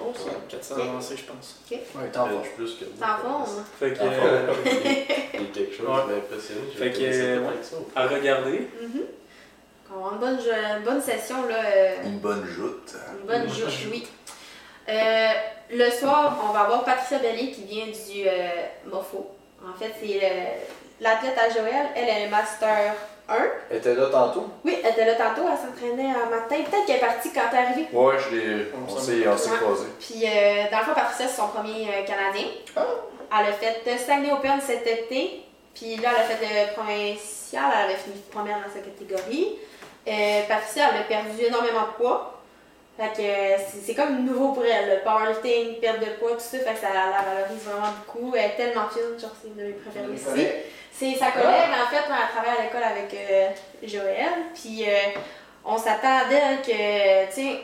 Oh, 0.00 0.12
400 0.48 0.74
Ok. 0.76 0.80
avancés, 0.82 1.16
je 1.16 1.24
pense. 1.24 1.60
Ouais, 1.70 2.08
t'en 2.12 2.26
vas. 2.26 2.40
Plus 2.56 2.74
que 2.76 2.84
moi. 2.84 2.94
T'en 3.00 3.28
forme? 3.28 3.64
Fait 3.80 3.92
que. 3.94 3.98
Euh, 4.02 4.46
forme. 4.46 4.58
Il 5.34 5.40
y 5.40 5.44
a 5.44 5.46
quelque 5.52 5.74
chose 5.76 5.86
Ouais. 5.88 6.02
qui 6.02 6.10
m'a 6.10 6.16
impressionné. 6.18 6.60
J'ai 6.72 6.78
Fait 6.78 6.92
que, 6.92 7.02
euh, 7.02 7.62
ça. 7.62 7.76
à 7.96 8.06
regarder. 8.06 8.68
Mhm. 8.80 9.02
On 9.90 10.00
va 10.00 10.06
avoir 10.06 10.12
une 10.14 10.18
bonne, 10.18 10.38
une 10.78 10.84
bonne 10.84 11.02
session, 11.02 11.46
là. 11.48 11.56
euh, 11.64 11.94
Une 12.04 12.18
bonne 12.18 12.46
joute. 12.46 12.94
Une 13.20 13.26
bonne 13.26 13.48
joute, 13.48 13.72
oui. 13.90 14.06
Euh, 14.88 15.28
le 15.70 15.90
soir, 15.90 16.38
on 16.48 16.52
va 16.52 16.60
avoir 16.60 16.84
Patricia 16.84 17.18
Bellier 17.18 17.50
qui 17.50 17.64
vient 17.64 17.86
du 17.86 18.26
euh, 18.28 18.48
Morpho. 18.86 19.30
En 19.62 19.76
fait, 19.78 19.92
c'est 20.00 20.20
l'athlète 21.00 21.36
à 21.38 21.48
Joël. 21.50 21.86
Elle 21.96 22.08
est 22.08 22.28
Master 22.28 22.94
1. 23.28 23.34
Elle 23.70 23.76
était 23.78 23.94
là 23.94 24.06
tantôt? 24.10 24.46
Oui, 24.64 24.78
elle 24.82 24.92
était 24.92 25.04
là 25.04 25.14
tantôt, 25.14 25.42
elle 25.50 25.58
s'entraînait 25.58 26.10
un 26.10 26.30
matin. 26.30 26.56
Peut-être 26.70 26.86
qu'elle 26.86 26.96
est 26.96 27.00
partie 27.00 27.30
quand 27.32 27.42
t'es 27.50 27.56
arrivée. 27.58 27.86
Ouais, 27.92 28.14
je 28.18 28.34
l'ai. 28.36 28.66
On 28.88 28.98
s'est 28.98 29.28
on 29.28 29.36
s'est 29.36 29.50
Ouais. 29.50 29.56
croisés. 29.58 29.88
Puis, 30.00 30.22
euh, 30.24 30.64
dans 30.70 30.78
le 30.78 30.84
fond, 30.84 30.94
Patricia, 30.94 31.26
c'est 31.28 31.36
son 31.36 31.48
premier 31.48 31.88
euh, 31.88 32.06
Canadien. 32.06 32.46
Elle 32.76 33.46
a 33.46 33.52
fait 33.52 33.98
Stanley 33.98 34.32
Open 34.32 34.58
cet 34.66 34.86
été. 34.86 35.42
Puis 35.74 35.96
là, 35.96 36.10
elle 36.16 36.22
a 36.22 36.24
fait 36.24 36.38
le 36.42 36.72
provincial. 36.74 37.64
Elle 37.76 37.84
avait 37.90 37.98
fini 37.98 38.16
première 38.32 38.56
dans 38.56 38.72
sa 38.72 38.80
catégorie. 38.80 39.58
Euh, 40.08 40.42
Patricia, 40.48 40.90
elle 40.90 41.00
a 41.00 41.04
perdu 41.04 41.44
énormément 41.44 41.82
de 41.82 42.02
poids. 42.02 42.34
Fait 42.98 43.12
que 43.16 43.22
euh, 43.22 43.56
c'est 43.58 43.80
c'est 43.80 43.94
comme 43.94 44.24
nouveau 44.24 44.52
pour 44.52 44.64
elle. 44.64 44.88
Le 44.88 45.04
powerlifting, 45.04 45.78
perte 45.80 46.00
de 46.00 46.06
poids, 46.18 46.32
tout 46.32 46.40
ça. 46.40 46.58
Fait 46.58 46.74
que 46.74 46.80
ça 46.80 46.88
la 46.92 47.22
valorise 47.22 47.62
vraiment 47.64 47.92
beaucoup. 47.98 48.34
Elle 48.34 48.46
est 48.46 48.56
tellement 48.56 48.88
fine. 48.88 49.18
Genre, 49.18 49.30
c'est 49.40 49.48
une 49.48 49.56
de 49.56 49.62
mes 49.62 49.72
préférées 49.72 50.14
ici. 50.14 50.46
C'est 50.92 51.14
sa 51.14 51.30
collègue, 51.30 51.70
en 51.70 51.88
fait, 51.88 52.02
elle 52.08 52.28
travaille 52.34 52.58
à 52.58 52.62
l'école 52.64 52.82
avec 52.82 53.14
euh, 53.14 53.50
Joël. 53.84 54.32
Puis 54.52 54.84
euh, 54.84 55.20
on 55.64 55.78
s'attend 55.78 56.28
d'elle 56.28 56.60
que, 56.60 57.26
tu 57.26 57.32
sais, 57.32 57.60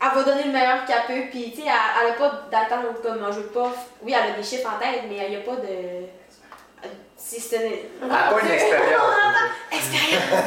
elle 0.00 0.14
va 0.14 0.22
donner 0.22 0.44
le 0.44 0.52
meilleur 0.52 0.84
qu'elle 0.84 1.02
peut. 1.08 1.28
Puis, 1.28 1.50
tu 1.50 1.62
sais, 1.62 1.66
elle 1.66 2.08
n'a 2.10 2.14
pas 2.14 2.42
d'attente 2.52 3.02
comme 3.02 3.26
je 3.32 3.40
veux 3.40 3.48
pas. 3.48 3.72
Oui, 4.02 4.14
elle 4.16 4.32
a 4.32 4.36
des 4.36 4.44
chiffres 4.44 4.70
en 4.72 4.78
tête, 4.78 5.02
mais 5.08 5.16
il 5.24 5.30
n'y 5.30 5.36
a 5.36 5.40
pas 5.40 5.56
de. 5.56 6.06
Si 7.18 7.40
c'est 7.40 7.56
une. 7.56 7.72
Elle 8.04 8.10
a 8.10 8.30
pas 8.30 8.40
une 8.40 8.50
expérience. 8.52 9.02
Expérience! 9.72 10.44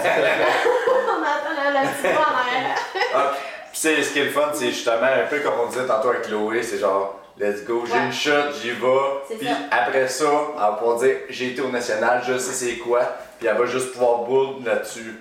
on 0.87 1.21
entend 1.21 1.51
le, 1.51 1.79
le 1.79 1.87
petit 1.93 2.13
doigt 2.13 2.27
en 2.27 2.47
arrière. 2.47 2.77
Ah, 3.13 3.33
Puis 3.71 3.79
c'est 3.81 4.03
ce 4.03 4.13
qui 4.13 4.19
est 4.19 4.25
le 4.25 4.31
fun, 4.31 4.49
c'est 4.53 4.67
justement 4.71 5.03
un 5.03 5.27
peu 5.29 5.39
comme 5.39 5.53
on 5.63 5.67
disait 5.67 5.85
tantôt 5.85 6.09
avec 6.09 6.23
Chloé, 6.23 6.63
c'est 6.63 6.77
genre 6.79 7.19
let's 7.37 7.63
go, 7.65 7.83
j'ai 7.85 7.93
Ouais. 7.93 8.05
une 8.05 8.11
shot, 8.13 8.51
j'y 8.61 8.71
vais. 8.71 9.37
Puis 9.37 9.47
ça. 9.47 9.53
après 9.71 10.07
ça, 10.07 10.25
elle 10.55 10.59
va 10.61 10.71
pouvoir 10.73 10.97
dire 10.99 11.17
j'ai 11.29 11.47
été 11.51 11.61
au 11.61 11.69
national, 11.69 12.21
je 12.27 12.37
sais 12.37 12.53
c'est 12.53 12.77
quoi. 12.77 13.01
Puis 13.39 13.47
elle 13.47 13.57
va 13.57 13.65
juste 13.65 13.93
pouvoir 13.93 14.19
build 14.25 14.65
là-dessus. 14.65 15.15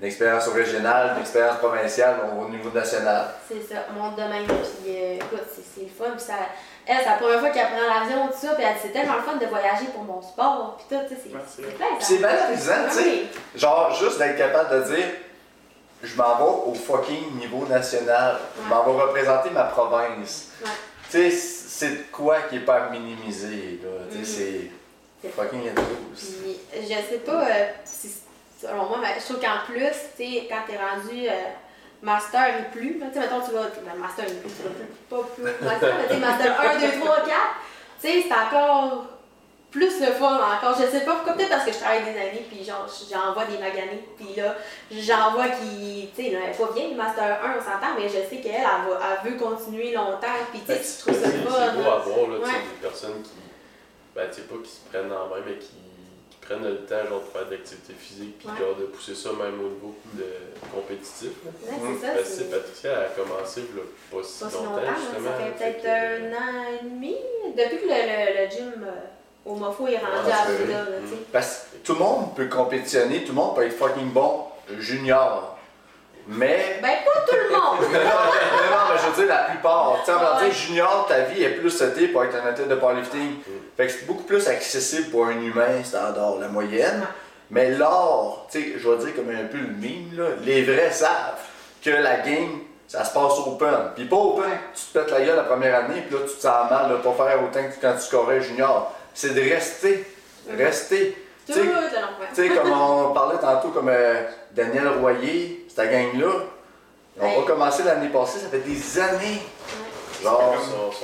Une 0.00 0.06
expérience 0.06 0.48
au 0.48 0.52
régional, 0.52 1.12
une 1.16 1.20
expérience 1.22 1.56
provinciale 1.58 2.16
au 2.40 2.48
niveau 2.48 2.70
national. 2.70 3.26
C'est 3.48 3.62
ça, 3.74 3.80
mon 3.94 4.10
domaine. 4.12 4.46
Puis 4.46 4.96
euh, 4.96 5.14
écoute, 5.16 5.44
c'est 5.54 5.62
c'est 5.74 5.82
le 5.82 5.88
fun. 5.88 6.10
Puis 6.16 6.24
ça, 6.24 6.34
elle, 6.90 6.98
c'est 7.04 7.10
la 7.10 7.16
première 7.16 7.40
fois 7.40 7.50
qu'elle 7.50 7.68
prend 7.68 7.94
l'avion, 7.94 8.26
tout 8.28 8.38
ça. 8.46 8.54
Puis 8.54 8.64
elle 8.64 8.74
dit 8.74 8.80
c'est 8.82 8.92
tellement 8.92 9.16
le 9.16 9.22
fun 9.22 9.36
de 9.36 9.46
voyager 9.46 9.86
pour 9.94 10.02
mon 10.04 10.20
sport. 10.22 10.76
Puis 10.78 10.96
tout, 10.96 11.02
tu 11.08 11.14
sais, 11.14 11.20
c'est 11.22 11.62
Ouais, 11.62 11.98
c'est 12.00 12.16
valorisant, 12.16 12.72
tu 12.88 12.94
sais. 12.96 13.02
Oui. 13.04 13.28
Genre, 13.54 13.94
juste 13.94 14.18
d'être 14.18 14.36
capable 14.36 14.70
de 14.88 14.94
dire, 14.94 15.06
je 16.02 16.16
m'en 16.16 16.36
vais 16.36 16.70
au 16.70 16.74
fucking 16.74 17.36
niveau 17.38 17.66
national. 17.66 18.38
Je 18.62 18.68
m'en 18.68 18.84
vais 18.84 19.02
représenter 19.02 19.50
ma 19.50 19.64
province. 19.64 20.48
Ouais. 20.62 20.70
Tu 21.10 21.30
sais, 21.30 21.30
c'est 21.30 21.90
de 21.90 22.02
quoi 22.12 22.42
qui 22.42 22.56
est 22.56 22.60
pas 22.60 22.88
minimisé, 22.90 23.80
là. 23.82 23.90
Tu 24.10 24.24
sais, 24.24 24.42
Mhm. 24.42 24.70
c'est 25.22 25.28
fucking 25.30 25.60
je 26.72 26.86
sais 26.88 27.18
pas 27.18 27.44
euh, 27.44 27.66
si, 27.84 28.10
selon 28.60 28.86
moi, 28.86 28.98
mais 29.02 29.08
je 29.18 29.24
trouve 29.24 29.40
qu'en 29.40 29.64
plus, 29.70 29.84
tu 30.16 30.24
sais, 30.24 30.46
quand 30.48 30.62
t'es 30.66 30.76
rendu 30.78 31.26
euh, 31.28 31.32
master 32.02 32.46
et 32.60 32.70
plus, 32.70 32.98
tu 32.98 33.12
sais, 33.12 33.20
mettons, 33.20 33.40
tu 33.40 33.52
vas, 33.52 33.62
ben, 33.84 33.98
master 34.00 34.24
et 34.26 34.32
plus, 34.34 34.50
tu 34.50 34.62
vas 34.62 34.70
plus, 34.70 34.86
pas 35.08 35.22
plus, 35.34 35.64
master, 35.66 35.94
mais 35.98 36.14
tu 36.14 36.20
master 36.20 36.60
1, 36.60 36.78
2, 36.78 37.00
3, 37.00 37.16
4, 37.16 37.26
tu 38.00 38.08
sais, 38.08 38.24
c'est 38.28 38.34
encore 38.34 39.04
plus 39.70 40.00
le 40.00 40.06
fun 40.06 40.34
encore. 40.34 40.74
Je 40.80 40.86
sais 40.90 41.04
pas 41.04 41.14
pourquoi, 41.14 41.34
peut-être 41.34 41.50
parce 41.50 41.64
que 41.64 41.72
je 41.72 41.78
travaille 41.78 42.02
des 42.02 42.18
années, 42.18 42.44
puis 42.50 42.64
genre, 42.64 42.86
j'envoie 43.10 43.44
des 43.44 43.58
maganés, 43.58 44.02
puis 44.16 44.34
là, 44.36 44.56
j'en 44.90 45.32
vois 45.32 45.48
qui, 45.48 46.08
tu 46.16 46.22
sais, 46.22 46.32
elle 46.32 46.56
pas 46.56 46.72
bien, 46.72 46.88
le 46.90 46.96
master 46.96 47.38
1, 47.44 47.56
on 47.58 47.60
s'entend, 47.60 47.94
mais 47.96 48.08
je 48.08 48.14
sais 48.28 48.40
qu'elle, 48.42 48.52
elle, 48.54 48.96
elle 49.24 49.30
veut 49.32 49.38
continuer 49.38 49.92
longtemps, 49.92 50.26
puis 50.50 50.60
tu 50.60 50.72
sais, 50.72 50.80
tu 50.80 51.02
trouves 51.02 51.22
ça 51.22 51.30
C'est 51.30 51.38
beau 51.44 51.50
fun. 51.50 51.62
à 51.62 51.98
voir, 51.98 52.28
là, 52.30 52.38
Ouais. 52.38 52.52
des 52.52 52.88
personnes 52.88 53.22
qui, 53.22 53.30
ben, 54.14 54.28
tu 54.28 54.36
sais, 54.36 54.42
pas 54.42 54.54
qui 54.64 54.70
se 54.70 54.80
prennent 54.90 55.12
en 55.12 55.28
main, 55.28 55.42
mais 55.46 55.58
qui 55.58 55.70
prennent 56.50 56.64
le 56.68 56.76
temps, 56.78 57.06
genre, 57.08 57.20
de 57.20 57.26
faire 57.38 57.46
de 57.46 57.50
l'activité 57.52 57.92
physique, 57.94 58.38
puis 58.38 58.48
Ouais. 58.48 58.58
genre, 58.58 58.74
de 58.76 58.84
pousser 58.86 59.14
ça 59.14 59.30
même 59.30 59.60
au 59.60 59.68
niveau 59.70 59.94
de 60.14 60.26
compétitif. 60.74 61.30
Ouais, 61.44 61.52
c'est 61.62 62.06
ça, 62.06 62.12
Parce 62.14 62.28
que. 62.36 62.42
Patricia 62.44 62.90
a 62.98 63.04
commencé, 63.14 63.60
là, 63.76 63.82
pas 64.10 64.22
si 64.24 64.40
Pas 64.44 64.50
longtemps, 64.50 64.70
longtemps, 64.74 64.98
justement. 64.98 65.30
ça 65.30 65.44
fait 65.44 65.50
peut-être 65.58 65.82
que, 65.82 65.88
un 65.88 66.32
an 66.34 66.64
et 66.80 66.84
demi. 66.84 67.16
Depuis 67.56 67.78
que 67.78 67.86
le, 67.86 68.00
le, 68.10 68.44
le 68.44 68.50
gym 68.50 68.84
euh, 68.84 68.90
au 69.46 69.54
Mofo 69.54 69.86
est 69.86 69.96
rendu 69.98 70.30
à 70.30 70.48
là, 70.48 70.86
tu 71.02 71.08
sais. 71.08 71.16
Parce 71.32 71.66
que 71.72 71.76
tout 71.86 71.92
le 71.94 71.98
monde 72.00 72.34
peut 72.34 72.46
compétitionner, 72.46 73.22
tout 73.22 73.32
le 73.32 73.34
monde 73.40 73.54
peut 73.54 73.66
être 73.66 73.76
fucking 73.76 74.10
bon 74.12 74.44
junior. 74.78 75.56
Mais. 76.26 76.78
Ben, 76.82 76.98
pas 77.04 77.20
tout 77.26 77.34
le 77.36 77.48
monde! 77.50 77.80
non, 77.92 77.98
non, 77.98 78.92
mais 78.92 78.98
je 78.98 79.06
veux 79.10 79.16
dire 79.24 79.34
la 79.34 79.44
plupart. 79.44 79.96
Tu 80.00 80.06
sais, 80.06 80.12
en 80.12 80.36
Ouais. 80.38 80.44
dire 80.44 80.52
junior, 80.52 81.06
ta 81.08 81.20
vie 81.22 81.42
est 81.42 81.50
plus 81.58 81.70
setée 81.70 82.08
pour 82.08 82.22
être 82.24 82.36
un 82.36 82.46
athlète 82.46 82.68
de 82.68 82.74
powerlifting. 82.74 83.36
Fait 83.80 83.86
que 83.86 83.92
c'est 83.92 84.06
beaucoup 84.06 84.24
plus 84.24 84.46
accessible 84.46 85.08
pour 85.10 85.24
un 85.26 85.40
humain 85.40 85.82
standard, 85.82 86.36
la 86.38 86.48
moyenne. 86.48 87.02
Mais 87.50 87.70
l'or, 87.70 88.46
tu 88.52 88.60
sais, 88.60 88.78
je 88.78 88.86
vais 88.88 88.98
dire 88.98 89.16
comme 89.16 89.30
un 89.30 89.46
peu 89.46 89.56
le 89.56 89.68
mime, 89.68 90.10
là, 90.18 90.24
les 90.44 90.62
vrais 90.64 90.90
savent 90.90 91.38
que 91.82 91.88
la 91.88 92.18
game, 92.18 92.60
ça 92.86 93.06
se 93.06 93.14
passe 93.14 93.38
open. 93.38 93.92
Puis 93.96 94.04
pas 94.04 94.16
open, 94.16 94.50
tu 94.74 94.82
te 94.92 94.98
pètes 94.98 95.10
la 95.10 95.20
gueule 95.22 95.36
la 95.36 95.44
première 95.44 95.74
année, 95.84 96.02
puis 96.02 96.14
là 96.14 96.22
tu 96.28 96.36
te 96.36 96.42
sens 96.42 96.70
mal 96.70 96.90
de 96.90 96.96
pas 96.96 97.12
faire 97.14 97.42
autant 97.42 97.62
que 97.62 97.80
quand 97.80 97.94
tu 97.94 98.02
scorais 98.02 98.42
junior. 98.42 98.94
C'est 99.14 99.32
de 99.34 99.40
rester. 99.40 100.04
Rester. 100.58 101.16
Tu 101.46 101.54
sais, 102.34 102.48
comme 102.50 102.70
on 102.70 103.12
parlait 103.14 103.38
tantôt, 103.38 103.68
comme 103.68 103.88
euh, 103.88 104.24
Daniel 104.52 104.88
Royer, 105.00 105.66
cette 105.74 105.90
gang-là, 105.90 106.32
ils 107.16 107.22
ont 107.22 107.26
Hey. 107.26 107.36
pas 107.40 107.52
commencé 107.52 107.82
l'année 107.82 108.08
passée, 108.10 108.40
ça 108.40 108.48
fait 108.48 108.58
des 108.58 109.00
années. 109.00 109.40
Ouais. 109.42 110.22
Genre, 110.22 110.54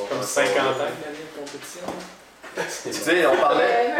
Comme 0.08 0.18
encore 0.18 0.24
50 0.24 0.56
ans 0.58 0.62
là. 0.62 0.72
d'année 0.74 1.26
de 1.34 1.40
compétition. 1.40 1.80
Tu 2.82 2.92
sais, 2.92 3.26
on 3.26 3.36
parlait, 3.36 3.94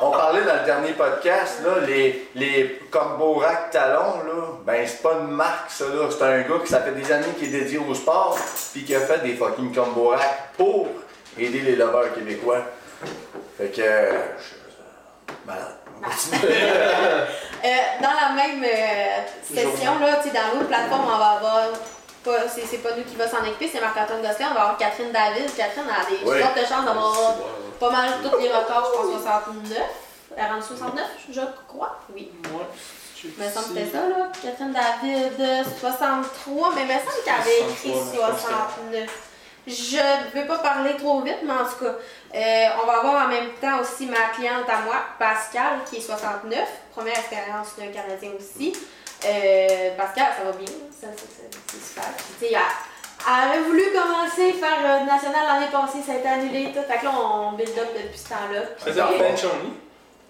on, 0.00 0.06
on 0.06 0.10
parlait 0.10 0.42
dans 0.42 0.54
le 0.54 0.64
dernier 0.64 0.92
podcast, 0.92 1.60
là, 1.64 1.84
les, 1.86 2.28
les 2.34 2.80
combo 2.90 3.34
rack 3.34 3.70
talons, 3.70 4.18
là, 4.26 4.42
ben 4.64 4.86
c'est 4.86 5.02
pas 5.02 5.14
une 5.20 5.28
marque, 5.32 5.70
ça, 5.70 5.84
là. 5.86 6.08
C'est 6.10 6.22
un 6.24 6.40
gars 6.42 6.58
qui, 6.64 6.70
ça 6.70 6.80
fait 6.80 6.92
des 6.92 7.10
années 7.12 7.32
qui 7.38 7.46
est 7.46 7.48
dédié 7.48 7.78
au 7.78 7.94
sport, 7.94 8.38
puis 8.72 8.84
qui 8.84 8.94
a 8.94 9.00
fait 9.00 9.18
des 9.22 9.34
fucking 9.34 9.74
combo 9.74 10.08
rack 10.10 10.52
pour 10.56 10.88
aider 11.38 11.60
les 11.60 11.76
lovers 11.76 12.12
québécois. 12.14 12.62
Fait 13.58 13.68
que. 13.68 13.82
je- 13.82 15.46
Malade. 15.46 15.76
Euh, 17.64 17.68
dans 18.00 18.10
la 18.12 18.34
même 18.36 18.62
euh, 18.62 19.22
session, 19.42 19.98
là, 19.98 20.16
tu 20.22 20.28
sais, 20.28 20.34
dans 20.34 20.54
l'autre 20.56 20.68
plateforme, 20.68 21.04
on 21.12 21.18
va 21.18 21.24
avoir. 21.38 21.62
Pas, 22.26 22.48
c'est, 22.48 22.66
c'est 22.66 22.78
pas 22.78 22.90
nous 22.96 23.04
qui 23.04 23.14
va 23.16 23.28
s'en 23.28 23.38
occuper, 23.38 23.70
c'est 23.72 23.80
Marc-Antoine 23.80 24.20
Gosselin. 24.20 24.48
On 24.50 24.54
va 24.54 24.60
avoir 24.62 24.76
Catherine 24.78 25.12
David. 25.12 25.54
Catherine 25.56 25.84
a 25.88 26.10
des 26.10 26.28
Oui. 26.28 26.40
fortes 26.42 26.58
chances 26.58 26.84
d'avoir 26.84 27.12
bon, 27.14 27.44
pas 27.78 27.90
mal 27.90 28.10
tous 28.22 28.36
les 28.38 28.48
records, 28.48 28.90
je 28.92 29.12
pense 29.12 29.22
69. 29.22 29.78
Elle 30.36 30.46
rendue 30.46 30.62
69, 30.66 31.04
je 31.32 31.40
crois. 31.68 32.00
Oui. 32.14 32.30
Moi, 32.52 32.62
je 33.16 33.28
Il 33.28 33.42
me 33.44 33.48
semble 33.50 33.66
que 33.68 33.80
c'était 33.80 33.90
ça, 33.92 34.08
là. 34.08 34.28
Catherine 34.42 34.72
David, 34.72 35.40
euh, 35.40 35.62
63, 35.80 36.72
mais 36.74 36.82
il 36.82 36.86
me 36.88 36.92
semble 36.92 37.24
qu'elle 37.24 37.34
avait 37.34 37.60
écrit 37.70 37.92
63, 37.92 38.26
je 38.26 38.30
pense 38.32 38.42
que- 38.42 38.48
69. 38.48 39.10
Je 39.68 39.96
ne 39.96 40.40
veux 40.42 40.46
pas 40.46 40.58
parler 40.58 40.96
trop 40.96 41.22
vite, 41.22 41.38
mais 41.42 41.52
en 41.52 41.64
tout 41.64 41.84
cas, 41.84 41.94
euh, 42.34 42.66
on 42.82 42.86
va 42.86 42.98
avoir 42.98 43.24
en 43.26 43.28
même 43.28 43.50
temps 43.60 43.80
aussi 43.80 44.06
ma 44.06 44.28
cliente 44.34 44.68
à 44.68 44.80
moi, 44.82 44.94
Pascal, 45.18 45.80
qui 45.88 45.96
est 45.96 46.00
69, 46.00 46.68
première 46.92 47.18
expérience 47.18 47.68
d'un 47.78 47.88
Canadien 47.88 48.30
aussi. 48.38 48.72
Euh, 49.24 49.96
Pascal, 49.96 50.26
ça 50.38 50.44
va 50.44 50.52
bien, 50.52 50.68
ça, 51.00 51.08
ça, 51.08 51.26
ça, 51.28 51.58
c'est 51.66 51.82
super. 51.82 52.04
Puis, 52.16 52.26
tu 52.40 52.46
sais, 52.46 52.52
elle, 52.52 52.62
elle 53.28 53.50
avait 53.50 53.62
voulu 53.68 53.82
commencer 53.92 54.50
à 54.50 54.66
faire 54.66 54.80
euh, 54.84 55.04
national 55.04 55.46
l'année 55.46 55.72
passée, 55.72 55.98
ça 56.04 56.12
a 56.12 56.16
été 56.16 56.28
annulé, 56.28 56.72
tout. 56.72 56.82
Fait 56.88 56.98
que 56.98 57.04
là, 57.04 57.12
on 57.12 57.52
build 57.52 57.78
up 57.78 57.88
depuis 57.94 58.18
ce 58.18 58.28
temps-là. 58.30 58.60
Tu 58.78 58.84
faisais 58.84 59.02
en? 59.02 59.08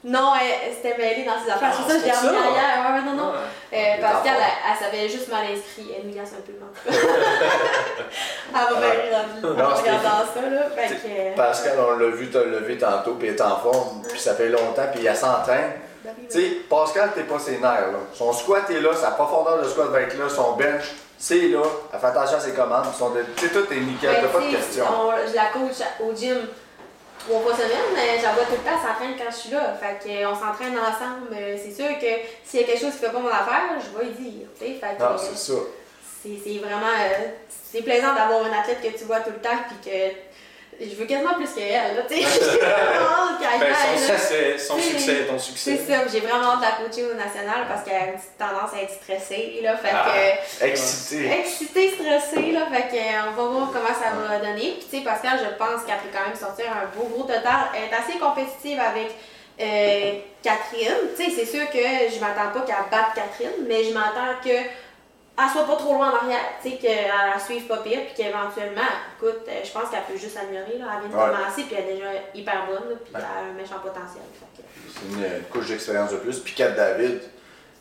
Non, 0.05 0.33
elle, 0.41 0.69
elle 0.69 0.75
s'était 0.75 0.97
mêlée 0.97 1.25
dans 1.25 1.43
ses 1.43 1.51
affaires. 1.51 1.73
Ah, 1.73 1.83
c'est 1.85 1.93
ça, 1.93 1.99
je 1.99 2.05
l'ai 2.05 2.13
remis 2.13 2.39
hier. 2.39 2.79
Ouais, 2.79 2.95
ouais, 2.95 3.05
non, 3.05 3.15
non. 3.15 3.31
Ouais. 3.33 3.99
Euh, 3.99 4.01
Pascal, 4.01 4.35
en 4.35 4.39
elle, 4.39 4.71
elle 4.71 4.79
s'avait 4.79 5.09
juste 5.09 5.29
mal 5.29 5.47
inscrit. 5.47 5.91
Elle 5.99 6.07
m'agace 6.07 6.33
un 6.33 6.43
peu, 6.43 6.53
cas. 6.53 6.97
elle 8.55 8.75
va 8.75 8.81
bien 8.81 8.91
rire 8.91 9.19
en 9.43 9.75
regardant 9.75 10.25
ça, 10.33 10.49
là. 10.49 10.71
Fait 10.77 10.95
que, 10.95 11.09
euh, 11.09 11.35
Pascal, 11.35 11.79
on 11.81 11.97
l'a 11.97 12.09
vu 12.09 12.31
te 12.31 12.39
lever 12.39 12.79
tantôt, 12.79 13.15
puis 13.15 13.29
il 13.29 13.35
est 13.35 13.41
en 13.41 13.57
forme, 13.57 14.03
puis 14.09 14.19
ça 14.19 14.35
fait 14.35 14.49
longtemps, 14.49 14.87
puis 14.93 15.05
il 15.05 15.17
s'entraîne. 15.17 15.73
Ben 16.07 16.15
oui, 16.19 16.27
Tu 16.31 16.41
sais, 16.41 16.55
Pascal, 16.71 17.11
t'es 17.15 17.23
pas 17.25 17.39
ses 17.39 17.59
nerfs, 17.59 17.93
là. 17.93 17.99
Son 18.15 18.33
squat 18.33 18.71
est 18.71 18.81
là, 18.81 18.95
sa 18.95 19.11
profondeur 19.13 19.63
de 19.63 19.69
squat 19.69 19.89
va 19.89 20.01
être 20.03 20.17
là, 20.19 20.29
son 20.29 20.53
bench, 20.53 20.85
c'est 21.19 21.49
là. 21.49 21.63
Elle 21.93 21.99
fait 22.01 22.07
attention 22.07 22.37
à 22.39 22.41
ses 22.41 22.53
commandes, 22.53 22.87
son 22.97 23.11
de... 23.11 23.23
tu 23.37 23.47
sais, 23.49 23.53
tout 23.53 23.73
est 23.73 23.81
nickel, 23.81 24.11
Ben, 24.15 24.23
t'as 24.23 24.29
pas 24.29 24.39
de 24.39 24.45
tu 24.45 24.51
sais, 24.53 24.57
questions. 24.57 24.85
on- 24.91 25.29
Je 25.29 25.35
la 25.35 25.47
coach 25.47 25.87
au 26.01 26.15
gym 26.15 26.39
trois 27.27 27.41
fois 27.41 27.55
semaine, 27.55 27.91
mais 27.95 28.19
j'en 28.23 28.35
vois 28.35 28.45
tout 28.45 28.53
le 28.53 28.59
temps, 28.59 28.79
s'entraîne 28.81 29.15
quand 29.19 29.31
je 29.31 29.37
suis 29.37 29.51
là. 29.51 29.75
Fait 29.81 29.99
que, 30.03 30.09
euh, 30.23 30.29
on 30.31 30.35
s'entraîne 30.35 30.79
ensemble. 30.79 31.35
Euh, 31.35 31.57
C'est 31.61 31.73
sûr 31.73 31.99
que 31.99 32.07
s'il 32.45 32.61
y 32.61 32.63
a 32.63 32.67
quelque 32.67 32.81
chose 32.81 32.93
qui 32.93 32.99
fait 32.99 33.11
pas 33.13 33.19
mon 33.19 33.29
affaire, 33.29 33.75
je 33.81 33.99
vais 33.99 34.05
lui 34.07 34.13
dire. 34.31 34.47
Fait 34.59 34.79
que, 34.79 35.03
Non, 35.03 35.17
c'est 35.19 35.37
ça. 35.37 35.59
c'est 36.23 36.39
c'est 36.45 36.59
vraiment 36.59 36.95
euh, 36.95 37.27
c'est 37.73 37.83
plaisant 37.83 38.15
d'avoir 38.15 38.45
un 38.45 38.53
athlète 38.61 38.81
que 38.81 38.97
tu 38.97 39.05
vois 39.05 39.21
tout 39.21 39.31
le 39.31 39.41
temps 39.41 39.59
puis 39.69 39.91
que 39.91 40.15
je 40.81 40.95
veux 40.97 41.07
quasiment 41.07 41.35
plus 41.35 41.49
qu'elle 41.55 41.97
là 41.97 42.03
tu 42.09 42.17
sais 42.17 42.21
qu'elle 43.41 43.61
Ben, 43.61 43.75
son 43.75 44.13
succès, 44.13 44.59
son 44.59 44.75
Oui. 44.77 44.83
succès 44.83 45.13
est 45.13 45.25
ton 45.27 45.39
c'est 45.39 45.77
ça 45.77 45.95
j'ai 46.13 46.21
vraiment 46.21 46.53
hâte 46.53 46.59
de 46.59 46.63
la 46.63 46.71
coacher 46.89 47.05
au 47.07 47.15
national 47.15 47.67
parce 47.69 47.83
qu'elle 47.85 47.97
a 47.97 48.07
une 48.07 48.15
petite 48.15 48.37
tendance 48.39 48.73
à 48.75 48.83
être 48.83 48.93
stressée 49.03 49.61
là 49.63 49.77
fait 49.77 49.91
Ah. 49.93 50.07
que 50.61 50.67
Excité. 50.67 51.31
excitée 51.41 51.91
stressée 51.91 52.53
là 52.53 52.67
fait 52.73 52.89
que 52.89 52.97
euh, 52.97 53.31
on 53.31 53.43
va 53.43 53.49
voir 53.49 53.69
comment 53.73 53.89
ça 53.89 54.11
va 54.17 54.39
donner 54.39 54.77
puis 54.79 54.87
tu 54.91 54.99
sais 54.99 55.05
Pascal 55.05 55.39
je 55.39 55.57
pense 55.57 55.85
qu'elle 55.85 55.97
peut 55.99 56.13
quand 56.13 56.27
même 56.27 56.37
sortir 56.39 56.67
un 56.73 56.87
beau 56.97 57.07
gros 57.09 57.23
total 57.25 57.71
elle 57.75 57.85
est 57.91 57.95
assez 57.95 58.19
compétitive 58.19 58.79
avec 58.81 59.09
euh, 59.59 60.13
Catherine, 60.43 61.09
tu 61.17 61.25
sais, 61.25 61.31
c'est 61.35 61.47
sûr 61.47 61.69
que 61.71 61.79
je 61.79 62.21
m'attends 62.21 62.51
pas 62.53 62.61
qu'elle 62.67 62.77
batte 62.91 63.15
Catherine, 63.15 63.65
mais 63.67 63.85
je 63.85 63.95
m'attends 63.95 64.37
que 64.45 64.51
elle 65.39 65.51
soit 65.53 65.67
pas 65.67 65.77
trop 65.77 65.95
loin 65.95 66.11
en 66.13 66.17
arrière, 66.17 66.41
tu 66.63 66.71
sais, 66.71 66.77
qu'elle 66.77 67.07
la 67.09 67.39
suive 67.39 67.67
pas 67.67 67.79
pire, 67.79 68.01
puis 68.07 68.15
qu'éventuellement, 68.25 68.89
écoute, 69.17 69.43
euh, 69.49 69.61
je 69.65 69.71
pense 69.71 69.91
qu'elle 69.91 70.03
peut 70.09 70.17
juste 70.19 70.35
s'améliorer, 70.35 70.79
là. 70.79 70.87
Elle 70.95 71.09
vient 71.09 71.19
de 71.19 71.23
Ouais. 71.31 71.37
commencer, 71.37 71.63
puis 71.65 71.77
elle 71.79 71.89
est 71.91 71.95
déjà 71.97 72.09
hyper 72.35 72.67
bonne, 72.67 72.89
là, 72.91 72.97
puis 73.05 73.15
Ouais. 73.15 73.21
elle 73.21 73.47
a 73.47 73.51
un 73.51 73.53
méchant 73.53 73.79
potentiel. 73.83 74.23
Que- 74.57 74.63
C'est 74.95 75.07
une, 75.19 75.37
une 75.37 75.43
couche 75.45 75.67
d'expérience 75.69 76.11
de 76.13 76.17
plus. 76.17 76.39
Puis 76.41 76.55
Kat 76.55 76.71
David, 76.71 77.21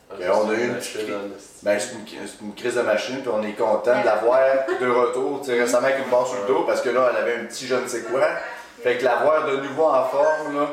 Ah, 0.08 0.14
Ben, 0.20 0.30
on 0.34 0.48
a 0.52 0.54
c'est 0.56 0.62
eu 0.62 0.66
une 0.68 0.76
petite- 0.76 1.64
ben, 1.64 1.80
c'est 1.80 1.94
une, 2.44 2.54
crise 2.54 2.76
de 2.76 2.82
machine, 2.84 3.22
puis 3.22 3.30
on 3.34 3.42
est 3.42 3.54
content 3.54 4.00
de 4.02 4.06
l'avoir 4.06 4.40
de 4.80 4.88
retour. 4.88 5.40
Tu 5.42 5.48
sais, 5.48 5.60
récemment 5.60 5.88
avec 5.88 5.98
une 6.06 6.12
barre 6.12 6.28
sur 6.28 6.40
le 6.42 6.48
dos, 6.48 6.62
parce 6.62 6.82
que 6.82 6.90
là, 6.90 7.10
elle 7.10 7.18
avait 7.24 7.36
un 7.38 7.46
petit 7.46 7.66
je 7.66 7.74
ne 7.74 7.88
sais 7.88 8.02
quoi. 8.04 8.22
Fait 8.84 8.98
que 9.00 9.04
l'avoir 9.04 9.46
de 9.48 9.58
nouveau 9.58 9.86
en 9.86 10.04
forme, 10.06 10.60
là, 10.60 10.68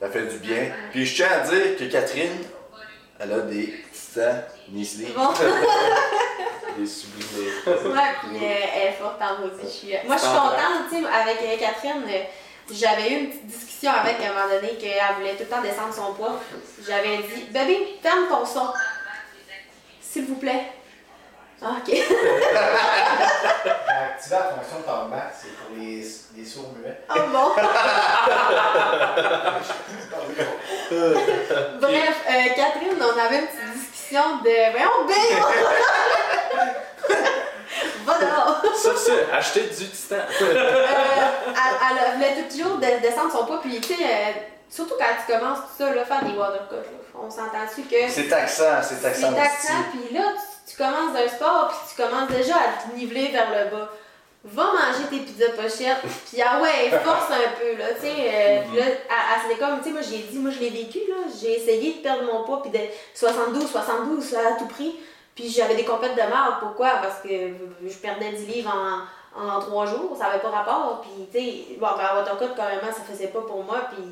ça 0.00 0.08
fait 0.08 0.22
du 0.22 0.38
bien. 0.38 0.70
Puis 0.92 1.04
je 1.04 1.14
tiens 1.14 1.28
à 1.30 1.40
dire 1.46 1.76
que 1.78 1.84
Catherine, 1.84 2.38
elle 3.20 3.32
a 3.34 3.40
des 3.40 3.84
Nisley. 4.70 5.08
Bon, 5.16 5.28
Des 6.78 6.86
sublimés. 6.86 7.50
ouais, 7.66 8.14
puis 8.22 8.36
euh, 8.36 8.66
elle 8.74 8.88
est 8.88 8.92
forte 9.00 9.20
en 9.22 9.38
maudit. 9.40 9.62
Je 9.62 9.68
suis- 9.68 9.98
Moi, 10.06 10.16
je 10.16 10.20
suis 10.22 10.30
contente, 10.30 10.88
tu 10.90 10.96
sais, 11.02 11.08
avec 11.08 11.38
euh, 11.42 11.56
Catherine, 11.58 12.02
euh, 12.06 12.22
j'avais 12.70 13.08
eu 13.12 13.16
une 13.20 13.26
petite 13.28 13.46
discussion 13.46 13.92
avec 13.92 14.16
à 14.20 14.24
un 14.30 14.34
moment 14.34 14.48
donné 14.54 14.74
qu'elle 14.76 15.14
voulait 15.16 15.32
tout 15.36 15.44
le 15.44 15.46
temps 15.46 15.62
descendre 15.62 15.94
son 15.94 16.12
poids. 16.14 16.38
J'avais 16.86 17.16
dit, 17.18 17.44
bébé, 17.50 17.98
ferme 18.02 18.26
ton 18.28 18.44
son. 18.44 18.68
S'il 20.02 20.26
vous 20.26 20.34
plaît. 20.36 20.64
Ah, 21.62 21.76
ok. 21.78 21.88
Activer 23.88 24.36
la 24.36 24.42
fonction 24.42 24.82
talkback, 24.84 25.32
c'est 25.40 25.54
pour 25.56 25.68
les, 25.78 26.04
les 26.36 26.44
sourds 26.44 26.74
muets. 26.76 27.00
Oh 27.08 27.14
bon. 27.32 27.48
Bref, 31.80 32.16
euh, 32.30 32.48
Catherine, 32.54 32.98
on 33.00 33.18
avait 33.18 33.38
une 33.40 33.46
petite 33.46 33.72
discussion 33.72 33.95
de. 34.14 34.70
Voyons, 34.72 35.04
bien! 35.06 35.16
Va 38.04 38.18
dehors! 38.18 38.62
Sur 38.80 38.96
ce, 38.98 39.12
achetez 39.32 39.62
du 39.62 39.88
titan. 39.90 40.16
Euh, 40.40 40.86
elle, 40.86 41.98
elle 42.06 42.14
voulait 42.14 42.48
toujours 42.48 42.76
de- 42.78 43.00
descendre 43.02 43.32
son 43.32 43.44
poids, 43.46 43.60
puis 43.60 43.80
tu 43.80 43.94
sais, 43.94 44.02
euh, 44.02 44.32
surtout 44.70 44.94
quand 44.98 45.04
tu 45.26 45.32
commences 45.32 45.58
tout 45.58 45.74
ça, 45.84 45.92
là, 45.94 46.04
faire 46.04 46.22
des 46.24 46.36
watercuts, 46.38 46.74
là, 46.74 46.80
on 47.20 47.30
s'entend 47.30 47.64
dessus 47.68 47.82
que. 47.88 48.08
C'est 48.08 48.28
taxant, 48.28 48.80
c'est 48.82 49.02
taxant. 49.02 49.28
C'est 49.30 49.36
taxant, 49.36 49.82
puis 49.92 50.14
là, 50.16 50.22
tu, 50.66 50.72
tu 50.72 50.76
commences 50.76 51.16
un 51.16 51.28
sport, 51.28 51.68
puis 51.68 51.78
tu 51.96 52.02
commences 52.02 52.28
déjà 52.30 52.54
à 52.54 52.88
te 52.88 52.94
niveler 52.96 53.28
vers 53.28 53.50
le 53.50 53.70
bas. 53.76 53.88
Va 54.44 54.64
manger 54.64 55.08
tes 55.10 55.18
pizzas 55.20 55.50
pochettes, 55.50 56.02
puis 56.30 56.40
ah 56.40 56.62
ouais, 56.62 56.90
force 57.02 57.30
un 57.32 57.58
peu, 57.58 57.76
là, 57.76 57.94
tu 57.94 58.02
sais. 58.02 58.14
euh, 58.16 58.62
puis 58.68 58.78
là, 58.78 58.84
à, 59.10 59.40
à 59.40 59.54
comme, 59.58 59.78
tu 59.78 59.86
sais, 59.86 59.90
moi, 59.90 60.02
j'ai 60.02 60.18
dit, 60.18 60.38
moi, 60.38 60.52
je 60.52 60.60
l'ai 60.60 60.70
vécu, 60.70 61.00
là, 61.08 61.16
j'ai 61.40 61.56
essayé 61.56 61.94
de 61.94 61.98
perdre 61.98 62.32
mon 62.32 62.44
poids, 62.44 62.62
puis 62.62 62.70
de 62.70 62.78
72, 63.12 63.68
72, 63.68 64.30
là, 64.32 64.38
à 64.50 64.52
tout 64.52 64.68
prix. 64.68 64.94
Puis 65.34 65.50
j'avais 65.50 65.74
des 65.74 65.84
compètes 65.84 66.14
de 66.14 66.20
merde, 66.20 66.54
pourquoi? 66.60 66.90
Parce 67.02 67.20
que 67.22 67.28
je 67.28 67.94
perdais 68.00 68.30
10 68.32 68.46
livres 68.46 68.72
en, 68.72 69.48
en 69.48 69.58
3 69.58 69.86
jours, 69.86 70.16
ça 70.16 70.26
avait 70.26 70.38
pas 70.40 70.50
rapport, 70.50 71.02
puis 71.02 71.26
tu 71.32 71.38
sais, 71.38 71.78
bon, 71.80 71.88
ben, 71.96 72.04
à 72.04 72.16
Watercut, 72.16 72.54
carrément, 72.56 72.92
ça 72.92 73.02
faisait 73.10 73.28
pas 73.28 73.42
pour 73.42 73.64
moi, 73.64 73.88
puis 73.92 74.04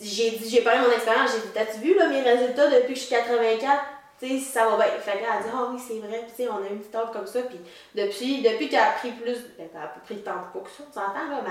j'ai 0.00 0.30
dit, 0.30 0.48
j'ai 0.48 0.60
parlé 0.60 0.80
de 0.80 0.86
mon 0.86 0.92
expérience, 0.92 1.32
j'ai 1.32 1.40
dit, 1.40 1.52
t'as-tu 1.52 1.78
vu 1.80 1.94
là, 1.96 2.06
mes 2.08 2.20
résultats 2.22 2.68
depuis 2.68 2.94
que 2.94 3.00
je 3.00 3.04
suis 3.06 3.14
84? 3.14 3.82
Tu 4.20 4.40
sais, 4.40 4.52
ça 4.52 4.64
va 4.66 4.76
bien. 4.76 4.86
Fait 5.00 5.12
qu'elle 5.18 5.26
a 5.26 5.42
dit, 5.42 5.48
ah 5.52 5.68
oui, 5.70 5.78
c'est 5.86 5.98
vrai, 5.98 6.22
puis 6.26 6.32
tu 6.36 6.42
sais, 6.44 6.48
on 6.48 6.56
a 6.64 6.68
une 6.70 6.78
petite 6.78 6.92
table 6.92 7.10
comme 7.12 7.26
ça, 7.26 7.40
puis 7.42 7.60
depuis, 7.94 8.40
depuis 8.42 8.68
qu'elle 8.70 8.80
a 8.80 8.92
pris 8.92 9.10
plus, 9.12 9.36
ben, 9.58 9.68
elle 9.74 9.80
a 9.80 9.88
pris 10.04 10.14
de 10.14 10.20
temps 10.20 10.44
pour 10.52 10.64
que 10.64 10.70
ça, 10.70 10.84
tu 10.90 10.98
entends, 10.98 11.30
là, 11.30 11.42
mais 11.44 11.50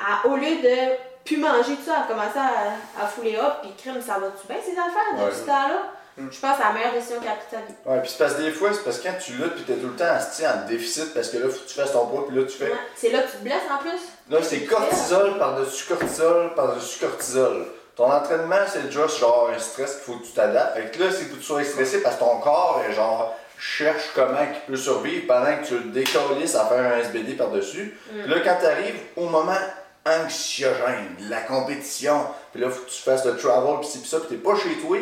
elle- 0.00 0.30
au 0.30 0.36
lieu 0.36 0.56
de 0.62 0.96
plus 1.24 1.36
manger 1.36 1.74
tout 1.76 1.82
ça, 1.84 1.96
elle 1.96 2.02
a 2.04 2.06
commencé 2.16 2.38
à, 2.38 3.02
à 3.02 3.06
fouler 3.06 3.36
up, 3.36 3.54
puis 3.62 3.72
crime, 3.76 4.00
ça 4.00 4.18
va-tu 4.18 4.46
bien 4.46 4.56
ces 4.64 4.72
affaires 4.72 5.12
depuis 5.12 5.24
Ouais. 5.24 5.32
ce 5.34 5.46
temps-là? 5.46 5.82
Je 6.16 6.24
pense 6.24 6.32
que 6.34 6.56
c'est 6.56 6.64
la 6.64 6.72
meilleure 6.72 6.92
décision 6.94 7.20
qu'elle 7.20 7.28
a 7.28 7.34
prise 7.36 7.46
de 7.52 7.56
sa 7.56 7.62
vie. 7.62 7.74
Ouais, 7.86 8.00
puis 8.00 8.10
c'est 8.10 8.18
parce 8.18 8.34
que 8.34 8.42
des 8.42 8.50
fois, 8.50 8.72
c'est 8.72 8.82
parce 8.82 8.98
que 8.98 9.06
quand 9.06 9.14
tu 9.20 9.32
luttes, 9.34 9.54
puis 9.54 9.62
t'es 9.64 9.74
tout 9.76 9.86
le 9.86 9.94
temps 9.94 10.04
asti, 10.10 10.44
en 10.48 10.66
déficit, 10.66 11.14
parce 11.14 11.28
que 11.28 11.36
là, 11.36 11.48
faut 11.48 11.60
que 11.60 11.68
tu 11.68 11.74
fasses 11.74 11.92
ton 11.92 12.06
poids, 12.06 12.26
puis 12.26 12.36
là, 12.36 12.42
tu 12.44 12.56
fais. 12.56 12.70
Ouais. 12.70 12.76
C'est 12.96 13.10
là 13.10 13.22
que 13.22 13.30
tu 13.30 13.36
te 13.36 13.42
blesses 13.44 13.70
en 13.70 13.78
plus. 13.78 14.00
Là, 14.30 14.38
c'est 14.42 14.64
cortisol 14.64 15.38
par-dessus 15.38 15.84
cortisol 15.86 16.54
par-dessus 16.54 16.98
cortisol. 16.98 17.66
Ton 17.98 18.12
entraînement, 18.12 18.64
c'est 18.72 18.92
juste 18.92 19.18
genre 19.18 19.50
un 19.52 19.58
stress 19.58 19.96
qu'il 19.96 20.04
faut 20.04 20.20
que 20.20 20.26
tu 20.26 20.30
t'adaptes. 20.30 20.76
Fait 20.76 20.96
que 20.96 21.02
là, 21.02 21.10
c'est 21.10 21.24
que 21.24 21.34
tu 21.34 21.42
sois 21.42 21.64
stressé 21.64 22.00
parce 22.00 22.14
que 22.14 22.20
ton 22.20 22.38
corps 22.38 22.80
est 22.88 22.92
genre 22.92 23.34
cherche 23.58 24.12
comment 24.14 24.38
il 24.40 24.72
peut 24.72 24.76
survivre 24.76 25.26
pendant 25.26 25.56
que 25.56 25.66
tu 25.66 25.74
le 25.74 25.90
décollisses 25.90 26.54
à 26.54 26.66
faire 26.66 26.92
un 26.92 26.98
SBD 26.98 27.34
par-dessus. 27.34 27.98
Puis 28.08 28.30
là, 28.30 28.36
quand 28.44 28.56
tu 28.60 28.66
arrives 28.66 29.00
au 29.16 29.24
moment 29.24 29.58
anxiogène, 30.06 31.16
la 31.28 31.40
compétition, 31.40 32.24
puis 32.52 32.60
là, 32.60 32.70
faut 32.70 32.84
que 32.84 32.90
tu 32.90 33.02
fasses 33.02 33.24
le 33.24 33.36
travel, 33.36 33.80
puis 33.80 33.88
ci, 33.88 33.98
puis 33.98 34.08
ça, 34.08 34.20
puis 34.20 34.28
t'es 34.28 34.36
pas 34.36 34.54
chez 34.54 34.76
toi, 34.76 34.98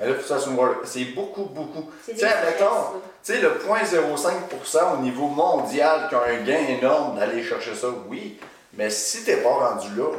mais 0.00 0.06
là, 0.08 0.14
faut 0.14 0.18
que 0.18 0.26
tu 0.26 0.34
fasses 0.34 0.46
une 0.46 0.56
world. 0.56 0.78
C'est 0.82 1.04
beaucoup, 1.14 1.44
beaucoup. 1.44 1.92
Tiens, 2.04 2.16
stress, 2.16 2.44
mettons, 2.44 2.98
tu 3.22 3.34
sais, 3.34 3.40
le 3.40 3.50
0.05% 3.50 4.94
au 4.94 4.96
niveau 4.96 5.28
mondial 5.28 6.08
qui 6.08 6.16
a 6.16 6.22
un 6.22 6.42
gain 6.42 6.66
énorme 6.76 7.20
d'aller 7.20 7.44
chercher 7.44 7.76
ça, 7.76 7.86
oui. 8.08 8.40
Mais 8.72 8.90
si 8.90 9.22
t'es 9.22 9.36
pas 9.36 9.48
rendu 9.48 9.86
là, 9.96 10.10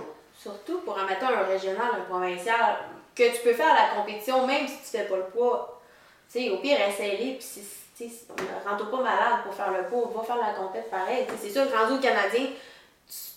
Surtout 0.44 0.80
pour, 0.82 0.98
mettons, 0.98 1.28
un 1.28 1.44
régional, 1.46 1.88
un 1.98 2.04
provincial, 2.10 2.76
que 3.16 3.24
tu 3.34 3.41
peux 3.44 3.54
faire 3.54 3.74
la 3.74 3.96
compétition 4.02 4.46
même 4.46 4.68
si 4.68 4.76
tu 4.78 4.98
fais 4.98 5.06
pas 5.06 5.16
le 5.16 5.24
poids. 5.24 5.80
Sais, 6.28 6.50
au 6.50 6.58
pire, 6.58 6.78
essaye-les, 6.86 7.36
puis 7.36 7.44
si, 7.44 7.64
si- 7.96 8.28
rends-toi 8.68 8.91
pas 8.91 8.98
malade 9.04 9.44
pour 9.46 9.54
faire 9.54 9.72
le 9.72 9.84
poids, 9.88 10.12
va 10.16 10.24
faire 10.24 10.38
la 10.38 10.54
compète 10.54 10.89
pareil. 10.89 11.26
C'est 11.39 11.50
sûr 11.50 11.64
rendu 11.72 11.94
au 11.94 12.02
Canadien, 12.02 12.48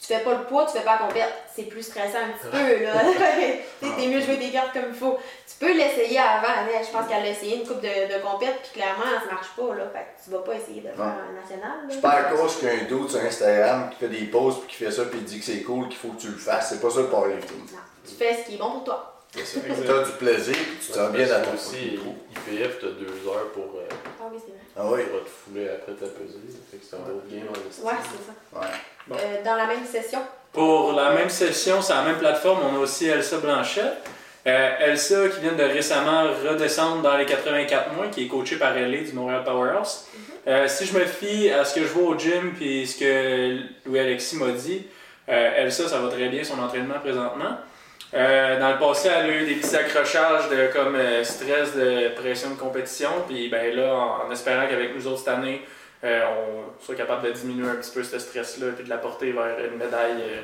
tu, 0.07 0.13
tu 0.13 0.19
fais 0.19 0.25
pas 0.25 0.35
le 0.35 0.45
poids, 0.45 0.67
tu 0.67 0.79
fais 0.79 0.85
pas 0.85 0.99
la 1.01 1.07
compète. 1.07 1.33
C'est 1.55 1.65
plus 1.65 1.83
stressant 1.83 2.19
un 2.19 2.33
petit 2.39 2.51
peu, 2.51 2.85
là. 2.85 2.93
Tu 3.81 3.87
sais, 3.89 3.93
T'es 3.97 4.07
mieux 4.07 4.21
jouer 4.21 4.39
tes 4.39 4.51
cartes 4.51 4.73
comme 4.73 4.89
il 4.89 4.95
faut. 4.95 5.19
Tu 5.49 5.65
peux 5.65 5.73
l'essayer 5.73 6.19
avant, 6.19 6.65
mais 6.67 6.85
je 6.85 6.91
pense 6.91 7.09
qu'elle 7.09 7.25
a 7.25 7.29
essayé 7.29 7.57
une 7.57 7.67
coupe 7.67 7.81
de, 7.81 7.89
de 8.15 8.23
compète, 8.23 8.61
puis 8.63 8.81
clairement, 8.81 9.05
ça 9.27 9.35
marche 9.35 9.51
pas, 9.57 9.75
là. 9.75 9.85
Fait 9.93 10.01
que 10.01 10.25
tu 10.25 10.31
vas 10.31 10.43
pas 10.43 10.55
essayer 10.55 10.81
de 10.81 10.89
faire 10.89 11.01
un 11.01 11.33
national, 11.41 11.89
là. 11.89 11.89
c'est 11.91 12.01
pas 12.01 12.11
à 12.11 12.23
cause 12.25 12.59
qu'il 12.59 12.69
y 12.69 12.71
a 12.71 12.75
un 12.75 12.85
doute 12.85 13.11
sur 13.11 13.21
Instagram 13.21 13.91
qui 13.91 13.97
fait 13.97 14.09
des 14.09 14.27
posts 14.27 14.61
puis 14.61 14.69
qui 14.69 14.85
fait 14.85 14.91
ça 14.91 15.05
puis 15.07 15.19
il 15.19 15.25
dit 15.25 15.39
que 15.39 15.45
c'est 15.45 15.63
cool 15.63 15.89
qu'il 15.89 15.97
faut 15.99 16.09
que 16.09 16.21
tu 16.21 16.29
le 16.29 16.37
fasses. 16.37 16.69
C'est 16.71 16.81
pas 16.81 16.91
ça 16.91 17.01
le 17.01 17.09
powerlifting. 17.09 17.59
Non. 17.59 17.79
Tu 18.07 18.15
fais 18.15 18.35
ce 18.35 18.49
qui 18.49 18.55
est 18.55 18.59
bon 18.59 18.71
pour 18.73 18.85
toi. 18.85 19.13
C'est 19.35 19.45
ça. 19.45 19.61
T'as 19.87 20.05
du 20.05 20.13
plaisir 20.13 20.55
puis 20.55 20.77
tu 20.81 20.93
te 20.93 20.97
sens 20.97 21.11
bien 21.11 21.27
dans 21.27 21.43
ton 21.45 21.55
aussi. 21.55 21.99
IPF, 22.31 22.79
t'as 22.81 22.87
deux 22.89 23.29
heures 23.29 23.51
pour, 23.53 23.65
euh, 23.77 23.89
Ah 24.21 24.25
oui, 24.33 24.39
c'est 24.41 24.53
vrai. 24.53 24.56
Ah 24.79 24.83
oui. 24.85 25.03
pour 25.05 25.25
te 25.25 25.29
fouler 25.29 25.69
après 25.69 25.93
ta 25.93 26.07
pesée. 26.07 26.39
Fait 26.71 26.77
que 26.77 26.85
c'est 26.85 26.97
un 26.97 27.01
autre 27.01 27.27
game 27.31 27.47
en 27.49 27.69
esti. 27.69 27.83
Ouais, 27.83 27.93
c'est 28.03 28.27
ça. 28.27 28.61
Ouais. 28.61 28.67
Bon. 29.07 29.17
Euh, 29.17 29.45
dans 29.45 29.57
la 29.57 29.67
même 29.67 29.85
session, 29.85 30.21
Pour 30.53 30.93
la 30.93 31.13
même 31.13 31.31
session, 31.31 31.81
sur 31.81 31.95
la 31.95 32.03
même 32.03 32.19
plateforme, 32.19 32.61
on 32.71 32.77
a 32.77 32.79
aussi 32.81 33.07
Elsa 33.07 33.39
Blanchette. 33.39 34.05
Euh, 34.47 34.77
Elsa 34.79 35.29
qui 35.29 35.41
vient 35.41 35.55
de 35.55 35.63
récemment 35.63 36.23
redescendre 36.49 37.03
dans 37.03 37.17
les 37.17 37.27
84 37.27 37.95
mois, 37.95 38.07
qui 38.09 38.25
est 38.25 38.29
coachée 38.29 38.57
par 38.57 38.77
Ellie 38.77 39.05
du 39.05 39.13
Montréal 39.13 39.43
Powerhouse. 39.45 40.07
Euh, 40.47 40.69
si 40.69 40.87
je 40.87 40.97
me 40.97 41.05
fie 41.05 41.51
à 41.51 41.65
ce 41.65 41.75
que 41.75 41.81
je 41.81 41.89
vois 41.89 42.15
au 42.15 42.19
gym 42.19 42.53
puis 42.55 42.87
ce 42.87 42.97
que 42.97 43.59
Louis-Alexis 43.87 44.37
m'a 44.37 44.53
dit, 44.53 44.87
euh, 45.29 45.65
Elsa, 45.65 45.89
ça 45.89 45.99
va 45.99 46.09
très 46.09 46.29
bien 46.29 46.45
son 46.45 46.61
entraînement 46.61 47.01
présentement. 47.01 47.57
Euh, 48.15 48.61
dans 48.61 48.71
le 48.73 48.79
passé, 48.79 49.09
elle 49.09 49.31
a 49.31 49.35
eu 49.35 49.47
des 49.47 49.57
petits 49.57 49.77
accrochages 49.77 50.49
de 50.49 50.69
comme 50.73 50.95
euh, 50.95 51.25
stress, 51.25 51.75
de 51.75 52.09
pression 52.15 52.51
de 52.51 52.55
compétition. 52.55 53.11
Puis 53.29 53.49
ben 53.49 53.75
là, 53.75 53.95
en, 53.95 54.27
en 54.27 54.31
espérant 54.31 54.67
qu'avec 54.69 54.95
nous 54.95 55.07
autres 55.07 55.19
cette 55.19 55.29
année, 55.29 55.63
euh, 56.05 56.23
on 56.27 56.83
soit 56.85 56.95
capable 56.95 57.27
de 57.27 57.33
diminuer 57.33 57.69
un 57.69 57.75
petit 57.77 57.91
peu 57.91 58.05
ce 58.05 58.19
stress-là 58.19 58.69
puis 58.77 58.85
de 58.85 58.91
la 58.91 58.99
porter 58.99 59.33
vers 59.33 59.59
une 59.71 59.77
médaille, 59.79 60.21
euh, 60.21 60.41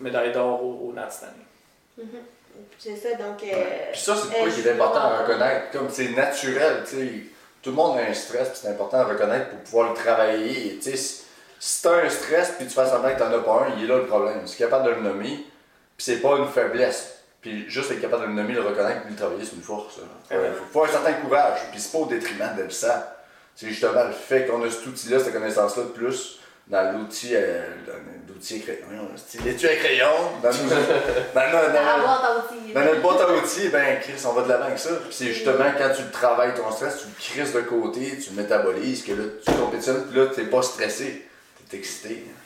médaille 0.00 0.32
d'or 0.32 0.62
au, 0.64 0.88
au 0.88 0.92
NAT 0.94 1.10
cette 1.10 1.28
année. 1.28 2.08
c'est 2.78 2.96
ça, 2.96 3.08
donc... 3.16 3.42
euh, 3.42 3.56
Puis 3.92 4.00
ça, 4.00 4.14
c'est 4.16 4.28
pourquoi 4.28 4.46
euh, 4.48 4.52
il 4.58 4.66
est 4.66 4.70
important 4.72 4.98
à 5.00 5.18
reconnaître. 5.22 5.70
Comme 5.72 5.90
c'est 5.90 6.08
naturel, 6.08 6.82
tu 6.88 6.96
sais. 6.96 7.12
Tout 7.62 7.70
le 7.70 7.76
monde 7.76 7.98
a 7.98 8.10
un 8.10 8.14
stress, 8.14 8.48
puis 8.48 8.58
c'est 8.60 8.68
important 8.70 8.98
à 8.98 9.04
reconnaître 9.04 9.50
pour 9.50 9.58
pouvoir 9.60 9.90
le 9.90 9.94
travailler. 9.94 10.78
Tu 10.82 10.90
sais, 10.90 10.96
si, 10.96 11.22
si 11.60 11.82
t'as 11.82 12.02
un 12.04 12.08
stress, 12.08 12.54
puis 12.58 12.66
tu 12.66 12.72
fais 12.74 12.86
semblant 12.86 13.14
que 13.14 13.18
t'en 13.20 13.32
as 13.32 13.38
pas 13.38 13.66
un, 13.68 13.78
il 13.78 13.84
est 13.84 13.86
là 13.86 13.98
le 13.98 14.06
problème. 14.06 14.44
Si 14.46 14.56
tu 14.56 14.62
es 14.62 14.66
capable 14.66 14.86
de 14.86 14.90
le 14.96 15.00
nommer, 15.02 15.38
puis 15.96 16.04
c'est 16.04 16.16
pas 16.20 16.36
une 16.38 16.48
faiblesse. 16.48 17.18
Puis 17.40 17.68
juste 17.68 17.90
être 17.90 18.00
capable 18.00 18.22
de 18.22 18.28
le 18.28 18.34
nommer, 18.34 18.52
le 18.54 18.62
reconnaître, 18.62 19.02
puis 19.02 19.10
le 19.10 19.16
travailler, 19.16 19.44
c'est 19.44 19.56
une 19.56 19.62
force. 19.62 19.98
Il 20.30 20.36
Ouais. 20.36 20.44
faut, 20.56 20.64
faut 20.80 20.84
un 20.84 20.88
certain 20.92 21.12
courage, 21.14 21.58
puis 21.72 21.80
c'est 21.80 21.90
pas 21.92 21.98
au 21.98 22.06
détriment 22.06 22.54
de 22.56 22.70
ça. 22.70 23.16
C'est 23.56 23.66
justement 23.68 24.04
le 24.04 24.12
fait 24.12 24.46
qu'on 24.46 24.62
a 24.64 24.70
cet 24.70 24.86
outil-là, 24.86 25.18
cette 25.18 25.32
connaissance-là 25.32 25.82
de 25.82 25.88
plus 25.88 26.38
dans 26.68 26.92
l'outil, 26.96 27.32
euh, 27.34 27.66
l'outil 28.28 28.62
à 28.68 28.72
crayon. 28.76 29.08
L'étui 29.44 29.68
à 29.68 29.74
crayon, 29.76 30.06
dans, 30.42 30.48
nos- 30.50 30.54
dans, 31.34 31.46
nos- 31.50 31.66
Dans 31.66 31.72
dans- 31.72 31.72
la 31.74 31.98
boîte 31.98 32.24
à 32.24 32.38
outils. 32.38 32.72
dans 32.72 32.80
notre 32.84 33.00
boîte 33.02 33.20
à 33.20 33.32
outils, 33.32 33.68
ben 33.68 33.98
Chris, 34.00 34.12
on 34.24 34.32
va 34.32 34.42
de 34.44 34.48
l'avant 34.48 34.64
avec 34.66 34.78
ça. 34.78 34.90
Puis 34.90 35.12
c'est 35.12 35.26
justement 35.32 35.64
quand 35.76 35.90
tu 35.96 36.02
le 36.02 36.10
travailles 36.12 36.54
ton 36.54 36.70
stress, 36.70 36.98
tu 36.98 37.06
le 37.08 37.14
crises 37.42 37.52
de 37.52 37.60
côté, 37.62 38.18
tu 38.22 38.30
le 38.30 38.42
métabolises, 38.42 39.04
que 39.04 39.12
là 39.12 39.24
tu 39.44 39.52
compétitionnes, 39.52 40.06
puis 40.08 40.18
là 40.20 40.26
t'es 40.34 40.44
pas 40.44 40.62
stressé, 40.62 41.26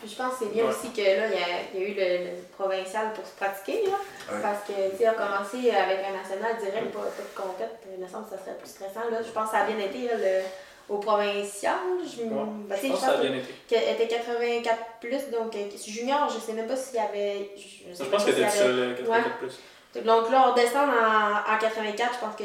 je 0.06 0.14
pense 0.14 0.32
que 0.34 0.38
c'est 0.44 0.52
bien 0.52 0.64
Ouais. 0.64 0.70
aussi 0.70 0.90
que 0.92 1.00
là, 1.00 1.26
il 1.26 1.32
y 1.32 1.42
a, 1.42 1.48
il 1.74 1.80
y 1.80 1.84
a 1.84 1.88
eu 1.88 1.94
le, 1.94 2.24
le 2.26 2.30
provincial 2.56 3.12
pour 3.14 3.26
se 3.26 3.32
pratiquer, 3.34 3.82
là. 3.86 3.98
Ouais. 4.34 4.40
Parce 4.42 4.62
que, 4.66 4.90
tu 4.92 4.98
sais, 4.98 5.06
a 5.06 5.14
commencé 5.14 5.70
avec 5.70 5.98
un 6.04 6.12
national 6.16 6.56
direct, 6.60 6.92
pas, 6.92 7.00
pas 7.00 7.22
de 7.22 7.34
compète. 7.36 7.78
Il 7.96 8.02
me 8.02 8.08
semble 8.08 8.24
que 8.24 8.36
ça 8.36 8.42
serait 8.42 8.56
plus 8.56 8.68
stressant, 8.70 9.08
là. 9.10 9.18
Je 9.22 9.30
pense 9.32 9.50
que 9.50 9.56
ça 9.56 9.62
a 9.62 9.66
bien 9.66 9.78
été, 9.78 10.06
là, 10.08 10.14
le, 10.16 10.42
au 10.88 10.98
provincial. 10.98 11.74
Je, 12.04 12.22
Ouais. 12.22 12.28
ben, 12.68 12.76
Je 12.82 12.88
pense 12.88 13.00
que 13.00 13.06
ça 13.06 13.12
a 13.12 13.20
bien 13.20 13.34
été. 13.34 13.54
qu'elle 13.68 13.94
était 13.94 14.08
84 14.08 14.76
plus, 15.00 15.30
donc 15.32 15.54
euh, 15.56 15.66
junior, 15.86 16.28
je 16.30 16.38
sais 16.38 16.52
même 16.52 16.66
pas 16.68 16.76
s'il 16.76 16.96
y 16.96 16.98
avait. 16.98 17.50
Je, 17.56 17.94
sais 17.96 18.04
Je 18.04 18.08
pense 18.10 18.24
pas 18.24 18.30
que 18.30 18.36
s'il 18.36 18.44
y 18.46 18.50
c'était 18.50 18.58
ça, 18.58 18.64
avait- 18.64 18.72
le 18.86 18.94
84 18.94 19.38
plus. 19.38 19.58
Donc 20.04 20.30
là, 20.30 20.50
on 20.50 20.54
descend 20.54 20.88
en, 20.90 21.54
en 21.54 21.58
84, 21.58 22.10
je 22.14 22.18
pense 22.26 22.36
que, 22.36 22.42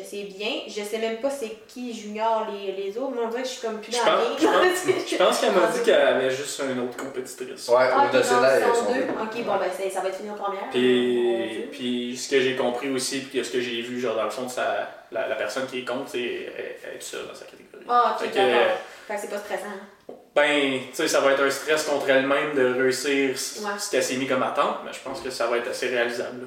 que 0.00 0.06
c'est 0.06 0.24
bien. 0.24 0.50
Je 0.68 0.82
sais 0.82 0.98
même 0.98 1.16
pas 1.18 1.30
c'est 1.30 1.56
qui 1.68 1.92
junior 1.94 2.46
les, 2.52 2.72
les 2.72 2.98
autres, 2.98 3.12
mais 3.14 3.22
on 3.24 3.28
dirait 3.28 3.42
que 3.42 3.48
je 3.48 3.52
suis 3.54 3.66
comme 3.66 3.80
plus 3.80 3.92
dans 3.92 3.98
pense, 3.98 4.40
je 4.40 4.46
pense, 4.46 4.86
game. 4.86 4.94
je 5.10 5.16
pense 5.16 5.40
qu'elle 5.40 5.52
m'a 5.52 5.66
dit 5.66 5.80
qu'elle 5.84 6.00
avait 6.00 6.30
juste 6.30 6.62
une 6.70 6.80
autre 6.80 6.96
compétitrice. 6.96 7.68
Ouais, 7.68 7.88
Ah, 7.92 8.08
au 8.10 8.16
national, 8.16 8.62
ils 8.68 8.76
sont 8.76 8.84
deux. 8.92 9.00
deux. 9.00 9.06
Ok, 9.22 9.44
bon, 9.46 9.56
ben 9.56 9.90
ça 9.90 10.00
va 10.00 10.08
être 10.08 10.16
fini 10.16 10.30
en 10.30 10.34
première. 10.34 10.70
Puis, 10.70 11.68
puis 11.72 12.16
ce 12.16 12.28
que 12.30 12.40
j'ai 12.40 12.56
compris 12.56 12.90
aussi, 12.90 13.20
puis 13.20 13.44
ce 13.44 13.50
que 13.50 13.60
j'ai 13.60 13.80
vu, 13.82 14.00
genre 14.00 14.16
dans 14.16 14.24
le 14.24 14.30
fond, 14.30 14.48
ça, 14.48 14.88
la, 15.10 15.28
la 15.28 15.34
personne 15.36 15.66
qui 15.66 15.80
est 15.80 15.84
contre, 15.84 16.10
c'est 16.10 16.18
elle- 16.20 16.76
elle 16.84 16.90
est 16.90 16.98
toute 16.98 17.02
seule 17.02 17.26
dans 17.26 17.34
sa 17.34 17.44
catégorie. 17.44 17.84
Ah, 17.88 18.16
Fait 18.18 18.26
ok, 18.26 18.34
d'accord. 18.34 18.76
Fait 19.08 19.14
que 19.14 19.20
c'est 19.20 19.30
pas 19.30 19.38
stressant. 19.38 19.64
hein. 19.66 20.14
Ben, 20.34 20.80
tu 20.88 20.94
sais, 20.94 21.08
ça 21.08 21.20
va 21.20 21.32
être 21.32 21.42
un 21.42 21.50
stress 21.50 21.84
contre 21.84 22.08
elle-même 22.08 22.54
de 22.54 22.80
réussir 22.80 23.30
Ouais. 23.30 23.34
ce 23.78 23.90
qu'elle 23.90 24.02
s'est 24.02 24.14
mis 24.16 24.26
comme 24.26 24.42
attente, 24.42 24.76
mais 24.84 24.90
je 24.92 25.00
pense 25.00 25.20
que 25.20 25.28
ça 25.28 25.46
va 25.46 25.58
être 25.58 25.68
assez 25.68 25.88
réalisable. 25.88 26.42
là. 26.42 26.46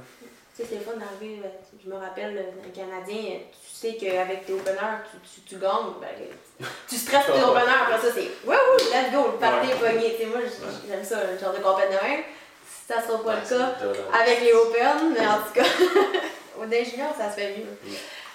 Tu 0.55 0.61
sais, 0.63 0.69
c'est 0.69 0.75
le 0.75 0.81
fun 0.81 0.93
d'arriver. 0.97 1.41
euh, 1.43 1.47
Je 1.83 1.89
me 1.89 1.95
rappelle, 1.95 2.37
un 2.63 2.69
Canadien, 2.69 3.39
tu 3.51 3.75
sais 3.75 3.95
qu'avec 3.95 4.45
tes 4.45 4.53
openers, 4.53 5.03
tu, 5.11 5.17
tu, 5.29 5.41
tu 5.41 5.55
gagnes. 5.57 5.93
Ben, 5.99 6.67
tu 6.87 6.95
stresses 6.95 7.25
tes 7.25 7.43
openers, 7.43 7.81
après 7.87 7.99
ça, 8.07 8.13
c'est 8.13 8.29
wouhou, 8.47 8.77
let's 8.91 9.11
go, 9.11 9.31
le 9.33 9.37
party 9.37 9.71
est 9.71 9.75
pogné. 9.75 10.13
Tu 10.15 10.23
sais, 10.23 10.25
moi, 10.27 10.39
j'aime 10.87 11.03
ça, 11.03 11.17
le 11.31 11.37
genre 11.37 11.53
de 11.53 11.59
compète 11.61 11.89
de 11.89 12.07
même. 12.07 12.21
Ça 12.87 13.01
sera 13.01 13.17
pas 13.23 13.29
Ouais, 13.31 13.35
le 13.41 13.57
cas 13.57 13.75
avec 14.21 14.41
les 14.41 14.53
Open, 14.53 15.13
mais 15.17 15.25
en 15.27 15.37
tout 15.39 15.53
cas, 15.55 15.63
au 16.61 16.65
des 16.65 16.85
juniors, 16.85 17.13
ça 17.17 17.29
se 17.31 17.35
fait 17.39 17.55
mieux. 17.57 17.65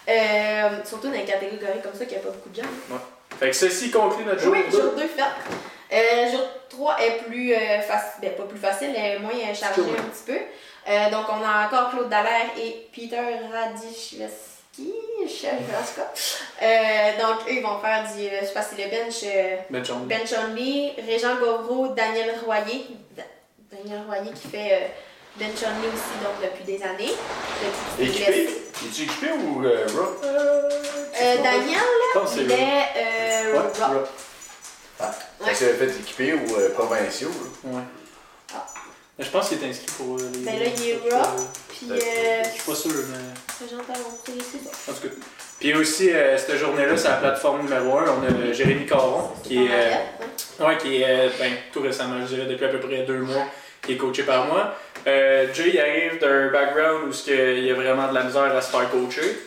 Euh, 0.09 0.85
surtout 0.85 1.07
dans 1.09 1.13
les 1.15 1.25
catégories 1.25 1.81
comme 1.83 1.95
ça, 1.95 2.05
qu'il 2.05 2.19
n'y 2.19 2.23
a 2.25 2.27
pas 2.27 2.31
beaucoup 2.33 2.49
de 2.49 2.57
gens. 2.57 2.69
Ouais. 2.91 2.99
Fait 3.39 3.51
que 3.51 3.57
ceci 3.57 3.91
conclut 3.93 4.25
notre 4.25 4.41
jour 4.43 4.53
Oui, 4.53 4.65
2. 4.71 4.77
jour 4.77 4.93
2 4.97 5.07
fait. 5.07 5.23
Euh, 5.97 6.31
jour 6.33 6.41
3 6.69 6.97
est 7.01 7.23
plus 7.25 7.55
euh, 7.55 7.81
facile, 7.81 8.21
ben 8.23 8.33
pas 8.35 8.43
plus 8.45 8.59
facile, 8.59 8.95
est 8.97 9.19
moins 9.21 9.31
Cool. 9.31 9.85
un 9.99 10.03
petit 10.03 10.25
peu. 10.27 10.39
Euh, 10.89 11.11
donc 11.11 11.27
on 11.29 11.45
a 11.45 11.67
encore 11.67 11.91
Claude 11.91 12.09
Dallaire 12.09 12.51
et 12.57 12.89
Peter 12.93 13.21
Radishevski, 13.53 14.93
chef 15.29 15.53
euh, 16.63 17.19
Donc 17.21 17.41
eux 17.49 17.53
ils 17.53 17.63
vont 17.63 17.79
faire 17.81 18.05
du, 18.05 18.25
euh, 18.27 18.39
je 18.41 18.47
sais 18.47 18.53
pas 18.53 18.63
si 18.63 18.77
c'est 18.77 18.85
le 18.85 18.91
bench, 18.91 19.17
euh, 19.25 19.57
Ben 19.71 19.85
John. 19.85 20.07
bench 20.07 20.33
only, 20.33 20.93
Régent 21.07 21.37
Govreau, 21.37 21.89
Daniel 21.89 22.35
Royer, 22.45 22.87
Da- 23.17 23.23
Daniel 23.71 24.03
Royer 24.09 24.31
qui 24.33 24.49
fait 24.49 24.71
euh, 24.73 24.87
bench 25.37 25.63
only 25.65 25.89
aussi 25.89 26.17
donc 26.25 26.41
depuis 26.43 26.65
des 26.65 26.83
années. 26.83 27.13
Depuis 27.99 28.07
Équipé? 28.09 28.49
Es-tu 28.83 29.03
équipé 29.03 29.27
ou 29.33 29.65
euh, 29.65 29.87
Raw? 29.95 30.17
Euh, 30.25 31.37
Daniel, 31.43 31.81
que 32.15 32.19
il 32.21 32.49
c'est 32.49 32.55
est 32.55 32.85
euh, 32.97 33.53
Ouais, 33.53 33.59
rock. 33.59 33.77
Raw. 33.79 34.05
Ah, 35.03 35.11
Ouais. 35.41 35.55
fait 35.55 35.87
équipé 36.01 36.35
ou 36.35 36.57
euh, 36.57 36.71
provinciaux. 36.75 37.29
là. 37.31 37.71
Ouais. 37.71 37.83
Je 39.21 39.29
pense 39.29 39.49
qu'il 39.49 39.63
est 39.63 39.69
inscrit 39.69 39.87
pour 39.97 40.17
euh, 40.17 40.31
les. 40.35 40.41
Ben 40.41 40.59
là, 40.59 40.67
il 40.77 40.89
est 40.89 40.95
euh, 40.95 41.17
rock. 41.17 41.29
Puis 41.69 41.89
euh, 41.91 42.43
Je 42.45 42.49
suis 42.51 42.71
pas 42.71 42.75
sûr, 42.75 42.93
mais. 43.11 43.65
En 44.89 44.93
tout 44.95 45.09
cas. 45.09 45.15
Puis 45.59 45.75
aussi, 45.75 46.11
euh, 46.11 46.39
cette 46.39 46.57
journée-là, 46.57 46.97
c'est 46.97 47.09
la 47.09 47.17
plateforme 47.17 47.63
numéro 47.63 47.99
1. 47.99 48.05
On 48.05 48.23
a 48.23 48.27
euh, 48.27 48.53
Jérémy 48.55 48.87
Caron, 48.87 49.29
qui 49.45 49.67
est, 49.67 49.69
euh, 49.71 50.67
ouais, 50.67 50.79
qui 50.79 51.03
est 51.03 51.07
euh, 51.07 51.29
ben, 51.39 51.53
tout 51.71 51.83
récemment, 51.83 52.15
je 52.23 52.35
dirais 52.35 52.47
depuis 52.47 52.65
à 52.65 52.69
peu 52.69 52.81
près 52.81 53.03
deux 53.03 53.19
mois, 53.19 53.45
qui 53.83 53.93
est 53.93 53.97
coaché 53.97 54.23
par 54.23 54.47
moi. 54.47 54.75
Euh, 55.07 55.47
Jay 55.53 55.71
il 55.75 55.81
arrive 55.81 56.19
d'un 56.19 56.49
background 56.51 57.09
où 57.11 57.31
il 57.31 57.65
y 57.65 57.71
a 57.71 57.75
vraiment 57.75 58.09
de 58.09 58.15
la 58.15 58.25
misère 58.25 58.55
à 58.57 58.61
se 58.61 58.71
faire 58.71 58.91
coacher. 58.91 59.39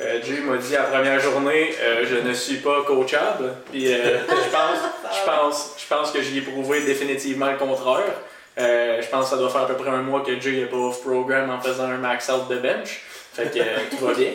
Euh, 0.00 0.20
Jay 0.24 0.40
m'a 0.40 0.56
dit 0.56 0.74
à 0.74 0.82
la 0.82 0.86
première 0.86 1.20
journée, 1.20 1.74
euh, 1.80 2.04
je 2.08 2.16
ne 2.16 2.34
suis 2.34 2.56
pas 2.56 2.82
coachable. 2.84 3.52
Puis 3.70 3.92
euh, 3.92 4.18
je 4.28 4.50
pense, 4.50 4.78
je 5.12 5.24
pense, 5.24 5.74
je 5.78 5.86
pense 5.86 6.10
que 6.10 6.22
j'y 6.22 6.38
ai 6.38 6.40
prouvé 6.40 6.80
définitivement 6.82 7.50
le 7.52 7.58
contraire. 7.58 8.14
Euh, 8.58 9.00
je 9.00 9.08
pense 9.08 9.24
que 9.24 9.30
ça 9.30 9.36
doit 9.36 9.50
faire 9.50 9.62
à 9.62 9.66
peu 9.66 9.76
près 9.76 9.90
un 9.90 10.02
mois 10.02 10.22
que 10.22 10.38
Jay 10.38 10.52
n'est 10.52 10.66
pas 10.66 10.76
off-programme 10.76 11.50
en 11.50 11.60
faisant 11.60 11.84
un 11.84 11.96
max 11.96 12.28
out 12.28 12.48
de 12.48 12.56
bench. 12.56 13.00
Fait 13.32 13.50
que 13.50 13.60
euh, 13.60 13.78
tout 13.90 14.04
va 14.04 14.14
bien. 14.14 14.32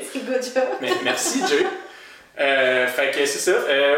Mais 0.82 0.92
merci, 1.04 1.42
Jay. 1.48 1.66
Euh, 2.40 2.88
fait 2.88 3.12
que 3.12 3.26
c'est 3.26 3.52
ça. 3.52 3.58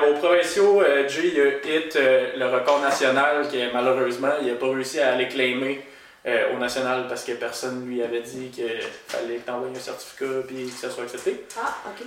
Au 0.09 0.13
provinciaux, 0.15 0.83
Jay 1.07 1.33
a 1.41 1.67
hit 1.67 1.97
le 2.37 2.45
record 2.45 2.81
national 2.81 3.47
que 3.49 3.73
malheureusement, 3.73 4.33
il 4.41 4.47
n'a 4.47 4.55
pas 4.55 4.69
réussi 4.69 4.99
à 4.99 5.13
aller 5.13 5.27
claimer 5.27 5.81
au 6.25 6.57
national 6.57 7.05
parce 7.07 7.23
que 7.23 7.33
personne 7.33 7.85
lui 7.87 8.03
avait 8.03 8.21
dit 8.21 8.49
qu'il 8.49 8.65
fallait 9.07 9.37
que 9.37 9.45
t'envoies 9.45 9.69
un 9.69 9.79
certificat 9.79 10.43
puis 10.47 10.65
que 10.65 10.71
ça 10.71 10.89
soit 10.89 11.03
accepté. 11.03 11.45
Ah, 11.57 11.75
ok. 11.87 12.05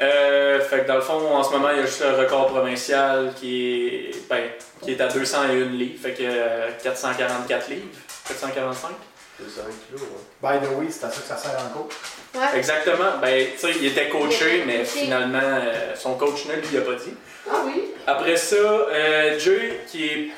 Euh, 0.00 0.60
fait 0.60 0.80
que 0.80 0.88
dans 0.88 0.96
le 0.96 1.00
fond, 1.00 1.34
en 1.34 1.42
ce 1.44 1.52
moment, 1.52 1.68
il 1.70 1.76
y 1.78 1.80
a 1.80 1.86
juste 1.86 2.02
le 2.02 2.16
record 2.16 2.48
provincial 2.48 3.32
qui 3.36 4.10
est, 4.10 4.28
ben, 4.28 4.42
qui 4.82 4.92
est 4.92 5.00
à 5.00 5.08
201 5.08 5.54
livres. 5.70 6.00
Fait 6.02 6.12
que 6.12 6.22
euh, 6.24 6.70
444 6.82 7.68
livres. 7.68 7.86
445. 8.26 8.90
C'est 9.36 9.50
5 9.50 9.64
kilos, 9.86 10.02
ouais. 10.02 10.40
By 10.42 10.64
the 10.64 10.70
way, 10.78 10.86
c'est 10.90 11.06
à 11.06 11.10
ça 11.10 11.20
que 11.20 11.26
ça 11.26 11.36
sert 11.36 11.58
en 11.58 11.76
cours. 11.76 11.88
Ouais. 12.34 12.58
Exactement. 12.58 13.18
Ben, 13.20 13.46
tu 13.52 13.58
sais, 13.58 13.72
il 13.80 13.86
était 13.86 14.08
coaché, 14.08 14.62
mais 14.66 14.78
coaché. 14.78 15.00
finalement, 15.00 15.38
euh, 15.42 15.94
son 15.96 16.14
coach 16.14 16.46
ne 16.46 16.54
lui 16.54 16.76
a 16.78 16.80
pas 16.80 16.94
dit. 16.94 17.14
Ah 17.50 17.62
oui. 17.66 17.90
Après 18.06 18.36
ça, 18.36 18.56
euh, 18.56 19.38
Jay, 19.38 19.80
qui 19.88 20.06
est 20.06 20.28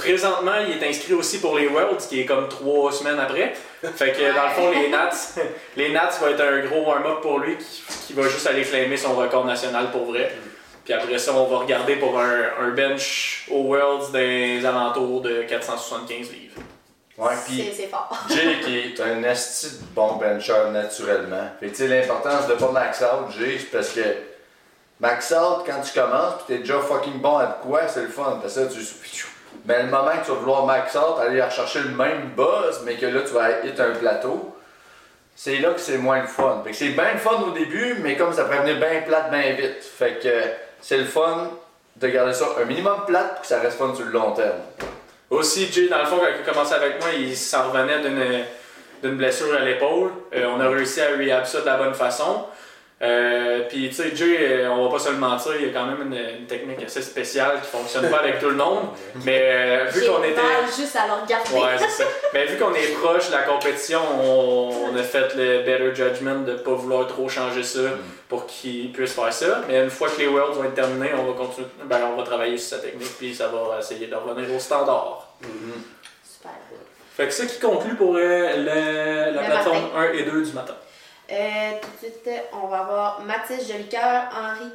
présentement, 0.00 0.54
il 0.66 0.82
est 0.82 0.88
inscrit 0.88 1.12
aussi 1.12 1.40
pour 1.40 1.56
les 1.58 1.68
Worlds, 1.68 2.06
qui 2.08 2.20
est 2.20 2.24
comme 2.24 2.48
trois 2.48 2.90
semaines 2.90 3.18
après. 3.18 3.52
Fait 3.96 4.12
que 4.12 4.34
dans 4.34 4.44
le 4.44 4.50
fond, 4.50 4.70
les 4.70 4.88
Nats, 4.88 5.10
les 5.76 5.92
Nats 5.92 6.10
va 6.20 6.30
être 6.30 6.40
un 6.40 6.60
gros 6.66 6.82
warm-up 6.86 7.20
pour 7.20 7.38
lui, 7.38 7.56
qui, 7.56 7.82
qui 8.06 8.12
va 8.14 8.22
juste 8.28 8.46
aller 8.46 8.62
claimer 8.62 8.96
son 8.96 9.14
record 9.14 9.44
national 9.44 9.90
pour 9.90 10.06
vrai. 10.06 10.32
Puis 10.84 10.94
après 10.94 11.18
ça, 11.18 11.32
on 11.34 11.46
va 11.46 11.58
regarder 11.58 11.96
pour 11.96 12.18
un, 12.18 12.42
un 12.60 12.70
bench 12.70 13.46
aux 13.50 13.62
Worlds 13.62 14.10
des 14.12 14.64
alentours 14.64 15.20
de 15.20 15.42
475 15.42 16.32
livres. 16.32 16.54
Ouais, 17.18 17.34
puis 17.46 17.62
C'est 17.68 17.82
c'est 17.82 17.88
fort. 17.88 18.16
Jay 18.30 18.60
qui 18.64 18.78
est 18.78 19.00
un 19.00 19.22
esti 19.22 19.66
de 19.66 19.94
bon 19.94 20.14
bencher 20.14 20.70
naturellement. 20.72 21.50
Fait 21.60 21.66
que 21.66 21.70
tu 21.72 21.76
sais, 21.76 21.88
l'importance 21.88 22.46
de 22.48 22.54
pas 22.54 22.72
max 22.72 23.02
out, 23.02 23.30
Jay, 23.38 23.58
c'est 23.58 23.70
parce 23.70 23.90
que 23.90 24.00
max 24.98 25.30
out, 25.32 25.66
quand 25.66 25.82
tu 25.82 25.92
commences 26.00 26.38
pis 26.38 26.44
t'es 26.46 26.58
déjà 26.60 26.78
fucking 26.80 27.20
bon 27.20 27.36
à 27.36 27.46
de 27.46 27.52
quoi, 27.62 27.86
c'est 27.88 28.02
le 28.02 28.08
fun. 28.08 28.40
Que 28.42 28.48
ça, 28.48 28.62
tu. 28.66 28.80
Mais 29.64 29.82
le 29.82 29.88
moment 29.88 30.10
que 30.10 30.24
tu 30.24 30.30
vas 30.30 30.38
vouloir 30.38 30.66
max 30.66 30.94
out, 30.96 31.20
aller 31.20 31.42
rechercher 31.42 31.80
le 31.80 31.90
même 31.90 32.30
buzz, 32.36 32.82
mais 32.84 32.94
que 32.94 33.06
là 33.06 33.20
tu 33.26 33.32
vas 33.34 33.64
hit 33.64 33.78
un 33.78 33.90
plateau, 33.90 34.56
c'est 35.36 35.58
là 35.58 35.70
que 35.70 35.80
c'est 35.80 35.98
moins 35.98 36.20
le 36.20 36.26
fun. 36.26 36.60
Fait 36.64 36.70
que 36.70 36.76
c'est 36.76 36.88
bien 36.90 37.12
le 37.12 37.18
fun 37.18 37.42
au 37.46 37.50
début, 37.50 37.96
mais 38.02 38.16
comme 38.16 38.32
ça 38.32 38.44
pourrait 38.44 38.74
bien 38.74 39.02
plate 39.02 39.30
bien 39.30 39.52
vite. 39.54 39.82
Fait 39.82 40.20
que 40.22 40.28
c'est 40.80 40.98
le 40.98 41.04
fun 41.04 41.50
de 41.96 42.08
garder 42.08 42.32
ça 42.32 42.46
un 42.60 42.64
minimum 42.64 43.04
plate 43.06 43.32
pour 43.32 43.40
que 43.42 43.46
ça 43.46 43.60
reste 43.60 43.78
fun 43.78 43.94
sur 43.94 44.04
le 44.04 44.12
long 44.12 44.32
terme. 44.32 44.58
Aussi, 45.30 45.70
Jay, 45.72 45.88
dans 45.88 45.98
le 45.98 46.06
fond, 46.06 46.18
quand 46.18 46.26
il 46.26 46.48
a 46.48 46.52
commencé 46.52 46.74
avec 46.74 47.00
moi, 47.00 47.10
il 47.16 47.36
s'en 47.36 47.70
revenait 47.70 48.00
d'une, 48.00 48.44
d'une 49.02 49.16
blessure 49.16 49.54
à 49.54 49.60
l'épaule. 49.60 50.10
Euh, 50.34 50.46
on 50.54 50.60
a 50.60 50.68
réussi 50.68 51.00
à 51.00 51.10
rehab 51.16 51.44
ça 51.44 51.60
de 51.60 51.66
la 51.66 51.76
bonne 51.76 51.94
façon. 51.94 52.46
Euh, 53.02 53.60
Puis, 53.68 53.88
tu 53.88 53.94
sais, 53.94 54.14
Jay, 54.14 54.36
euh, 54.40 54.70
on 54.70 54.84
va 54.84 54.90
pas 54.92 54.98
se 54.98 55.08
le 55.10 55.16
mentir, 55.16 55.52
il 55.58 55.66
y 55.66 55.70
a 55.70 55.72
quand 55.72 55.86
même 55.86 56.02
une, 56.12 56.40
une 56.40 56.46
technique 56.46 56.82
assez 56.82 57.00
spéciale 57.00 57.58
qui 57.62 57.68
fonctionne 57.68 58.10
pas 58.10 58.18
avec 58.18 58.38
tout 58.40 58.50
le 58.50 58.56
monde. 58.56 58.88
Mais 59.24 59.40
euh, 59.42 59.84
vu 59.90 60.04
qu'on 60.06 60.22
était. 60.22 60.40
juste 60.76 60.96
à 60.96 61.06
le 61.06 61.22
regarder. 61.22 61.54
Ouais, 61.54 61.78
c'est 61.78 62.02
ça. 62.02 62.04
Mais 62.34 62.44
vu 62.44 62.58
qu'on 62.58 62.74
est 62.74 62.92
proche 63.00 63.28
de 63.28 63.32
la 63.32 63.42
compétition, 63.44 64.00
on, 64.22 64.90
on 64.92 64.96
a 64.98 65.02
fait 65.02 65.34
le 65.34 65.62
better 65.62 65.94
judgment 65.94 66.40
de 66.40 66.54
pas 66.56 66.72
vouloir 66.72 67.06
trop 67.06 67.26
changer 67.28 67.62
ça 67.62 67.80
pour 68.28 68.44
qu'il 68.46 68.92
puisse 68.92 69.14
faire 69.14 69.32
ça. 69.32 69.62
Mais 69.66 69.82
une 69.82 69.90
fois 69.90 70.08
que 70.10 70.20
les 70.20 70.26
Worlds 70.28 70.56
vont 70.56 70.64
être 70.64 70.74
terminés, 70.74 71.10
on 71.18 71.24
va 71.24 71.32
continuer, 71.32 71.68
ben, 71.84 72.00
on 72.12 72.16
va 72.16 72.22
travailler 72.22 72.58
sur 72.58 72.76
sa 72.76 72.82
technique 72.82 73.16
puis 73.18 73.34
ça 73.34 73.48
va 73.48 73.78
essayer 73.78 74.08
de 74.08 74.14
revenir 74.14 74.54
au 74.54 74.58
standard. 74.58 75.34
Super. 76.22 76.52
Fait 77.16 77.26
que 77.26 77.32
ça 77.32 77.46
qui 77.46 77.58
conclut 77.58 77.94
pour 77.96 78.14
euh, 78.16 78.56
le- 78.56 79.34
la 79.34 79.40
Le 79.42 79.46
plateforme 79.46 79.82
matin. 79.94 80.10
1 80.10 80.12
et 80.12 80.22
2 80.24 80.42
du 80.42 80.52
matin. 80.52 80.74
Euh, 81.32 81.70
tout 81.80 81.88
de 82.06 82.10
suite, 82.12 82.30
on 82.52 82.66
va 82.66 82.78
avoir 82.80 83.20
Mathis 83.22 83.68
Jolicoeur, 83.68 84.24
Henri 84.34 84.70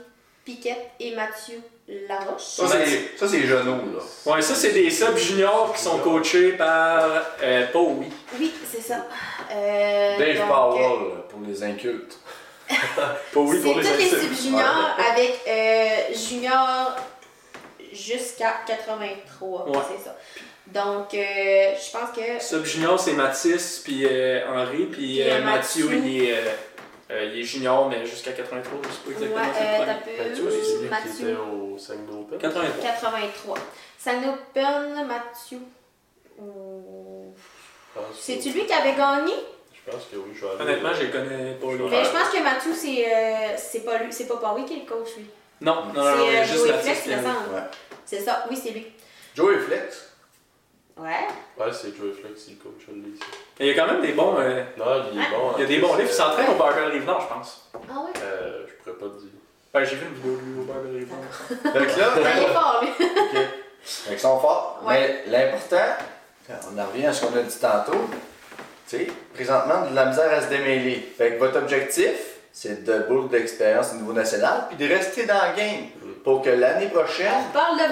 Piquette 0.45 0.91
et 0.99 1.13
Mathieu 1.15 1.61
Laroche. 2.07 2.41
Ça, 2.43 2.67
c'est, 2.67 3.17
ça, 3.17 3.27
c'est 3.27 3.39
les 3.39 3.47
genoux, 3.47 3.81
là. 3.97 4.31
Ouais, 4.33 4.41
ça 4.41 4.55
c'est 4.55 4.71
des 4.71 4.89
subs 4.89 5.17
juniors 5.17 5.73
qui 5.73 5.81
sont 5.81 5.99
coachés 5.99 6.53
par 6.53 7.09
euh, 7.43 7.65
Paul 7.73 7.95
Oui. 7.99 8.07
Oui, 8.39 8.53
c'est 8.71 8.81
ça. 8.81 9.05
Euh, 9.51 10.17
Dave 10.17 10.37
donc, 10.37 10.47
Powell, 10.47 11.09
là, 11.09 11.15
pour 11.29 11.39
les 11.45 11.61
incultes. 11.63 12.19
Paul 13.33 13.45
Oui 13.47 13.57
C'est 13.57 13.63
pour 13.63 13.79
les 13.79 13.83
tous 13.85 13.97
les 13.97 14.05
insultes. 14.05 14.21
sub-juniors 14.35 14.97
avec 15.11 15.41
euh, 15.47 16.13
junior 16.15 16.95
jusqu'à 17.91 18.53
83, 18.65 19.69
Ouais. 19.69 19.77
c'est 19.97 20.03
ça. 20.05 20.15
Donc, 20.67 21.13
euh, 21.13 21.17
je 21.75 21.91
pense 21.91 22.11
que 22.15 22.43
Sub 22.43 22.65
junior 22.65 22.99
c'est 22.99 23.13
Mathis 23.13 23.81
puis 23.83 24.05
euh, 24.05 24.41
Henri 24.49 24.85
puis 24.87 25.21
euh, 25.21 25.35
euh, 25.35 25.43
Mathieu 25.43 25.85
Mathieu. 25.85 26.01
il 26.03 26.23
est, 26.23 26.33
euh, 26.33 26.41
euh, 27.11 27.31
il 27.33 27.39
est 27.39 27.43
junior 27.43 27.87
mais 27.87 28.05
jusqu'à 28.05 28.31
83 28.31 28.79
je 28.83 28.89
sais 28.89 29.29
pas 29.29 29.35
ouais, 29.41 29.47
exactement 29.47 29.81
euh, 29.81 29.85
le 29.85 30.17
peu- 30.17 30.29
Mathieu, 30.29 30.49
c'est 30.51 30.65
celui 30.65 30.83
qui 30.85 30.89
Mathieu. 30.89 31.29
était 31.29 31.39
au 31.39 31.77
Saguenay 31.77 32.11
Open. 32.19 32.37
83. 32.39 32.83
83. 32.83 33.57
Saguenay 33.99 34.27
Open, 34.29 35.07
Mathieu. 35.07 35.59
ou- 36.39 37.33
C'est-tu 38.19 38.49
lui 38.49 38.65
qui 38.65 38.73
avait 38.73 38.95
gagné? 38.95 39.33
Je 39.73 39.91
pense 39.91 40.03
que 40.11 40.15
oui, 40.17 40.31
je 40.33 40.41
vais 40.45 40.51
aller- 40.51 40.61
Honnêtement, 40.63 40.89
je 40.95 41.03
les 41.03 41.09
connais 41.11 41.53
pas 41.53 41.67
les 41.71 41.77
Ben, 41.89 42.03
je 42.03 42.09
pense 42.09 42.29
que 42.29 42.43
Mathieu, 42.43 42.73
c'est 42.73 43.05
euh, 43.05 43.55
c'est 43.57 43.85
pas 43.85 43.99
lui, 43.99 44.11
c'est 44.11 44.27
pas 44.27 44.37
Paris 44.37 44.65
qui 44.65 44.73
est 44.73 44.79
le 44.79 44.85
coach, 44.85 45.09
lui. 45.17 45.25
Non, 45.61 45.75
non, 45.75 45.93
non, 45.93 45.93
c'est 45.93 46.17
non, 46.17 46.27
euh, 46.27 46.43
juste. 46.43 46.65
Ouais. 46.65 47.61
C'est 48.03 48.19
ça, 48.19 48.45
oui, 48.49 48.57
c'est 48.61 48.71
lui. 48.71 48.87
Joey 49.35 49.59
Flex? 49.59 50.14
Ouais. 50.97 51.27
Ouais, 51.59 51.71
c'est 51.73 51.95
Joey 51.95 52.13
Flex, 52.13 52.47
il 52.47 52.57
coach, 52.57 52.85
dis. 52.87 53.19
Il 53.59 53.67
y 53.67 53.71
a 53.71 53.73
quand 53.73 53.91
même 53.91 54.01
des 54.01 54.13
bons 54.13 54.35
euh, 54.39 54.63
Non, 54.77 54.85
il 55.11 55.17
est 55.17 55.21
Ouais. 55.21 55.27
bon. 55.31 55.47
en 55.49 55.57
il 55.57 55.61
y 55.61 55.63
a 55.63 55.67
des 55.67 55.77
bons 55.79 55.95
livres, 55.95 56.09
il 56.09 56.13
s'entraîne 56.13 56.49
au 56.49 56.55
Barbell 56.55 56.85
Rive-Nord, 56.91 57.21
je 57.21 57.33
pense. 57.33 57.69
Ah 57.73 57.77
ouais? 57.99 58.11
euh, 58.23 58.65
Je 58.67 58.73
pourrais 58.91 58.97
pas 59.09 59.15
te 59.15 59.19
dire. 59.21 59.29
Ben, 59.73 59.83
j'ai 59.83 59.95
vu 59.97 60.05
une 60.07 60.13
vidéo 60.15 60.35
de 60.37 60.41
lui 60.41 60.59
au 60.61 60.63
Barbell 60.63 60.95
Rive-Nord. 60.95 61.23
Fait 61.73 61.93
que 61.93 61.99
là, 61.99 62.09
Ben, 62.15 62.31
il 62.37 62.43
est 62.43 62.53
fort, 62.53 62.81
lui. 62.81 63.43
Fait 63.83 64.09
qu'ils 64.11 64.19
sont 64.19 64.39
forts. 64.39 64.81
Ouais. 64.85 65.23
Mais 65.27 65.31
l'important, 65.31 65.95
on 66.73 66.79
en 66.79 66.85
revient 66.87 67.05
à 67.07 67.13
ce 67.13 67.25
qu'on 67.25 67.35
a 67.37 67.41
dit 67.41 67.59
tantôt, 67.59 68.07
tu 68.87 68.97
sais, 68.97 69.07
présentement, 69.33 69.89
de 69.89 69.95
la 69.95 70.05
misère 70.05 70.31
à 70.31 70.41
se 70.41 70.47
démêler. 70.47 71.13
Fait 71.17 71.33
que 71.33 71.39
votre 71.39 71.57
objectif, 71.57 72.34
c'est 72.57 72.85
de 72.85 72.99
boule 72.99 73.27
d'expérience 73.27 73.87
au 73.91 73.95
niveau 73.97 74.13
national, 74.13 74.67
puis 74.69 74.77
de 74.77 74.91
rester 74.93 75.25
dans 75.25 75.33
le 75.51 75.57
game. 75.57 75.85
Pour 76.23 76.41
que 76.41 76.49
l'année 76.49 76.87
prochaine, 76.87 77.33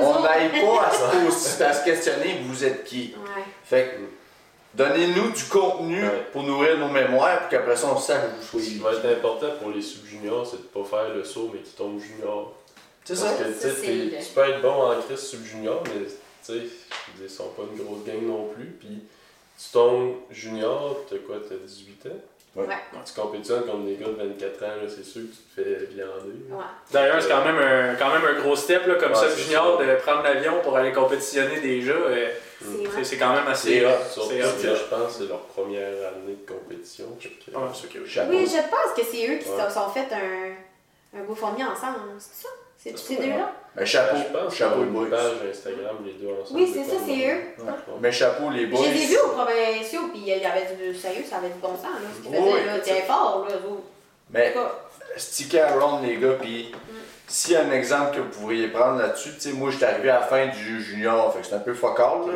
On 0.02 0.22
n'aille 0.22 0.50
pas 0.50 0.88
à 0.88 0.92
se, 0.92 1.28
poser- 1.28 1.64
à 1.66 1.74
se 1.74 1.84
questionner 1.84 2.40
vous 2.46 2.64
êtes 2.64 2.86
qui. 2.86 3.14
Ouais. 3.18 3.44
Fait 3.66 3.84
que, 4.00 4.78
donnez-nous 4.78 5.32
du 5.32 5.44
contenu 5.44 6.02
Ouais. 6.02 6.28
pour 6.32 6.44
nourrir 6.44 6.78
nos 6.78 6.88
mémoires, 6.88 7.40
pour 7.42 7.50
qu'après 7.50 7.76
ça, 7.76 7.88
on 7.94 7.98
sache 8.00 8.22
où 8.54 8.58
vous 8.58 8.60
Ce 8.64 8.70
qui 8.70 8.78
va 8.80 8.94
être 8.94 9.06
important 9.06 9.48
pour 9.62 9.72
les 9.72 9.82
sub-juniors, 9.82 10.48
c'est 10.48 10.58
de 10.58 10.62
pas 10.68 10.84
faire 10.90 11.14
le 11.14 11.24
saut, 11.26 11.52
mais 11.54 11.60
qui 11.60 11.72
tombe 11.74 12.00
junior. 12.00 12.54
C'est 13.04 13.20
Parce 13.20 13.36
ça. 13.38 13.44
que 13.44 13.50
tu 13.50 13.60
sais, 13.60 13.70
Ça, 13.70 14.26
tu 14.28 14.34
peux 14.34 14.50
être 14.50 14.62
bon 14.62 14.82
en 14.82 15.02
crise 15.02 15.20
sub-junior, 15.20 15.84
mais 15.88 16.06
tu 16.46 16.54
ils 17.22 17.30
sont 17.30 17.50
pas 17.50 17.64
une 17.70 17.84
grosse 17.84 18.04
gang 18.06 18.22
non 18.26 18.48
plus. 18.56 18.78
Puis 18.80 19.04
tu 19.60 19.70
tombes 19.74 20.16
junior, 20.32 20.96
t'as 21.10 21.18
quoi, 21.18 21.36
t'as 21.48 21.56
18 21.56 22.06
ans? 22.08 22.16
Tu 22.56 23.20
compétitionnes 23.20 23.64
contre 23.64 23.86
des 23.86 23.96
gars 23.96 24.06
de 24.08 24.30
24 24.30 24.64
ans, 24.64 24.68
là, 24.84 24.88
c'est 24.88 25.04
sûr 25.04 25.24
que 25.24 25.28
tu 25.28 25.38
te 25.38 25.56
fais 25.56 25.86
viander. 25.88 26.38
Ouais. 26.52 26.64
D'ailleurs, 26.92 27.20
c'est 27.22 27.30
quand 27.30 27.44
même 27.44 27.58
un, 27.58 27.96
quand 27.96 28.10
même 28.14 28.24
un 28.26 28.40
gros 28.42 28.56
step, 28.56 28.86
là, 28.86 28.94
comme 28.96 29.12
Ouais, 29.12 29.18
ça, 29.18 29.36
junior, 29.36 29.80
ça. 29.80 29.86
de 29.86 29.96
prendre 29.96 30.22
l'avion 30.24 30.60
pour 30.62 30.78
aller 30.78 30.92
compétitionner 30.92 31.60
déjà. 31.62 31.94
euh, 31.94 32.30
C'est 33.02 33.18
quand 33.18 33.34
même 33.34 33.48
assez. 33.48 33.80
C'est 33.80 34.40
je 34.40 34.84
pense 34.90 35.18
que 35.18 35.24
c'est 35.24 35.30
leur 35.30 35.40
première 35.48 35.88
année 35.88 36.38
de 36.40 36.52
compétition. 36.54 37.06
ok. 37.14 37.28
Chapeau. 38.08 38.30
Oui, 38.30 38.46
je 38.46 38.62
pense 38.70 38.94
que 38.96 39.04
c'est 39.04 39.28
eux 39.28 39.38
qui 39.40 39.50
Ouais. 39.50 39.66
se 39.68 39.74
sont 39.74 39.90
fait 39.90 40.08
un, 40.14 41.20
un 41.20 41.24
GoFundMe 41.24 41.62
ensemble. 41.64 41.98
C'est 42.20 42.44
ça? 42.44 42.50
C'est 42.84 42.98
ces 42.98 43.16
deux-là? 43.16 43.52
Mais 43.76 43.86
chapeau, 43.86 44.18
chapeau 44.52 44.84
boys. 44.84 45.06
une 45.06 45.10
page 45.10 45.22
Instagram, 45.50 45.96
les 46.06 46.14
deux 46.14 46.28
ensemble. 46.42 46.60
Oui, 46.60 46.72
c'est 46.72 46.84
ça, 46.84 46.98
c'est 47.06 47.28
eux. 47.28 47.64
Ouais. 47.66 47.74
Mais 48.02 48.12
chapeau 48.12 48.50
les 48.50 48.66
boys. 48.68 48.84
Je 48.86 48.92
les 48.92 49.04
ai 49.04 49.06
vus 49.08 49.18
aux 49.20 49.30
provinciaux, 49.30 50.10
puis 50.12 50.22
il 50.26 50.28
y 50.28 50.46
avait 50.46 50.68
du 50.76 50.96
sérieux, 50.96 51.24
ça 51.28 51.38
avait 51.38 51.50
du 51.50 51.60
bon 51.60 51.70
sens, 51.70 51.84
là, 51.84 52.10
ce 52.16 52.22
qu'ils 52.22 52.38
Oui, 52.38 52.52
faisaient, 52.52 52.66
là. 52.66 52.74
C'était 52.84 53.02
fort, 53.04 53.48
là. 53.50 53.56
vous. 53.66 53.84
Mais 54.30 54.54
sticker 55.16 55.64
around 55.64 56.04
les 56.04 56.18
gars, 56.18 56.34
puis 56.42 56.72
s'il 57.28 57.54
y 57.54 57.56
a 57.56 57.62
un 57.62 57.72
exemple 57.72 58.16
que 58.16 58.22
vous 58.22 58.42
pourriez 58.42 58.68
prendre 58.68 59.00
là-dessus, 59.00 59.34
tu 59.36 59.40
sais, 59.42 59.54
moi 59.54 59.70
j'étais 59.72 59.86
arrivé 59.86 60.10
à 60.10 60.22
la 60.22 60.26
fin 60.26 60.48
du 60.48 60.82
junior, 60.82 61.34
fait 61.34 61.42
que 61.42 61.48
c'est 61.48 61.56
un 61.56 61.60
peu 61.60 61.74
focal 61.74 62.28
là. 62.28 62.34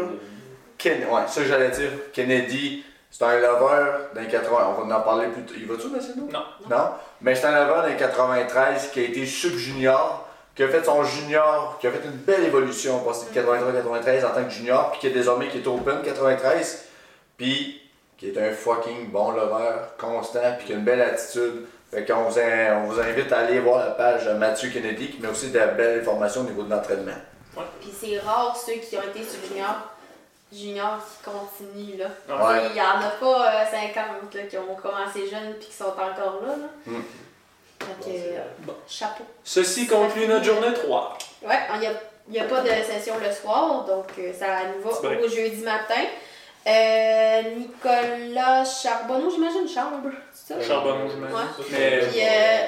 Ken... 0.77 1.03
Ouais, 1.09 1.21
ça 1.27 1.43
j'allais 1.43 1.69
dire. 1.69 1.89
Kennedy, 2.13 2.83
c'est 3.09 3.23
un 3.23 3.39
lover 3.39 3.91
d'un 4.13 4.25
80. 4.25 4.75
On 4.77 4.85
va 4.85 4.97
en 4.97 5.01
parler 5.01 5.27
plus 5.27 5.43
tard. 5.43 5.55
Il 5.57 5.65
va-tu, 5.65 5.87
Massimo? 5.87 6.29
Non. 6.31 6.43
Non? 6.69 6.89
Mais 7.21 7.33
c'est 7.33 7.47
un 7.47 7.65
lover 7.65 7.89
d'un 7.89 7.95
93 7.95 8.91
qui 8.91 8.99
a 8.99 9.03
été 9.03 9.25
sub-junior, 9.25 10.26
qui 10.57 10.63
a 10.63 10.67
fait 10.69 10.83
son 10.83 11.03
junior, 11.03 11.77
qui 11.79 11.85
a 11.85 11.91
fait 11.91 12.03
une 12.03 12.17
belle 12.17 12.43
évolution, 12.43 12.99
passé 13.01 13.27
de 13.31 13.39
83-93 13.39 14.25
en 14.25 14.31
tant 14.31 14.43
que 14.43 14.49
junior, 14.49 14.89
puis 14.89 14.99
qui 14.99 15.07
est 15.07 15.11
désormais 15.11 15.49
qui 15.49 15.59
est 15.59 15.67
open 15.67 16.01
93, 16.01 16.85
puis 17.37 17.79
qui 18.17 18.29
est 18.29 18.37
un 18.39 18.51
fucking 18.51 19.11
bon 19.11 19.31
lover, 19.31 19.75
constant, 19.99 20.55
puis 20.57 20.65
qui 20.65 20.73
a 20.73 20.77
une 20.77 20.83
belle 20.83 21.01
attitude. 21.01 21.67
Fait 21.91 22.03
qu'on 22.05 22.23
vous, 22.23 22.39
on 22.39 22.83
vous 22.87 22.99
invite 22.99 23.31
à 23.31 23.39
aller 23.41 23.59
voir 23.59 23.85
la 23.85 23.91
page 23.91 24.25
de 24.25 24.31
Mathieu 24.33 24.71
Kennedy 24.71 25.11
qui 25.11 25.21
met 25.21 25.29
aussi 25.29 25.51
de 25.51 25.59
belles 25.59 26.01
informations 26.01 26.41
au 26.41 26.45
niveau 26.45 26.63
de 26.63 26.71
l'entraînement. 26.71 27.11
Puis 27.79 27.91
c'est 27.95 28.17
rare 28.17 28.57
ceux 28.57 28.73
qui 28.73 28.97
ont 28.97 29.03
été 29.03 29.23
sur 29.23 29.39
junior, 29.47 29.75
junior 30.51 30.99
qui 31.05 31.29
continuent, 31.29 31.99
là. 31.99 32.07
Ouais. 32.35 32.67
Il 32.71 32.75
y 32.75 32.81
en 32.81 32.99
a 32.99 33.11
pas 33.19 33.61
euh, 33.61 33.93
50 33.93 34.33
là, 34.33 34.41
qui 34.49 34.57
ont 34.57 34.75
commencé 34.75 35.29
jeunes 35.29 35.53
puis 35.59 35.67
qui 35.67 35.75
sont 35.75 35.85
encore 35.85 36.41
là, 36.41 36.55
là. 36.57 36.69
Mm. 36.87 37.03
Euh, 38.07 38.39
Bon. 38.59 38.73
chapeau. 38.87 39.23
Ceci 39.43 39.87
conclut 39.87 40.27
notre 40.27 40.45
journée 40.45 40.73
3. 40.73 41.17
Ouais, 41.43 41.55
il 41.75 41.79
n'y 41.81 41.87
a, 41.87 41.91
il 42.29 42.35
y 42.35 42.39
a 42.39 42.43
pas 42.45 42.61
de 42.61 42.67
session 42.69 43.15
le 43.23 43.31
soir, 43.31 43.85
donc 43.85 44.05
euh, 44.19 44.31
ça 44.37 44.47
nous 44.75 44.81
va 44.89 45.19
au 45.23 45.27
jeudi 45.29 45.63
matin. 45.63 46.01
Euh, 46.67 47.41
Nicolas 47.57 48.65
Charbonneau, 48.65 49.29
j'imagine, 49.29 49.67
Charbre, 49.67 50.09
c'est 50.33 50.53
ça? 50.55 50.61
Charbonneau, 50.61 51.09
j'imagine. 51.09 51.35
Ouais. 51.37 51.43
Mais. 51.71 51.99
Puis, 51.99 52.21
euh, 52.21 52.65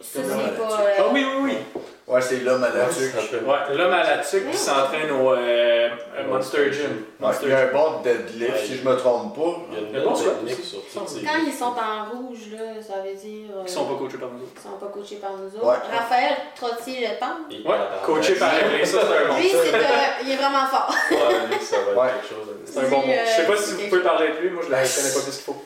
Ça, 0.00 0.20
Ouais, 0.20 0.26
c'est 0.28 0.56
pas... 0.56 0.68
Ah 0.98 1.02
euh, 1.02 1.08
oui, 1.12 1.24
oui, 1.24 1.42
oui. 1.74 1.82
Ouais, 2.10 2.20
c'est 2.20 2.40
l'homme 2.40 2.64
à 2.64 2.70
la 2.70 2.84
Ouais, 2.86 2.90
tuque. 2.90 3.46
Ouais, 3.46 3.76
l'homme 3.76 3.92
à 3.92 4.02
la 4.02 4.18
tuque 4.18 4.50
qui 4.50 4.56
s'entraîne 4.56 5.10
au 5.12 5.32
euh, 5.32 5.38
euh, 5.38 6.26
Monster 6.28 6.72
Gym. 6.72 7.04
Monster 7.20 7.46
il 7.46 7.52
y 7.52 7.54
a 7.54 7.60
un 7.60 7.72
bon 7.72 8.00
deadlift, 8.02 8.52
Ouais. 8.52 8.58
si 8.66 8.76
je 8.78 8.88
me 8.88 8.96
trompe 8.96 9.36
pas. 9.36 9.56
Il 9.70 9.74
y 9.74 9.76
a 9.76 9.80
une 9.86 9.92
Mais 9.92 10.00
bon, 10.00 10.12
Quand 10.14 11.38
ils 11.46 11.52
sont 11.52 11.64
en 11.66 12.10
rouge, 12.10 12.38
là, 12.52 12.82
ça 12.82 12.94
veut 13.06 13.14
dire... 13.14 13.50
euh, 13.56 13.64
Qui 13.64 13.72
sont 13.72 13.84
pas 13.84 13.94
coachés 13.98 14.18
par 14.18 14.28
nous 14.30 14.42
autres. 14.42 14.52
Ils 14.56 14.60
sont 14.62 14.76
pas 14.78 14.86
coachés 14.92 15.16
par 15.16 15.30
nous 15.36 15.46
autres. 15.56 15.66
Ouais. 15.66 15.96
Raphaël 15.96 16.32
Trottier 16.56 17.00
Le 17.08 17.18
Temps. 17.20 17.38
Et 17.50 17.66
Ouais, 17.68 17.76
coaché 18.04 18.34
par 18.34 18.54
Evelyn, 18.54 18.84
ça 18.84 18.98
c'est 19.06 19.24
un 19.24 19.28
bon. 19.28 19.36
Lui, 19.36 19.48
c'est 19.50 19.74
euh, 19.74 20.22
il 20.24 20.30
est 20.32 20.36
vraiment 20.36 20.66
fort. 20.66 20.90
Ouais, 21.10 21.16
lui, 21.48 21.62
ça 21.64 21.76
va 21.94 22.06
être 22.08 22.14
quelque 22.14 22.28
chose. 22.28 22.46
de- 22.48 22.60
C'est 22.64 22.80
un 22.80 22.88
bon 22.90 23.06
mot. 23.06 23.12
Je 23.24 23.30
sais 23.30 23.46
pas 23.46 23.56
si 23.56 23.72
vous 23.74 23.88
pouvez 23.88 24.00
parler 24.02 24.26
avec 24.28 24.40
lui, 24.40 24.50
moi 24.50 24.62
je 24.66 24.70
la 24.70 24.78
connais 24.78 25.12
pas 25.14 25.20
plus 25.20 25.36
qu'il 25.36 25.44
faut. 25.44 25.62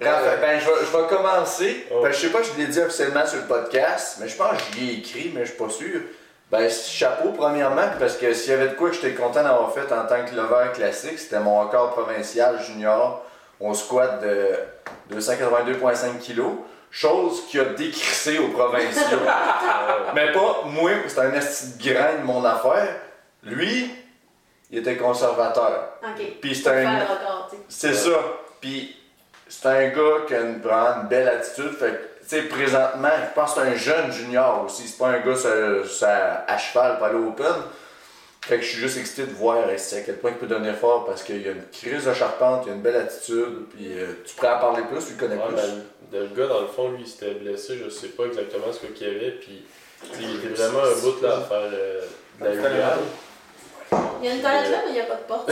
Raphaël, 0.00 0.38
ben, 0.40 0.60
je 0.60 0.66
vais, 0.66 0.86
je 0.86 0.96
vais 0.96 1.06
commencer. 1.08 1.86
Oh. 1.90 2.02
Ben, 2.02 2.12
je 2.12 2.18
sais 2.18 2.28
pas, 2.28 2.40
je 2.42 2.60
l'ai 2.60 2.66
dit 2.66 2.80
officiellement 2.80 3.26
sur 3.26 3.38
le 3.38 3.46
podcast, 3.46 4.18
mais 4.20 4.28
je 4.28 4.36
pense 4.36 4.50
que 4.50 4.62
je 4.74 4.80
l'ai 4.80 4.92
écrit, 4.94 5.32
mais 5.34 5.40
je 5.42 5.50
suis 5.50 5.58
pas 5.58 5.70
sûr. 5.70 6.00
Ben, 6.50 6.70
chapeau, 6.70 7.30
premièrement, 7.30 7.88
parce 7.98 8.16
que 8.16 8.32
s'il 8.32 8.50
y 8.50 8.54
avait 8.54 8.68
de 8.68 8.74
quoi 8.74 8.90
que 8.90 8.96
j'étais 8.96 9.14
content 9.14 9.42
d'avoir 9.42 9.72
fait 9.72 9.92
en 9.92 10.06
tant 10.06 10.24
que 10.24 10.34
lover 10.34 10.72
classique, 10.74 11.18
c'était 11.18 11.40
mon 11.40 11.60
record 11.60 11.90
provincial 11.90 12.60
junior 12.62 13.24
au 13.58 13.74
squat 13.74 14.22
de 14.22 15.16
282,5 15.16 16.18
kg. 16.24 16.42
Chose 16.90 17.46
qui 17.48 17.58
a 17.58 17.64
décrissé 17.64 18.38
aux 18.38 18.48
provinciaux. 18.48 19.18
Ah, 19.28 20.12
mais 20.14 20.32
pas 20.32 20.62
moi, 20.66 20.92
c'est 21.08 21.18
un 21.18 21.32
esti 21.32 21.76
de 21.78 21.92
grain 21.92 22.14
de 22.20 22.24
mon 22.24 22.44
affaire. 22.44 22.88
Lui, 23.42 23.90
il 24.70 24.78
était 24.78 24.96
conservateur. 24.96 25.98
Ok. 26.02 26.26
Puis 26.40 26.54
c'est 26.54 26.70
Pour 26.70 26.90
un. 26.90 27.00
C'est 27.68 27.92
ça. 27.92 28.18
Puis 28.60 28.96
c'est 29.48 29.66
un 29.68 29.88
gars 29.88 30.24
qui 30.26 30.34
a 30.34 30.40
une, 30.40 30.60
vraiment 30.60 31.02
une 31.02 31.08
belle 31.08 31.28
attitude. 31.28 31.70
Fait 31.78 31.86
que, 31.90 32.24
tu 32.28 32.28
sais, 32.36 32.42
présentement, 32.42 33.08
je 33.28 33.34
pense 33.34 33.54
que 33.54 33.60
c'est 33.60 33.66
un 33.68 33.76
jeune 33.76 34.12
junior 34.12 34.64
aussi. 34.66 34.86
C'est 34.88 34.98
pas 34.98 35.08
un 35.08 35.20
gars 35.20 35.36
sur- 35.36 35.86
sur- 35.86 36.08
à 36.08 36.58
cheval 36.58 36.96
pour 36.98 37.06
aller 37.06 37.16
au 37.18 37.28
open. 37.28 37.46
Fait 38.42 38.58
que 38.58 38.62
je 38.62 38.68
suis 38.70 38.78
juste 38.78 38.96
excité 38.98 39.24
de 39.26 39.32
voir 39.34 39.58
à 39.58 39.62
quel 40.04 40.16
point 40.18 40.30
il 40.30 40.36
peut 40.36 40.46
donner 40.46 40.72
fort 40.72 41.04
parce 41.04 41.24
qu'il 41.24 41.42
y 41.44 41.48
a 41.48 41.52
une 41.52 41.64
crise 41.72 42.04
de 42.04 42.14
charpente, 42.14 42.62
il 42.66 42.70
a 42.70 42.74
une 42.74 42.80
belle 42.82 42.96
attitude. 42.96 43.66
Puis 43.74 43.92
euh, 43.98 44.06
tu 44.24 44.34
pourrais 44.36 44.52
en 44.54 44.58
parler 44.60 44.82
plus, 44.84 45.04
tu 45.04 45.12
le 45.14 45.18
connais 45.18 45.34
Ouais, 45.36 45.48
plus. 45.48 45.56
ben, 46.12 46.20
le 46.20 46.26
gars, 46.28 46.46
dans 46.46 46.60
le 46.60 46.68
fond, 46.68 46.90
lui, 46.92 47.00
il 47.02 47.06
s'était 47.08 47.34
blessé, 47.34 47.80
je 47.84 47.90
sais 47.90 48.08
pas 48.08 48.24
exactement 48.24 48.72
ce 48.72 48.86
qu'il 48.86 49.06
y 49.08 49.10
avait, 49.10 49.32
puis 49.32 49.64
il 50.20 50.36
était 50.36 50.48
vraiment 50.62 50.78
un 50.84 51.00
bout 51.00 51.20
là 51.22 51.38
à 51.38 51.40
faire 51.40 51.70
euh, 51.72 52.00
de 52.40 52.44
la. 52.44 52.96
Il 54.22 54.28
y 54.28 54.32
a 54.32 54.34
une 54.34 54.40
toilette 54.40 54.70
là, 54.70 54.78
mais 54.84 54.90
il 54.90 54.94
n'y 54.94 55.00
a 55.00 55.04
pas 55.04 55.14
de 55.16 55.22
porte. 55.22 55.50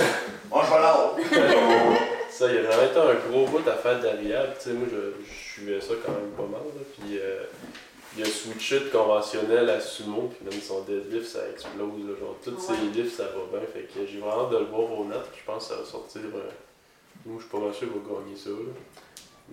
Bon, 0.51 0.61
je 0.63 0.71
vais 0.75 0.81
là-haut. 0.81 1.15
Ça, 2.31 2.51
il 2.51 2.59
a 2.59 2.63
vraiment 2.63 2.83
été 2.91 2.99
un 2.99 3.31
gros 3.31 3.47
bout 3.47 3.69
à 3.69 3.75
faire 3.75 4.01
de 4.01 4.05
la 4.07 4.13
rehab. 4.13 4.55
Tu 4.59 4.65
sais, 4.65 4.73
moi, 4.73 4.89
je, 4.91 5.23
je 5.25 5.53
suivais 5.53 5.81
ça 5.81 5.95
quand 6.05 6.13
même 6.13 6.31
pas 6.37 6.43
mal, 6.43 6.63
là, 6.67 6.83
puis 6.99 7.19
euh, 7.21 7.45
il 8.17 8.25
a 8.25 8.27
switché 8.27 8.81
de 8.81 8.89
conventionnel 8.89 9.71
à 9.71 9.79
sumo, 9.81 10.33
puis 10.35 10.45
même 10.51 10.61
son 10.61 10.81
deadlift, 10.83 11.27
ça 11.29 11.41
explose, 11.53 11.79
là, 12.09 12.15
genre, 12.19 12.35
tous 12.43 12.51
Ouais. 12.51 12.77
ses 12.77 12.99
lifts, 13.01 13.17
ça 13.19 13.25
va 13.25 13.59
bien, 13.59 13.61
fait 13.73 13.83
que 13.83 14.05
j'ai 14.05 14.19
vraiment 14.19 14.47
hâte 14.47 14.51
de 14.51 14.59
le 14.59 14.65
voir 14.65 14.99
au 14.99 15.05
net, 15.05 15.19
je 15.39 15.45
pense 15.45 15.69
que 15.69 15.75
ça 15.75 15.81
va 15.81 15.87
sortir, 15.87 16.23
euh, 16.35 16.51
moi, 17.25 17.37
je 17.39 17.43
suis 17.45 17.51
pas 17.53 17.59
mal 17.59 17.73
sûr 17.73 17.87
qu'il 17.93 18.01
va 18.03 18.19
gagner 18.21 18.37
ça, 18.37 18.51
là. 18.51 18.73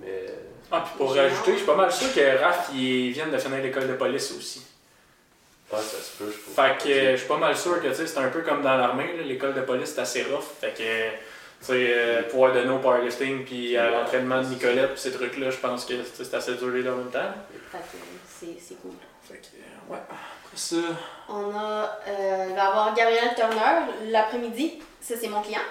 mais... 0.02 0.26
Ah, 0.72 0.84
puis 0.84 0.94
pour 0.98 1.14
rajouter, 1.16 1.52
je 1.52 1.58
suis 1.58 1.66
pas 1.68 1.76
mal 1.76 1.92
sûr 1.92 2.12
que 2.16 2.42
Raph, 2.44 2.72
il 2.74 3.12
vient 3.12 3.28
de 3.28 3.38
finir 3.38 3.62
l'école 3.62 3.88
de 3.90 3.94
police 3.94 4.34
aussi. 4.36 4.66
Ouais, 5.72 5.80
ça 5.80 5.98
se 5.98 6.18
peut, 6.18 6.32
je 6.32 6.40
trouve. 6.42 6.54
Fait 6.54 6.78
que 6.84 6.90
euh, 6.90 7.12
je 7.12 7.18
suis 7.18 7.28
pas 7.28 7.38
mal 7.38 7.56
sûr 7.56 7.82
que 7.82 7.88
tu 7.88 7.96
sais, 7.96 8.08
c'est 8.08 8.20
un 8.20 8.30
peu 8.30 8.42
comme 8.42 8.62
dans 8.62 8.78
l'armée, 8.78 9.24
l'école 9.24 9.54
de 9.54 9.62
police 9.62 9.94
c'est 9.96 10.02
assez 10.02 10.24
rough. 10.24 10.44
Fait 10.60 10.72
que 10.72 10.78
tu 10.78 11.66
sais, 11.66 11.94
euh, 11.94 12.24
pouvoir 12.24 12.54
donner 12.54 12.70
au 12.70 12.80
powerlifting 12.80 13.46
puis 13.46 13.78
à 13.78 13.90
l'entraînement 13.90 14.42
de 14.42 14.48
Nicolette 14.48 14.94
pis 14.96 15.00
ces 15.00 15.12
trucs-là, 15.12 15.50
je 15.50 15.58
pense 15.58 15.86
que 15.86 15.94
c'est 16.14 16.34
assez 16.34 16.56
dur 16.56 16.70
les 16.70 16.84
deux 16.84 16.92
en 16.92 16.98
même 16.98 17.12
temps. 17.12 17.20
Fait 17.72 17.78
que 17.78 17.84
c'est 18.28 18.60
c'est 18.60 18.82
cool. 18.82 18.92
Fait 19.28 19.38
que 19.38 19.94
ouais. 19.94 20.00
Après 20.10 20.58
ça. 20.58 20.76
On 21.30 21.56
a, 21.56 22.00
euh, 22.08 22.46
il 22.50 22.56
va 22.56 22.64
y 22.64 22.68
avoir 22.68 22.94
Gabriel 22.94 23.34
Turner 23.36 24.12
l'après-midi. 24.12 24.82
Ça, 25.00 25.16
c'est 25.20 25.30
mon 25.30 25.42
client. 25.42 25.62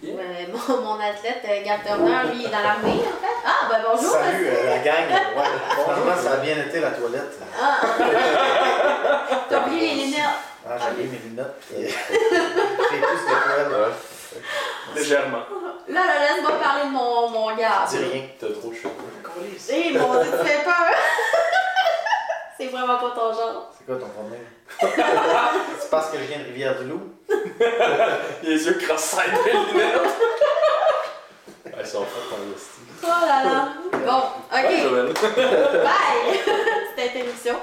Yeah. 0.00 0.14
Euh, 0.20 0.46
mon, 0.68 0.76
mon 0.82 1.00
athlète, 1.00 1.42
euh, 1.44 1.64
Gab 1.64 1.82
Turner, 1.84 2.30
lui, 2.32 2.40
il 2.40 2.46
est 2.46 2.50
dans 2.50 2.60
l'armée, 2.62 3.00
en 3.00 3.18
fait. 3.20 3.34
Ah, 3.44 3.66
ben 3.68 3.78
bonjour! 3.90 4.12
Salut 4.12 4.46
euh, 4.46 4.70
la 4.70 4.78
gang. 4.78 4.94
Ouais, 5.36 5.44
franchement, 5.82 6.16
ça 6.22 6.32
a 6.34 6.36
bien 6.36 6.56
été 6.56 6.80
la 6.80 6.90
toilette. 6.92 7.38
Ah! 7.60 7.80
T'as 9.48 9.66
oublié 9.66 9.94
les 9.94 10.04
lunettes. 10.04 10.20
Ah, 10.68 10.76
j'ai 10.80 10.90
oublié 10.92 11.08
mes 11.08 11.28
lunettes. 11.28 11.62
euh, 11.74 11.88
J'ai 12.90 12.98
plus 12.98 13.16
de 13.26 13.68
poils. 13.68 13.92
Légèrement. 14.94 15.42
Là, 15.88 16.00
là, 16.06 16.14
laisse-moi 16.20 16.52
parler 16.62 16.84
de 16.84 16.90
mon, 16.90 17.28
mon 17.30 17.56
gars. 17.56 17.84
Dis 17.88 17.98
rien. 17.98 18.22
t'as 18.38 18.52
trop 18.52 18.72
chaud. 18.72 18.92
Eh, 19.70 19.98
mon 19.98 20.22
Dieu, 20.22 20.30
tu 20.30 20.46
fais 20.48 20.62
peur! 20.64 20.94
c'est 22.56 22.66
vraiment 22.66 22.98
pas 22.98 23.10
ton 23.14 23.32
genre. 23.32 23.72
C'est 23.76 23.84
quoi 23.86 23.96
ton 23.96 24.08
problème? 24.08 24.46
C'est 25.80 25.90
parce 25.90 26.10
que 26.10 26.18
je 26.18 26.22
viens 26.24 26.38
de 26.38 26.44
Rivière-du-Loup? 26.44 27.17
Les 28.42 28.66
yeux 28.66 28.78
cross-side 28.86 29.32
des 29.44 29.52
lunettes. 29.52 30.00
Elles 31.78 31.86
sont 31.86 32.04
faites 32.04 32.32
en 32.38 32.56
esti. 32.56 32.80
Oh 33.02 33.26
là 33.26 33.44
là! 33.44 33.68
Bon, 33.92 34.22
ok. 34.52 35.82
Bye! 35.84 36.40
Cette 36.96 37.10
interruption. 37.16 37.54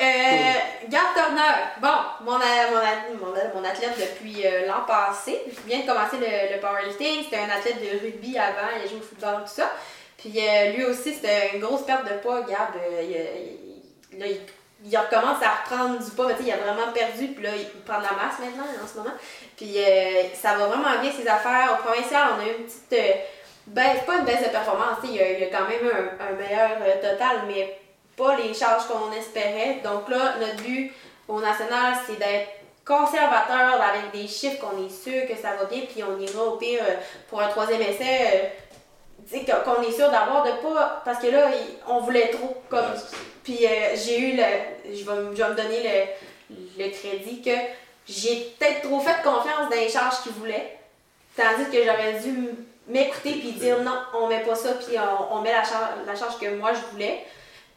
Euh, 0.00 0.52
Gab 0.88 1.02
Turner, 1.14 1.54
bon, 1.80 1.88
mon, 2.24 2.34
a- 2.34 2.70
mon, 2.70 3.26
mon, 3.26 3.32
mon 3.60 3.64
athlète 3.68 3.92
depuis 3.98 4.44
euh, 4.44 4.66
l'an 4.66 4.82
passé, 4.86 5.42
il 5.46 5.52
vient 5.70 5.80
de 5.80 5.86
commencer 5.86 6.16
le, 6.18 6.54
le 6.54 6.60
powerlifting, 6.60 7.22
c'était 7.24 7.38
un 7.38 7.50
athlète 7.56 7.80
de 7.80 8.00
rugby 8.04 8.36
avant, 8.36 8.68
il 8.76 8.84
a 8.84 8.88
joué 8.88 8.98
au 8.98 9.02
football, 9.02 9.42
tout 9.46 9.54
ça. 9.54 9.70
Puis 10.18 10.32
euh, 10.36 10.70
lui 10.72 10.84
aussi, 10.84 11.14
c'était 11.14 11.50
une 11.54 11.60
grosse 11.60 11.82
perte 11.82 12.04
de 12.04 12.14
poids, 12.18 12.40
Gab. 12.42 12.70
euh, 12.76 13.02
il, 13.02 14.16
il- 14.16 14.18
là, 14.18 14.26
il, 14.26 14.40
il 14.84 14.96
recommence 14.96 15.42
à 15.42 15.62
reprendre 15.62 15.98
du 15.98 16.10
poids, 16.10 16.26
mais 16.28 16.34
tu 16.34 16.42
sais, 16.42 16.48
il 16.48 16.52
a 16.52 16.56
vraiment 16.58 16.92
perdu, 16.92 17.28
puis 17.28 17.42
là, 17.42 17.50
il 17.56 17.66
prend 17.82 17.98
de 17.98 18.04
la 18.04 18.12
masse 18.12 18.38
maintenant, 18.38 18.64
en 18.82 18.86
ce 18.86 18.98
moment. 18.98 19.16
Puis 19.56 19.78
euh, 19.78 20.24
ça 20.34 20.56
va 20.56 20.66
vraiment 20.66 21.00
bien, 21.00 21.10
ses 21.10 21.26
affaires. 21.26 21.78
Au 21.78 21.82
provincial, 21.82 22.28
on 22.36 22.40
a 22.40 22.44
eu 22.44 22.58
une 22.58 22.64
petite 22.64 22.92
euh, 22.92 23.12
baisse, 23.66 24.02
pas 24.06 24.18
une 24.18 24.24
baisse 24.24 24.44
de 24.44 24.50
performance, 24.50 24.98
il 25.04 25.12
y 25.12 25.20
a, 25.20 25.24
a 25.24 25.50
quand 25.50 25.68
même 25.68 25.90
un, 26.20 26.32
meilleur 26.34 26.70
euh, 26.82 26.94
total, 26.96 27.44
mais 27.46 27.78
pas 28.16 28.36
les 28.36 28.52
charges 28.52 28.86
qu'on 28.86 29.10
espérait. 29.12 29.80
Donc 29.82 30.08
là, 30.08 30.34
notre 30.38 30.62
but 30.62 30.92
au 31.28 31.40
national, 31.40 31.94
c'est 32.06 32.18
d'être 32.18 32.50
conservateur 32.84 33.80
avec 33.80 34.12
des 34.12 34.28
chiffres 34.28 34.60
qu'on 34.60 34.84
est 34.84 34.90
sûr 34.90 35.26
que 35.26 35.34
ça 35.40 35.54
va 35.56 35.64
bien, 35.64 35.82
puis 35.88 36.02
on 36.02 36.20
ira 36.20 36.44
au 36.44 36.56
pire 36.56 36.82
euh, 36.82 36.96
pour 37.28 37.40
un 37.40 37.48
troisième 37.48 37.80
essai. 37.80 38.52
Qu'on 39.30 39.82
est 39.82 39.92
sûr 39.92 40.10
d'avoir 40.10 40.44
de 40.44 40.50
pas. 40.62 41.02
Parce 41.04 41.18
que 41.20 41.28
là, 41.28 41.48
on 41.88 42.00
voulait 42.00 42.28
trop. 42.28 42.56
Comme, 42.68 42.80
Ouais, 42.80 43.00
puis 43.42 43.66
euh, 43.66 43.94
j'ai 43.94 44.18
eu 44.18 44.36
le. 44.36 44.42
Je 44.96 45.04
vais, 45.04 45.14
me- 45.16 45.34
je 45.36 45.42
vais 45.42 45.48
me 45.50 45.54
donner 45.54 45.82
le, 45.82 46.84
le 46.84 46.90
crédit 46.90 47.42
que 47.42 47.50
j'ai 48.08 48.54
peut-être 48.58 48.82
trop 48.82 49.00
fait 49.00 49.22
confiance 49.22 49.68
dans 49.70 49.76
les 49.76 49.88
charges 49.88 50.22
qu'ils 50.22 50.32
voulaient. 50.32 50.78
Tandis 51.36 51.70
que 51.70 51.84
j'aurais 51.84 52.20
dû 52.22 52.50
m'écouter 52.86 53.32
puis 53.32 53.52
dire 53.52 53.80
non, 53.82 53.96
on 54.14 54.28
met 54.28 54.40
pas 54.40 54.54
ça, 54.54 54.74
puis 54.74 54.96
on, 54.98 55.36
on 55.36 55.40
met 55.40 55.52
la 55.52 55.64
charge, 55.64 55.88
la 56.06 56.14
charge 56.14 56.38
que 56.38 56.54
moi 56.56 56.72
je 56.72 56.92
voulais. 56.92 57.24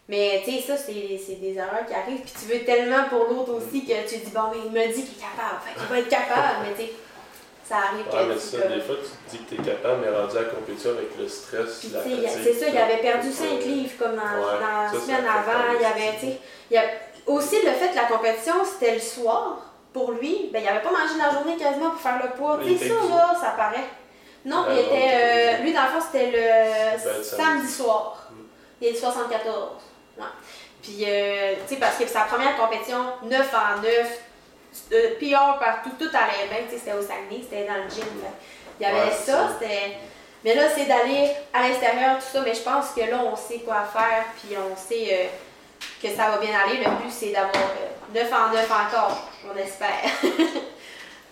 Mais 0.09 0.41
tu 0.45 0.51
sais, 0.51 0.61
ça, 0.61 0.77
c'est 0.77 1.19
c'est 1.25 1.35
des 1.41 1.55
erreurs 1.55 1.85
qui 1.85 1.93
arrivent. 1.93 2.21
Puis 2.21 2.33
tu 2.39 2.45
veux 2.53 2.63
tellement 2.63 3.05
pour 3.09 3.25
l'autre 3.25 3.53
aussi 3.55 3.85
que 3.85 4.07
tu 4.07 4.17
dis, 4.19 4.31
bon, 4.33 4.43
mais 4.51 4.57
il 4.65 4.71
me 4.71 4.87
dit 4.93 5.03
qu'il 5.03 5.17
est 5.17 5.21
capable, 5.21 5.59
fait 5.65 5.77
qu'il 5.79 5.87
va 5.89 5.99
être 5.99 6.09
capable. 6.09 6.57
mais 6.63 6.73
tu 6.75 6.81
sais, 6.89 6.93
ça 7.67 7.75
arrive 7.77 8.07
Ouais, 8.13 8.25
mais 8.33 8.39
ça, 8.39 8.57
que- 8.59 8.73
des 8.73 8.81
fois, 8.81 8.95
tu 8.95 9.09
te 9.09 9.31
dis 9.31 9.43
que 9.43 9.55
t'es 9.55 9.71
capable, 9.71 10.01
mais 10.05 10.09
rendu 10.17 10.37
à 10.37 10.41
la 10.41 10.47
compétition 10.47 10.91
avec 10.91 11.17
le 11.19 11.27
stress, 11.27 11.79
Puis, 11.79 11.89
la 11.91 12.01
tu 12.01 12.43
c'est 12.43 12.53
ça, 12.53 12.65
il 12.69 12.77
avait 12.77 12.97
perdu 12.97 13.27
euh, 13.27 13.31
5 13.31 13.59
livres 13.65 13.93
comme 13.99 14.13
Ouais, 14.13 14.59
dans 14.61 14.83
la 14.83 14.89
semaine 14.89 15.25
avant. 15.25 15.77
Il 15.79 15.85
avait, 15.85 16.17
tu 16.19 16.27
il 16.71 16.77
a 16.77 16.83
aussi 17.25 17.57
le 17.65 17.71
fait 17.71 17.89
que 17.91 17.95
la 17.95 18.05
compétition 18.05 18.55
c'était 18.65 18.93
le 18.95 19.01
soir. 19.01 19.57
Pour 19.93 20.11
lui, 20.11 20.49
ben, 20.53 20.61
il 20.61 20.67
avait 20.67 20.81
pas 20.81 20.91
mangé 20.91 21.17
la 21.17 21.31
journée 21.33 21.57
quasiment 21.57 21.89
pour 21.89 21.99
faire 21.99 22.19
le 22.21 22.29
poids. 22.37 22.59
Tu 22.63 22.77
sais, 22.77 22.87
ça, 22.89 22.93
là, 23.09 23.33
ça 23.39 23.49
paraît. 23.57 23.85
Non, 24.45 24.63
Ah, 24.67 24.71
il 24.73 24.79
était. 24.79 25.09
euh, 25.11 25.63
lui, 25.63 25.73
dans 25.73 25.81
le 25.83 25.87
fond, 25.87 26.05
c'était 26.11 26.27
le 26.31 27.03
Ben, 27.03 27.23
samedi 27.23 27.67
soir. 27.67 28.27
Mm. 28.29 28.35
Il 28.81 28.87
est 28.89 28.91
de 28.91 28.97
74. 28.97 29.69
Ouais. 30.17 30.23
Puis, 30.83 31.03
euh, 31.07 31.55
tu 31.67 31.73
sais, 31.73 31.79
parce 31.79 31.97
que 31.97 32.05
sa 32.07 32.21
première 32.21 32.55
compétition, 32.57 32.99
9 33.23 33.53
en 33.55 33.81
9, 33.81 34.19
euh, 34.93 35.09
PR 35.19 35.59
partout, 35.59 35.91
tout 35.99 36.09
bien. 36.09 36.57
Tu 36.69 36.73
sais, 36.73 36.79
c'était 36.79 36.93
au 36.97 37.01
Saguenay, 37.01 37.41
c'était 37.43 37.65
dans 37.67 37.75
le 37.83 37.89
gym. 37.89 38.05
là. 38.23 38.29
Il 38.79 38.83
y 38.83 38.85
avait 38.89 39.09
Ouais, 39.09 39.15
ça, 39.25 39.49
c'était. 39.59 39.97
Mais 40.43 40.53
là, 40.53 40.63
c'est 40.73 40.85
d'aller 40.85 41.31
à 41.53 41.67
l'extérieur, 41.67 42.17
tout 42.19 42.25
ça. 42.31 42.41
Mais 42.45 42.53
je 42.53 42.61
pense 42.61 42.91
que 42.95 43.01
là, 43.01 43.19
on 43.25 43.35
sait 43.35 43.59
quoi 43.59 43.83
faire, 43.91 44.25
puis 44.41 44.55
on 44.57 44.75
sait 44.77 45.07
euh, 45.11 45.25
que 46.01 46.09
ça 46.15 46.29
va 46.29 46.37
bien 46.37 46.51
aller. 46.57 46.77
Le 46.77 46.89
but, 46.91 47.11
c'est 47.11 47.31
d'avoir 47.31 47.55
euh, 47.55 48.13
9 48.13 48.31
en 48.31 48.53
9 48.53 48.71
encore, 48.71 49.29
on 49.53 49.57
espère. 49.57 50.03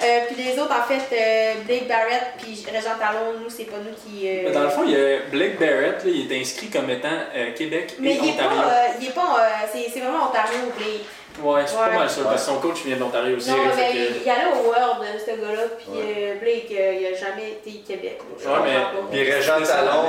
Euh, 0.03 0.25
puis 0.27 0.35
les 0.43 0.59
autres, 0.59 0.73
en 0.77 0.83
fait, 0.83 1.01
euh, 1.15 1.53
Blake 1.65 1.87
Barrett 1.87 2.33
puis 2.37 2.65
Régent 2.69 2.97
Talon, 2.99 3.39
nous, 3.41 3.49
c'est 3.49 3.63
pas 3.63 3.77
nous 3.77 3.93
qui. 3.95 4.27
euh, 4.27 4.51
Dans 4.51 4.63
le 4.63 4.69
fond, 4.69 4.83
il 4.85 4.91
y 4.91 4.95
a 4.95 5.19
Blake 5.31 5.57
Barrett, 5.57 6.03
là, 6.03 6.11
il 6.13 6.29
est 6.29 6.41
inscrit 6.41 6.67
comme 6.69 6.89
étant 6.89 7.07
euh, 7.33 7.53
Québec 7.53 7.95
mais 7.99 8.11
et 8.11 8.17
il 8.21 8.27
est 8.27 8.33
Ontario. 8.33 8.61
pas. 8.61 8.67
euh, 8.67 8.87
il 8.99 9.07
est 9.07 9.11
pas. 9.11 9.37
euh, 9.39 9.49
c'est, 9.71 9.89
c'est 9.93 10.01
vraiment 10.01 10.25
Ontario, 10.27 10.57
Blake. 10.77 11.05
Ouais, 11.41 11.61
c'est 11.65 11.75
pas 11.75 11.89
mal 11.89 12.09
ça, 12.09 12.21
parce 12.23 12.45
que 12.45 12.51
son 12.51 12.59
coach 12.59 12.83
vient 12.85 12.95
d'Ontario 12.97 13.35
aussi. 13.35 13.49
non, 13.51 13.57
fait 13.71 13.75
mais 13.75 13.91
que- 13.91 13.97
il, 13.97 14.21
il 14.23 14.29
allait 14.29 14.51
au 14.53 14.67
World, 14.67 15.05
ce 15.19 15.31
gars-là, 15.31 15.63
puis 15.77 15.87
Ouais. 15.99 16.15
euh, 16.17 16.39
Blake, 16.39 16.67
il 16.69 17.05
a 17.05 17.13
jamais 17.13 17.51
été 17.51 17.71
Québec. 17.85 18.19
Ouais, 18.39 18.51
mais-. 18.63 19.11
Puis 19.11 19.31
Régent 19.31 19.61
Talon, 19.61 20.07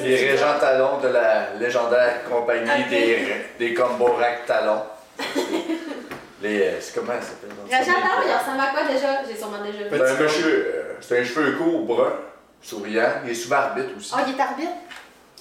Régent 0.00 0.58
Talon 0.60 0.98
de 1.02 1.08
la 1.08 1.54
légendaire 1.58 2.22
compagnie 2.30 2.84
des, 2.88 3.18
des 3.58 3.74
Combo 3.74 4.12
Rack 4.18 4.46
Talon. 4.46 4.82
Les, 6.40 6.62
euh, 6.62 6.70
c'est 6.80 6.94
comment 6.94 7.14
ça 7.20 7.26
s'appelle? 7.26 7.50
Régent 7.68 8.00
Talon, 8.00 8.22
il 8.28 8.32
ressemble 8.32 8.60
à 8.60 8.66
quoi 8.70 8.92
déjà? 8.92 9.22
J'ai 9.28 9.36
sûrement 9.36 9.58
déjà 9.58 9.78
vu. 9.78 9.90
C'est 9.90 10.02
un 10.16 10.22
monsieur, 10.22 10.72
euh, 10.72 10.82
c'est 11.00 11.18
un 11.18 11.24
cheveu 11.24 11.52
court, 11.56 11.80
brun, 11.80 12.12
souriant. 12.62 13.10
Il 13.24 13.30
est 13.32 13.34
souvent 13.34 13.56
arbitre 13.56 13.88
aussi. 13.98 14.12
Ah, 14.16 14.22
il 14.26 14.36
est 14.36 14.40
arbitre? 14.40 14.70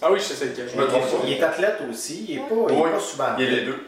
Ah 0.02 0.12
oui, 0.12 0.18
je 0.20 0.24
sais 0.26 0.34
c'est 0.34 0.45
lequel. 0.45 0.68
Je 0.74 0.76
me 0.80 0.88
trompe 0.88 1.04
pas. 1.04 1.18
Il 1.24 1.34
est 1.34 1.43
athlète 1.43 1.76
aussi, 1.89 2.26
il 2.30 2.38
est 2.38 2.39
pas, 2.39 3.00
souvent. 3.00 3.26
Il 3.38 3.45
est 3.45 3.52
les 3.52 3.62
deux. 3.62 3.80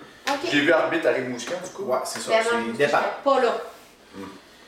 J'ai 0.52 0.62
vu 0.62 0.72
arbitre 0.72 1.08
à 1.08 1.12
Rimouski, 1.12 1.52
du 1.64 1.70
coup. 1.72 1.84
Ouais, 1.84 1.98
c'est 2.06 2.20
ça, 2.20 2.32
Ben 2.32 2.44
c'est 2.50 2.56
non, 2.56 2.74
départ. 2.74 3.04
pas 3.24 3.40
là. 3.42 3.56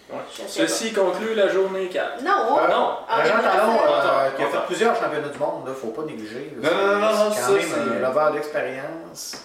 Ouais. 0.09 0.18
Sais 0.30 0.43
Ceci 0.68 0.91
conclut 0.91 1.34
la 1.36 1.47
journée 1.47 1.88
4. 1.88 2.22
Non, 2.22 2.57
Euh, 2.59 2.68
non. 2.68 2.97
Ah, 3.07 3.22
Régent 3.22 3.36
mais 3.38 3.43
Talon, 3.43 3.74
euh, 3.74 4.30
qui 4.36 4.43
a 4.43 4.47
fait 4.47 4.66
plusieurs 4.68 4.95
championnats 4.95 5.30
du 5.30 5.39
monde, 5.39 5.64
il 5.68 5.74
faut 5.74 5.88
pas 5.88 6.01
négliger. 6.03 6.51
là. 6.62 6.70
Non, 6.70 6.78
non, 6.78 6.93
non, 6.99 6.99
non, 7.26 7.32
C'est 7.34 7.39
ça, 7.41 7.47
quand 7.47 7.53
même 7.53 7.62
c'est- 7.62 8.05
un 8.05 8.09
lover 8.09 8.34
d'expérience. 8.34 9.38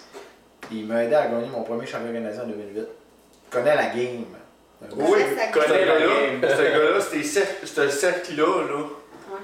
Il 0.72 0.86
m'a 0.86 1.04
aidé 1.04 1.14
à 1.14 1.26
gagner 1.28 1.46
mon 1.52 1.62
premier 1.62 1.86
championnat 1.86 2.18
canadien 2.18 2.42
en 2.42 2.46
2008. 2.46 2.80
Il 2.80 3.50
connaît 3.50 3.76
la 3.76 3.86
game. 3.86 4.24
Un 4.82 4.86
Oui, 4.96 5.20
ce 5.20 5.52
connaît 5.58 5.84
la 5.84 5.98
game. 6.00 6.40
ce 6.42 6.62
gars-là, 6.62 7.00
ce 7.64 7.88
cercle-là, 7.88 8.44
là. 8.68 8.74
Ouais. 8.76 9.38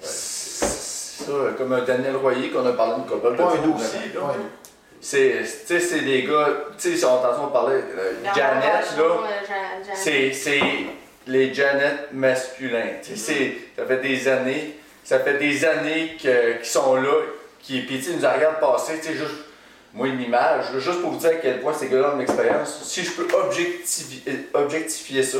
C'est 0.00 1.24
Ça, 1.24 1.32
comme 1.58 1.72
un 1.72 1.82
Daniel 1.82 2.16
Royer 2.16 2.50
qu'on 2.50 2.64
a 2.66 2.72
parlé 2.72 2.94
une 2.98 3.06
couple 3.06 3.32
de 3.32 3.36
Pas 3.36 3.44
un 3.44 3.48
fois 3.48 3.74
aussi, 3.76 3.96
là. 4.14 4.20
Ouais. 4.20 4.34
C'est, 5.08 5.36
tu 5.38 5.46
sais, 5.66 5.78
c'est 5.78 6.00
des 6.00 6.24
gars, 6.24 6.48
tu 6.76 6.96
sais, 6.96 7.06
on 7.06 7.22
t'entend 7.22 7.46
parler, 7.46 7.76
euh, 7.76 8.14
Janet, 8.34 8.96
là, 8.98 9.04
là. 9.04 9.94
c'est, 9.94 10.32
c'est 10.32 10.60
les 11.28 11.54
Janet 11.54 12.08
masculins. 12.12 12.94
Tu 13.04 13.16
sais, 13.16 13.56
ça 13.76 13.86
fait 13.86 13.98
des 13.98 14.26
années, 14.26 14.74
ça 15.04 15.20
fait 15.20 15.38
des 15.38 15.64
années 15.64 16.16
que, 16.20 16.54
qu'ils 16.56 16.66
sont 16.66 16.96
là, 16.96 17.12
qui, 17.62 17.82
puis 17.82 18.00
tu 18.00 18.14
nous 18.14 18.16
regardent 18.16 18.58
passer, 18.58 18.98
tu 18.98 19.06
sais, 19.06 19.14
juste, 19.14 19.44
moi, 19.94 20.08
une 20.08 20.20
image, 20.20 20.64
juste 20.78 21.00
pour 21.00 21.12
vous 21.12 21.18
dire 21.20 21.30
à 21.30 21.34
quel 21.34 21.60
point 21.60 21.72
ces 21.72 21.86
gars-là 21.86 22.10
ont 22.10 22.16
de 22.16 22.22
l'expérience. 22.22 22.82
Si 22.82 23.04
je 23.04 23.12
peux 23.12 23.28
objectifier 24.54 25.22
ça, 25.22 25.38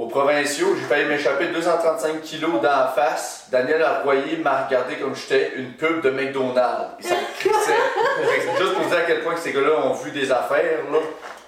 aux 0.00 0.06
provinciaux, 0.06 0.74
j'ai 0.76 0.86
failli 0.86 1.04
m'échapper 1.04 1.48
235 1.48 2.22
kilos 2.22 2.62
d'en 2.62 2.88
face. 2.94 3.48
Daniel 3.52 3.82
Arroyer 3.82 4.38
m'a 4.38 4.64
regardé 4.64 4.96
comme 4.96 5.14
j'étais 5.14 5.52
une 5.56 5.74
pub 5.74 6.00
de 6.00 6.08
McDonald's. 6.08 6.94
Il 7.00 7.06
s'en 7.06 7.16
crissait. 7.38 7.74
Juste 8.58 8.72
pour 8.72 8.84
vous 8.84 8.88
dire 8.88 8.98
à 8.98 9.02
quel 9.02 9.20
point 9.20 9.34
que 9.34 9.40
ces 9.40 9.52
gars-là 9.52 9.84
ont 9.84 9.92
vu 9.92 10.10
des 10.10 10.32
affaires, 10.32 10.78
là. 10.90 10.98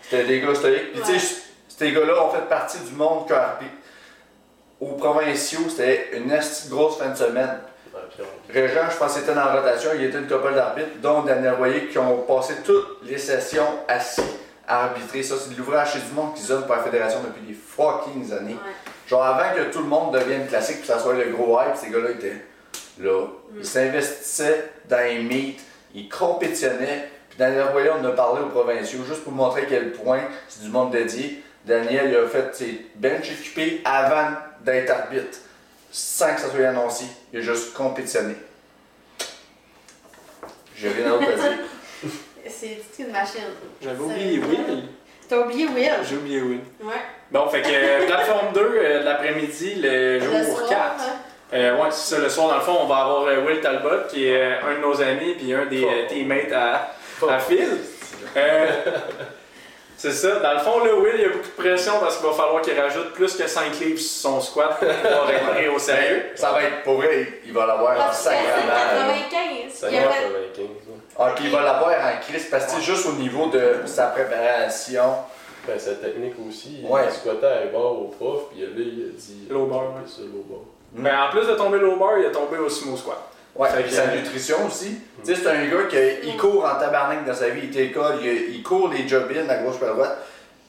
C'était 0.02 0.24
des 0.24 0.40
gars 0.42 0.54
stoïques. 0.54 0.92
Puis 0.92 1.00
tu 1.00 1.18
sais, 1.18 1.36
ces 1.66 1.92
gars-là 1.92 2.24
ont 2.24 2.30
fait 2.30 2.46
partie 2.46 2.78
du 2.80 2.92
monde 2.92 3.26
que 3.26 3.34
aux 4.80 4.96
provinciaux, 4.96 5.70
c'était 5.70 6.10
une 6.12 6.38
grosse 6.68 6.98
fin 6.98 7.08
de 7.08 7.16
semaine. 7.16 7.58
Régent, 8.52 8.90
je 8.90 8.96
pense, 8.98 9.16
était 9.16 9.32
en 9.32 9.56
rotation. 9.56 9.92
Il 9.94 10.04
était 10.04 10.18
une 10.18 10.28
couple 10.28 10.52
d'arbitres, 10.52 11.00
dont 11.00 11.22
Daniel 11.22 11.54
Royer, 11.54 11.86
qui 11.86 11.96
ont 11.96 12.18
passé 12.18 12.56
toutes 12.66 12.98
les 13.04 13.16
sessions 13.16 13.78
assis 13.88 14.20
arbitrer. 14.66 15.22
Ça, 15.22 15.34
c'est 15.38 15.52
de 15.52 15.58
l'ouvrage 15.58 15.92
chez 15.92 16.00
du 16.00 16.12
monde 16.14 16.34
qu'ils 16.34 16.46
donnent 16.46 16.66
pour 16.66 16.76
la 16.76 16.82
fédération 16.82 17.20
depuis 17.24 17.42
des 17.46 17.54
fucking 17.54 18.32
années. 18.32 18.56
Genre 19.06 19.24
avant 19.24 19.54
que 19.54 19.72
tout 19.72 19.80
le 19.80 19.86
monde 19.86 20.14
devienne 20.14 20.46
classique, 20.46 20.78
puis 20.78 20.86
ça 20.86 20.98
soit 20.98 21.14
le 21.14 21.30
gros 21.32 21.58
hype, 21.60 21.76
ces 21.76 21.90
gars-là 21.90 22.10
étaient 22.10 22.44
là. 23.00 23.26
Ils 23.56 23.64
s'investissaient 23.66 24.72
dans 24.88 25.04
les 25.04 25.22
meets, 25.22 25.60
ils 25.94 26.08
compétitionnaient. 26.08 27.10
Puis 27.28 27.38
Daniel 27.38 27.68
Royer, 27.72 27.90
on 28.00 28.04
a 28.04 28.12
parlé 28.12 28.42
aux 28.42 28.48
provinciaux, 28.48 29.00
juste 29.06 29.24
pour 29.24 29.32
montrer 29.32 29.62
à 29.62 29.66
quel 29.66 29.92
point 29.92 30.20
c'est 30.48 30.62
du 30.62 30.68
monde 30.68 30.90
dédié. 30.92 31.42
Daniel, 31.64 32.10
il 32.10 32.16
a 32.16 32.26
fait 32.28 32.54
ses 32.54 32.86
bench 32.96 33.30
équipés 33.30 33.80
avant 33.84 34.32
d'être 34.64 34.90
arbitre, 34.90 35.38
sans 35.90 36.34
que 36.34 36.40
ça 36.40 36.50
soit 36.50 36.66
annoncé. 36.66 37.04
Il 37.32 37.40
a 37.40 37.42
juste 37.42 37.72
compétitionné. 37.72 38.34
J'ai 40.76 40.88
rien 40.88 41.08
d'autre 41.10 41.28
à 41.28 41.36
dire. 41.36 41.58
C'est 42.62 43.02
une 43.02 43.10
machine. 43.10 43.40
J'avais 43.82 43.98
oublié 43.98 44.38
Will. 44.38 44.84
T'as 45.28 45.38
oublié 45.38 45.66
Will? 45.66 45.90
J'ai 46.08 46.14
oublié 46.16 46.40
Will. 46.40 46.60
Ouais. 46.80 46.92
Bon, 47.32 47.48
fait 47.48 47.60
que 47.62 47.68
euh, 47.72 48.06
plateforme 48.06 48.52
2, 48.54 48.60
euh, 48.60 49.02
l'après-midi, 49.02 49.74
le 49.82 50.20
jour 50.20 50.32
Le 50.38 50.44
soir, 50.44 50.68
4. 50.68 50.80
hein? 50.80 50.96
Euh, 51.54 51.76
ouais, 51.76 51.88
c'est 51.90 52.14
ça, 52.14 52.20
le 52.22 52.28
soir, 52.28 52.48
dans 52.50 52.54
le 52.56 52.60
fond, 52.62 52.78
on 52.82 52.86
va 52.86 52.98
avoir 52.98 53.24
euh, 53.24 53.44
Will 53.44 53.60
Talbot, 53.60 54.06
qui 54.08 54.26
est 54.28 54.40
euh, 54.40 54.70
un 54.70 54.74
de 54.76 54.80
nos 54.80 55.02
amis, 55.02 55.34
puis 55.36 55.52
un 55.52 55.66
des 55.66 55.84
euh, 55.84 56.06
teammates 56.08 56.52
à, 56.52 56.94
à 57.28 57.38
Phil. 57.40 57.68
C'est 59.96 60.10
ça, 60.12 60.40
dans 60.40 60.54
le 60.54 60.58
fond, 60.58 60.84
là, 60.84 60.94
Will, 60.96 61.12
il 61.14 61.20
y 61.20 61.24
a 61.24 61.28
beaucoup 61.28 61.44
de 61.46 61.62
pression 61.62 61.92
parce 62.00 62.16
qu'il 62.18 62.26
va 62.26 62.32
falloir 62.32 62.60
qu'il 62.62 62.78
rajoute 62.78 63.12
plus 63.12 63.36
que 63.36 63.46
5 63.46 63.78
livres 63.80 64.00
sur 64.00 64.30
son 64.30 64.40
squat 64.40 64.78
pour 64.80 64.88
pouvoir 64.88 65.26
répondre 65.26 65.74
au 65.76 65.78
sérieux. 65.78 66.24
Ça 66.34 66.50
va 66.52 66.62
être 66.64 66.82
pour 66.82 66.94
vrai, 66.94 67.40
il 67.46 67.52
va 67.52 67.66
l'avoir 67.66 67.94
Ah, 67.98 68.08
en 68.08 68.12
c'est 68.12 68.30
sacrament. 68.30 68.66
là. 68.66 69.14
95. 69.30 69.72
Ça 69.72 69.88
Il 69.90 69.94
y 69.94 69.98
a 69.98 70.02
va, 70.02 70.08
fait- 70.10 70.22
95. 70.22 70.58
ouais. 70.66 70.94
Ah, 71.18 71.32
puis 71.36 71.44
il 71.44 71.50
va 71.52 71.62
l'avoir 71.62 71.90
en 71.92 72.20
crise 72.20 72.48
parce 72.50 72.74
que 72.74 72.80
juste 72.80 73.06
au 73.06 73.12
niveau 73.12 73.46
de 73.46 73.82
sa 73.86 74.06
préparation. 74.06 75.02
Ben, 75.64 75.78
sa 75.78 75.92
technique 75.94 76.34
aussi, 76.48 76.80
il 76.82 76.90
Ouais. 76.90 77.08
squattait 77.10 77.46
à 77.46 77.66
bord 77.72 77.92
au 78.02 78.04
prof, 78.08 78.48
puis 78.50 78.62
là, 78.62 78.66
il 78.76 79.12
a 79.14 79.16
dit. 79.16 79.46
Low 79.48 79.66
bar, 79.66 79.84
ça, 80.06 80.22
low 80.22 80.44
bar. 80.48 80.58
Mais 80.94 81.12
en 81.12 81.30
plus 81.30 81.46
de 81.46 81.54
tomber 81.54 81.78
low 81.78 81.94
bar, 81.96 82.18
il 82.18 82.26
a 82.26 82.30
tombé 82.30 82.58
au 82.58 82.68
sumo 82.68 82.96
squat. 82.96 83.18
Ouais, 83.54 83.68
sa 83.90 84.14
nutrition 84.14 84.66
aussi. 84.66 84.98
Tu 85.24 85.34
sais, 85.34 85.40
c'est 85.42 85.48
un 85.48 85.66
gars 85.66 85.84
qui 85.88 85.96
il 86.24 86.36
court 86.36 86.64
en 86.64 86.78
tabarnak 86.78 87.26
dans 87.26 87.34
sa 87.34 87.50
vie, 87.50 87.60
il 87.64 87.70
était 87.70 87.86
école, 87.86 88.16
il, 88.22 88.54
il 88.54 88.62
court 88.62 88.88
les 88.88 89.06
job-in 89.06 89.48
à 89.48 89.56
gauche 89.56 89.76
et 89.82 89.84
à 89.84 89.88
droite. 89.88 90.18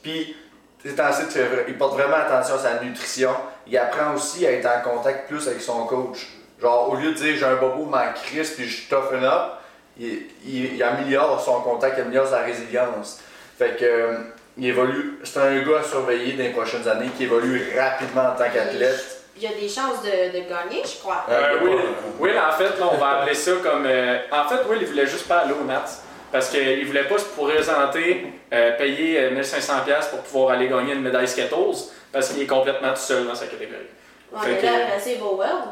Puis, 0.02 0.36
il 0.84 1.78
porte 1.78 1.94
vraiment 1.94 2.16
attention 2.16 2.56
à 2.56 2.58
sa 2.58 2.84
nutrition. 2.84 3.30
Il 3.66 3.76
apprend 3.78 4.14
aussi 4.14 4.46
à 4.46 4.52
être 4.52 4.68
en 4.68 4.96
contact 4.96 5.28
plus 5.28 5.48
avec 5.48 5.62
son 5.62 5.86
coach. 5.86 6.28
Genre, 6.60 6.90
au 6.90 6.96
lieu 6.96 7.12
de 7.12 7.16
dire 7.16 7.36
j'ai 7.36 7.44
un 7.46 7.56
bobo, 7.56 7.86
m'en 7.86 8.12
crisse, 8.14 8.50
puis 8.50 8.68
je 8.68 8.88
toughen 8.88 9.24
up, 9.24 9.52
il 9.98 10.82
améliore 10.82 11.40
son 11.40 11.62
contact, 11.62 11.96
il 11.96 12.02
améliore 12.02 12.26
sa 12.26 12.40
résilience. 12.40 13.20
Fait 13.58 13.76
que, 13.78 13.84
euh, 13.84 14.18
il 14.56 14.66
évolue. 14.66 15.18
C'est 15.24 15.40
un 15.40 15.60
gars 15.62 15.80
à 15.80 15.82
surveiller 15.82 16.32
dans 16.34 16.44
les 16.44 16.50
prochaines 16.50 16.86
années 16.86 17.10
qui 17.16 17.24
évolue 17.24 17.62
rapidement 17.76 18.22
en 18.22 18.36
tant 18.36 18.50
qu'athlète. 18.52 19.13
Il 19.36 19.42
y 19.42 19.46
a 19.46 19.50
des 19.52 19.68
chances 19.68 20.00
de, 20.02 20.08
de 20.08 20.48
gagner, 20.48 20.82
je 20.84 20.98
crois. 21.00 21.24
Euh, 21.28 21.58
a 21.58 21.62
Will, 21.62 21.78
Will, 22.20 22.38
en 22.38 22.52
fait, 22.52 22.78
là, 22.78 22.88
on 22.92 22.96
va 22.96 23.08
appeler 23.20 23.34
ça 23.34 23.52
comme. 23.62 23.84
euh, 23.86 24.18
en 24.30 24.48
fait, 24.48 24.64
Will, 24.68 24.78
il 24.80 24.86
voulait 24.86 25.06
juste 25.06 25.26
pas 25.26 25.38
aller 25.38 25.52
au 25.52 25.64
Nats. 25.64 25.84
Parce 26.30 26.48
qu'il 26.50 26.84
voulait 26.86 27.04
pas 27.04 27.18
se 27.18 27.26
présenter, 27.26 28.26
euh, 28.52 28.72
payer 28.76 29.20
euh, 29.20 29.40
1500$ 29.40 30.10
pour 30.10 30.18
pouvoir 30.20 30.50
aller 30.56 30.68
gagner 30.68 30.94
une 30.94 31.02
médaille 31.02 31.28
Skittles, 31.28 31.90
parce 32.12 32.28
qu'il 32.30 32.42
est 32.42 32.46
complètement 32.46 32.90
tout 32.90 33.00
seul 33.00 33.26
dans 33.26 33.34
sa 33.34 33.46
catégorie. 33.46 33.86
Mais 34.32 34.56
que- 34.58 34.66
là, 34.66 35.24
au 35.24 35.36
World. 35.36 35.64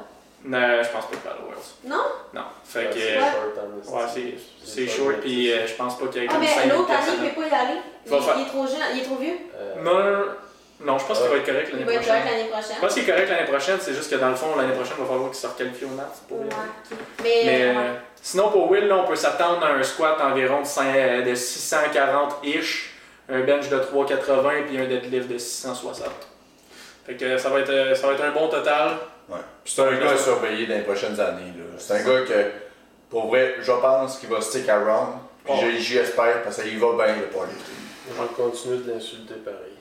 Non, 0.45 0.59
je 0.83 0.89
pense 0.89 1.05
pas 1.07 1.11
qu'il 1.17 1.21
va 1.25 1.31
à 1.31 1.45
Worlds. 1.45 1.75
Non? 1.85 2.05
Non. 2.35 2.43
Fait 2.65 2.91
que. 2.91 2.95
c'est 2.95 3.17
euh, 3.17 3.81
esti. 3.81 3.93
Ouais, 3.93 4.03
c'est 4.13 4.35
c'est 4.65 4.87
C'est 4.87 4.87
short, 4.89 5.17
puis 5.21 5.53
euh, 5.53 5.67
je 5.67 5.75
pense 5.75 5.99
pas 5.99 6.07
qu'il 6.07 6.23
y 6.23 6.25
ait 6.25 6.29
Ah, 6.33 6.37
mais 6.41 6.47
5000 6.47 6.73
l'autre 6.73 6.91
année, 6.91 7.13
il 7.23 7.31
peut 7.31 7.41
pas 7.43 7.49
y 7.49 7.61
aller. 7.61 7.81
Il, 8.07 8.13
est 8.13 8.47
trop 8.47 8.67
jeune, 8.67 8.79
il 8.95 9.01
est 9.01 9.05
trop 9.05 9.17
vieux. 9.17 9.39
Euh, 9.57 9.83
Non, 9.83 9.95
non, 9.99 10.11
non. 10.11 10.25
Non, 10.85 10.99
je 10.99 11.05
pense 11.07 11.18
qu'il 11.20 11.28
va 11.30 11.37
être 11.37 11.47
correct 11.47 11.68
Il 11.68 11.78
l'année 11.78 11.85
va 11.85 11.93
être 11.95 12.01
prochaine. 12.03 12.22
correct 12.22 12.30
l'année 12.33 12.45
Je 12.47 12.51
prochaine. 12.53 12.76
pense 12.80 12.95
qu'il 12.95 13.03
est 13.03 13.07
correct 13.07 13.28
l'année 13.30 13.49
prochaine, 13.49 13.78
c'est 13.80 13.95
juste 13.95 14.11
que 14.11 14.16
dans 14.16 14.28
le 14.30 14.35
fond, 14.35 14.57
l'année 14.57 14.72
prochaine, 14.74 14.95
il 14.99 15.03
va 15.05 15.09
falloir 15.11 15.30
qu'il 15.30 15.39
se 15.41 15.47
requalifie 15.47 15.85
au 15.85 15.89
NAT. 15.95 16.12
pour 16.28 16.41
Ouais. 16.41 16.47
Mais, 17.22 17.43
Mais 17.45 17.62
euh, 17.64 17.78
euh, 17.78 17.93
sinon, 18.20 18.51
pour 18.51 18.70
Will, 18.70 18.87
là, 18.89 18.97
on 18.97 19.07
peut 19.07 19.14
s'attendre 19.16 19.64
à 19.64 19.70
un 19.70 19.83
squat 19.83 20.20
environ 20.20 20.61
de, 20.62 20.66
cin- 20.66 20.95
euh, 20.97 21.22
de 21.22 21.35
640-ish, 21.35 22.91
un 23.28 23.41
bench 23.41 23.68
de 23.68 23.78
380 23.78 24.51
puis 24.68 24.78
un 24.78 24.87
deadlift 24.87 25.28
de 25.28 25.39
660. 25.39 26.09
Fait 27.07 27.14
que 27.14 27.37
ça 27.39 27.49
va 27.49 27.61
être, 27.61 27.70
euh, 27.70 27.95
ça 27.95 28.07
va 28.07 28.14
être 28.14 28.22
un 28.24 28.30
bon 28.33 28.49
total. 28.49 28.93
Ouais. 29.28 29.39
C'est 29.64 29.83
un 29.83 29.93
gars 29.97 30.11
à 30.11 30.16
surveiller 30.16 30.66
dans 30.66 30.74
les 30.74 30.83
prochaines 30.83 31.18
années. 31.20 31.53
C'est 31.78 31.95
un 31.95 32.03
gars 32.05 32.22
que, 32.26 32.51
pour 33.11 33.28
vrai, 33.28 33.55
je 33.61 33.72
pense 33.72 34.18
qu'il 34.18 34.28
va 34.28 34.41
stick 34.41 34.68
around. 34.68 35.14
Puis 35.45 35.55
Oh. 35.57 35.61
j'ai- 35.61 35.78
j'y 35.80 35.99
espère 35.99 36.43
parce 36.43 36.62
qu'il 36.62 36.78
va 36.78 36.93
bien 37.05 37.16
le 37.16 37.22
powerlifting. 37.26 37.74
Je 38.09 38.20
vais 38.22 38.28
continuer 38.37 38.78
de 38.78 38.93
l'insulter 38.93 39.35
pareil. 39.45 39.72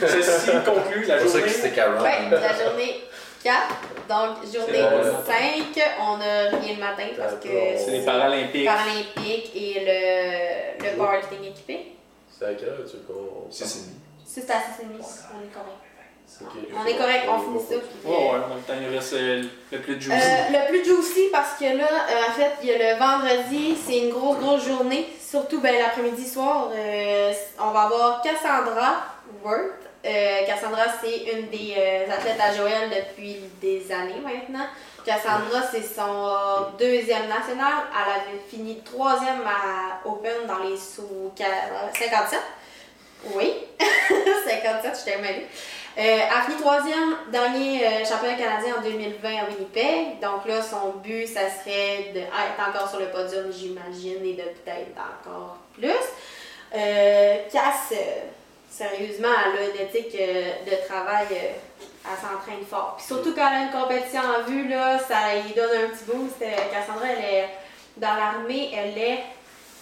Ceci 0.00 0.50
conclut 0.64 1.04
la 1.04 1.18
C'est 1.18 1.24
pour 1.24 1.32
ça 1.32 1.38
journée. 1.38 2.02
ouais, 2.02 2.30
la 2.30 2.64
journée 2.64 3.00
4. 3.42 3.56
Donc, 4.08 4.36
journée 4.52 4.72
C'est 4.72 4.82
bon, 4.82 4.98
le 4.98 5.12
5, 5.74 5.92
on 6.00 6.20
a 6.20 6.56
rien 6.58 6.74
le 6.74 6.80
matin 6.80 7.02
parce 7.18 7.34
que 7.34 7.48
C'est 7.76 7.90
les 7.90 8.04
Paralympiques. 8.04 8.64
Paralympique 8.66 9.50
et 9.54 9.74
le, 10.80 10.90
le 10.90 10.96
powerlifting 10.96 11.44
équipé. 11.44 11.92
C'est 12.38 12.46
à 12.46 12.54
quelle 12.54 12.68
heure 12.70 12.78
tu. 12.88 12.96
Si, 13.50 13.64
c'est 14.24 14.50
à 14.50 14.54
6h30, 14.54 14.58
on 14.90 15.44
est 15.44 15.52
correct. 15.52 15.78
On 16.74 16.86
est 16.86 16.96
correct, 16.96 17.24
on 17.28 17.38
finit 17.40 17.60
ça. 17.60 17.74
puis, 17.76 18.10
Ouais, 18.10 18.16
ouais, 18.16 18.28
en 18.30 18.48
même 18.48 18.62
temps, 18.66 18.72
il 18.80 18.94
reste 18.96 19.12
le 19.12 19.78
plus 19.80 20.00
juicy. 20.00 20.10
Euh, 20.18 20.50
le 20.50 20.68
plus 20.70 20.84
juicy 20.84 21.28
parce 21.30 21.58
que 21.58 21.64
là, 21.64 21.84
euh, 21.84 22.30
en 22.30 22.32
fait, 22.32 22.52
il 22.62 22.68
y 22.70 22.72
a 22.72 22.94
le 22.94 22.98
vendredi, 22.98 23.76
c'est 23.76 23.98
une 23.98 24.10
grosse, 24.10 24.38
grosse 24.38 24.66
journée. 24.66 25.06
Surtout 25.20 25.60
ben, 25.60 25.74
l'après-midi 25.78 26.26
soir, 26.26 26.70
euh, 26.74 27.32
on 27.60 27.70
va 27.72 27.82
avoir 27.82 28.22
Cassandra 28.22 29.04
Euh, 30.04 30.46
Cassandra, 30.46 30.84
c'est 31.02 31.32
une 31.32 31.48
des 31.48 31.74
euh, 31.76 32.10
athlètes 32.10 32.40
à 32.40 32.54
Joël 32.54 32.90
depuis 32.90 33.38
des 33.60 33.90
années 33.92 34.20
maintenant. 34.22 34.66
Cassandra, 35.04 35.62
c'est 35.70 35.82
son 35.82 36.72
deuxième 36.78 37.28
national. 37.28 37.84
Elle 37.92 38.12
avait 38.12 38.40
fini 38.48 38.80
troisième 38.84 39.42
à 39.46 40.06
Open 40.08 40.46
dans 40.46 40.58
les 40.58 40.76
sous 40.76 41.32
57. 41.36 42.40
Oui, 43.34 43.54
57, 44.08 44.98
je 44.98 45.10
t'ai 45.10 45.18
mêlée. 45.18 45.46
Elle 45.94 46.22
a 46.22 46.42
fini 46.42 46.56
troisième 46.60 47.16
dernier 47.30 47.86
euh, 47.86 48.04
championnat 48.04 48.34
canadien 48.34 48.76
en 48.78 48.82
2020 48.82 49.28
à 49.28 49.48
Winnipeg. 49.48 50.20
Donc 50.20 50.46
là, 50.46 50.60
son 50.62 50.94
but, 51.02 51.26
ça 51.26 51.42
serait 51.48 52.12
d'être 52.12 52.68
encore 52.68 52.88
sur 52.88 52.98
le 52.98 53.06
podium, 53.06 53.52
j'imagine, 53.52 54.24
et 54.24 54.34
de 54.34 54.42
peut-être 54.42 54.98
encore 54.98 55.58
plus. 55.74 55.92
Cass, 57.52 57.92
sérieusement, 58.72 59.28
elle 59.46 59.58
a 59.58 59.68
une 59.68 59.86
éthique 59.86 60.16
euh, 60.18 60.52
de 60.64 60.86
travail, 60.88 61.26
euh, 61.30 61.52
elle 62.04 62.18
s'entraîne 62.18 62.64
fort. 62.68 62.94
Puis 62.96 63.06
surtout 63.06 63.34
quand 63.34 63.48
elle 63.48 63.56
a 63.56 63.64
une 63.64 63.70
compétition 63.70 64.20
en 64.20 64.42
vue, 64.48 64.68
là, 64.68 64.98
ça 64.98 65.34
lui 65.44 65.52
donne 65.54 65.84
un 65.84 65.88
petit 65.88 66.04
boost. 66.04 66.40
Euh, 66.40 66.50
Cassandra, 66.72 67.06
elle 67.06 67.34
est 67.34 67.48
dans 67.96 68.14
l'armée, 68.14 68.70
elle 68.74 68.96
est 68.96 69.18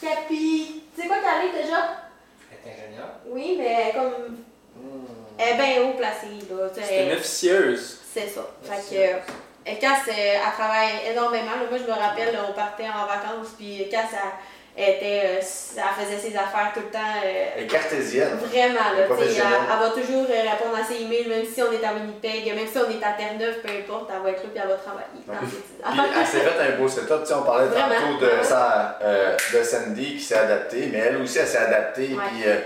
capi... 0.03 0.82
Tu 0.95 1.03
sais 1.03 1.07
quoi 1.09 1.18
qu'elle 1.18 1.49
est 1.49 1.62
déjà? 1.62 2.03
Elle 2.51 2.70
est 2.70 2.74
ingénieure. 2.74 3.11
Oui, 3.26 3.57
mais 3.59 3.66
elle 3.66 3.88
est 3.88 3.93
comme... 3.93 4.36
Hmm. 4.76 5.07
Elle 5.38 5.49
est 5.49 5.55
bien 5.55 5.82
haut 5.82 5.95
placée, 5.95 6.26
là. 6.51 6.68
C'est 6.74 7.07
une 7.07 7.12
officieuse. 7.12 8.01
c'est 8.12 8.28
ça. 8.28 8.47
Fait 8.62 8.97
que, 8.97 9.70
et 9.70 9.78
Cass, 9.78 10.01
elle 10.09 10.41
travaille 10.53 10.91
énormément. 11.11 11.53
là. 11.53 11.68
Moi, 11.70 11.78
je 11.78 11.91
me 11.91 11.97
rappelle, 11.97 12.34
là, 12.34 12.41
on 12.49 12.53
partait 12.53 12.88
en 12.88 13.07
vacances, 13.07 13.55
puis 13.57 13.88
Cass, 13.91 14.09
elle, 14.12 14.30
elle 14.77 14.95
était, 14.95 15.23
euh, 15.25 15.41
elle 15.41 16.05
faisait 16.05 16.29
ses 16.31 16.37
affaires 16.37 16.71
tout 16.73 16.81
le 16.81 16.91
temps. 16.91 16.99
euh, 17.25 17.47
Elle 17.57 17.64
est 17.64 17.66
cartésienne. 17.66 18.31
Vraiment, 18.39 18.75
là, 18.75 19.03
elle, 19.03 19.09
va 19.09 19.91
toujours 19.91 20.27
euh, 20.31 20.51
répondre 20.51 20.77
à 20.81 20.85
ses 20.85 21.03
emails, 21.03 21.29
même 21.29 21.45
si 21.45 21.61
on 21.62 21.71
est 21.73 21.85
à 21.85 21.93
Winnipeg, 21.93 22.47
même 22.55 22.66
si 22.66 22.79
on 22.79 22.89
est 22.91 23.05
à 23.05 23.12
Terre-Neuve, 23.12 23.57
peu 23.62 23.68
importe, 23.68 24.11
elle 24.14 24.23
va 24.23 24.31
être 24.31 24.43
là 24.45 24.49
puis 24.53 24.62
elle 24.62 24.68
va 24.68 24.75
travailler. 24.77 25.23
dans 25.27 25.35
Puis 25.35 26.18
elle 26.21 26.27
s'est 26.27 26.41
fait 26.41 26.73
un 26.73 26.79
beau 26.79 26.89
setup. 26.89 27.23
On 27.37 27.43
parlait 27.43 27.66
Vraiment. 27.66 27.95
tantôt 28.12 28.25
de, 28.27 28.43
sa- 28.43 28.99
euh, 29.03 29.37
de 29.55 29.62
Sandy 29.62 30.16
qui 30.16 30.21
s'est 30.23 30.39
adaptée, 30.39 30.89
mais 30.93 30.99
elle 30.99 31.16
aussi, 31.18 31.39
elle 31.39 31.47
s'est 31.47 31.59
adaptée. 31.59 32.14
Ouais. 32.14 32.64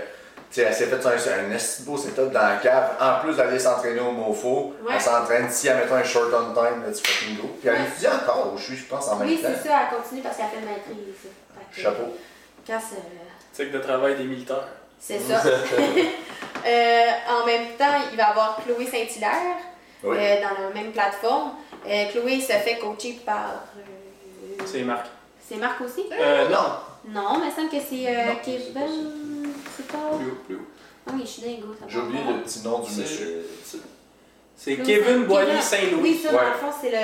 Puis, 0.51 0.61
elle 0.63 0.73
s'est 0.73 0.85
fait 0.85 1.05
un, 1.05 1.09
un 1.09 1.83
beau 1.85 1.97
setup 1.97 2.31
dans 2.31 2.41
la 2.47 2.55
cave. 2.63 2.91
En 3.01 3.19
plus 3.19 3.35
d'aller 3.35 3.59
s'entraîner 3.59 3.99
au 3.99 4.11
MOFO, 4.11 4.73
Ouais. 4.87 4.93
elle 4.95 5.01
s'entraîne. 5.01 5.49
Si 5.49 5.67
elle 5.67 5.77
mettait 5.77 5.91
un 5.91 6.03
short 6.03 6.27
on 6.33 6.53
time, 6.53 6.83
let's 6.87 7.01
fucking 7.01 7.35
go. 7.35 7.49
Puis 7.59 7.67
elle 7.67 7.81
étudie 7.81 8.07
encore, 8.07 8.53
je 8.57 8.63
suis, 8.63 8.77
je 8.77 8.85
pense, 8.85 9.05
en 9.09 9.17
même 9.17 9.27
Oui, 9.27 9.41
temps. 9.41 9.49
c'est 9.61 9.67
ça, 9.67 9.75
elle 9.91 9.97
continue 9.97 10.21
parce 10.21 10.37
qu'elle 10.37 10.45
fait 10.45 10.59
une 10.59 10.65
maîtrise. 10.65 11.29
Chapeau. 11.77 12.15
Cass, 12.65 12.83
euh, 12.93 12.97
C'est 13.53 13.67
que 13.67 13.77
de 13.77 13.81
travail 13.81 14.15
des 14.17 14.23
militaires. 14.23 14.67
c'est 14.99 15.19
ça. 15.19 15.41
Euh, 16.67 17.11
en 17.29 17.45
même 17.45 17.67
temps, 17.77 17.93
il 18.11 18.17
va 18.17 18.23
y 18.23 18.25
avoir 18.25 18.57
Chloé 18.63 18.85
Saint-Hilaire. 18.87 19.57
Oui. 20.03 20.17
euh, 20.19 20.35
dans 20.41 20.63
la 20.67 20.73
même 20.73 20.91
plateforme. 20.91 21.51
Euh, 21.87 22.05
Chloé 22.11 22.41
se 22.41 22.53
fait 22.53 22.79
coacher 22.79 23.19
par. 23.23 23.63
euh, 23.77 24.63
C'est 24.65 24.81
Marc. 24.81 25.05
c'est 25.47 25.57
Marc 25.57 25.79
aussi? 25.81 26.05
Euh, 26.11 26.49
non. 26.49 26.57
Non, 27.07 27.37
mais 27.39 27.45
il 27.47 27.51
me 27.51 27.55
semble 27.55 27.69
que 27.69 27.77
c'est 27.87 28.07
euh, 28.07 28.31
Kevin. 28.43 29.53
C'est 29.77 29.87
pas. 29.87 30.17
Plus 30.17 30.31
haut, 30.31 30.35
plus 30.47 30.55
haut. 30.55 30.67
Ah 31.07 31.11
oui, 31.13 31.21
je 31.23 31.27
suis 31.27 31.41
dingo. 31.43 31.67
ça 31.79 31.85
J'ai 31.87 31.99
oublié 31.99 32.23
le 32.23 32.41
petit 32.41 32.59
nom 32.63 32.79
du 32.79 32.95
monsieur. 32.95 33.45
C'est- 34.57 34.77
Kevin 34.77 35.27
Kevin- 35.27 35.61
Saint-Louis. 35.61 36.01
Oui, 36.01 36.19
ça, 36.23 36.31
dans 36.31 36.39
le 36.41 36.53
fond, 36.53 36.71
c'est 36.81 36.89
le, 36.89 36.95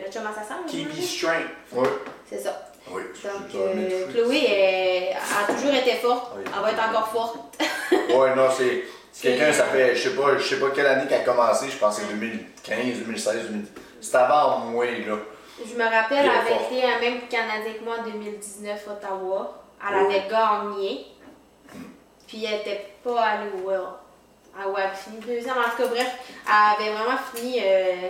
le, 0.00 0.06
le 0.06 0.12
chum 0.12 0.22
j'imagine. 0.70 1.02
strength. 1.02 1.48
Oui. 1.72 1.88
C'est 2.28 2.38
ça. 2.38 2.69
Oui. 2.90 3.02
Donc, 3.24 3.54
euh. 3.54 4.12
Chloé 4.12 4.44
elle, 4.50 5.16
a 5.16 5.52
toujours 5.52 5.74
été 5.74 5.92
forte. 5.96 6.32
Oui. 6.36 6.42
Elle 6.46 6.62
va 6.62 6.70
être 6.72 6.88
encore 6.88 7.08
forte. 7.08 7.36
Ouais, 7.92 8.34
non, 8.34 8.48
c'est. 8.56 8.84
c'est 9.12 9.28
Quelqu'un, 9.36 9.52
ça 9.52 9.64
fait, 9.66 9.94
je 9.94 10.08
sais 10.08 10.16
pas, 10.16 10.36
je 10.38 10.42
sais 10.42 10.58
pas 10.60 10.70
quelle 10.70 10.86
année 10.86 11.08
qu'elle 11.08 11.20
a 11.20 11.24
commencé, 11.24 11.68
je 11.68 11.76
pense 11.76 11.96
que 11.96 12.02
c'est 12.02 12.12
2015, 12.14 12.98
2016, 13.06 13.42
2010. 13.50 13.70
C'était 14.00 14.16
avant 14.16 14.58
moi, 14.58 14.84
là. 14.86 15.16
Je 15.64 15.74
me 15.76 15.84
rappelle, 15.84 16.24
Elle 16.24 16.30
avait 16.30 16.64
été 16.64 16.84
à 16.84 16.98
même 17.00 17.20
Canadien 17.28 17.74
que 17.78 17.84
moi 17.84 17.96
en 18.00 18.04
2019 18.04 18.86
Ottawa. 18.88 19.62
Elle 19.88 19.94
avait 19.96 20.28
gagné. 20.28 21.06
Puis 22.26 22.44
elle 22.44 22.60
était 22.60 22.86
pas 23.04 23.20
allée 23.20 23.50
au 23.56 23.68
World. 23.68 23.88
Elle 24.56 24.70
avait 24.84 24.94
fini 24.96 25.18
deuxième. 25.18 25.56
En 25.58 25.62
tout 25.70 25.82
cas, 25.82 25.88
bref, 25.88 26.16
elle 26.46 26.82
avait 26.86 26.92
vraiment 26.96 27.18
fini 27.34 27.60
euh, 27.62 28.08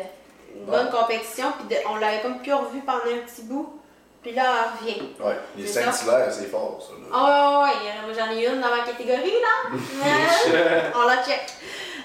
une 0.55 0.65
bonne 0.65 0.91
compétition. 0.91 1.47
Puis 1.59 1.77
de- 1.77 1.83
on 1.91 1.97
l'avait 1.97 2.21
comme 2.23 2.39
plus 2.41 2.53
revue 2.55 2.81
pendant 2.81 2.99
un 3.01 3.27
petit 3.27 3.43
bout. 3.43 3.80
Puis 4.23 4.33
là, 4.33 4.43
elle 4.45 4.89
revient. 4.89 5.03
Ouais, 5.19 5.37
les 5.57 5.67
Saint-Hilaire, 5.67 6.31
c'est 6.31 6.47
fort, 6.47 6.79
ça. 6.81 6.93
Là. 6.93 7.09
Oh, 7.11 7.65
ouais, 7.65 7.87
ouais, 7.87 7.95
moi, 8.05 8.15
j'en 8.19 8.31
ai 8.33 8.47
une 8.47 8.61
dans 8.61 8.69
ma 8.69 8.85
catégorie, 8.85 9.41
là. 9.41 9.71
Euh, 9.73 10.91
on 10.95 11.07
la 11.07 11.17
check. 11.25 11.41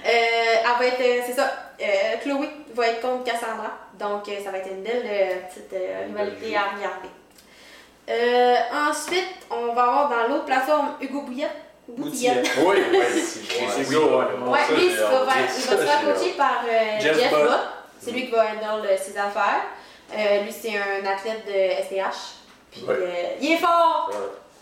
Euh, 0.06 0.08
elle 0.08 0.80
va 0.80 0.86
être, 0.86 1.02
euh, 1.02 1.22
c'est 1.26 1.34
ça, 1.34 1.52
euh, 1.82 2.18
Chloé 2.22 2.50
va 2.74 2.88
être 2.88 3.02
contre 3.02 3.24
Cassandra. 3.24 3.72
Donc, 4.00 4.26
ça 4.44 4.52
va 4.52 4.60
être 4.60 4.70
une 4.70 4.84
belle 4.84 5.48
petite 5.50 5.74
euh, 5.74 6.06
rivalité 6.08 6.56
à 6.56 6.76
regarder. 6.76 7.10
Euh, 8.08 8.56
ensuite, 8.90 9.48
on 9.50 9.74
va 9.74 9.84
avoir 9.84 10.10
dans 10.10 10.28
l'autre 10.28 10.46
plateforme 10.46 10.96
Hugo 11.02 11.22
Bouillette. 11.22 11.66
Boutillette. 11.88 12.50
Oui, 12.66 12.78
oui. 12.92 13.00
C'est 13.22 13.60
oui. 13.90 13.96
go, 13.96 14.20
ouais. 14.20 14.52
Ouais, 14.52 14.60
Ça, 14.68 14.74
lui, 14.74 14.86
il, 14.86 14.96
va 14.96 15.48
se 15.48 15.78
faire 15.78 16.02
coacher 16.14 16.32
par 16.38 16.64
euh, 16.68 17.00
Jeff 17.00 17.20
Jeff. 17.20 17.34
C'est 18.00 18.12
lui 18.12 18.26
qui 18.26 18.32
va 18.32 18.46
handle 18.46 18.88
ses 18.98 19.18
affaires. 19.18 19.64
Euh, 20.18 20.42
lui, 20.44 20.52
c'est 20.52 20.78
un 20.78 21.06
athlète 21.06 21.46
de 21.46 21.84
STH. 21.84 22.36
Puis, 22.72 22.82
Ouais. 22.88 22.94
euh, 22.96 23.14
il 23.42 23.52
est 23.54 23.58
fort! 23.58 24.10
Ouais. 24.12 24.18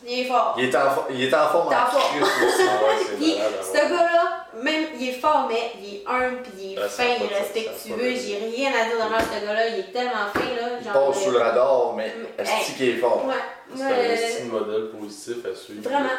Il 0.06 0.20
est 0.20 0.26
fort! 0.26 0.56
Il 0.58 0.66
est 0.66 0.76
en, 0.76 0.80
fo- 0.80 1.06
il 1.10 1.24
est 1.24 1.34
en 1.34 1.48
forme 1.48 1.70
Il 1.70 1.74
est 1.74 1.78
en 1.78 1.86
forme. 1.86 2.22
Ouais, 2.22 3.38
ce 3.64 3.74
gars-là, 3.74 4.46
même, 4.62 4.86
il 5.00 5.10
est 5.10 5.14
fort, 5.14 5.46
mais 5.50 5.72
il 5.82 5.96
est 5.96 6.04
humble, 6.06 6.42
puis 6.44 6.52
il 6.62 6.74
est 6.74 6.82
ça 6.82 6.90
fin, 6.90 7.04
il 7.20 7.24
est 7.32 7.38
respectueux. 7.38 7.98
J'ai 8.16 8.38
rien 8.56 8.72
à 8.72 8.86
dire 8.86 8.98
de 8.98 9.24
ce 9.24 9.46
gars-là. 9.46 9.68
Il 9.70 9.80
est 9.80 9.92
tellement 9.94 10.28
fin, 10.34 10.40
là. 10.42 10.70
Il 10.80 10.84
genre, 10.84 11.08
passe 11.14 11.24
sous 11.24 11.32
le 11.32 11.38
euh, 11.40 11.44
radar, 11.44 11.94
mais 11.96 12.14
est-ce 12.38 12.76
qu'il 12.76 12.90
est 12.90 12.98
fort? 12.98 13.24
Ouais. 13.26 13.34
C'est 13.76 13.84
un 13.84 13.90
euh, 13.92 14.16
style 14.18 14.48
modèle 14.52 14.90
positif 15.00 15.38
à 15.52 15.56
suivre. 15.56 15.82
Vraiment. 15.84 16.04
là, 16.04 16.10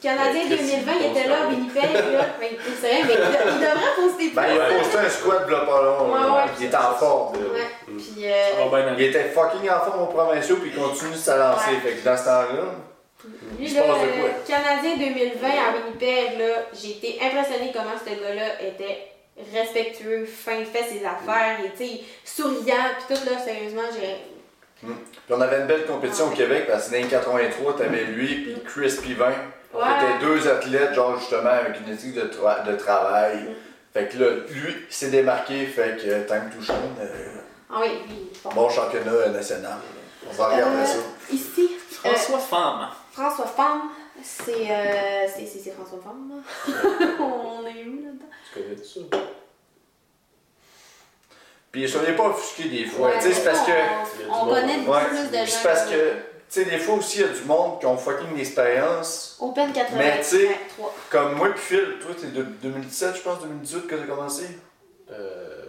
Canadien 0.00 0.42
Ouais, 0.44 0.56
2020, 0.56 0.92
il 1.00 1.06
était 1.10 1.28
là 1.28 1.42
à 1.42 1.46
Winnipeg, 1.48 1.92
là. 1.92 2.26
Ben, 2.40 2.48
c'est 2.80 2.88
vrai, 2.88 3.02
mais 3.06 3.14
il, 3.14 3.18
de- 3.18 3.52
il 3.52 3.60
devrait 3.60 3.94
poster 3.96 4.26
plus. 4.28 4.34
Ben, 4.34 4.44
il 4.54 4.60
a 4.60 4.78
posté 4.78 4.98
un 4.98 5.08
squat 5.08 5.50
là 5.50 5.60
pas 5.60 5.82
long. 5.82 6.12
Ouais, 6.12 6.20
là, 6.20 6.32
ouais. 6.34 6.42
puis 6.54 6.64
il 6.64 6.70
est 6.70 6.74
en 6.76 6.92
forme. 6.94 7.36
Ouais. 7.36 7.68
Mm. 7.88 7.96
Puis, 7.96 8.22
Ça 8.22 8.60
euh, 8.62 8.68
va 8.70 8.82
bien 8.82 8.94
Il 8.96 9.04
était 9.04 9.24
fucking 9.24 9.68
en 9.70 9.80
forme 9.80 10.02
au 10.02 10.06
provinciaux, 10.06 10.56
puis 10.56 10.70
il 10.74 10.80
continue 10.80 11.12
de 11.12 11.16
s'alancer. 11.16 11.70
Ouais. 11.70 11.90
Fait 11.90 11.96
que 11.96 12.04
dans 12.04 12.16
ce 12.16 12.24
temps-là, 12.24 12.64
lui, 13.58 13.66
il 13.66 13.70
se 13.70 13.74
là, 13.74 13.82
passe 13.82 14.02
de 14.02 14.20
quoi? 14.20 14.30
Canadien 14.46 14.96
2020 14.96 15.48
à 15.48 15.74
Winnipeg, 15.76 16.38
là, 16.38 16.54
j'ai 16.80 16.90
été 16.90 17.18
impressionnée 17.20 17.72
comment 17.72 17.98
ce 17.98 18.10
gars-là 18.10 18.62
était 18.62 19.08
respectueux, 19.52 20.24
fin, 20.26 20.64
fait 20.64 20.84
ses 20.84 21.04
affaires, 21.04 21.58
il 21.60 21.66
était 21.66 22.02
souriant, 22.24 22.94
puis 22.98 23.16
tout, 23.16 23.24
là, 23.28 23.38
sérieusement, 23.38 23.82
j'ai. 23.92 24.16
Puis 24.80 24.90
on 25.30 25.40
avait 25.40 25.58
une 25.60 25.66
belle 25.66 25.86
compétition 25.86 26.26
au 26.26 26.30
Québec 26.30 26.66
parce 26.68 26.86
que 26.86 26.92
dans 26.92 27.02
les 27.02 27.08
83, 27.08 27.76
t'avais 27.76 28.04
lui 28.04 28.34
puis 28.44 28.56
Chris 28.64 28.96
Pivin. 29.02 29.32
Ouais. 29.74 29.82
C'était 30.00 30.18
deux 30.26 30.48
athlètes, 30.48 30.94
genre 30.94 31.18
justement 31.18 31.50
avec 31.50 31.78
une 31.80 31.92
éthique 31.92 32.14
de, 32.14 32.22
tra- 32.22 32.64
de 32.66 32.74
travail. 32.76 33.36
Mm. 33.36 33.54
Fait 33.92 34.08
que 34.08 34.18
là, 34.18 34.30
lui, 34.50 34.76
il 34.88 34.94
s'est 34.94 35.10
démarqué, 35.10 35.66
fait 35.66 35.96
que 35.96 36.26
Time 36.26 36.50
to 36.56 36.62
Shine, 36.64 36.74
euh, 37.00 37.06
Ah 37.70 37.78
oui, 37.80 38.30
fort. 38.42 38.52
Bon 38.54 38.68
championnat 38.68 39.28
national. 39.28 39.76
On 40.28 40.32
va 40.32 40.46
regarder 40.48 40.76
Euh, 40.78 40.84
ça. 40.84 40.98
Ici, 41.32 41.70
euh, 42.04 42.08
François 42.08 42.38
Femme. 42.38 42.88
François 43.12 43.46
Femme, 43.46 43.82
c'est 44.22 44.70
euh, 44.70 45.26
c'est- 45.26 45.70
François 45.72 45.98
Femme. 46.02 46.42
On 47.20 47.66
est 47.66 47.84
où 47.84 48.04
là-dedans? 48.04 48.26
Tu 48.52 48.60
connais 48.60 48.76
ça? 48.76 49.16
Puis 51.70 51.88
soyez 51.88 52.12
pas 52.12 52.24
offusqués 52.24 52.68
des 52.70 52.86
fois. 52.86 53.08
Ouais, 53.08 53.18
tu 53.20 53.24
sais, 53.28 53.32
c'est 53.34 53.44
parce 53.44 53.66
que. 53.66 53.72
on, 54.30 54.46
connaît. 54.46 54.78
Ouais, 54.86 55.04
plus 55.08 55.30
de 55.30 55.36
gens. 55.36 55.44
c'est 55.46 55.62
parce 55.68 55.84
que. 55.86 56.14
Tu 56.50 56.64
sais, 56.64 56.70
des 56.70 56.78
fois 56.78 56.94
aussi, 56.94 57.18
il 57.18 57.20
y 57.20 57.24
a 57.24 57.28
du 57.28 57.42
monde 57.44 57.78
qui 57.78 57.84
ont 57.86 57.98
fucking 57.98 58.34
d'expérience. 58.34 59.36
Open 59.40 59.70
80. 59.72 59.98
Mais 59.98 60.18
tu 60.20 60.24
sais- 60.24 60.48
3. 60.76 60.94
Comme 61.10 61.34
moi 61.34 61.48
puis 61.50 61.60
Phil, 61.76 61.96
toi, 62.00 62.10
t'es 62.18 62.28
de 62.28 62.42
2017, 62.42 63.16
je 63.16 63.20
pense, 63.20 63.40
2018 63.40 63.86
que 63.86 63.94
t'as 63.94 64.04
commencé. 64.06 64.44
Euh, 65.10 65.64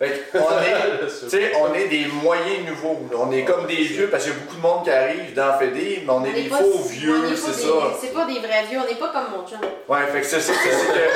ouais. 0.00 0.08
Fait 0.08 0.30
qu'on 0.32 0.38
est. 0.38 1.06
Tu 1.20 1.28
sais, 1.30 1.52
on 1.56 1.74
est 1.74 1.88
des 1.88 2.06
moyens 2.06 2.66
nouveaux. 2.66 2.98
On 3.18 3.30
est 3.32 3.44
comme 3.44 3.66
des 3.66 3.74
vieux 3.82 4.08
parce 4.08 4.24
qu'il 4.24 4.32
y 4.32 4.36
a 4.36 4.38
beaucoup 4.38 4.56
de 4.56 4.60
monde 4.62 4.84
qui 4.84 4.90
arrive 4.90 5.34
dans 5.34 5.58
Fédé, 5.58 6.02
mais 6.06 6.10
on 6.12 6.24
est 6.24 6.32
des 6.32 6.48
faux 6.48 6.78
vieux, 6.88 7.34
c'est 7.36 7.46
des- 7.48 7.52
ça. 7.68 7.68
C'est 8.00 8.14
pas 8.14 8.24
des 8.24 8.38
vrais 8.38 8.64
vieux, 8.70 8.78
on 8.78 8.86
n'est 8.88 8.98
pas 8.98 9.08
comme 9.08 9.30
mon 9.40 9.46
chum. 9.46 9.58
Ouais, 9.88 10.06
fait 10.12 10.20
que 10.20 10.26
c'est 10.26 10.40
ça, 10.40 10.52
c'est 10.54 10.70
c'est 10.70 10.86
que. 10.86 11.08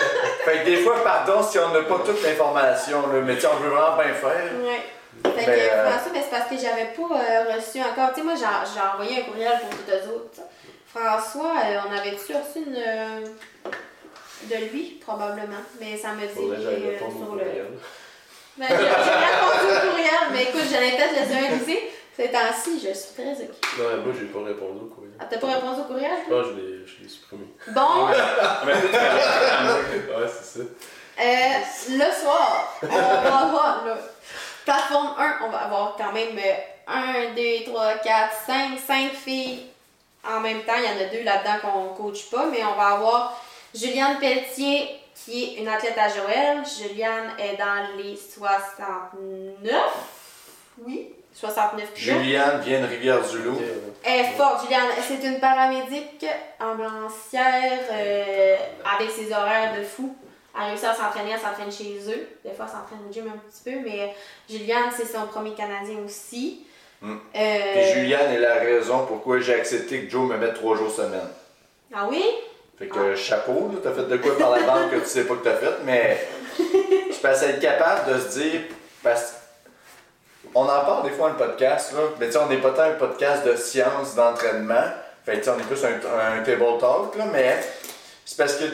Fait 0.44 0.58
que 0.58 0.64
des 0.66 0.76
fois, 0.78 0.96
pardon 1.04 1.40
si 1.42 1.56
on 1.60 1.68
n'a 1.72 1.82
pas 1.82 2.00
toute 2.04 2.20
l'information, 2.24 3.00
là, 3.12 3.20
mais 3.24 3.36
tu 3.36 3.42
sais, 3.42 3.46
on 3.46 3.56
veut 3.62 3.68
vraiment 3.70 3.94
bien 3.96 4.12
faire. 4.12 4.50
Ouais. 4.62 4.80
Fait 5.24 5.44
que 5.44 5.50
Mais, 5.50 5.70
euh, 5.70 5.90
François, 5.90 6.12
ben, 6.12 6.22
c'est 6.22 6.30
parce 6.38 6.48
que 6.50 6.56
j'avais 6.58 6.92
pas 6.92 7.14
euh, 7.20 7.54
reçu 7.56 7.80
encore. 7.80 8.10
Tu 8.14 8.20
sais, 8.20 8.22
moi, 8.22 8.34
j'ai 8.36 8.80
envoyé 8.80 9.20
un 9.20 9.24
courriel 9.24 9.58
pour 9.60 9.70
les 9.88 10.08
autres. 10.08 10.40
François, 10.94 11.54
euh, 11.64 11.78
on 11.88 11.92
avait-tu 11.98 12.32
reçu 12.34 12.66
une. 12.66 12.76
euh, 12.76 13.26
de 14.50 14.56
lui, 14.72 14.98
probablement. 15.04 15.62
Mais 15.80 15.96
ça 15.96 16.08
me 16.12 16.20
dit 16.26 16.26
euh, 16.36 16.98
sur 16.98 17.08
le. 17.08 17.38
courriel. 17.44 17.68
Ben, 18.58 18.66
j'ai 18.68 18.74
répondu 18.76 19.86
au 19.86 19.90
courriel, 19.90 20.22
mais 20.32 20.42
écoute, 20.42 20.62
j'allais 20.70 20.90
peut-être 20.96 21.14
laisser 21.14 21.46
un 21.46 21.56
lycée. 21.56 21.90
Ces 22.14 22.28
temps-ci, 22.30 22.72
je 22.78 22.92
suis 22.92 23.14
très 23.14 23.32
occupée. 23.32 23.56
Non, 23.78 23.84
mais 23.88 23.96
moi, 24.04 24.12
j'ai 24.18 24.26
pas 24.26 24.42
répondu 24.44 24.80
au 24.82 24.94
courriel. 24.94 25.14
Ah, 25.18 25.24
t'as 25.30 25.38
pas 25.38 25.46
répondu 25.46 25.80
au 25.80 25.84
courriel? 25.84 26.10
Pense 26.28 26.46
que 26.48 26.52
je 26.52 26.56
l'ai- 26.60 26.86
je 26.86 27.02
l'ai 27.02 27.08
supprimé. 27.08 27.44
Bon, 27.68 27.80
Ah, 27.80 28.62
Ouais, 28.66 30.28
c'est 30.28 30.58
ça. 30.58 30.64
Euh, 31.20 31.24
le 31.90 32.12
soir, 32.20 32.74
on 32.82 32.86
va 32.88 33.36
avoir, 33.38 33.84
là, 33.86 33.96
plateforme 34.64 35.14
1, 35.18 35.36
on 35.46 35.48
va 35.50 35.58
avoir 35.58 35.96
quand 36.12 36.18
même 36.18 36.38
1, 36.86 37.34
2, 37.34 37.64
3, 37.70 37.94
4, 37.98 38.32
5, 38.46 38.78
5 38.86 39.12
filles 39.12 39.66
en 40.24 40.40
même 40.40 40.62
temps. 40.62 40.74
Il 40.76 40.84
y 40.84 40.88
en 40.88 41.06
a 41.06 41.08
deux 41.10 41.22
là-dedans 41.24 41.58
qu'on 41.62 42.02
coach 42.02 42.30
pas, 42.30 42.46
mais 42.46 42.64
on 42.64 42.76
va 42.76 42.94
avoir 42.94 43.42
Juliane 43.74 44.18
Pelletier, 44.18 45.00
qui 45.14 45.44
est 45.44 45.60
une 45.60 45.68
athlète 45.68 45.98
à 45.98 46.08
Joël. 46.08 46.62
Juliane 46.64 47.32
est 47.38 47.56
dans 47.56 47.96
les 47.96 48.16
69, 48.16 49.74
oui, 50.86 51.10
69 51.34 51.94
kilos. 51.94 52.18
Juliane 52.18 52.60
vient 52.60 52.80
de 52.80 52.86
Rivière-du-Loup. 52.86 53.60
Elle 54.04 54.20
est 54.20 54.32
forte, 54.32 54.64
Juliane. 54.64 54.88
C'est 55.06 55.24
une 55.26 55.40
paramédic 55.40 56.26
ambulancière 56.60 57.80
euh, 57.90 58.56
avec 58.96 59.10
ses 59.10 59.32
horaires 59.32 59.76
de 59.78 59.82
fou. 59.84 60.14
A 60.54 60.66
réussi 60.66 60.84
à 60.84 60.94
s'entraîner, 60.94 61.30
elle 61.32 61.40
s'entraîne 61.40 61.72
chez 61.72 61.98
eux. 62.08 62.28
Des 62.44 62.52
fois, 62.52 62.66
elle 62.66 62.72
s'entraîne 62.72 63.08
au 63.08 63.12
gym 63.12 63.26
un 63.26 63.38
petit 63.38 63.62
peu, 63.64 63.80
mais 63.82 64.14
Juliane, 64.48 64.90
c'est 64.94 65.06
son 65.06 65.26
premier 65.26 65.54
Canadien 65.54 65.96
aussi. 66.04 66.66
Mm. 67.00 67.16
Euh, 67.34 67.58
Puis 67.74 68.00
Juliane 68.00 68.32
est 68.34 68.38
la 68.38 68.54
raison 68.56 69.06
pourquoi 69.06 69.40
j'ai 69.40 69.54
accepté 69.54 70.04
que 70.04 70.10
Joe 70.10 70.28
me 70.28 70.36
mette 70.36 70.54
trois 70.54 70.76
jours 70.76 70.90
semaine. 70.90 71.28
Ah 71.94 72.06
oui? 72.08 72.22
Fait 72.78 72.86
que 72.86 73.14
chapeau, 73.14 73.70
là, 73.72 73.78
t'as 73.82 73.92
fait 73.92 74.08
de 74.08 74.16
quoi 74.16 74.36
par 74.38 74.50
la 74.50 74.60
bande 74.60 74.90
que 74.90 74.96
tu 74.96 75.06
sais 75.06 75.24
pas 75.24 75.34
que 75.34 75.44
t'as 75.44 75.56
fait, 75.56 75.84
mais 75.84 76.26
je 76.58 77.18
pense 77.20 77.42
être 77.42 77.60
capable 77.60 78.12
de 78.12 78.20
se 78.20 78.38
dire, 78.38 78.60
parce 79.02 79.34
on 80.54 80.64
en 80.64 80.66
parle 80.66 81.04
des 81.04 81.10
fois 81.10 81.30
dans 81.30 81.38
le 81.38 81.50
podcast, 81.50 81.92
là, 81.92 82.00
mais 82.18 82.26
tu 82.26 82.32
sais, 82.32 82.38
on 82.38 82.48
n'est 82.48 82.58
pas 82.58 82.70
tant 82.70 82.82
un 82.82 82.92
podcast 82.92 83.46
de 83.46 83.56
science, 83.56 84.14
d'entraînement, 84.14 84.84
fait 85.24 85.34
que 85.34 85.38
tu 85.38 85.44
sais, 85.44 85.50
on 85.50 85.58
est 85.58 85.62
plus 85.62 85.84
un, 85.84 86.38
un 86.38 86.42
table 86.42 86.78
talk, 86.80 87.16
là, 87.16 87.24
mais 87.32 87.60
c'est 88.24 88.36
parce 88.36 88.56
que 88.56 88.64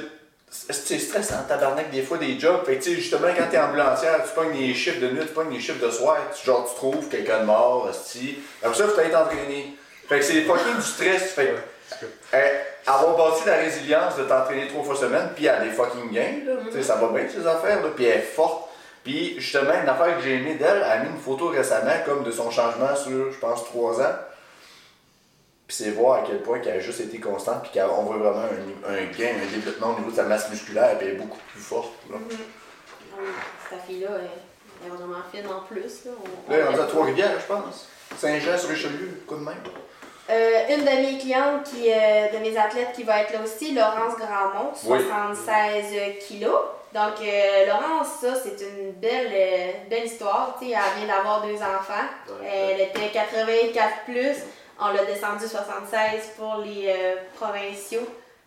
c'est 0.51 0.99
stressant, 0.99 1.43
tabarnak, 1.47 1.91
des 1.91 2.03
fois, 2.03 2.19
des 2.19 2.39
jobs, 2.39 2.65
fait 2.65 2.77
que 2.77 2.83
tu 2.83 2.91
sais, 2.91 2.97
justement, 2.97 3.29
quand 3.37 3.45
t'es 3.51 3.59
ambulancière, 3.59 4.23
tu 4.25 4.35
pognes 4.35 4.57
des 4.57 4.75
chiffres 4.75 5.01
de 5.01 5.09
nuit, 5.09 5.21
tu 5.21 5.33
pognes 5.33 5.51
des 5.51 5.61
chiffres 5.61 5.85
de 5.85 5.91
soir, 5.91 6.17
tu, 6.35 6.47
genre, 6.47 6.69
tu 6.69 6.75
trouves 6.75 7.09
quelqu'un 7.09 7.41
de 7.41 7.45
mort, 7.45 7.87
hostie, 7.89 8.39
après 8.63 8.77
ça, 8.77 8.89
faut 8.89 9.01
être 9.01 9.17
entraîné. 9.17 9.77
Fait 10.09 10.19
que 10.19 10.25
c'est 10.25 10.43
fucking 10.43 10.77
du 10.77 10.83
stress, 10.83 11.33
fait 11.33 11.55
que 12.01 12.07
euh, 12.35 12.49
avoir 12.87 13.17
bâti 13.17 13.43
la 13.47 13.57
résilience 13.57 14.17
de 14.17 14.25
t'entraîner 14.25 14.69
trois 14.69 14.85
fois 14.85 14.97
semaine, 14.97 15.31
puis 15.35 15.47
elle 15.47 15.55
a 15.55 15.65
des 15.65 15.71
fucking 15.71 16.11
gains, 16.11 16.47
là. 16.47 16.53
Tu 16.67 16.73
sais, 16.73 16.83
ça 16.83 16.97
va 16.97 17.09
bien 17.09 17.29
ces 17.29 17.47
affaires, 17.47 17.83
là, 17.83 17.89
puis 17.95 18.05
elle 18.05 18.19
est 18.19 18.23
forte. 18.23 18.69
Puis 19.05 19.37
justement, 19.39 19.73
une 19.83 19.89
affaire 19.89 20.17
que 20.17 20.23
j'ai 20.23 20.35
aimée 20.35 20.55
d'elle, 20.55 20.83
elle 20.85 20.91
a 20.91 20.99
mis 20.99 21.09
une 21.09 21.21
photo 21.21 21.49
récemment 21.49 21.93
comme 22.05 22.25
de 22.25 22.31
son 22.31 22.51
changement 22.51 22.95
sur, 22.97 23.33
je 23.33 23.39
pense, 23.39 23.65
trois 23.65 24.01
ans. 24.01 24.15
Puis 25.69 25.77
c'est 25.77 25.91
voir 25.91 26.21
à 26.23 26.27
quel 26.27 26.41
point 26.43 26.61
qu'elle 26.61 26.79
a 26.79 26.81
juste 26.81 27.01
été 27.01 27.21
constante, 27.21 27.63
puis 27.71 27.79
qu'on 27.79 28.03
voit 28.03 28.17
vraiment 28.17 28.47
un, 28.87 28.91
un 28.95 29.05
gain, 29.17 29.35
un 29.37 29.53
développement 29.55 29.91
au 29.95 29.99
niveau 29.99 30.11
de 30.11 30.17
sa 30.17 30.23
masse 30.23 30.49
musculaire, 30.51 30.97
puis 30.97 31.09
elle 31.09 31.15
est 31.15 31.19
beaucoup 31.19 31.37
plus 31.53 31.61
forte. 31.61 31.93
Là, 32.11 32.17
oui, 32.27 32.37
Cette 33.69 33.83
fille-là, 33.87 34.09
elle, 34.19 34.87
est 34.87 34.97
vraiment 34.97 35.19
fine 35.31 35.47
en 35.47 35.61
plus. 35.67 36.07
Là, 36.07 36.13
On- 36.49 36.51
là 36.51 36.59
elle 36.71 36.75
est 36.75 36.79
à 36.81 36.85
on- 36.85 36.87
Trois-Rivières, 36.89 37.39
je 37.39 37.47
pense. 37.53 37.87
Saint-Jean-sur-Richelieu, 38.17 39.23
coup 39.27 39.35
de 39.37 39.41
même. 39.45 39.57
Euh, 40.31 40.61
une 40.71 40.85
de 40.85 40.91
mes 41.13 41.19
clientes, 41.19 41.65
qui, 41.65 41.91
euh, 41.93 42.29
de 42.33 42.39
mes 42.39 42.57
athlètes 42.57 42.93
qui 42.95 43.03
va 43.03 43.21
être 43.23 43.35
là 43.35 43.41
aussi, 43.45 43.75
Laurence 43.75 44.15
Grandmont, 44.17 44.73
Oui. 44.85 44.99
76 45.07 45.85
kilos. 46.27 46.61
Donc, 46.95 47.15
euh, 47.23 47.67
Laurence, 47.67 48.09
ça, 48.23 48.35
c'est 48.35 48.57
une 48.65 48.93
belle, 48.93 49.31
euh, 49.33 49.71
belle 49.91 50.07
histoire. 50.07 50.57
Elle 50.63 50.69
vient 50.69 51.15
d'avoir 51.15 51.43
deux 51.43 51.57
enfants. 51.57 52.09
Ouais. 52.41 52.47
Elle 52.49 52.81
était 52.81 53.11
84 53.13 54.05
plus. 54.07 54.37
On 54.81 54.89
l'a 54.89 55.05
descendu 55.05 55.47
76 55.47 56.31
pour 56.37 56.57
les 56.65 56.87
euh, 56.89 57.15
provinciaux. 57.39 58.07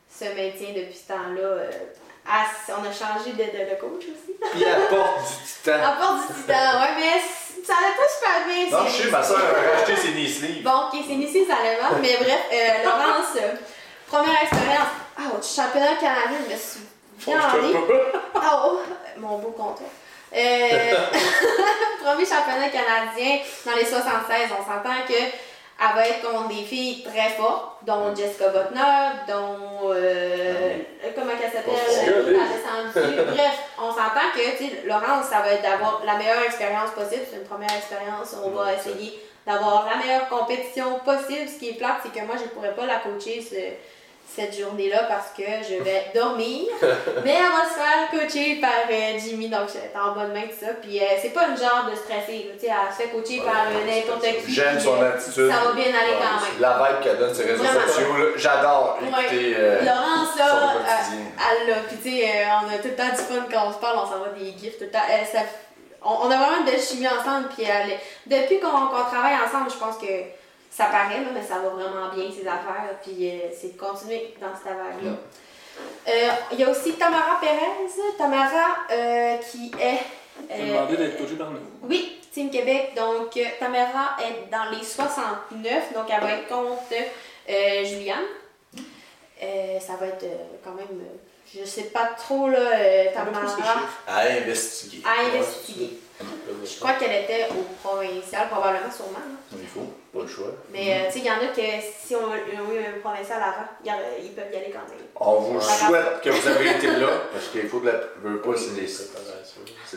Se 0.09 0.25
maintient 0.25 0.73
depuis 0.75 0.95
ce 0.97 1.07
temps-là. 1.13 1.41
euh, 1.41 1.71
à- 2.27 2.45
on 2.77 2.83
a 2.83 2.91
changé 2.93 3.31
de, 3.31 3.43
de, 3.43 3.69
de 3.71 3.75
coach 3.79 4.03
aussi. 4.03 4.35
Puis 4.51 4.63
elle 4.63 4.87
porte 4.87 5.19
du 5.19 5.45
titan. 5.45 5.73
Apporte 5.83 6.27
du 6.27 6.33
titan, 6.41 6.53
ouais, 6.53 6.93
mais 6.99 7.21
ça 7.65 7.73
allait 7.77 7.95
pas 7.97 8.09
super 8.13 8.45
bien. 8.47 8.77
Non, 8.77 8.85
je 8.87 9.03
sais, 9.03 9.09
ma 9.09 9.23
soeur 9.23 9.39
a 9.39 9.77
racheté 9.79 9.95
ses. 9.95 10.61
Bon, 10.61 10.71
ok, 10.87 10.99
c'est 11.07 11.13
ici, 11.15 11.45
ça 11.45 11.55
allait 11.59 11.81
mal. 11.81 11.93
Mais 12.01 12.17
bref, 12.17 12.39
euh, 12.53 12.83
Laurence, 12.85 13.35
euh, 13.37 13.55
première 14.07 14.41
expérience. 14.43 14.87
Ah, 15.17 15.23
au 15.37 15.41
championnat 15.41 15.95
canadien, 15.95 16.37
je 16.47 16.53
me 16.53 16.57
suis 16.59 16.79
bien. 17.25 17.39
Ah, 18.35 18.63
oh, 18.65 18.79
mon 19.17 19.37
beau 19.39 19.51
comptoir. 19.51 19.89
Euh, 20.33 20.93
premier 22.03 22.25
championnat 22.25 22.69
canadien 22.69 23.39
dans 23.65 23.73
les 23.75 23.85
76, 23.85 24.49
on 24.59 24.63
s'entend 24.63 25.01
que 25.07 25.13
elle 25.81 25.95
va 25.95 26.07
être 26.07 26.21
contre 26.21 26.47
des 26.49 26.63
filles 26.63 27.03
très 27.03 27.29
fortes, 27.29 27.77
dont 27.83 28.15
Jessica 28.15 28.49
Butner, 28.49 29.23
dont. 29.27 29.91
euh, 29.93 30.77
comment 31.15 31.31
elle 31.43 31.51
s'appelle? 31.51 32.33
La. 32.33 33.23
Bref, 33.33 33.59
on 33.79 33.89
s'entend 33.91 34.29
que, 34.35 34.87
Laurence, 34.87 35.25
ça 35.25 35.39
va 35.41 35.53
être 35.53 35.63
d'avoir 35.63 36.01
la 36.05 36.15
meilleure 36.15 36.43
expérience 36.43 36.91
possible. 36.91 37.23
C'est 37.29 37.37
une 37.37 37.45
première 37.47 37.73
expérience. 37.75 38.35
On 38.43 38.49
va 38.51 38.73
essayer 38.73 39.19
d'avoir 39.45 39.87
la 39.89 39.97
meilleure 39.97 40.29
compétition 40.29 40.99
possible. 41.03 41.47
Ce 41.49 41.57
qui 41.57 41.69
est 41.69 41.73
plate, 41.73 41.97
c'est 42.03 42.11
que 42.11 42.25
moi, 42.25 42.35
je 42.37 42.43
ne 42.43 42.49
pourrais 42.49 42.75
pas 42.75 42.85
la 42.85 42.97
coacher 42.97 43.41
cette 44.35 44.57
journée-là 44.57 45.03
parce 45.09 45.29
que 45.37 45.43
je 45.67 45.83
vais 45.83 46.05
dormir. 46.15 46.63
Mais 47.25 47.35
elle 47.35 47.51
va 47.51 47.67
se 47.67 47.75
faire 47.75 48.09
coacher 48.11 48.55
par 48.61 48.69
euh, 48.89 49.19
Jimmy, 49.19 49.49
donc 49.49 49.67
je 49.67 49.73
vais 49.73 49.85
être 49.85 49.99
en 49.99 50.13
bonne 50.13 50.31
main 50.33 50.45
de 50.47 50.53
ça. 50.57 50.73
Puis 50.81 50.99
euh, 50.99 51.05
c'est 51.21 51.29
pas 51.33 51.47
une 51.49 51.57
genre 51.57 51.85
de 51.91 51.95
stressée, 51.95 52.47
là, 52.47 52.53
tu 52.59 52.65
sais, 52.65 52.71
elle 52.71 52.93
se 52.93 53.01
fait 53.01 53.09
coacher 53.09 53.41
par 53.41 53.65
euh, 53.67 53.85
n'importe 53.85 54.23
qui. 54.45 54.53
J'aime 54.53 54.79
son 54.79 55.01
euh, 55.01 55.13
attitude. 55.13 55.49
Ça 55.51 55.65
va 55.65 55.71
bien 55.73 55.85
aller 55.91 56.15
quand 56.15 56.41
même. 56.45 56.59
La 56.59 56.77
vibe 56.77 57.03
qu'elle 57.03 57.17
donne 57.17 57.35
sur 57.35 57.45
les 57.45 57.51
réseaux 57.51 57.63
Vraiment. 57.63 57.87
sociaux, 57.87 58.15
j'adore 58.37 58.97
écouter 59.01 59.55
euh, 59.57 59.81
Laurence, 59.83 60.35
là, 60.37 60.75
euh, 60.75 60.81
elle 61.51 61.69
l'a. 61.69 61.75
Puis, 61.87 61.97
tu 61.97 62.09
sais, 62.09 62.23
euh, 62.25 62.45
on 62.63 62.73
a 62.73 62.77
tout 62.77 62.87
le 62.87 62.95
temps 62.95 63.09
du 63.09 63.17
fun 63.21 63.45
quand 63.51 63.67
on 63.67 63.73
se 63.73 63.79
parle, 63.79 63.97
on 63.99 64.05
s'envoie 64.09 64.29
des 64.37 64.51
gifs 64.57 64.77
tout 64.77 64.85
le 64.85 64.91
temps. 64.91 64.99
Elle, 65.11 65.25
ça- 65.27 65.45
on, 66.03 66.09
on 66.27 66.31
a 66.31 66.35
vraiment 66.37 66.57
une 66.59 66.65
belle 66.65 66.81
chimie 66.81 67.07
ensemble. 67.07 67.49
Puis, 67.55 67.63
elle, 67.67 67.97
depuis 68.25 68.59
qu'on 68.59 68.69
qu'on 68.87 69.03
travaille 69.11 69.35
ensemble, 69.35 69.69
je 69.69 69.77
pense 69.77 69.97
que 69.97 70.07
ça 70.71 70.85
paraît, 70.85 71.19
là, 71.19 71.27
mais 71.33 71.43
ça 71.43 71.59
va 71.59 71.69
vraiment 71.69 72.09
bien, 72.15 72.31
ses 72.31 72.47
affaires. 72.47 72.97
Puis, 73.03 73.29
euh, 73.29 73.49
c'est 73.59 73.73
de 73.75 73.77
continuer 73.79 74.33
dans 74.41 74.55
cette 74.57 74.67
affaire-là. 74.71 75.11
Euh, 76.07 76.29
Il 76.53 76.59
y 76.59 76.63
a 76.63 76.69
aussi 76.69 76.93
Tamara 76.93 77.39
Perez. 77.39 77.89
Tamara, 78.17 78.77
euh, 78.91 79.37
qui 79.37 79.71
est. 79.79 79.99
J'ai 80.49 80.63
euh, 80.63 80.67
demandé 80.77 80.97
d'être 80.97 81.17
coaché 81.17 81.35
par 81.35 81.51
nous. 81.51 81.59
oui, 81.83 82.19
Team 82.33 82.49
Québec. 82.49 82.93
Donc, 82.95 83.35
euh, 83.37 83.43
Tamara 83.59 84.15
est 84.21 84.49
dans 84.49 84.69
les 84.75 84.83
69. 84.83 85.93
Donc, 85.93 86.05
elle 86.09 86.21
va 86.21 86.31
être 86.31 86.47
contre 86.47 86.93
euh, 87.49 87.83
Juliane. 87.85 88.23
Euh, 89.43 89.79
ça 89.79 89.93
va 89.99 90.07
être 90.07 90.23
euh, 90.23 90.37
quand 90.63 90.71
même. 90.71 90.87
euh, 90.91 91.17
je 91.53 91.65
sais 91.65 91.85
pas 91.85 92.11
trop, 92.17 92.47
là, 92.47 92.57
euh, 92.59 93.05
Tamara 93.13 93.41
À 94.07 94.21
investiguer. 94.21 95.03
à 95.05 95.25
investiguer. 95.25 95.99
Je 96.63 96.79
crois 96.79 96.93
qu'elle 96.93 97.23
était 97.23 97.47
au 97.51 97.63
provincial, 97.85 98.47
probablement, 98.49 98.91
sûrement. 98.91 99.11
là. 99.19 99.57
Il 99.59 99.67
faut. 99.67 99.91
Pas 100.13 100.19
le 100.23 100.27
choix. 100.27 100.47
Mais, 100.71 100.91
euh, 100.91 101.05
tu 101.07 101.13
sais, 101.13 101.19
il 101.19 101.25
y 101.25 101.31
en 101.31 101.35
a 101.35 101.55
que 101.55 101.61
si 101.81 102.15
on 102.15 102.29
a 102.29 102.35
eu 102.35 102.79
un 102.79 102.99
provincial 102.99 103.41
avant, 103.41 103.67
ils 104.21 104.31
peuvent 104.31 104.51
y 104.51 104.55
aller 104.57 104.73
quand 104.73 104.83
même. 104.89 105.05
On 105.15 105.39
vous 105.39 105.61
souhaite 105.61 106.21
que 106.21 106.29
vous 106.29 106.47
avez 106.47 106.71
été 106.71 106.87
là, 106.87 107.07
parce 107.31 107.47
qu'il 107.47 107.69
faut 107.69 107.79
de 107.79 107.87
la. 107.87 107.93
Veux 108.21 108.41
pas, 108.41 108.51
c'est 108.57 108.75
des. 108.75 108.87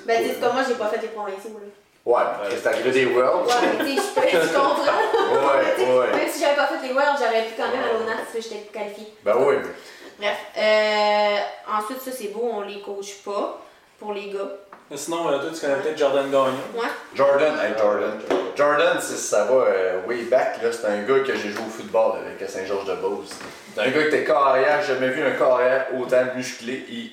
Ben, 0.06 0.22
dis 0.22 0.40
moi, 0.40 0.62
j'ai 0.68 0.74
pas 0.74 0.88
fait 0.88 1.02
les 1.02 1.08
provinciaux, 1.08 1.58
là. 1.60 1.66
Ouais, 2.04 2.22
parce 2.38 2.54
que 2.54 2.60
c'est 2.60 2.68
arrivé 2.68 2.90
des 2.90 3.06
Worlds. 3.06 3.48
Ouais, 3.48 3.54
mais 3.78 3.84
tu 3.84 3.96
sais, 3.96 4.30
je 4.30 4.54
comprends. 4.54 4.84
Ouais, 5.24 5.84
ouais. 5.98 6.16
Même 6.16 6.28
si 6.28 6.40
j'avais 6.40 6.54
pas 6.54 6.66
fait 6.66 6.86
les 6.86 6.92
Worlds, 6.92 7.18
j'aurais 7.18 7.44
pu 7.44 7.54
quand 7.56 7.68
même 7.68 7.82
aller 7.82 7.96
au 8.00 8.06
NAS 8.06 8.26
si 8.30 8.42
j'étais 8.42 8.70
qualifiée. 8.72 9.14
Ben 9.24 9.34
oui. 9.38 9.54
Bref. 10.18 10.36
Euh, 10.56 11.38
ensuite, 11.76 12.00
ça 12.02 12.12
c'est 12.12 12.28
beau, 12.28 12.50
on 12.52 12.60
les 12.60 12.80
coach 12.82 13.14
pas 13.24 13.63
pour 13.98 14.12
les 14.12 14.30
gars. 14.30 14.50
Mais 14.90 14.96
sinon, 14.98 15.28
euh, 15.28 15.38
toi, 15.38 15.48
tu 15.54 15.60
connais 15.60 15.76
peut-être 15.80 15.98
Jordan 15.98 16.26
Gagnon. 16.30 16.46
Ouais. 16.74 16.88
Jordan, 17.14 17.54
hey 17.64 17.72
Jordan. 17.78 18.20
Jordan, 18.54 18.98
c'est- 19.00 19.16
ça 19.16 19.44
va 19.44 19.54
euh, 19.54 20.00
way 20.06 20.22
back, 20.24 20.62
là. 20.62 20.70
C'est 20.72 20.86
un 20.86 21.02
gars 21.02 21.20
que 21.20 21.34
j'ai 21.34 21.50
joué 21.50 21.62
au 21.66 21.70
football 21.70 22.18
avec 22.18 22.40
à 22.42 22.48
Saint-Georges-de-Beauce. 22.52 23.30
C'est 23.74 23.80
un 23.80 23.86
gars 23.90 24.02
qui 24.02 24.08
était 24.08 24.24
carrière, 24.24 24.80
j'ai 24.82 24.94
jamais 24.94 25.08
vu 25.08 25.22
un 25.24 25.32
carrière 25.32 25.86
autant 25.98 26.22
musclé. 26.36 26.84
Il- 26.90 27.10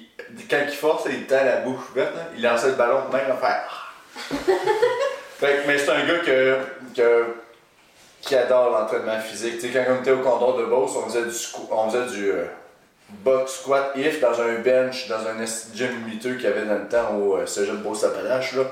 quand 0.50 0.58
il 0.68 0.76
force, 0.76 1.04
il 1.10 1.24
était 1.24 1.36
à 1.36 1.44
la 1.46 1.56
bouche 1.58 1.80
ouverte, 1.92 2.14
là. 2.16 2.22
il 2.36 2.42
lançait 2.44 2.68
le 2.68 2.74
ballon 2.74 3.00
de 3.10 3.16
même 3.16 3.32
à 3.32 3.36
faire. 3.36 3.94
Fait 5.40 5.64
que- 5.64 5.68
mais 5.68 5.78
c'est 5.78 5.90
un 5.92 6.06
gars 6.06 6.20
que, 6.20 6.58
que- 6.96 7.26
qui 8.22 8.36
adore 8.36 8.70
l'entraînement 8.70 9.20
physique. 9.20 9.60
Tu 9.60 9.72
sais, 9.72 9.74
quand 9.74 9.94
on 9.94 10.02
était 10.02 10.12
au 10.12 10.20
condor 10.20 10.58
de 10.58 10.66
Beauce, 10.66 10.92
on 10.96 11.10
faisait 11.10 11.24
du, 11.24 11.36
on 11.72 11.90
faisait 11.90 12.16
du 12.16 12.32
euh, 12.32 12.46
box 13.24 13.62
squat 13.62 13.94
if 13.96 14.20
dans 14.20 14.40
un 14.42 14.56
bench, 14.60 15.08
dans 15.08 15.28
un 15.28 15.36
de 15.36 15.46
gym 15.76 15.92
miteux 16.06 16.36
qu'il 16.36 16.44
y 16.44 16.48
avait 16.48 16.66
dans 16.66 16.80
le 16.80 16.88
temps 16.88 17.16
au 17.16 17.38
euh, 17.38 17.46
Cégep 17.46 17.76
Beauce-Appalaches. 17.76 18.56
là. 18.56 18.64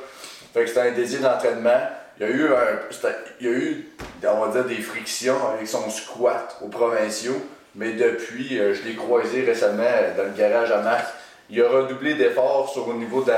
Fait 0.53 0.61
que 0.61 0.67
c'était 0.67 0.81
un 0.81 0.91
désir 0.91 1.21
d'entraînement. 1.21 1.79
Il 2.19 2.25
y 2.25 2.29
a 2.29 2.33
eu, 2.33 2.47
un, 2.47 4.29
on 4.33 4.45
va 4.45 4.51
dire, 4.51 4.65
des 4.65 4.81
frictions 4.81 5.37
avec 5.53 5.67
son 5.67 5.89
squat 5.89 6.57
aux 6.61 6.67
provinciaux. 6.67 7.41
Mais 7.75 7.93
depuis, 7.93 8.59
euh, 8.59 8.73
je 8.73 8.83
l'ai 8.83 8.95
croisé 8.95 9.43
récemment 9.43 9.83
euh, 9.83 10.17
dans 10.17 10.23
le 10.23 10.37
garage 10.37 10.71
à 10.71 10.81
Marc. 10.81 11.05
Il 11.49 11.61
a 11.61 11.69
redoublé 11.69 12.15
d'efforts 12.15 12.69
sur 12.69 12.87
au 12.87 12.93
niveau 12.93 13.23
de 13.23 13.33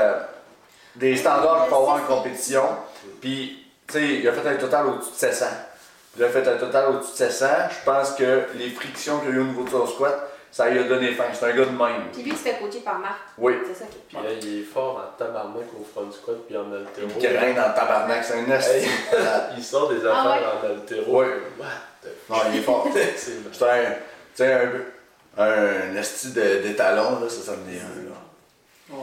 des 0.96 1.16
standards 1.16 1.62
qu'il 1.62 1.70
faut 1.70 1.76
avoir 1.76 1.96
en 1.96 2.16
compétition. 2.16 2.62
Puis, 3.20 3.66
tu 3.86 3.94
sais, 3.94 4.08
il 4.16 4.28
a 4.28 4.32
fait 4.32 4.46
un 4.46 4.56
total 4.56 4.86
au-dessus 4.86 5.12
de 5.12 5.16
700. 5.16 5.46
Il 6.16 6.24
a 6.24 6.28
fait 6.28 6.46
un 6.46 6.56
total 6.56 6.90
au-dessus 6.90 7.12
de 7.12 7.16
700. 7.16 7.46
Je 7.70 7.90
pense 7.90 8.10
que 8.12 8.42
les 8.56 8.70
frictions 8.70 9.18
qu'il 9.20 9.30
y 9.30 9.32
a 9.32 9.36
eu 9.36 9.40
au 9.40 9.44
niveau 9.44 9.64
de 9.64 9.70
son 9.70 9.86
squat, 9.86 10.31
ça 10.52 10.68
lui 10.68 10.78
a 10.78 10.82
donné 10.84 11.12
faim. 11.12 11.24
C'est 11.32 11.46
un 11.46 11.56
gars 11.56 11.64
de 11.64 11.70
même. 11.70 12.10
Puis 12.12 12.22
lui, 12.22 12.30
il 12.30 12.36
se 12.36 12.42
fait 12.42 12.58
coacher 12.60 12.80
par 12.80 12.98
Marc. 13.00 13.18
Oui. 13.38 13.54
C'est 13.66 13.74
ça 13.82 13.86
qui 13.90 13.96
Puis 14.06 14.16
là, 14.18 14.30
il 14.40 14.60
est 14.60 14.62
fort 14.64 15.02
en 15.02 15.16
tabarnak 15.18 15.64
au 15.80 15.82
front 15.84 16.12
squat 16.12 16.36
puis 16.46 16.56
en 16.56 16.70
altéro. 16.72 17.08
Règne 17.18 17.54
dans 17.56 17.68
le 17.68 17.74
tabarnak, 17.74 18.22
c'est 18.24 18.34
un 18.34 18.50
esti. 18.50 18.86
Il 19.56 19.64
sort 19.64 19.88
des 19.88 20.06
Ah 20.06 20.20
affaires 20.20 20.52
en 20.62 20.66
altéro. 20.66 21.18
Ouais. 21.20 21.26
What 21.58 21.66
the 22.02 22.30
Non, 22.30 22.36
il 22.52 22.58
est 22.58 22.62
fort. 22.62 22.86
C'est 23.16 23.32
un, 23.68 23.84
tu 23.84 23.94
sais, 24.34 24.52
un, 24.52 25.42
un 25.42 25.96
esti 25.96 26.32
de- 26.32 26.58
d'étalon, 26.62 27.20
là, 27.20 27.28
ça, 27.28 27.42
ça 27.42 27.52
me 27.52 27.64
dit 27.70 27.78
un, 27.78 28.10
là. 28.10 28.16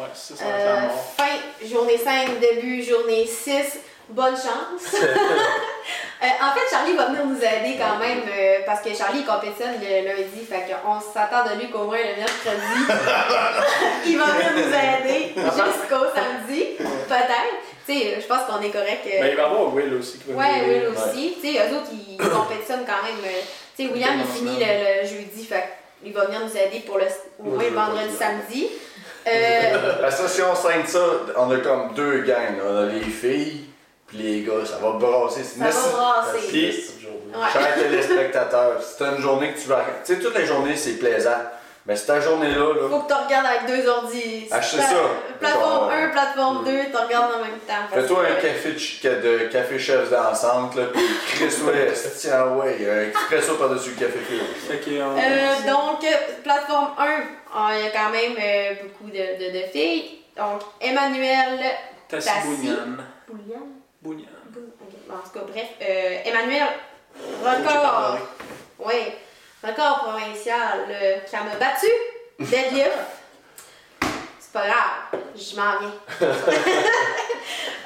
Ouais, 0.02 0.08
ça, 0.14 0.36
ça 0.36 0.44
Euh, 0.46 0.88
fin, 1.18 1.66
journée 1.68 1.98
5, 1.98 2.40
début, 2.40 2.84
journée 2.84 3.26
6, 3.26 3.80
bonne 4.10 4.36
chance. 4.36 4.96
Euh, 6.22 6.26
en 6.44 6.52
fait, 6.54 6.68
Charlie 6.70 6.98
va 6.98 7.06
venir 7.06 7.26
nous 7.26 7.38
aider 7.38 7.78
quand 7.80 7.98
même 7.98 8.20
euh, 8.28 8.58
parce 8.66 8.82
que 8.82 8.94
Charlie 8.94 9.24
compétitionne 9.24 9.76
le 9.82 10.06
lundi, 10.06 10.44
fait 10.50 10.66
qu'on 10.68 11.00
s'attend 11.00 11.46
de 11.50 11.58
lui 11.62 11.70
qu'au 11.72 11.86
moins 11.86 11.98
le 11.98 12.18
mercredi, 12.18 12.76
il 14.06 14.18
va 14.18 14.26
venir 14.26 14.52
nous 14.56 14.68
aider 14.74 15.34
jusqu'au 15.36 16.06
samedi, 16.14 16.66
peut-être. 16.78 17.56
Tu 17.88 17.94
sais, 17.98 18.18
je 18.22 18.28
pense 18.28 18.44
qu'on 18.48 18.62
est 18.62 18.70
correct. 18.70 19.02
euh, 19.08 19.18
Mais 19.22 19.30
il 19.32 19.36
va 19.38 19.44
y 19.44 19.46
avoir 19.46 19.74
Will 19.74 19.94
aussi 19.96 20.20
qui 20.20 20.32
va 20.34 20.38
Ouais, 20.40 20.60
venir. 20.60 20.90
Will 20.90 20.98
aussi. 20.98 21.38
Tu 21.42 21.48
sais, 21.54 21.58
eux 21.58 21.76
autres, 21.78 21.90
ils 21.92 22.18
compétitionnent 22.30 22.86
quand 22.86 23.02
même. 23.02 23.24
euh, 23.26 23.40
Tu 23.78 23.86
sais, 23.88 23.92
William, 23.94 24.12
il 24.20 24.38
finit 24.38 24.60
le, 24.60 25.02
le 25.02 25.08
jeudi, 25.08 25.46
fait 25.46 25.64
qu'il 26.04 26.14
va 26.14 26.26
venir 26.26 26.42
nous 26.42 26.52
aider 26.58 26.84
pour 26.86 26.98
le, 26.98 27.06
au 27.40 27.44
Moi, 27.44 27.56
moins 27.56 27.64
le 27.64 27.70
vendredi, 27.76 28.16
samedi. 28.18 28.68
Euh, 29.28 30.02
Parce 30.02 30.22
que 30.22 30.28
si 30.30 30.42
on 30.42 30.56
scène 30.56 30.88
ça, 30.88 31.00
on 31.38 31.52
a 31.52 31.58
comme 31.58 31.94
deux 31.94 32.22
gangs. 32.22 32.56
On 32.66 32.78
a 32.78 32.86
les 32.86 33.02
filles, 33.02 33.66
puis 34.10 34.18
les 34.18 34.42
gars, 34.44 34.66
ça 34.66 34.78
va 34.78 34.92
brasser. 34.92 35.44
Ça 35.44 35.66
va 35.66 35.70
brasser. 35.92 36.48
Puis-. 36.50 36.86
Chers 37.54 37.76
téléspectateurs, 37.76 38.82
c'est 38.82 39.04
une 39.06 39.22
journée 39.22 39.54
que 39.54 39.60
tu 39.60 39.68
vas. 39.68 39.86
Tu 40.06 40.16
sais, 40.16 40.20
toutes 40.20 40.36
les 40.38 40.46
journées, 40.46 40.76
c'est 40.76 40.94
plaisant. 40.94 41.38
Mais 41.86 41.96
cette 41.96 42.22
journée-là, 42.22 42.74
là, 42.74 42.90
Faut 42.90 43.00
que 43.00 43.08
tu 43.08 43.14
regardes 43.14 43.46
avec 43.48 43.66
deux 43.66 43.88
ordi. 43.88 44.46
Pla- 44.50 44.62
ça. 44.62 44.78
Plateforme 45.40 45.90
Genre, 45.90 45.92
1, 45.92 46.10
plateforme 46.10 46.66
2, 46.66 46.72
tu 46.92 46.98
regardes 46.98 47.34
en 47.34 47.40
même 47.40 47.60
temps. 47.68 47.86
fais-toi 47.94 48.20
un 48.30 48.36
café 48.36 48.72
de, 48.74 48.78
ch- 48.78 49.02
de 49.04 49.38
café 49.52 49.80
chef 49.80 50.10
d'ensemble, 50.12 50.80
là, 50.82 50.88
puis 50.94 51.02
crisse-toi, 51.34 51.72
tiens, 52.20 52.46
ouais, 52.58 52.78
un 52.90 53.10
expresso 53.10 53.56
par-dessus 53.56 53.92
le 53.92 54.06
café. 54.06 54.20
Fait 54.20 55.02
on- 55.02 55.18
Euh, 55.18 55.72
donc, 55.72 56.04
euh, 56.04 56.16
plateforme 56.44 56.90
1, 56.98 57.06
ah, 57.56 57.70
il 57.78 57.86
y 57.86 57.88
a 57.88 57.92
quand 57.92 58.10
même 58.12 58.36
euh, 58.40 58.74
beaucoup 58.84 59.10
de, 59.10 59.18
de, 59.18 59.60
de 59.60 59.64
filles. 59.72 60.20
Donc, 60.38 60.62
Emmanuel 60.82 61.60
Tassi. 62.08 62.30
Boulian. 62.46 62.98
Bougnan. 64.02 64.26
Bou- 64.48 64.74
ok. 64.82 64.94
Bon, 65.08 65.16
en 65.16 65.20
tout 65.20 65.30
cas, 65.40 65.46
bref, 65.52 65.68
euh, 65.82 66.18
Emmanuel, 66.26 66.68
record, 67.44 68.18
oui, 68.80 69.14
record 69.64 70.00
provincial, 70.06 70.86
euh, 70.90 71.18
qui 71.20 71.36
m'a 71.36 71.56
battu, 71.60 71.88
deadlift. 72.40 72.92
C'est 74.40 74.52
pas 74.54 74.68
grave, 74.68 75.22
je 75.36 75.56
m'en 75.56 75.80
viens. 75.80 75.94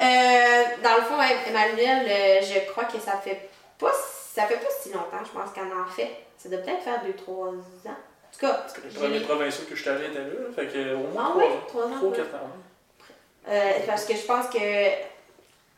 Euh, 0.02 0.64
dans 0.84 0.96
le 0.98 1.02
fond, 1.04 1.22
Em- 1.22 1.48
Emmanuel, 1.48 2.06
euh, 2.10 2.42
je 2.42 2.70
crois 2.72 2.84
que 2.86 3.00
ça 3.00 3.14
fait 3.24 3.48
pas 3.80 3.94
ça 3.94 4.44
fait 4.48 4.56
pas 4.58 4.70
si 4.82 4.90
longtemps, 4.92 5.24
je 5.24 5.30
pense 5.32 5.52
qu'elle 5.54 5.72
en 5.72 5.86
fait. 5.90 6.10
Ça 6.38 6.50
doit 6.50 6.58
peut-être 6.58 6.82
faire 6.84 7.00
2-3 7.06 7.30
ans. 7.30 7.54
En 7.86 8.34
tout 8.34 8.40
cas, 8.40 8.66
Les 8.84 8.90
premiers 8.90 9.20
les- 9.20 9.26
provinciaux 9.26 9.64
que 9.70 9.76
je 9.76 9.82
suis 9.82 9.90
allé 9.90 10.08
étaient 10.08 10.20
là. 10.20 10.52
Fait 10.54 10.66
que 10.68 10.96
au 10.96 11.08
moins 11.14 11.24
Ah 11.28 11.30
3 11.30 11.38
oui, 11.38 11.46
ans. 11.54 11.60
3 11.68 11.84
ans. 11.86 11.96
3 11.96 12.10
ouais. 12.10 12.18
4 12.18 12.36
ans. 12.36 12.50
Euh, 13.48 13.72
parce 13.88 14.06
que 14.06 14.14
je 14.16 14.22
pense 14.26 14.48
que 14.48 14.58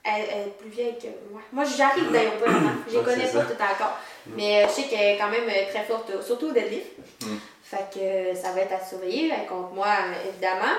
elle, 0.05 0.25
elle 0.31 0.47
est 0.47 0.57
plus 0.57 0.69
vieille 0.69 0.97
que 0.97 1.07
moi. 1.31 1.41
Moi, 1.51 1.63
j'arrive 1.63 2.11
d'ailleurs 2.11 2.37
pas 2.37 2.51
Je 2.87 2.97
les 2.97 3.03
connais 3.03 3.27
pas 3.27 3.41
tout 3.41 3.61
encore. 3.61 3.97
Mais 4.27 4.63
euh, 4.63 4.67
je 4.67 4.73
sais 4.73 4.83
qu'elle 4.83 5.15
est 5.15 5.17
quand 5.17 5.29
même 5.29 5.49
euh, 5.49 5.69
très 5.71 5.83
forte, 5.83 6.09
euh, 6.11 6.21
surtout 6.21 6.47
au 6.47 6.51
deadlift. 6.51 6.97
Mm. 7.21 7.35
Fait 7.63 7.89
que 7.93 8.39
ça 8.39 8.51
va 8.51 8.61
être 8.61 8.73
à 8.73 8.85
surveiller. 8.85 9.31
Elle 9.33 9.47
contre 9.47 9.73
moi, 9.73 9.87
évidemment. 10.27 10.75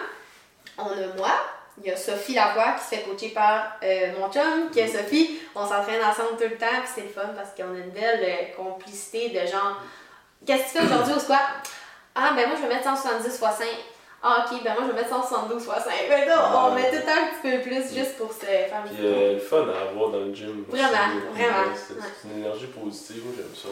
On 0.79 0.87
a 0.87 1.16
moi. 1.16 1.33
Il 1.79 1.89
y 1.89 1.93
a 1.93 1.97
Sophie 1.97 2.35
Lavoie 2.35 2.72
qui 2.72 2.85
se 2.85 2.89
fait 2.89 3.03
coacher 3.03 3.29
par 3.31 3.77
euh, 3.83 4.12
mon 4.18 4.33
chum, 4.33 4.70
qui 4.72 4.81
est 4.81 4.89
Sophie. 4.89 5.39
On 5.55 5.66
s'entraîne 5.66 6.03
ensemble 6.03 6.39
tout 6.39 6.49
le 6.49 6.57
temps, 6.57 6.66
puis 6.83 6.89
c'est 6.95 7.03
le 7.03 7.09
fun 7.09 7.29
parce 7.37 7.51
qu'on 7.55 7.74
a 7.74 7.79
une 7.79 7.91
belle 7.91 8.20
euh, 8.22 8.57
complicité 8.57 9.29
de 9.29 9.47
genre 9.47 9.83
Qu'est-ce 10.47 10.74
que 10.74 10.79
tu 10.79 10.87
fais 10.87 10.95
aujourd'hui 10.95 11.14
au 11.14 11.18
squat? 11.18 11.41
Ah, 12.14 12.33
ben 12.35 12.47
moi 12.49 12.57
je 12.57 12.62
vais 12.62 12.74
mettre 12.74 12.85
170 12.85 13.27
x 13.27 13.39
5. 13.39 13.66
Ah, 14.29 14.45
ok, 14.51 14.59
ben 14.64 14.72
moi 14.74 14.83
je 14.87 14.93
vais 14.93 15.03
mettre 15.03 15.11
172 15.11 15.62
x 15.62 15.85
5. 15.85 15.93
Ben 16.09 16.27
là, 16.27 16.51
on 16.66 16.74
met 16.74 16.91
tout 16.91 16.97
le 16.97 17.03
temps 17.03 17.12
un 17.12 17.29
petit 17.29 17.57
peu 17.57 17.62
plus 17.62 17.95
juste 17.95 18.16
pour 18.16 18.33
se 18.33 18.41
faire 18.41 18.66
Puis 18.85 18.97
euh, 19.07 19.35
le 19.35 19.39
fun 19.39 19.59
à 19.68 19.89
avoir 19.91 20.11
dans 20.11 20.18
le 20.18 20.35
gym. 20.35 20.64
Vraiment, 20.68 20.89
vraiment. 21.33 21.55
C'est 21.77 21.95
c'est 21.95 22.29
une 22.29 22.39
énergie 22.41 22.66
positive, 22.66 23.22
j'aime 23.37 23.55
ça. 23.55 23.68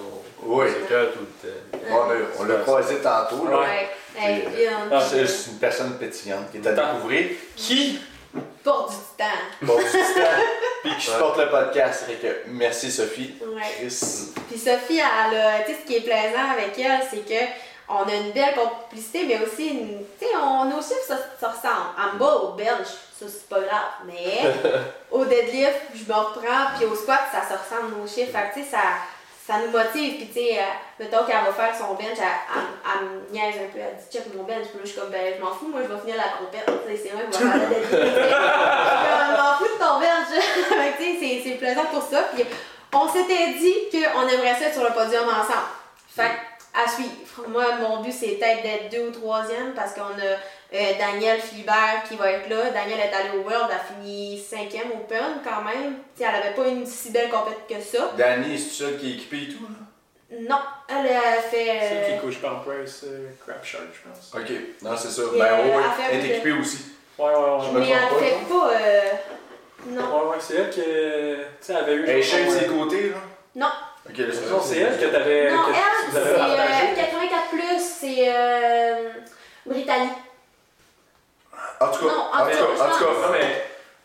On 0.46 0.55
Oui. 0.55 0.66
se 0.68 0.88
cœur 0.88 1.09
tout 1.12 1.18
le 1.20 1.48
temps. 1.48 1.78
On 1.90 2.09
l'a- 2.09 2.26
on 2.38 2.44
l'a 2.44 2.57
croisé 2.62 2.96
tantôt, 2.98 3.48
là. 3.48 3.59
Ouais, 3.62 3.88
hey, 4.16 4.42
C'est- 4.44 4.50
bien, 4.57 4.70
Ah, 4.92 5.00
C'est 5.00 5.26
c'est 5.26 5.50
une 5.50 5.59
personne 5.59 5.98
pétillante 5.98 6.52
qui 6.52 6.59
est 6.59 6.66
à 6.68 6.72
découvrir, 6.72 7.31
qui? 7.56 7.98
Porte 8.62 8.90
du 8.93 8.97
temps. 9.24 9.66
porte 9.66 9.85
du 9.85 9.90
temps, 9.93 10.20
puis 10.85 10.94
qui 10.97 11.01
supporte 11.06 11.39
le 11.39 11.48
podcast. 11.51 12.05
Fait 12.06 12.14
que 12.14 12.43
merci 12.48 12.90
Sophie. 12.93 13.35
Ouais. 13.43 13.62
Chris. 13.78 14.32
Puis 14.48 14.59
Sophie, 14.59 15.01
elle 15.01 15.36
a, 15.39 15.60
tu 15.66 15.72
sais, 15.72 15.78
ce 15.82 15.86
qui 15.86 15.97
est 15.97 16.01
plaisant 16.01 16.51
avec 16.52 16.78
elle, 16.78 17.01
c'est 17.10 17.26
que 17.28 17.44
on 17.89 18.09
a 18.09 18.15
une 18.15 18.32
belle 18.32 18.55
complicité, 18.55 19.24
mais 19.27 19.39
aussi, 19.44 19.69
une, 19.69 19.98
tu 20.19 20.27
sais, 20.27 20.32
on, 20.36 20.65
nos 20.65 20.81
chiffres, 20.81 21.06
ça, 21.06 21.19
ça 21.39 21.48
ressemble. 21.48 21.90
En 21.98 22.16
bas, 22.16 22.35
au 22.36 22.48
bench, 22.52 22.89
ça, 23.19 23.27
c'est 23.28 23.48
pas 23.48 23.61
grave. 23.61 23.90
Mais 24.06 24.40
au 25.11 25.24
deadlift, 25.24 25.81
je 25.94 26.05
me 26.11 26.19
reprends, 26.19 26.73
puis 26.77 26.86
au 26.86 26.94
squat, 26.94 27.20
ça 27.31 27.43
se 27.43 27.52
ressemble 27.52 27.97
nos 27.97 28.06
chiffres. 28.06 28.32
Fait 28.32 28.48
que, 28.51 28.55
tu 28.55 28.65
sais, 28.65 28.70
ça, 28.70 28.78
ça 29.47 29.59
nous 29.59 29.70
motive. 29.70 30.16
Puis, 30.16 30.28
tu 30.28 30.32
sais, 30.32 30.59
euh, 30.59 30.62
mettons 30.98 31.24
qu'elle 31.24 31.44
va 31.44 31.52
faire 31.52 31.77
son 31.77 31.93
bench, 31.94 32.16
elle, 32.16 33.06
me 33.06 33.31
niaise 33.31 33.56
un 33.56 33.69
peu. 33.70 33.78
Elle 33.78 33.97
dit, 33.97 34.11
check 34.11 34.35
mon 34.35 34.44
bench. 34.44 34.69
Puis 34.69 34.78
là, 34.78 34.85
je 34.85 34.90
suis 34.90 35.01
comme, 35.01 35.11
ben, 35.11 35.35
je 35.36 35.43
m'en 35.44 35.52
fous, 35.52 35.69
moi, 35.69 35.81
je 35.82 35.93
vais 35.93 36.01
finir 36.01 36.16
la 36.16 36.39
compète. 36.39 36.65
Tu 36.65 36.97
sais, 36.97 37.02
c'est 37.05 37.15
vrai, 37.15 37.27
je 37.31 37.36
vais 37.36 37.44
faire 37.44 37.61
le 37.61 37.69
deadlift. 37.69 37.90
Tu 37.90 37.97
sais, 37.97 38.31
je 39.28 39.36
m'en 39.36 39.55
fous 39.59 39.69
de 39.69 39.78
ton 39.78 40.01
bench. 40.01 40.32
Tu 40.97 41.20
sais, 41.20 41.43
c'est- 41.44 41.59
plaisant 41.59 41.85
pour 41.93 42.02
ça. 42.02 42.23
Puis, 42.35 42.44
on 42.93 43.09
s'était 43.09 43.52
dit 43.59 43.74
qu'on 43.90 44.27
aimerait 44.28 44.55
ça 44.55 44.66
être 44.66 44.74
sur 44.74 44.85
le 44.85 44.90
podium 44.90 45.24
ensemble. 45.28 45.69
Fait 46.09 46.31
à 46.74 46.88
suivre. 46.90 47.10
Moi, 47.48 47.64
mon 47.80 48.02
but, 48.02 48.12
c'est 48.12 48.36
peut-être 48.36 48.62
d'être 48.62 48.90
deux 48.90 49.09
ou 49.09 49.10
troisième 49.12 49.72
parce 49.74 49.92
qu'on 49.94 50.01
a 50.02 50.74
euh, 50.74 50.92
Daniel 50.98 51.40
Philibert 51.40 52.02
qui 52.09 52.16
va 52.16 52.32
être 52.32 52.48
là. 52.48 52.70
Daniel 52.70 52.98
est 52.98 53.12
allée 53.14 53.38
au 53.38 53.42
World, 53.48 53.66
elle 53.70 53.76
a 53.76 53.78
fini 53.80 54.38
cinquième 54.40 54.88
Open 54.92 55.40
quand 55.44 55.62
même. 55.62 55.94
T'sais, 56.14 56.24
elle 56.28 56.42
avait 56.42 56.55
pas 56.55 56.66
une 56.68 56.84
si 56.86 57.10
belle 57.10 57.30
compétition 57.30 57.68
que 57.68 57.82
ça. 57.82 58.12
Danny, 58.16 58.59
c'est 58.59 58.84
ça 58.84 58.90
qui 58.98 59.10
est 59.10 59.14
équipé 59.14 59.36
et 59.36 59.48
tout, 59.48 59.62
là? 59.64 60.36
Non, 60.40 60.59
elle 60.88 61.12
a 61.16 61.40
fait. 61.42 61.64
Celle 61.80 62.06
qui 62.06 62.12
euh, 62.12 62.20
coach 62.20 62.38
par 62.38 62.64
Bryce 62.64 63.05
euh, 63.06 63.28
Crabshark, 63.46 63.84
je 63.92 64.09
pense. 64.09 64.32
Ok, 64.34 64.51
non, 64.82 64.96
c'est 64.96 65.10
ça. 65.10 65.22
Et, 65.32 65.38
Ben 65.38 65.44
euh, 65.44 65.76
oui, 65.76 65.84
elle 66.10 66.24
est 66.24 66.34
équipée 66.34 66.52
aussi. 66.52 66.86
Ouais, 67.16 67.26
ouais, 67.26 67.32
ouais. 67.34 67.72
me 67.72 67.78
mais 67.80 67.90
elle 67.90 68.09
pas, 68.09 68.18
fait 68.18 68.36
pas. 68.48 68.70
euh, 68.72 69.10
Non. 69.90 70.02
Ouais, 70.02 70.30
ouais, 70.30 70.36
c'est 70.40 70.55
elle 70.56 70.70
qui 70.70 70.80
tu 70.80 70.86
sais, 71.60 71.72
elle 71.72 71.76
avait 71.76 71.94
eu. 71.94 72.05
Elle 72.09 72.16
est 72.18 72.46
de 72.46 72.51
ses 72.51 72.66
côtés, 72.66 73.10
là? 73.10 73.16
Non. 73.55 73.68
Ok, 74.16 74.62
c'est 74.62 74.78
elle 74.78 74.99
que 74.99 75.07
t'avais. 75.07 75.51
Non, 75.51 75.62
que 75.65 75.70
elle, 75.70 76.12
c'est 76.12 76.19
euh, 76.19 76.97
84, 76.97 77.81
c'est 77.81 78.24
euh, 78.28 79.09
Brittany. 79.66 80.09
En 81.81 81.89
tout 81.89 82.07
cas, 82.07 82.12
Non, 82.12 82.20
en 82.32 82.39
en 82.43 82.45
tout 82.47 82.51
tout 82.57 82.57
cas, 82.78 82.85
en 82.85 82.91
tout 82.91 83.05
cas. 83.05 83.11
Non, 83.27 83.32
mais, 83.32 83.41
tu 83.41 83.47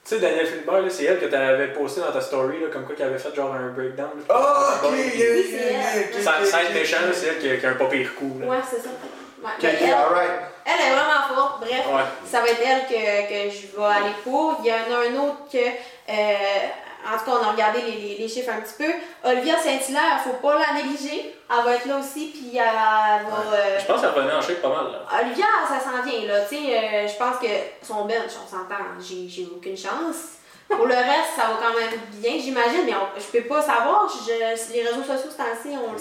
Tu 0.04 0.16
sais, 0.16 0.20
Daniel 0.20 0.48
Philibert, 0.48 0.82
là, 0.82 0.90
c'est 0.90 1.04
elle 1.04 1.20
que 1.20 1.26
t'avais 1.28 1.68
posté 1.68 2.02
dans 2.02 2.12
ta 2.12 2.22
story, 2.22 2.60
là, 2.62 2.68
comme 2.74 2.86
quoi 2.86 2.96
qu'elle 2.96 3.08
avait 3.10 3.20
fait 3.20 3.36
genre 3.36 3.54
un 3.54 3.70
breakdown. 3.70 4.10
Ah, 4.30 4.80
ok, 4.84 4.90
Bon, 4.90 4.96
yeah, 4.96 5.06
yeah, 5.06 5.36
yeah, 5.36 6.02
ok, 6.18 6.24
Sans, 6.24 6.32
ok, 6.42 6.46
sans 6.48 6.58
être 6.60 6.70
ok. 6.70 6.74
méchant, 6.74 6.98
là, 7.02 7.14
c'est 7.14 7.28
elle 7.28 7.40
qui 7.40 7.50
a, 7.52 7.58
qui 7.58 7.66
a 7.66 7.70
un 7.70 7.74
pas 7.76 7.86
pire 7.86 8.16
coup. 8.16 8.38
Là. 8.42 8.48
Ouais, 8.48 8.58
c'est 8.68 8.78
ça. 8.82 8.90
Ouais, 8.90 9.52
Ok, 9.58 9.64
ok, 9.64 9.78
elle, 9.82 9.94
alright. 9.94 10.32
elle 10.66 10.88
est 10.88 10.96
vraiment 10.96 11.36
forte. 11.36 11.60
Bref, 11.62 11.86
Ouais. 11.88 12.02
ça 12.30 12.42
va 12.42 12.48
être 12.50 12.62
elle 12.66 12.88
que, 12.88 13.30
que 13.30 13.56
je 13.56 13.78
vais 13.78 13.86
aller 13.86 14.16
pour. 14.24 14.60
Il 14.64 14.68
y 14.68 14.72
en 14.74 14.76
a 14.76 15.08
un 15.08 15.16
autre 15.24 15.38
que, 15.52 15.58
euh, 15.58 16.68
en 17.14 17.18
tout 17.18 17.26
cas, 17.26 17.32
on 17.42 17.48
a 17.48 17.52
regardé 17.52 17.82
les, 17.82 17.92
les- 17.94 18.18
les 18.18 18.28
chiffres 18.28 18.52
un 18.52 18.62
petit 18.62 18.76
peu. 18.78 18.92
Olivia 19.30 19.58
Saint-Hilaire, 19.58 20.20
faut 20.24 20.34
pas 20.48 20.58
la 20.60 20.74
négliger. 20.82 21.36
Elle 21.50 21.66
va 21.66 21.76
être 21.76 21.86
là 21.86 21.98
aussi, 21.98 22.28
puis 22.28 22.52
elle 22.58 22.64
va. 22.64 23.54
euh, 23.56 23.80
Je 23.80 23.86
pense 23.86 24.02
qu'elle 24.02 24.10
revenait 24.12 24.34
en 24.34 24.42
shape 24.42 24.62
pas 24.62 24.70
mal. 24.70 24.92
Là. 24.92 25.00
Olivia, 25.22 25.46
ça 25.68 25.80
s'en 25.80 26.04
vient, 26.04 26.28
là. 26.28 26.42
Tu 26.42 26.56
sais, 26.56 26.78
euh, 26.78 27.08
je 27.08 27.18
pense 27.18 27.38
que 27.38 27.48
son 27.82 28.06
bench, 28.06 28.32
on 28.46 28.48
s'entend, 28.50 28.84
j'ai 29.00 29.48
aucune 29.56 29.78
chance. 29.78 30.38
Pour 30.70 30.86
le 30.86 30.94
reste, 30.94 31.34
ça 31.36 31.44
va 31.48 31.58
quand 31.60 31.74
même 31.80 32.00
bien, 32.14 32.34
j'imagine, 32.40 32.84
mais 32.86 32.94
on- 32.94 33.20
je 33.20 33.26
peux 33.40 33.48
pas 33.48 33.62
savoir. 33.62 34.08
Je- 34.28 34.72
les 34.74 34.84
réseaux 34.84 35.02
sociaux, 35.04 35.32
c'est 35.36 35.42
ainsi, 35.42 35.76
on 35.76 35.94
le- 35.94 36.00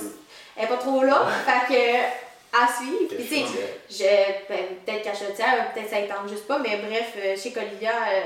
elle 0.56 0.64
est 0.64 0.66
pas 0.68 0.76
trop 0.76 1.02
là. 1.02 1.26
Fait 1.46 1.74
que, 1.74 2.62
à 2.62 2.66
suivre. 2.66 3.08
Puis, 3.08 3.44
tu 3.88 3.94
sais, 3.96 4.44
ben, 4.48 4.58
peut-être 4.84 5.02
cachetière, 5.04 5.72
peut-être 5.72 5.88
ça 5.88 6.00
ne 6.02 6.06
tente 6.06 6.28
juste 6.28 6.46
pas, 6.46 6.58
mais 6.58 6.76
bref, 6.86 7.12
euh, 7.16 7.34
je 7.34 7.40
sais 7.40 7.50
qu'Olivia, 7.52 7.90
euh, 7.92 8.20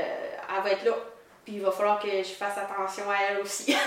elle 0.56 0.62
va 0.64 0.70
être 0.70 0.84
là. 0.84 0.92
Puis 1.44 1.54
il 1.54 1.62
va 1.62 1.70
falloir 1.70 1.98
que 2.00 2.08
je 2.08 2.34
fasse 2.34 2.56
attention 2.58 3.04
à 3.10 3.30
elle 3.30 3.38
aussi. 3.42 3.76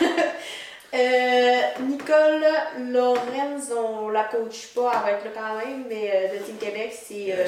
Euh, 0.93 1.61
Nicole 1.81 2.45
Lorenz, 2.89 3.69
on 3.75 4.07
la 4.09 4.23
coach 4.23 4.67
pas, 4.73 4.93
elle 4.93 5.01
va 5.01 5.11
être 5.11 5.25
là 5.25 5.31
quand 5.35 5.57
même, 5.57 5.85
mais 5.89 6.09
euh, 6.13 6.37
de 6.37 6.43
Team 6.43 6.55
Québec, 6.57 6.95
c'est 7.05 7.33
euh, 7.33 7.45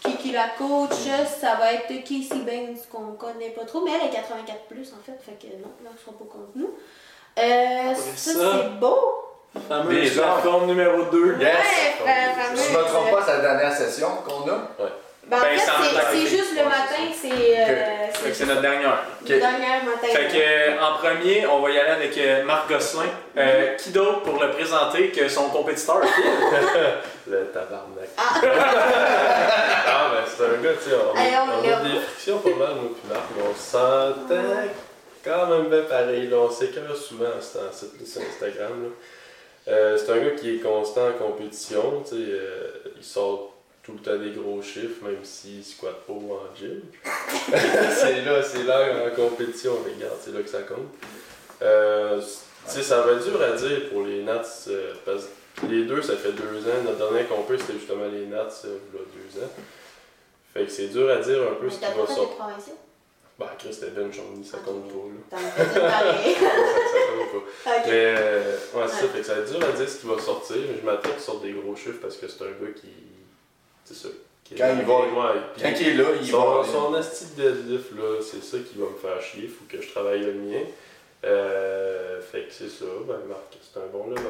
qui 0.00 0.16
qui 0.16 0.30
la 0.32 0.48
coach, 0.56 0.96
ça 1.38 1.56
va 1.56 1.74
être 1.74 1.88
Casey 1.88 2.42
Baines 2.46 2.78
qu'on 2.90 3.12
connaît 3.12 3.50
pas 3.50 3.66
trop, 3.66 3.84
mais 3.84 3.90
elle 4.00 4.08
est 4.08 4.12
84 4.12 4.60
plus 4.70 4.90
en 4.94 5.02
fait, 5.04 5.18
fait 5.20 5.38
que 5.38 5.52
non, 5.56 5.68
là, 5.84 5.90
elle 5.92 5.98
sera 6.00 6.12
pas 6.12 6.24
contre 6.24 6.52
nous. 6.54 6.70
Euh, 7.38 7.94
ça, 7.94 8.32
ça. 8.32 8.52
c'est 8.62 8.78
beau. 8.78 9.24
Fameuse 9.68 10.14
Des 10.14 10.20
plateforme 10.20 10.66
numéro 10.66 11.02
2. 11.04 11.38
Yes. 11.40 11.56
Ouais, 12.04 12.34
je 12.54 12.76
me 12.76 12.84
trompe 12.84 13.10
pas, 13.10 13.22
c'est 13.26 13.32
la 13.32 13.40
dernière 13.40 13.72
session 13.72 14.08
qu'on 14.26 14.50
a. 14.50 14.88
Ben, 15.30 15.36
en 15.36 15.40
Ben, 15.40 15.58
fait, 15.58 16.06
c'est 16.12 16.26
juste 16.26 16.52
le 16.56 16.64
matin, 16.64 17.12
c'est 17.14 17.30
euh, 17.30 18.06
c'est 18.14 18.28
que 18.30 18.34
c'est 18.34 18.46
notre 18.46 18.62
dernière. 18.62 19.02
le 19.22 19.26
dernier 19.38 19.84
matin. 19.84 20.06
Fait 20.10 20.26
que, 20.28 20.36
euh, 20.36 20.80
en 20.80 20.96
premier, 20.96 21.46
on 21.46 21.60
va 21.60 21.70
y 21.70 21.78
aller 21.78 21.90
avec 21.90 22.16
euh, 22.16 22.44
Marc 22.44 22.68
Gosselin. 22.70 23.02
Euh, 23.36 23.74
qui 23.74 23.90
d'autre 23.90 24.22
pour 24.22 24.42
le 24.42 24.50
présenter 24.52 25.10
que 25.10 25.28
son 25.28 25.50
compétiteur, 25.50 26.02
Phil? 26.02 26.24
Le 27.30 27.44
tabarnak. 27.48 28.08
Ah. 28.16 28.40
Ah, 29.90 30.10
ben 30.12 30.24
c'est 30.26 30.44
un 30.44 30.62
gars, 30.62 30.76
tu 30.82 30.90
sais, 30.90 30.96
on, 30.96 31.16
Hey, 31.18 31.32
on 31.36 31.58
on 31.58 31.68
l'a. 31.68 31.78
a 31.78 31.82
des 31.82 32.00
frictions 32.00 32.38
pas 32.38 32.48
mal, 32.50 32.74
moi 32.76 32.90
puis 32.94 33.08
Marc, 33.10 33.22
mais 33.36 33.42
on 33.50 33.54
s'entend 33.54 34.68
quand 35.24 35.46
même 35.46 35.68
bien 35.68 35.82
pareil. 35.82 36.28
Là, 36.28 36.36
on 36.38 36.50
s'écœure 36.50 36.96
souvent 36.96 37.26
sur 37.40 37.60
Instagram. 37.62 38.82
là. 38.82 38.88
Euh, 39.72 39.98
c'est 39.98 40.10
un 40.12 40.18
gars 40.18 40.30
qui 40.30 40.56
est 40.56 40.60
constant 40.60 41.08
en 41.08 41.12
compétition, 41.12 42.02
tu 42.08 42.10
sais, 42.10 42.16
euh, 42.30 42.70
il 42.96 43.04
sort 43.04 43.54
tout 43.88 43.94
le 43.94 44.00
temps 44.00 44.22
des 44.22 44.32
gros 44.32 44.60
chiffres, 44.60 45.02
même 45.02 45.24
s'il 45.24 45.64
squatte 45.64 46.02
pas 46.06 46.12
en 46.12 46.54
gym. 46.54 46.82
c'est 47.50 48.20
là, 48.22 48.42
c'est 48.42 48.64
là 48.64 49.06
en 49.06 49.14
compétition, 49.16 49.72
les 49.86 49.98
gars, 49.98 50.12
c'est 50.20 50.34
là 50.34 50.42
que 50.42 50.48
ça 50.48 50.60
compte. 50.60 50.92
Euh, 51.62 52.20
tu 52.20 52.72
sais, 52.74 52.82
ça 52.82 53.00
va 53.00 53.12
être 53.12 53.24
dur 53.24 53.40
à 53.40 53.52
dire 53.52 53.88
pour 53.90 54.02
les 54.04 54.22
Nats, 54.24 54.42
euh, 54.68 54.92
parce 55.06 55.28
que 55.56 55.66
les 55.66 55.84
deux, 55.86 56.02
ça 56.02 56.16
fait 56.16 56.32
deux 56.32 56.58
ans. 56.68 56.82
Notre 56.84 56.98
dernier 56.98 57.24
compé, 57.24 57.56
c'était 57.56 57.78
justement 57.78 58.04
les 58.12 58.26
Nats, 58.26 58.48
euh, 58.66 58.76
il 58.92 58.98
y 58.98 59.00
a 59.00 59.06
deux 59.06 59.42
ans. 59.42 59.48
Fait 60.52 60.64
que 60.66 60.70
c'est 60.70 60.88
dur 60.88 61.08
à 61.10 61.16
dire 61.16 61.40
un 61.50 61.54
peu 61.54 61.64
Mais 61.64 61.70
ce 61.70 61.78
qui 61.78 61.84
va 61.86 62.06
sortir. 62.14 62.74
Bah, 63.38 63.54
Chris, 63.58 63.72
c'était 63.72 63.92
Ben 63.92 64.12
Johnny, 64.12 64.44
ça 64.44 64.58
compte 64.58 64.88
pas, 65.30 65.38
là. 65.38 65.38
Ça, 65.48 65.78
ça 65.78 66.98
compte 67.16 67.32
pas. 67.32 67.70
Ok. 67.78 67.84
Mais, 67.86 68.14
euh, 68.18 68.56
ouais, 68.74 68.82
c'est 68.88 68.96
ça, 68.96 69.02
Ouais. 69.04 69.08
fait 69.14 69.18
que 69.20 69.24
ça 69.26 69.34
va 69.34 69.40
être 69.40 69.50
dur 69.56 69.66
à 69.66 69.72
dire 69.72 69.88
ce 69.88 69.96
qui 69.96 70.06
va 70.08 70.18
sortir, 70.20 70.56
mais 70.68 70.78
je 70.78 70.84
m'attends 70.84 71.10
qu'il 71.10 71.20
sorte 71.20 71.42
des 71.42 71.52
gros 71.52 71.74
chiffres 71.74 72.00
parce 72.02 72.16
que 72.16 72.28
c'est 72.28 72.42
un 72.42 72.48
gars 72.48 72.72
qui. 72.76 72.88
C'est 73.88 73.94
ça. 73.94 74.08
est- 74.08 74.56
Quand 74.56 74.74
il 74.78 74.84
va- 74.86 74.98
Ouais, 75.00 75.40
puis 75.54 75.62
Quand 75.62 75.72
il 75.80 75.88
est 75.88 75.94
là, 75.94 76.04
il 76.20 76.26
son, 76.26 76.44
va. 76.60 76.64
son 76.64 76.94
asti 76.94 77.24
de 77.36 77.42
deadlift, 77.50 77.92
là, 77.96 78.20
c'est 78.22 78.42
ça 78.42 78.58
qui 78.58 78.78
va 78.78 78.86
me 78.86 78.96
faire 78.96 79.20
chier, 79.22 79.48
faut 79.48 79.64
que 79.68 79.80
je 79.82 79.90
travaille 79.90 80.20
le 80.20 80.32
mien. 80.34 80.60
Euh, 81.24 82.20
fait 82.20 82.42
que 82.42 82.52
c'est 82.52 82.68
ça, 82.68 82.84
ben 83.06 83.18
Marc, 83.28 83.56
c'est 83.60 83.80
un 83.80 83.86
bon 83.92 84.08
lever. 84.10 84.22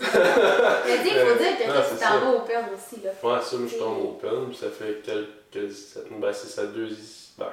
Mais 0.00 0.98
dis, 1.02 1.10
il 1.10 1.20
faut 1.20 1.38
dire 1.38 1.58
que 1.58 1.66
Non, 1.68 1.74
toi, 1.74 1.82
c'est 1.88 1.96
tu 1.96 2.00
ça. 2.02 2.08
t'en 2.08 2.20
vas 2.20 2.36
open 2.38 2.64
aussi, 2.74 3.02
là. 3.04 3.10
Ouais, 3.22 3.40
ça, 3.42 3.56
moi, 3.56 3.66
je 3.68 3.74
suis 3.74 3.82
en 3.82 4.00
open, 4.00 4.48
puis 4.48 4.56
ça 4.56 4.66
fait 4.70 5.02
quelques. 5.04 5.72
Ben, 6.10 6.32
c'est 6.32 6.48
sa 6.48 6.64
deuxième. 6.66 7.06
Ben, 7.38 7.46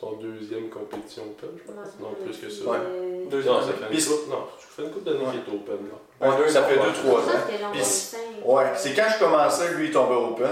ton 0.00 0.12
deuxième 0.12 0.68
compétition 0.70 1.22
open, 1.24 1.50
je 1.58 1.70
pense. 1.72 1.92
Non, 2.00 2.14
plus 2.24 2.36
que 2.38 2.48
ça. 2.50 2.64
Ouais. 2.70 2.78
Euh, 2.78 3.24
Deux 3.30 3.42
Non, 3.44 3.52
ans. 3.52 3.60
ça 3.62 3.68
fait 3.74 3.94
une 3.94 4.02
couple, 4.04 4.30
non, 4.30 4.44
je 4.58 4.66
fais 4.74 4.82
une 4.82 4.90
couple 4.90 5.04
d'années 5.04 5.18
Ouais. 5.26 5.32
qu'il 5.44 5.54
est 5.54 5.56
open, 5.56 5.76
là. 5.88 6.28
Ouais, 6.38 6.48
ça 6.48 6.62
fait 6.64 6.78
Ouais. 6.78 6.86
2-3 6.86 7.20
Je 7.22 7.64
ans. 7.64 8.52
Ouais, 8.54 8.64
c'est 8.76 8.94
quand 8.94 9.06
je 9.14 9.18
commençais, 9.24 9.74
lui, 9.74 9.86
il 9.88 9.92
tombait 9.92 10.14
open. 10.14 10.48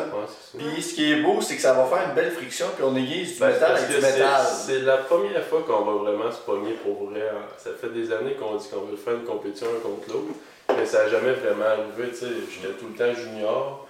Puis 0.59 0.83
ce 0.83 0.95
qui 0.95 1.13
est 1.13 1.23
beau, 1.23 1.41
c'est 1.41 1.57
que 1.57 1.63
ça 1.63 1.73
va 1.73 1.85
faire 1.87 2.09
une 2.09 2.15
belle 2.15 2.31
friction, 2.33 2.67
puis 2.77 2.85
on 2.87 2.95
aiguise 2.95 3.35
du 3.35 3.41
Ben, 3.41 3.49
métal 3.53 3.77
avec 3.77 3.89
du 3.89 3.97
métal. 3.97 4.47
c'est- 4.47 4.81
la 4.81 4.99
première 4.99 5.43
fois 5.45 5.63
qu'on 5.67 5.83
va 5.85 5.93
vraiment 6.11 6.31
se 6.31 6.39
pogner 6.41 6.73
pour 6.75 7.09
vrai. 7.11 7.29
hein. 7.29 7.43
Ça 7.57 7.71
fait 7.81 7.89
des 7.89 8.13
années 8.13 8.35
qu'on 8.35 8.57
dit 8.57 8.69
qu'on 8.69 8.83
veut 8.83 8.97
faire 8.97 9.15
une 9.15 9.25
compétition 9.25 9.67
un 9.77 9.81
contre 9.81 10.09
l'autre, 10.13 10.35
mais 10.77 10.87
ça 10.87 11.05
n'a 11.05 11.09
jamais 11.09 11.33
vraiment 11.33 11.65
arrivé. 11.65 12.11
tu 12.11 12.17
sais. 12.17 12.27
J'étais 12.53 12.75
tout 12.75 12.87
le 12.93 12.95
temps 12.99 13.15
junior. 13.19 13.87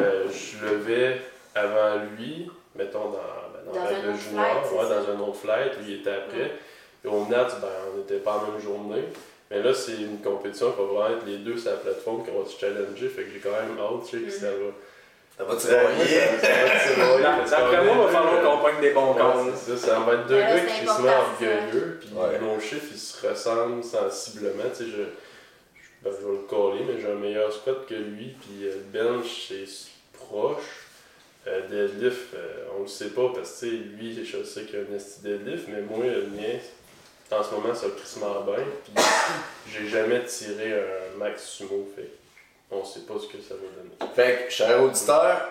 Euh, 0.00 0.24
je 0.30 0.64
levais 0.66 1.20
avant 1.54 1.96
lui, 2.16 2.48
mettons 2.76 3.10
dans, 3.10 3.18
dans, 3.74 3.82
la 3.84 3.88
règle 3.88 4.14
junior, 4.16 4.66
flight, 4.66 4.72
ouais, 4.72 4.88
dans 4.88 5.10
un 5.10 5.28
autre 5.28 5.36
flight. 5.38 5.72
Lui, 5.78 5.94
il 5.94 6.00
était 6.00 6.10
après. 6.10 6.52
Et 7.04 7.08
au 7.08 7.26
Nats, 7.26 7.48
ben, 7.60 7.68
on 7.94 7.98
n'était 7.98 8.18
pas 8.18 8.32
en 8.44 8.50
même 8.52 8.60
journée. 8.60 9.04
Mais 9.50 9.62
là, 9.62 9.72
c'est 9.72 9.92
une 9.96 10.20
compétition 10.20 10.72
qui 10.72 10.78
va 10.78 10.84
vraiment 10.84 11.16
être 11.18 11.26
les 11.26 11.38
deux 11.38 11.56
sur 11.56 11.70
la 11.70 11.76
plateforme 11.78 12.24
qui 12.24 12.30
va 12.30 12.44
se 12.44 12.58
challenger. 12.58 13.08
Fait 13.08 13.22
que 13.22 13.30
j'ai 13.32 13.38
quand 13.38 13.50
même 13.50 13.78
hâte, 13.80 14.04
tu 14.08 14.18
sais, 14.18 14.24
que 14.24 14.30
ça 14.30 14.46
va. 14.50 14.72
Ça 15.38 15.44
va 15.44 15.54
Ouais, 15.54 15.60
ça- 15.60 15.76
va 15.76 15.84
qu'on 17.44 17.48
D'après 17.48 17.84
moi, 17.84 17.94
il 17.94 18.02
va 18.02 18.08
falloir 18.08 18.34
euh, 18.34 18.42
qu'on 18.44 18.58
pogne 18.58 18.80
des 18.80 18.90
bons 18.90 19.12
Ouais, 19.14 19.20
comptes. 19.20 19.54
c'est 19.56 19.76
ça, 19.76 19.86
ça 19.94 20.00
va 20.00 20.14
être 20.14 20.26
deux 20.26 20.34
Ouais, 20.34 20.40
gars 20.40 20.60
qui 20.66 20.84
se 20.84 20.90
important, 20.90 21.02
mettent 21.04 21.12
ça. 21.12 21.20
orgueilleux, 21.20 22.00
puis 22.00 22.10
Ouais. 22.14 22.38
nos 22.40 22.60
chiffres 22.60 22.88
ils 22.92 22.98
se 22.98 23.26
ressemblent 23.26 23.84
sensiblement. 23.84 24.64
Tu 24.76 24.84
sais, 24.84 24.90
je, 24.90 24.96
je, 24.96 25.88
ben, 26.02 26.10
je 26.20 26.26
vais 26.26 26.32
le 26.32 26.38
coller, 26.48 26.80
mais 26.86 27.00
j'ai 27.00 27.06
un 27.10 27.14
meilleur 27.14 27.52
squat 27.52 27.86
que 27.86 27.94
lui, 27.94 28.34
puis 28.40 28.66
euh, 28.66 28.74
le 28.92 28.98
bench 29.00 29.46
c'est 29.48 29.64
proche. 30.18 30.87
Euh, 31.48 31.66
deadlift, 31.68 32.34
euh, 32.34 32.66
on 32.76 32.82
le 32.82 32.88
sait 32.88 33.10
pas 33.10 33.30
parce 33.34 33.60
que 33.60 33.66
lui, 33.66 34.22
je 34.24 34.42
sais 34.44 34.64
qu'il 34.64 34.76
a 34.76 34.80
un 34.80 34.94
esti 34.94 35.22
deadlift, 35.22 35.66
mais 35.68 35.80
moi, 35.80 36.04
le 36.04 36.26
mien, 36.26 36.58
en 37.30 37.42
ce 37.42 37.54
moment, 37.54 37.74
ça 37.74 37.88
va 37.88 37.94
crissement 37.94 38.40
bien, 38.42 38.64
puis 38.84 38.92
j'ai 39.72 39.88
jamais 39.88 40.24
tiré 40.24 40.74
un 40.74 41.16
max 41.18 41.44
sumo, 41.44 41.88
fait 41.96 42.10
on 42.70 42.84
sait 42.84 43.00
pas 43.00 43.14
ce 43.18 43.26
que 43.26 43.42
ça 43.42 43.54
va 43.54 43.60
donner. 43.60 44.14
Fait 44.14 44.46
que, 44.46 44.52
cher 44.52 44.82
auditeur, 44.82 45.48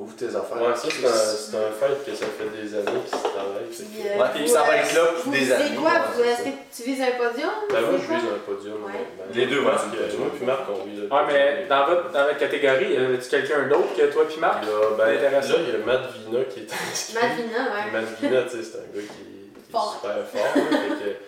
ouvre 0.00 0.14
tes 0.16 0.26
affaires. 0.34 0.60
Ouais, 0.62 0.74
ça, 0.76 0.88
c'est 0.90 1.06
un, 1.06 1.10
c'est 1.10 1.56
un 1.56 1.70
fait 1.74 2.10
que 2.10 2.16
ça 2.16 2.26
fait 2.26 2.50
des 2.54 2.74
années 2.74 3.00
qu'il 3.04 3.18
se 3.18 3.24
travaille. 3.24 3.68
fait 3.70 3.84
Puis, 3.84 4.02
que- 4.02 4.08
euh, 4.08 4.18
Ouais, 4.22 4.28
puis 4.34 4.48
ça 4.48 4.62
va 4.62 4.76
être 4.76 4.94
là 4.94 5.04
pour 5.22 5.32
des 5.32 5.52
années. 5.52 5.74
quoi? 5.76 5.90
ouais, 5.90 6.28
Est-ce 6.28 6.42
que 6.44 6.54
tu 6.76 6.82
vises 6.90 7.02
un 7.02 7.14
podium? 7.18 7.50
Ben 7.70 7.80
moi, 7.80 7.90
je 7.98 8.06
vise 8.14 8.24
un 8.30 8.40
podium. 8.46 8.76
Ouais. 8.84 8.90
honnêtement. 8.94 9.24
Les 9.34 9.46
deux, 9.46 9.60
Marc, 9.62 9.84
euh, 9.84 10.02
podium. 10.02 10.20
Moi 10.20 10.30
puis 10.36 10.46
Marc, 10.46 10.62
on 10.70 10.84
vise 10.86 11.00
un 11.02 11.14
Ouais, 11.14 11.22
mais 11.28 11.66
dans 11.68 11.86
votre, 11.86 12.10
dans 12.12 12.24
votre 12.24 12.38
catégorie, 12.38 12.92
y 12.92 12.96
a-tu 12.96 13.28
quelqu'un 13.28 13.68
d'autre 13.68 13.92
que 13.96 14.06
toi 14.12 14.24
puis 14.28 14.38
Marc? 14.38 14.64
Là, 14.64 14.70
ben, 14.96 15.04
là, 15.06 15.12
Intéressant. 15.18 15.54
il 15.58 15.72
y 15.72 15.82
a 15.82 15.84
Matt 15.84 16.02
Vina 16.14 16.44
qui 16.44 16.60
est 16.60 16.70
inscrit. 16.72 17.14
Malvina, 17.14 17.58
ouais. 17.74 17.90
Matt 17.92 18.06
Vina, 18.20 18.42
tu 18.42 18.50
sais, 18.50 18.62
c'est 18.62 18.78
un 18.78 18.88
gars 18.94 19.02
qui, 19.02 19.22
qui 19.24 19.68
est 19.68 19.72
Fort. 19.72 20.00
super 20.00 20.16
fort. 20.32 20.52
fait 20.54 20.88
que, 21.04 21.27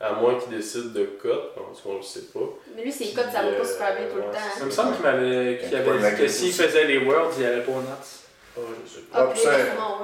à 0.00 0.12
moins 0.12 0.34
qu'il 0.38 0.56
décide 0.56 0.92
de 0.92 1.04
cut, 1.04 1.28
parce 1.54 1.80
qu'on 1.82 1.96
le 1.96 2.02
sait 2.02 2.26
pas. 2.32 2.40
Mais 2.76 2.82
lui, 2.82 2.92
ses 2.92 3.12
codes, 3.12 3.30
ça 3.32 3.42
va 3.42 3.52
pas 3.52 3.64
super 3.64 3.94
bien 3.96 4.06
tout 4.10 4.16
le 4.16 4.22
temps. 4.24 4.38
Ça 4.58 4.64
me 4.64 4.70
semble 4.70 4.94
qu'il 4.94 5.02
m'avait 5.04 5.58
qu'il 5.58 5.74
avait 5.76 6.10
dit 6.10 6.16
que 6.22 6.28
s'il 6.28 6.52
faisait 6.52 6.84
les 6.84 6.98
Worlds, 6.98 7.34
il 7.38 7.46
allait 7.46 7.62
pas 7.62 7.72
aux 7.72 7.80
Nats. 7.80 7.98
Ah, 8.58 8.60
je 8.84 8.90
sais 8.90 9.00
pas. 9.10 9.18
Ah, 9.18 9.26
Ah, 9.28 9.32
puis 9.32 9.40
ça, 9.40 9.50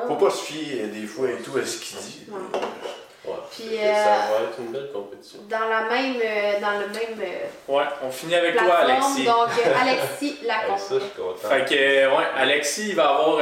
Faut 0.08 0.16
pas 0.16 0.30
se 0.30 0.44
fier 0.44 0.86
des 0.88 1.06
fois 1.06 1.28
et 1.30 1.36
tout 1.42 1.56
à 1.58 1.64
ce 1.64 1.78
qu'il 1.78 1.98
dit. 1.98 2.26
Ouais. 2.30 3.34
Puis, 3.52 3.64
que 3.64 3.74
euh, 3.76 3.94
Ça 3.94 4.32
va 4.32 4.44
être 4.48 4.58
une 4.58 4.72
belle 4.72 4.90
compétition. 4.92 5.38
Dans 5.48 5.68
la 5.68 5.82
même, 5.88 6.16
euh, 6.16 6.60
dans 6.60 6.72
le 6.72 6.86
même 6.88 7.20
euh, 7.20 7.72
Ouais, 7.72 7.84
on 8.02 8.10
finit 8.10 8.34
avec 8.34 8.56
toi, 8.56 8.74
Alexis. 8.78 9.24
donc 9.24 9.48
euh, 9.64 9.80
Alexis 9.80 10.38
ça, 10.42 10.46
Lacombe. 10.48 11.00
content. 11.16 11.48
Fait 11.48 11.64
que, 11.64 11.74
euh, 11.74 12.16
ouais, 12.16 12.24
Alexis, 12.36 12.88
il 12.88 12.96
va 12.96 13.10
avoir. 13.10 13.38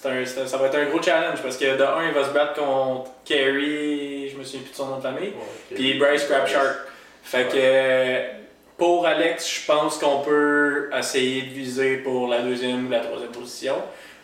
C'est 0.00 0.08
un- 0.08 0.42
un- 0.42 0.46
ça 0.46 0.56
va 0.56 0.66
être 0.66 0.76
un 0.76 0.84
gros 0.86 1.02
challenge 1.02 1.42
parce 1.42 1.56
que 1.56 1.76
de 1.76 1.82
un, 1.82 2.08
il 2.08 2.14
va 2.14 2.24
se 2.24 2.30
battre 2.30 2.54
contre 2.54 3.10
Kerry, 3.24 4.30
je 4.30 4.36
me 4.38 4.44
souviens 4.44 4.62
plus 4.62 4.70
de 4.70 4.76
son 4.76 4.86
nom 4.86 4.96
de 4.98 5.02
famille, 5.02 5.30
Ouais, 5.30 5.74
puis 5.74 5.98
Bryce 5.98 6.24
Crabshark. 6.24 6.76
Fait 7.22 7.46
que, 7.48 8.40
pour 8.78 9.06
Alex, 9.06 9.48
je 9.60 9.66
pense 9.66 9.98
qu'on 9.98 10.20
peut 10.20 10.90
essayer 10.96 11.42
de 11.42 11.50
viser 11.50 11.96
pour 11.98 12.28
la 12.28 12.40
deuxième 12.40 12.86
ou 12.86 12.90
la 12.90 13.00
troisième 13.00 13.30
position. 13.30 13.74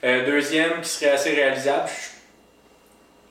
Euh, 0.04 0.24
deuxième, 0.24 0.80
qui 0.80 0.88
serait 0.88 1.10
assez 1.12 1.34
réalisable, 1.34 1.88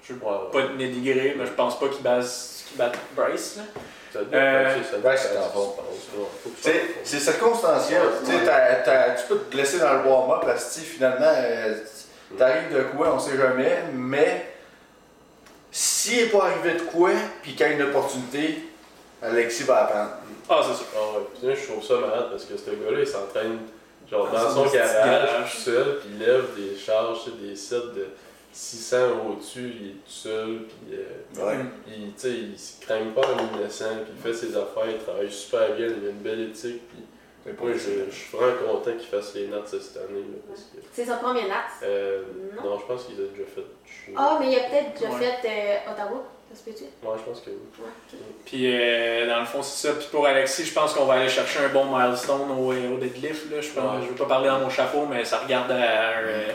je 0.07 0.13
ne 0.13 0.19
veux 0.19 0.25
Ouais, 0.25 0.31
ouais. 0.31 0.51
pas 0.67 0.73
dénigrer, 0.77 1.35
mais 1.37 1.45
je 1.45 1.51
pense 1.51 1.79
pas 1.79 1.87
qu'il 1.87 1.97
qu'il 1.97 2.77
batte 2.77 2.97
Bryce. 3.15 3.57
là. 3.57 3.63
Euh, 4.33 4.75
c'est 4.83 5.03
là. 5.03 5.17
Circonstanciel. 7.19 8.01
Tu 8.25 9.27
peux 9.27 9.37
te 9.39 9.51
blesser 9.55 9.79
dans 9.79 9.93
le 9.93 10.07
warm-up 10.09 10.43
parce 10.45 10.65
que 10.69 10.73
tu 10.75 10.79
sais, 10.79 10.85
finalement, 10.85 11.25
euh, 11.35 11.75
t'arrives 12.37 12.73
de 12.75 12.83
quoi, 12.95 13.13
on 13.15 13.19
sait 13.19 13.37
jamais, 13.37 13.83
mais 13.93 14.53
s'il 15.71 16.23
n'est 16.25 16.29
pas 16.29 16.45
arrivé 16.45 16.73
de 16.75 16.81
quoi, 16.83 17.11
puis 17.41 17.51
qu'il 17.51 17.61
y 17.61 17.63
a 17.69 17.73
une 17.73 17.81
opportunité, 17.83 18.59
Alexis 19.21 19.63
va 19.63 19.83
apprendre. 19.85 20.11
Ah, 20.49 20.61
c'est 20.63 20.75
sûr. 20.77 20.85
Ah 20.95 21.17
ouais, 21.17 21.25
puis 21.53 21.61
je 21.61 21.71
trouve 21.71 21.83
ça 21.83 21.95
malade 21.95 22.27
parce 22.31 22.45
que 22.45 22.55
ce 22.57 22.69
gars-là, 22.69 22.99
il 22.99 23.07
s'entraîne 23.07 23.57
genre 24.09 24.29
dans 24.31 24.49
son 24.53 24.65
garage 24.71 25.51
tout 25.55 25.61
seul, 25.61 25.99
puis 25.99 26.09
il 26.13 26.19
lève 26.19 26.45
des 26.55 26.77
charges, 26.77 27.21
des 27.41 27.55
sets 27.55 27.75
de 27.95 28.07
600 28.53 28.97
au-dessus, 29.27 29.73
il 29.81 29.87
est 29.87 29.91
tout 29.93 29.99
seul, 30.07 30.59
puis 30.87 30.95
euh, 30.97 31.45
Ouais. 31.45 31.55
il, 31.87 32.13
il 32.53 32.59
se 32.59 32.79
craigne 32.79 33.09
pas 33.09 33.21
en 33.21 33.57
innocent, 33.57 33.85
puis 34.05 34.13
il 34.15 34.21
fait 34.23 34.37
ses 34.37 34.55
affaires, 34.55 34.87
il 34.89 34.97
travaille 35.03 35.31
super 35.31 35.73
bien, 35.75 35.87
il 35.87 36.07
a 36.07 36.09
une 36.11 36.19
belle 36.23 36.41
éthique, 36.41 36.81
puis 36.87 37.03
moi, 37.45 37.71
je, 37.73 38.09
je 38.09 38.15
suis 38.15 38.35
vraiment 38.37 38.73
content 38.73 38.91
qu'il 38.91 39.07
fasse 39.07 39.33
les 39.35 39.47
notes 39.47 39.67
cette 39.67 39.97
année, 39.97 40.23
que, 40.23 40.81
C'est 40.91 41.05
son 41.05 41.17
premier 41.17 41.43
natte. 41.47 41.83
euh, 41.83 42.23
Non. 42.55 42.71
non, 42.71 42.79
je 42.79 42.85
pense 42.85 43.03
qu'il 43.05 43.15
a 43.15 43.27
déjà 43.27 43.43
fait. 43.53 44.11
Ah, 44.15 44.37
mais 44.39 44.51
il 44.51 44.55
a 44.59 44.63
peut-être 44.69 44.93
déjà 44.99 45.11
Ouais. 45.11 45.19
fait 45.41 45.47
euh, 45.87 45.91
Ottawa. 45.91 46.23
Ça 46.51 46.59
se 46.59 46.63
peut-tu? 46.69 46.83
Ouais, 47.05 47.15
je 47.17 47.23
pense 47.23 47.41
que 47.41 47.49
oui. 47.49 47.55
Ouais. 47.79 48.19
Puis 48.45 48.71
euh, 48.71 49.27
dans 49.27 49.39
le 49.39 49.45
fond, 49.45 49.61
c'est 49.61 49.87
ça. 49.87 49.93
Puis 49.95 50.07
pour 50.11 50.25
Alexis, 50.25 50.65
je 50.65 50.73
pense 50.73 50.93
qu'on 50.93 51.05
va 51.05 51.15
aller 51.15 51.29
chercher 51.29 51.59
un 51.59 51.69
bon 51.69 51.85
milestone 51.85 52.49
au, 52.51 52.71
au 52.71 52.97
deadlift. 52.97 53.51
Là. 53.51 53.61
Je, 53.61 53.67
Ouais. 53.79 53.83
je 54.03 54.07
veux 54.09 54.15
pas 54.15 54.25
parler 54.25 54.47
dans 54.47 54.59
mon 54.59 54.69
chapeau, 54.69 55.05
mais 55.05 55.25
ça 55.25 55.39
regarde 55.39 55.71
à 55.71 55.75
un, 55.75 56.21
euh, 56.23 56.47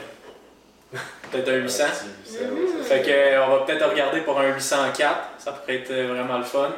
peut-être 1.31 1.49
un 1.51 1.57
800. 1.57 1.85
Un 1.85 1.89
petit 1.89 2.33
800, 2.33 2.39
ouais, 2.45 2.51
Mhm. 2.51 2.83
ça, 2.83 2.85
Fait 2.85 3.03
que, 3.03 3.11
euh, 3.11 3.45
on 3.47 3.51
va 3.51 3.59
peut-être 3.65 3.89
regarder 3.91 4.21
pour 4.23 4.39
un 4.41 4.49
804. 4.55 5.19
Ça 5.39 5.53
pourrait 5.53 5.77
être 5.77 5.91
euh, 5.91 6.13
vraiment 6.15 6.39
le 6.39 6.45
fun. 6.45 6.71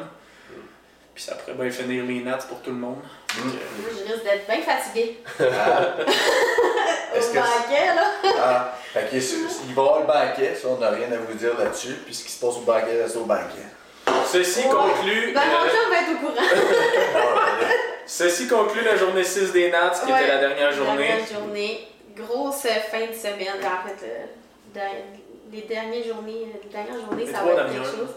Puis 1.13 1.23
ça 1.23 1.35
pourrait 1.35 1.53
bien 1.53 1.69
finir 1.71 2.03
les 2.05 2.21
nats 2.21 2.37
pour 2.49 2.59
tout 2.61 2.71
le 2.71 2.77
monde. 2.77 3.01
Que, 3.27 3.39
Moi, 3.41 3.51
je 3.91 4.11
risque 4.11 4.23
d'être 4.23 4.47
bien 4.47 4.61
fatiguée. 4.61 5.19
Ah, 7.15 7.17
Est-ce 7.17 7.29
que- 7.29 7.35
banquet, 7.37 7.85
là. 7.95 8.05
ah, 8.41 8.77
fait 8.91 9.07
il 9.11 9.19
va 9.75 9.81
y 9.83 9.85
avoir 9.85 9.99
le 9.99 10.07
banquet, 10.07 10.55
ça 10.59 10.67
on 10.69 10.77
n'a 10.77 10.89
rien 10.89 11.11
à 11.11 11.17
vous 11.17 11.33
dire 11.35 11.55
là-dessus, 11.59 11.93
puis 12.03 12.15
ce 12.15 12.23
qui 12.23 12.31
se 12.31 12.43
passe 12.43 12.55
au 12.55 12.61
banquet 12.61 13.03
reste 13.03 13.15
au 13.17 13.25
banquet. 13.25 13.67
Ceci 14.31 14.61
Ouais. 14.61 14.69
conclut. 14.69 15.31
Ben, 15.33 15.41
mon 15.45 15.69
chum 15.69 15.89
va 15.91 16.01
être 16.01 16.11
au 16.15 16.25
courant. 16.25 16.41
Ceci 18.07 18.47
conclut 18.47 18.83
la 18.83 18.97
journée 18.97 19.23
6 19.23 19.51
des 19.51 19.69
Nats, 19.69 19.91
qui 20.03 20.11
Ouais. 20.11 20.19
était 20.23 20.27
la 20.27 20.39
dernière 20.39 20.71
journée. 20.71 21.07
Dernière 21.07 21.27
journée. 21.27 21.87
Grosse 22.15 22.61
fin 22.91 23.05
de 23.05 23.13
semaine. 23.13 23.59
En 23.63 23.87
fait, 23.87 24.07
le- 24.73 24.79
les 25.53 25.61
dernières 25.61 26.03
journées, 26.03 26.47
les 26.63 26.69
dernières 26.69 26.99
journées 27.05 27.25
Les 27.25 27.31
ça 27.31 27.43
va 27.43 27.51
être 27.51 27.71
quelque 27.71 27.85
chose. 27.85 28.15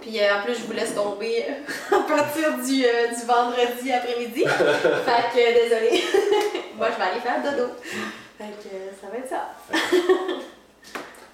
Puis 0.00 0.20
euh, 0.20 0.34
en 0.38 0.42
plus, 0.44 0.54
je 0.54 0.62
vous 0.64 0.72
laisse 0.72 0.94
tomber 0.94 1.44
euh, 1.48 1.96
à 1.96 2.00
partir 2.02 2.52
du, 2.58 2.84
euh, 2.84 3.08
du 3.08 3.24
vendredi 3.26 3.92
après-midi. 3.92 4.44
fait 4.46 5.32
que, 5.32 5.38
euh, 5.38 5.62
désolé. 5.64 6.02
Moi, 6.76 6.88
je 6.92 6.96
vais 6.96 7.10
aller 7.10 7.20
faire 7.20 7.42
dodo. 7.42 7.72
Fait 8.38 8.44
que 8.44 8.74
euh, 8.74 8.90
ça 9.00 9.06
va 9.12 9.18
être 9.18 9.28
ça. 9.28 9.50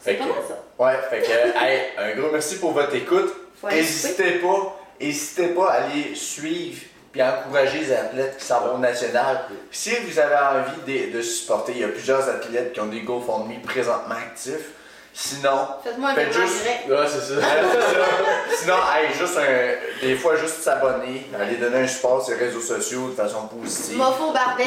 C'est 0.01 0.13
Fait 0.13 0.19
pas 0.19 0.25
que- 0.27 0.31
ça. 0.49 0.63
Ouais, 0.79 0.95
fait 1.11 1.23
que, 1.23 1.65
hey, 1.65 1.81
un 1.99 2.21
gros 2.21 2.31
merci 2.31 2.59
pour 2.59 2.73
votre 2.73 2.95
écoute. 2.95 3.33
N'hésitez 3.65 4.33
pas, 4.39 4.79
n'hésitez 5.01 5.49
pas 5.49 5.71
à 5.71 5.83
aller 5.85 6.15
suivre 6.15 6.83
puis 7.11 7.23
encourager 7.23 7.79
les 7.81 7.93
athlètes 7.93 8.37
qui 8.39 8.45
s'en 8.45 8.61
vont 8.61 8.75
au 8.75 8.79
national. 8.79 9.41
Si 9.71 9.91
vous 9.97 10.19
avez 10.19 10.35
envie 10.37 11.09
de, 11.11 11.17
de 11.17 11.23
supporter, 11.23 11.73
il 11.75 11.81
y 11.81 11.85
a 11.85 11.89
plusieurs 11.89 12.29
athlètes 12.29 12.75
qui 12.75 12.81
ont 12.81 12.87
des 12.87 13.01
GoFundMe 13.01 13.61
présentement 13.65 14.15
actifs. 14.15 14.73
Sinon, 15.21 15.67
Faites-moi 15.83 16.11
un 16.11 16.15
Faites 16.15 16.33
juste- 16.33 16.63
direct. 16.63 16.89
Ouais, 16.89 17.07
c'est 17.09 17.35
ça. 17.35 17.41
sinon, 18.57 18.75
hey, 18.95 19.13
juste 19.19 19.37
un, 19.37 20.07
des 20.07 20.15
fois 20.15 20.37
juste 20.37 20.63
s'abonner, 20.63 21.27
aller 21.37 21.57
donner 21.57 21.79
un 21.81 21.87
support 21.89 22.25
sur 22.25 22.37
les 22.37 22.45
réseaux 22.47 22.61
sociaux 22.61 23.09
de 23.09 23.15
façon 23.15 23.49
positive. 23.49 23.97
Mofo 23.99 24.31
Barbel. 24.33 24.67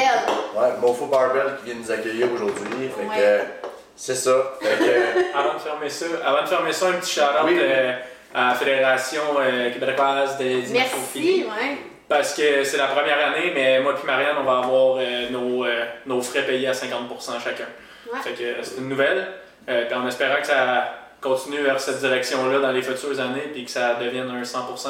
Ouais, 0.54 0.72
Mofo 0.82 1.06
Barbell 1.06 1.56
qui 1.60 1.72
vient 1.72 1.82
nous 1.82 1.90
accueillir 1.90 2.28
aujourd'hui. 2.34 2.90
Fait 2.94 3.08
Ouais. 3.08 3.16
que 3.16 3.70
c'est 3.96 4.16
ça. 4.16 4.36
Fait 4.62 4.78
que 4.78 5.38
Avant 5.38 5.54
de 5.54 5.60
fermer 5.60 5.90
ça, 5.90 6.06
avant 6.26 6.42
de 6.42 6.48
fermer 6.50 6.74
ça, 6.74 6.88
un 6.88 6.94
petit 6.94 7.14
shout-out 7.14 7.46
Oui. 7.46 7.58
euh, 7.58 7.94
à 8.36 8.50
la 8.50 8.56
Fédération 8.56 9.22
euh, 9.40 9.72
québécoise 9.72 10.38
des 10.38 10.64
Merci, 10.74 11.46
ouais. 11.46 11.78
Parce 12.10 12.34
que 12.34 12.66
c'est 12.66 12.76
la 12.78 12.88
première 12.88 13.26
année, 13.26 13.54
mais 13.56 13.80
moi 13.80 13.94
et 14.04 14.06
Marianne, 14.06 14.36
on 14.42 14.44
va 14.44 14.58
avoir 14.58 14.98
euh, 15.00 15.30
nos, 15.30 15.64
euh, 15.64 15.86
nos 16.06 16.22
frais 16.22 16.42
payés 16.46 16.68
à 16.68 16.74
50% 16.74 17.42
chacun. 17.42 17.64
Ouais. 18.12 18.20
Fait 18.22 18.32
que 18.32 18.44
c'est 18.64 18.80
une 18.80 18.90
nouvelle. 18.90 19.26
Euh, 19.72 19.86
en 19.96 20.06
espérant 20.08 20.42
que 20.42 20.48
ça 20.48 20.94
continue 21.22 21.62
vers 21.62 21.80
cette 21.80 22.00
direction-là 22.00 22.60
dans 22.60 22.72
les 22.72 22.82
futures 22.82 23.20
années, 23.20 23.50
puis 23.54 23.66
que 23.66 23.72
ça 23.72 23.96
devienne 23.96 24.30
un 24.30 24.44
100%. 24.44 24.90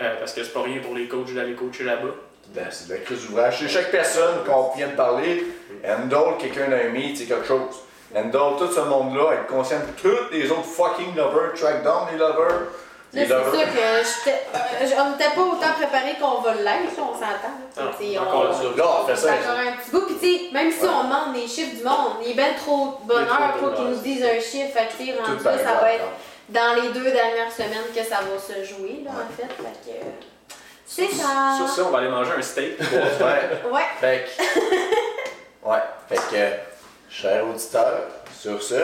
euh, 0.00 0.14
parce 0.18 0.32
que 0.32 0.42
c'est 0.44 0.52
pas 0.52 0.62
rien 0.62 0.80
pour 0.80 0.94
les 0.94 1.06
coachs 1.06 1.32
d'aller 1.34 1.54
coacher 1.54 1.84
là-bas. 1.84 2.14
ben, 2.54 2.66
c'est 2.70 2.88
de 2.88 2.94
la 2.94 3.00
crise 3.00 3.26
d'ouvrage. 3.26 3.58
C'est 3.60 3.68
chaque 3.68 3.90
personne 3.90 4.44
qu'on 4.44 4.72
vient 4.76 4.88
de 4.88 4.96
parler, 4.96 5.46
Endol, 5.86 6.36
quelqu'un 6.38 6.68
d'un 6.68 6.88
meet, 6.90 7.16
c'est 7.16 7.24
quelque 7.26 7.46
chose. 7.46 7.76
Endol, 8.14 8.58
tout 8.58 8.70
ce 8.72 8.80
monde-là, 8.80 9.34
être 9.34 9.46
conscient 9.46 9.78
de 9.78 10.02
tous 10.02 10.32
les 10.32 10.50
autres 10.50 10.64
fucking 10.64 11.14
lovers, 11.16 11.52
track 11.54 11.82
down 11.82 12.08
les 12.12 12.18
lovers. 12.18 12.68
Là, 13.14 13.22
c'est 13.22 13.26
sûr 13.28 13.64
que 13.66 14.24
j'étais- 14.24 14.42
euh, 14.54 15.00
on 15.04 15.10
n'était 15.10 15.34
pas 15.34 15.42
autant 15.42 15.72
préparé 15.78 16.14
qu'on 16.18 16.40
va 16.40 16.54
l'être, 16.54 16.96
là, 16.96 17.02
on 17.02 17.12
s'entend. 17.12 17.54
On- 17.76 17.92
ça. 17.92 18.62
Là, 18.76 18.86
on 19.02 19.06
fait 19.06 19.16
C'est 19.16 19.26
ça. 19.26 19.34
encore 19.34 19.58
un 19.58 19.72
petit 19.72 19.90
bout, 19.90 20.00
puis 20.06 20.16
tu 20.18 20.46
sais, 20.46 20.52
même 20.52 20.72
si 20.72 20.80
Ouais. 20.80 20.88
on 20.88 21.04
demande 21.04 21.34
les 21.36 21.46
chiffres 21.46 21.76
du 21.76 21.84
monde, 21.84 22.12
il 22.24 22.30
est 22.30 22.34
bien 22.34 22.54
trop 22.54 22.98
de 23.02 23.06
bonheur 23.08 23.52
pour 23.60 23.74
qu'ils 23.74 23.84
nous 23.84 23.96
disent 23.96 24.24
un 24.24 24.40
chiffre. 24.40 24.72
Fait 24.72 24.86
que 24.88 25.18
rendu 25.20 25.38
Tout 25.38 25.44
là, 25.44 25.50
par 25.50 25.60
ça 25.60 25.80
va 25.80 25.92
être 25.92 26.04
dans 26.48 26.74
les 26.82 26.88
deux 26.88 27.10
dernières 27.10 27.52
semaines 27.52 27.90
que 27.94 28.02
ça 28.02 28.20
va 28.20 28.38
se 28.38 28.64
jouer, 28.64 29.02
là, 29.04 29.10
Ouais. 29.10 29.24
en 29.28 29.36
fait. 29.36 29.62
Fait 29.62 29.92
que. 29.92 30.56
C'est 30.86 31.08
ça. 31.14 31.54
Sur 31.58 31.68
ça, 31.68 31.82
on 31.86 31.90
va 31.90 31.98
aller 31.98 32.08
manger 32.08 32.32
un 32.38 32.42
steak. 32.42 32.78
Ouais. 32.80 33.70
Ouais. 33.70 33.82
Fait 34.00 34.24
que. 34.38 34.42
Ouais. 35.68 35.78
Fait 36.08 36.16
que, 36.16 37.12
chers 37.14 37.46
auditeurs, 37.46 38.04
sur 38.38 38.62
ce, 38.62 38.74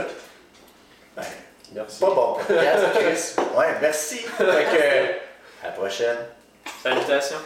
ben, 1.16 1.24
Merci. 1.74 2.00
pas 2.00 2.10
bon 2.10 2.34
podcast, 2.46 2.84
Chris. 2.94 3.34
Ouais, 3.56 3.74
merci. 3.80 4.18
Fait 4.18 4.44
que, 4.44 5.64
à 5.64 5.68
la 5.68 5.72
prochaine. 5.72 6.16
Salutations. 6.82 7.36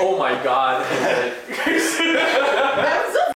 Oh 0.00 0.16
my 0.18 0.36
god. 0.42 0.82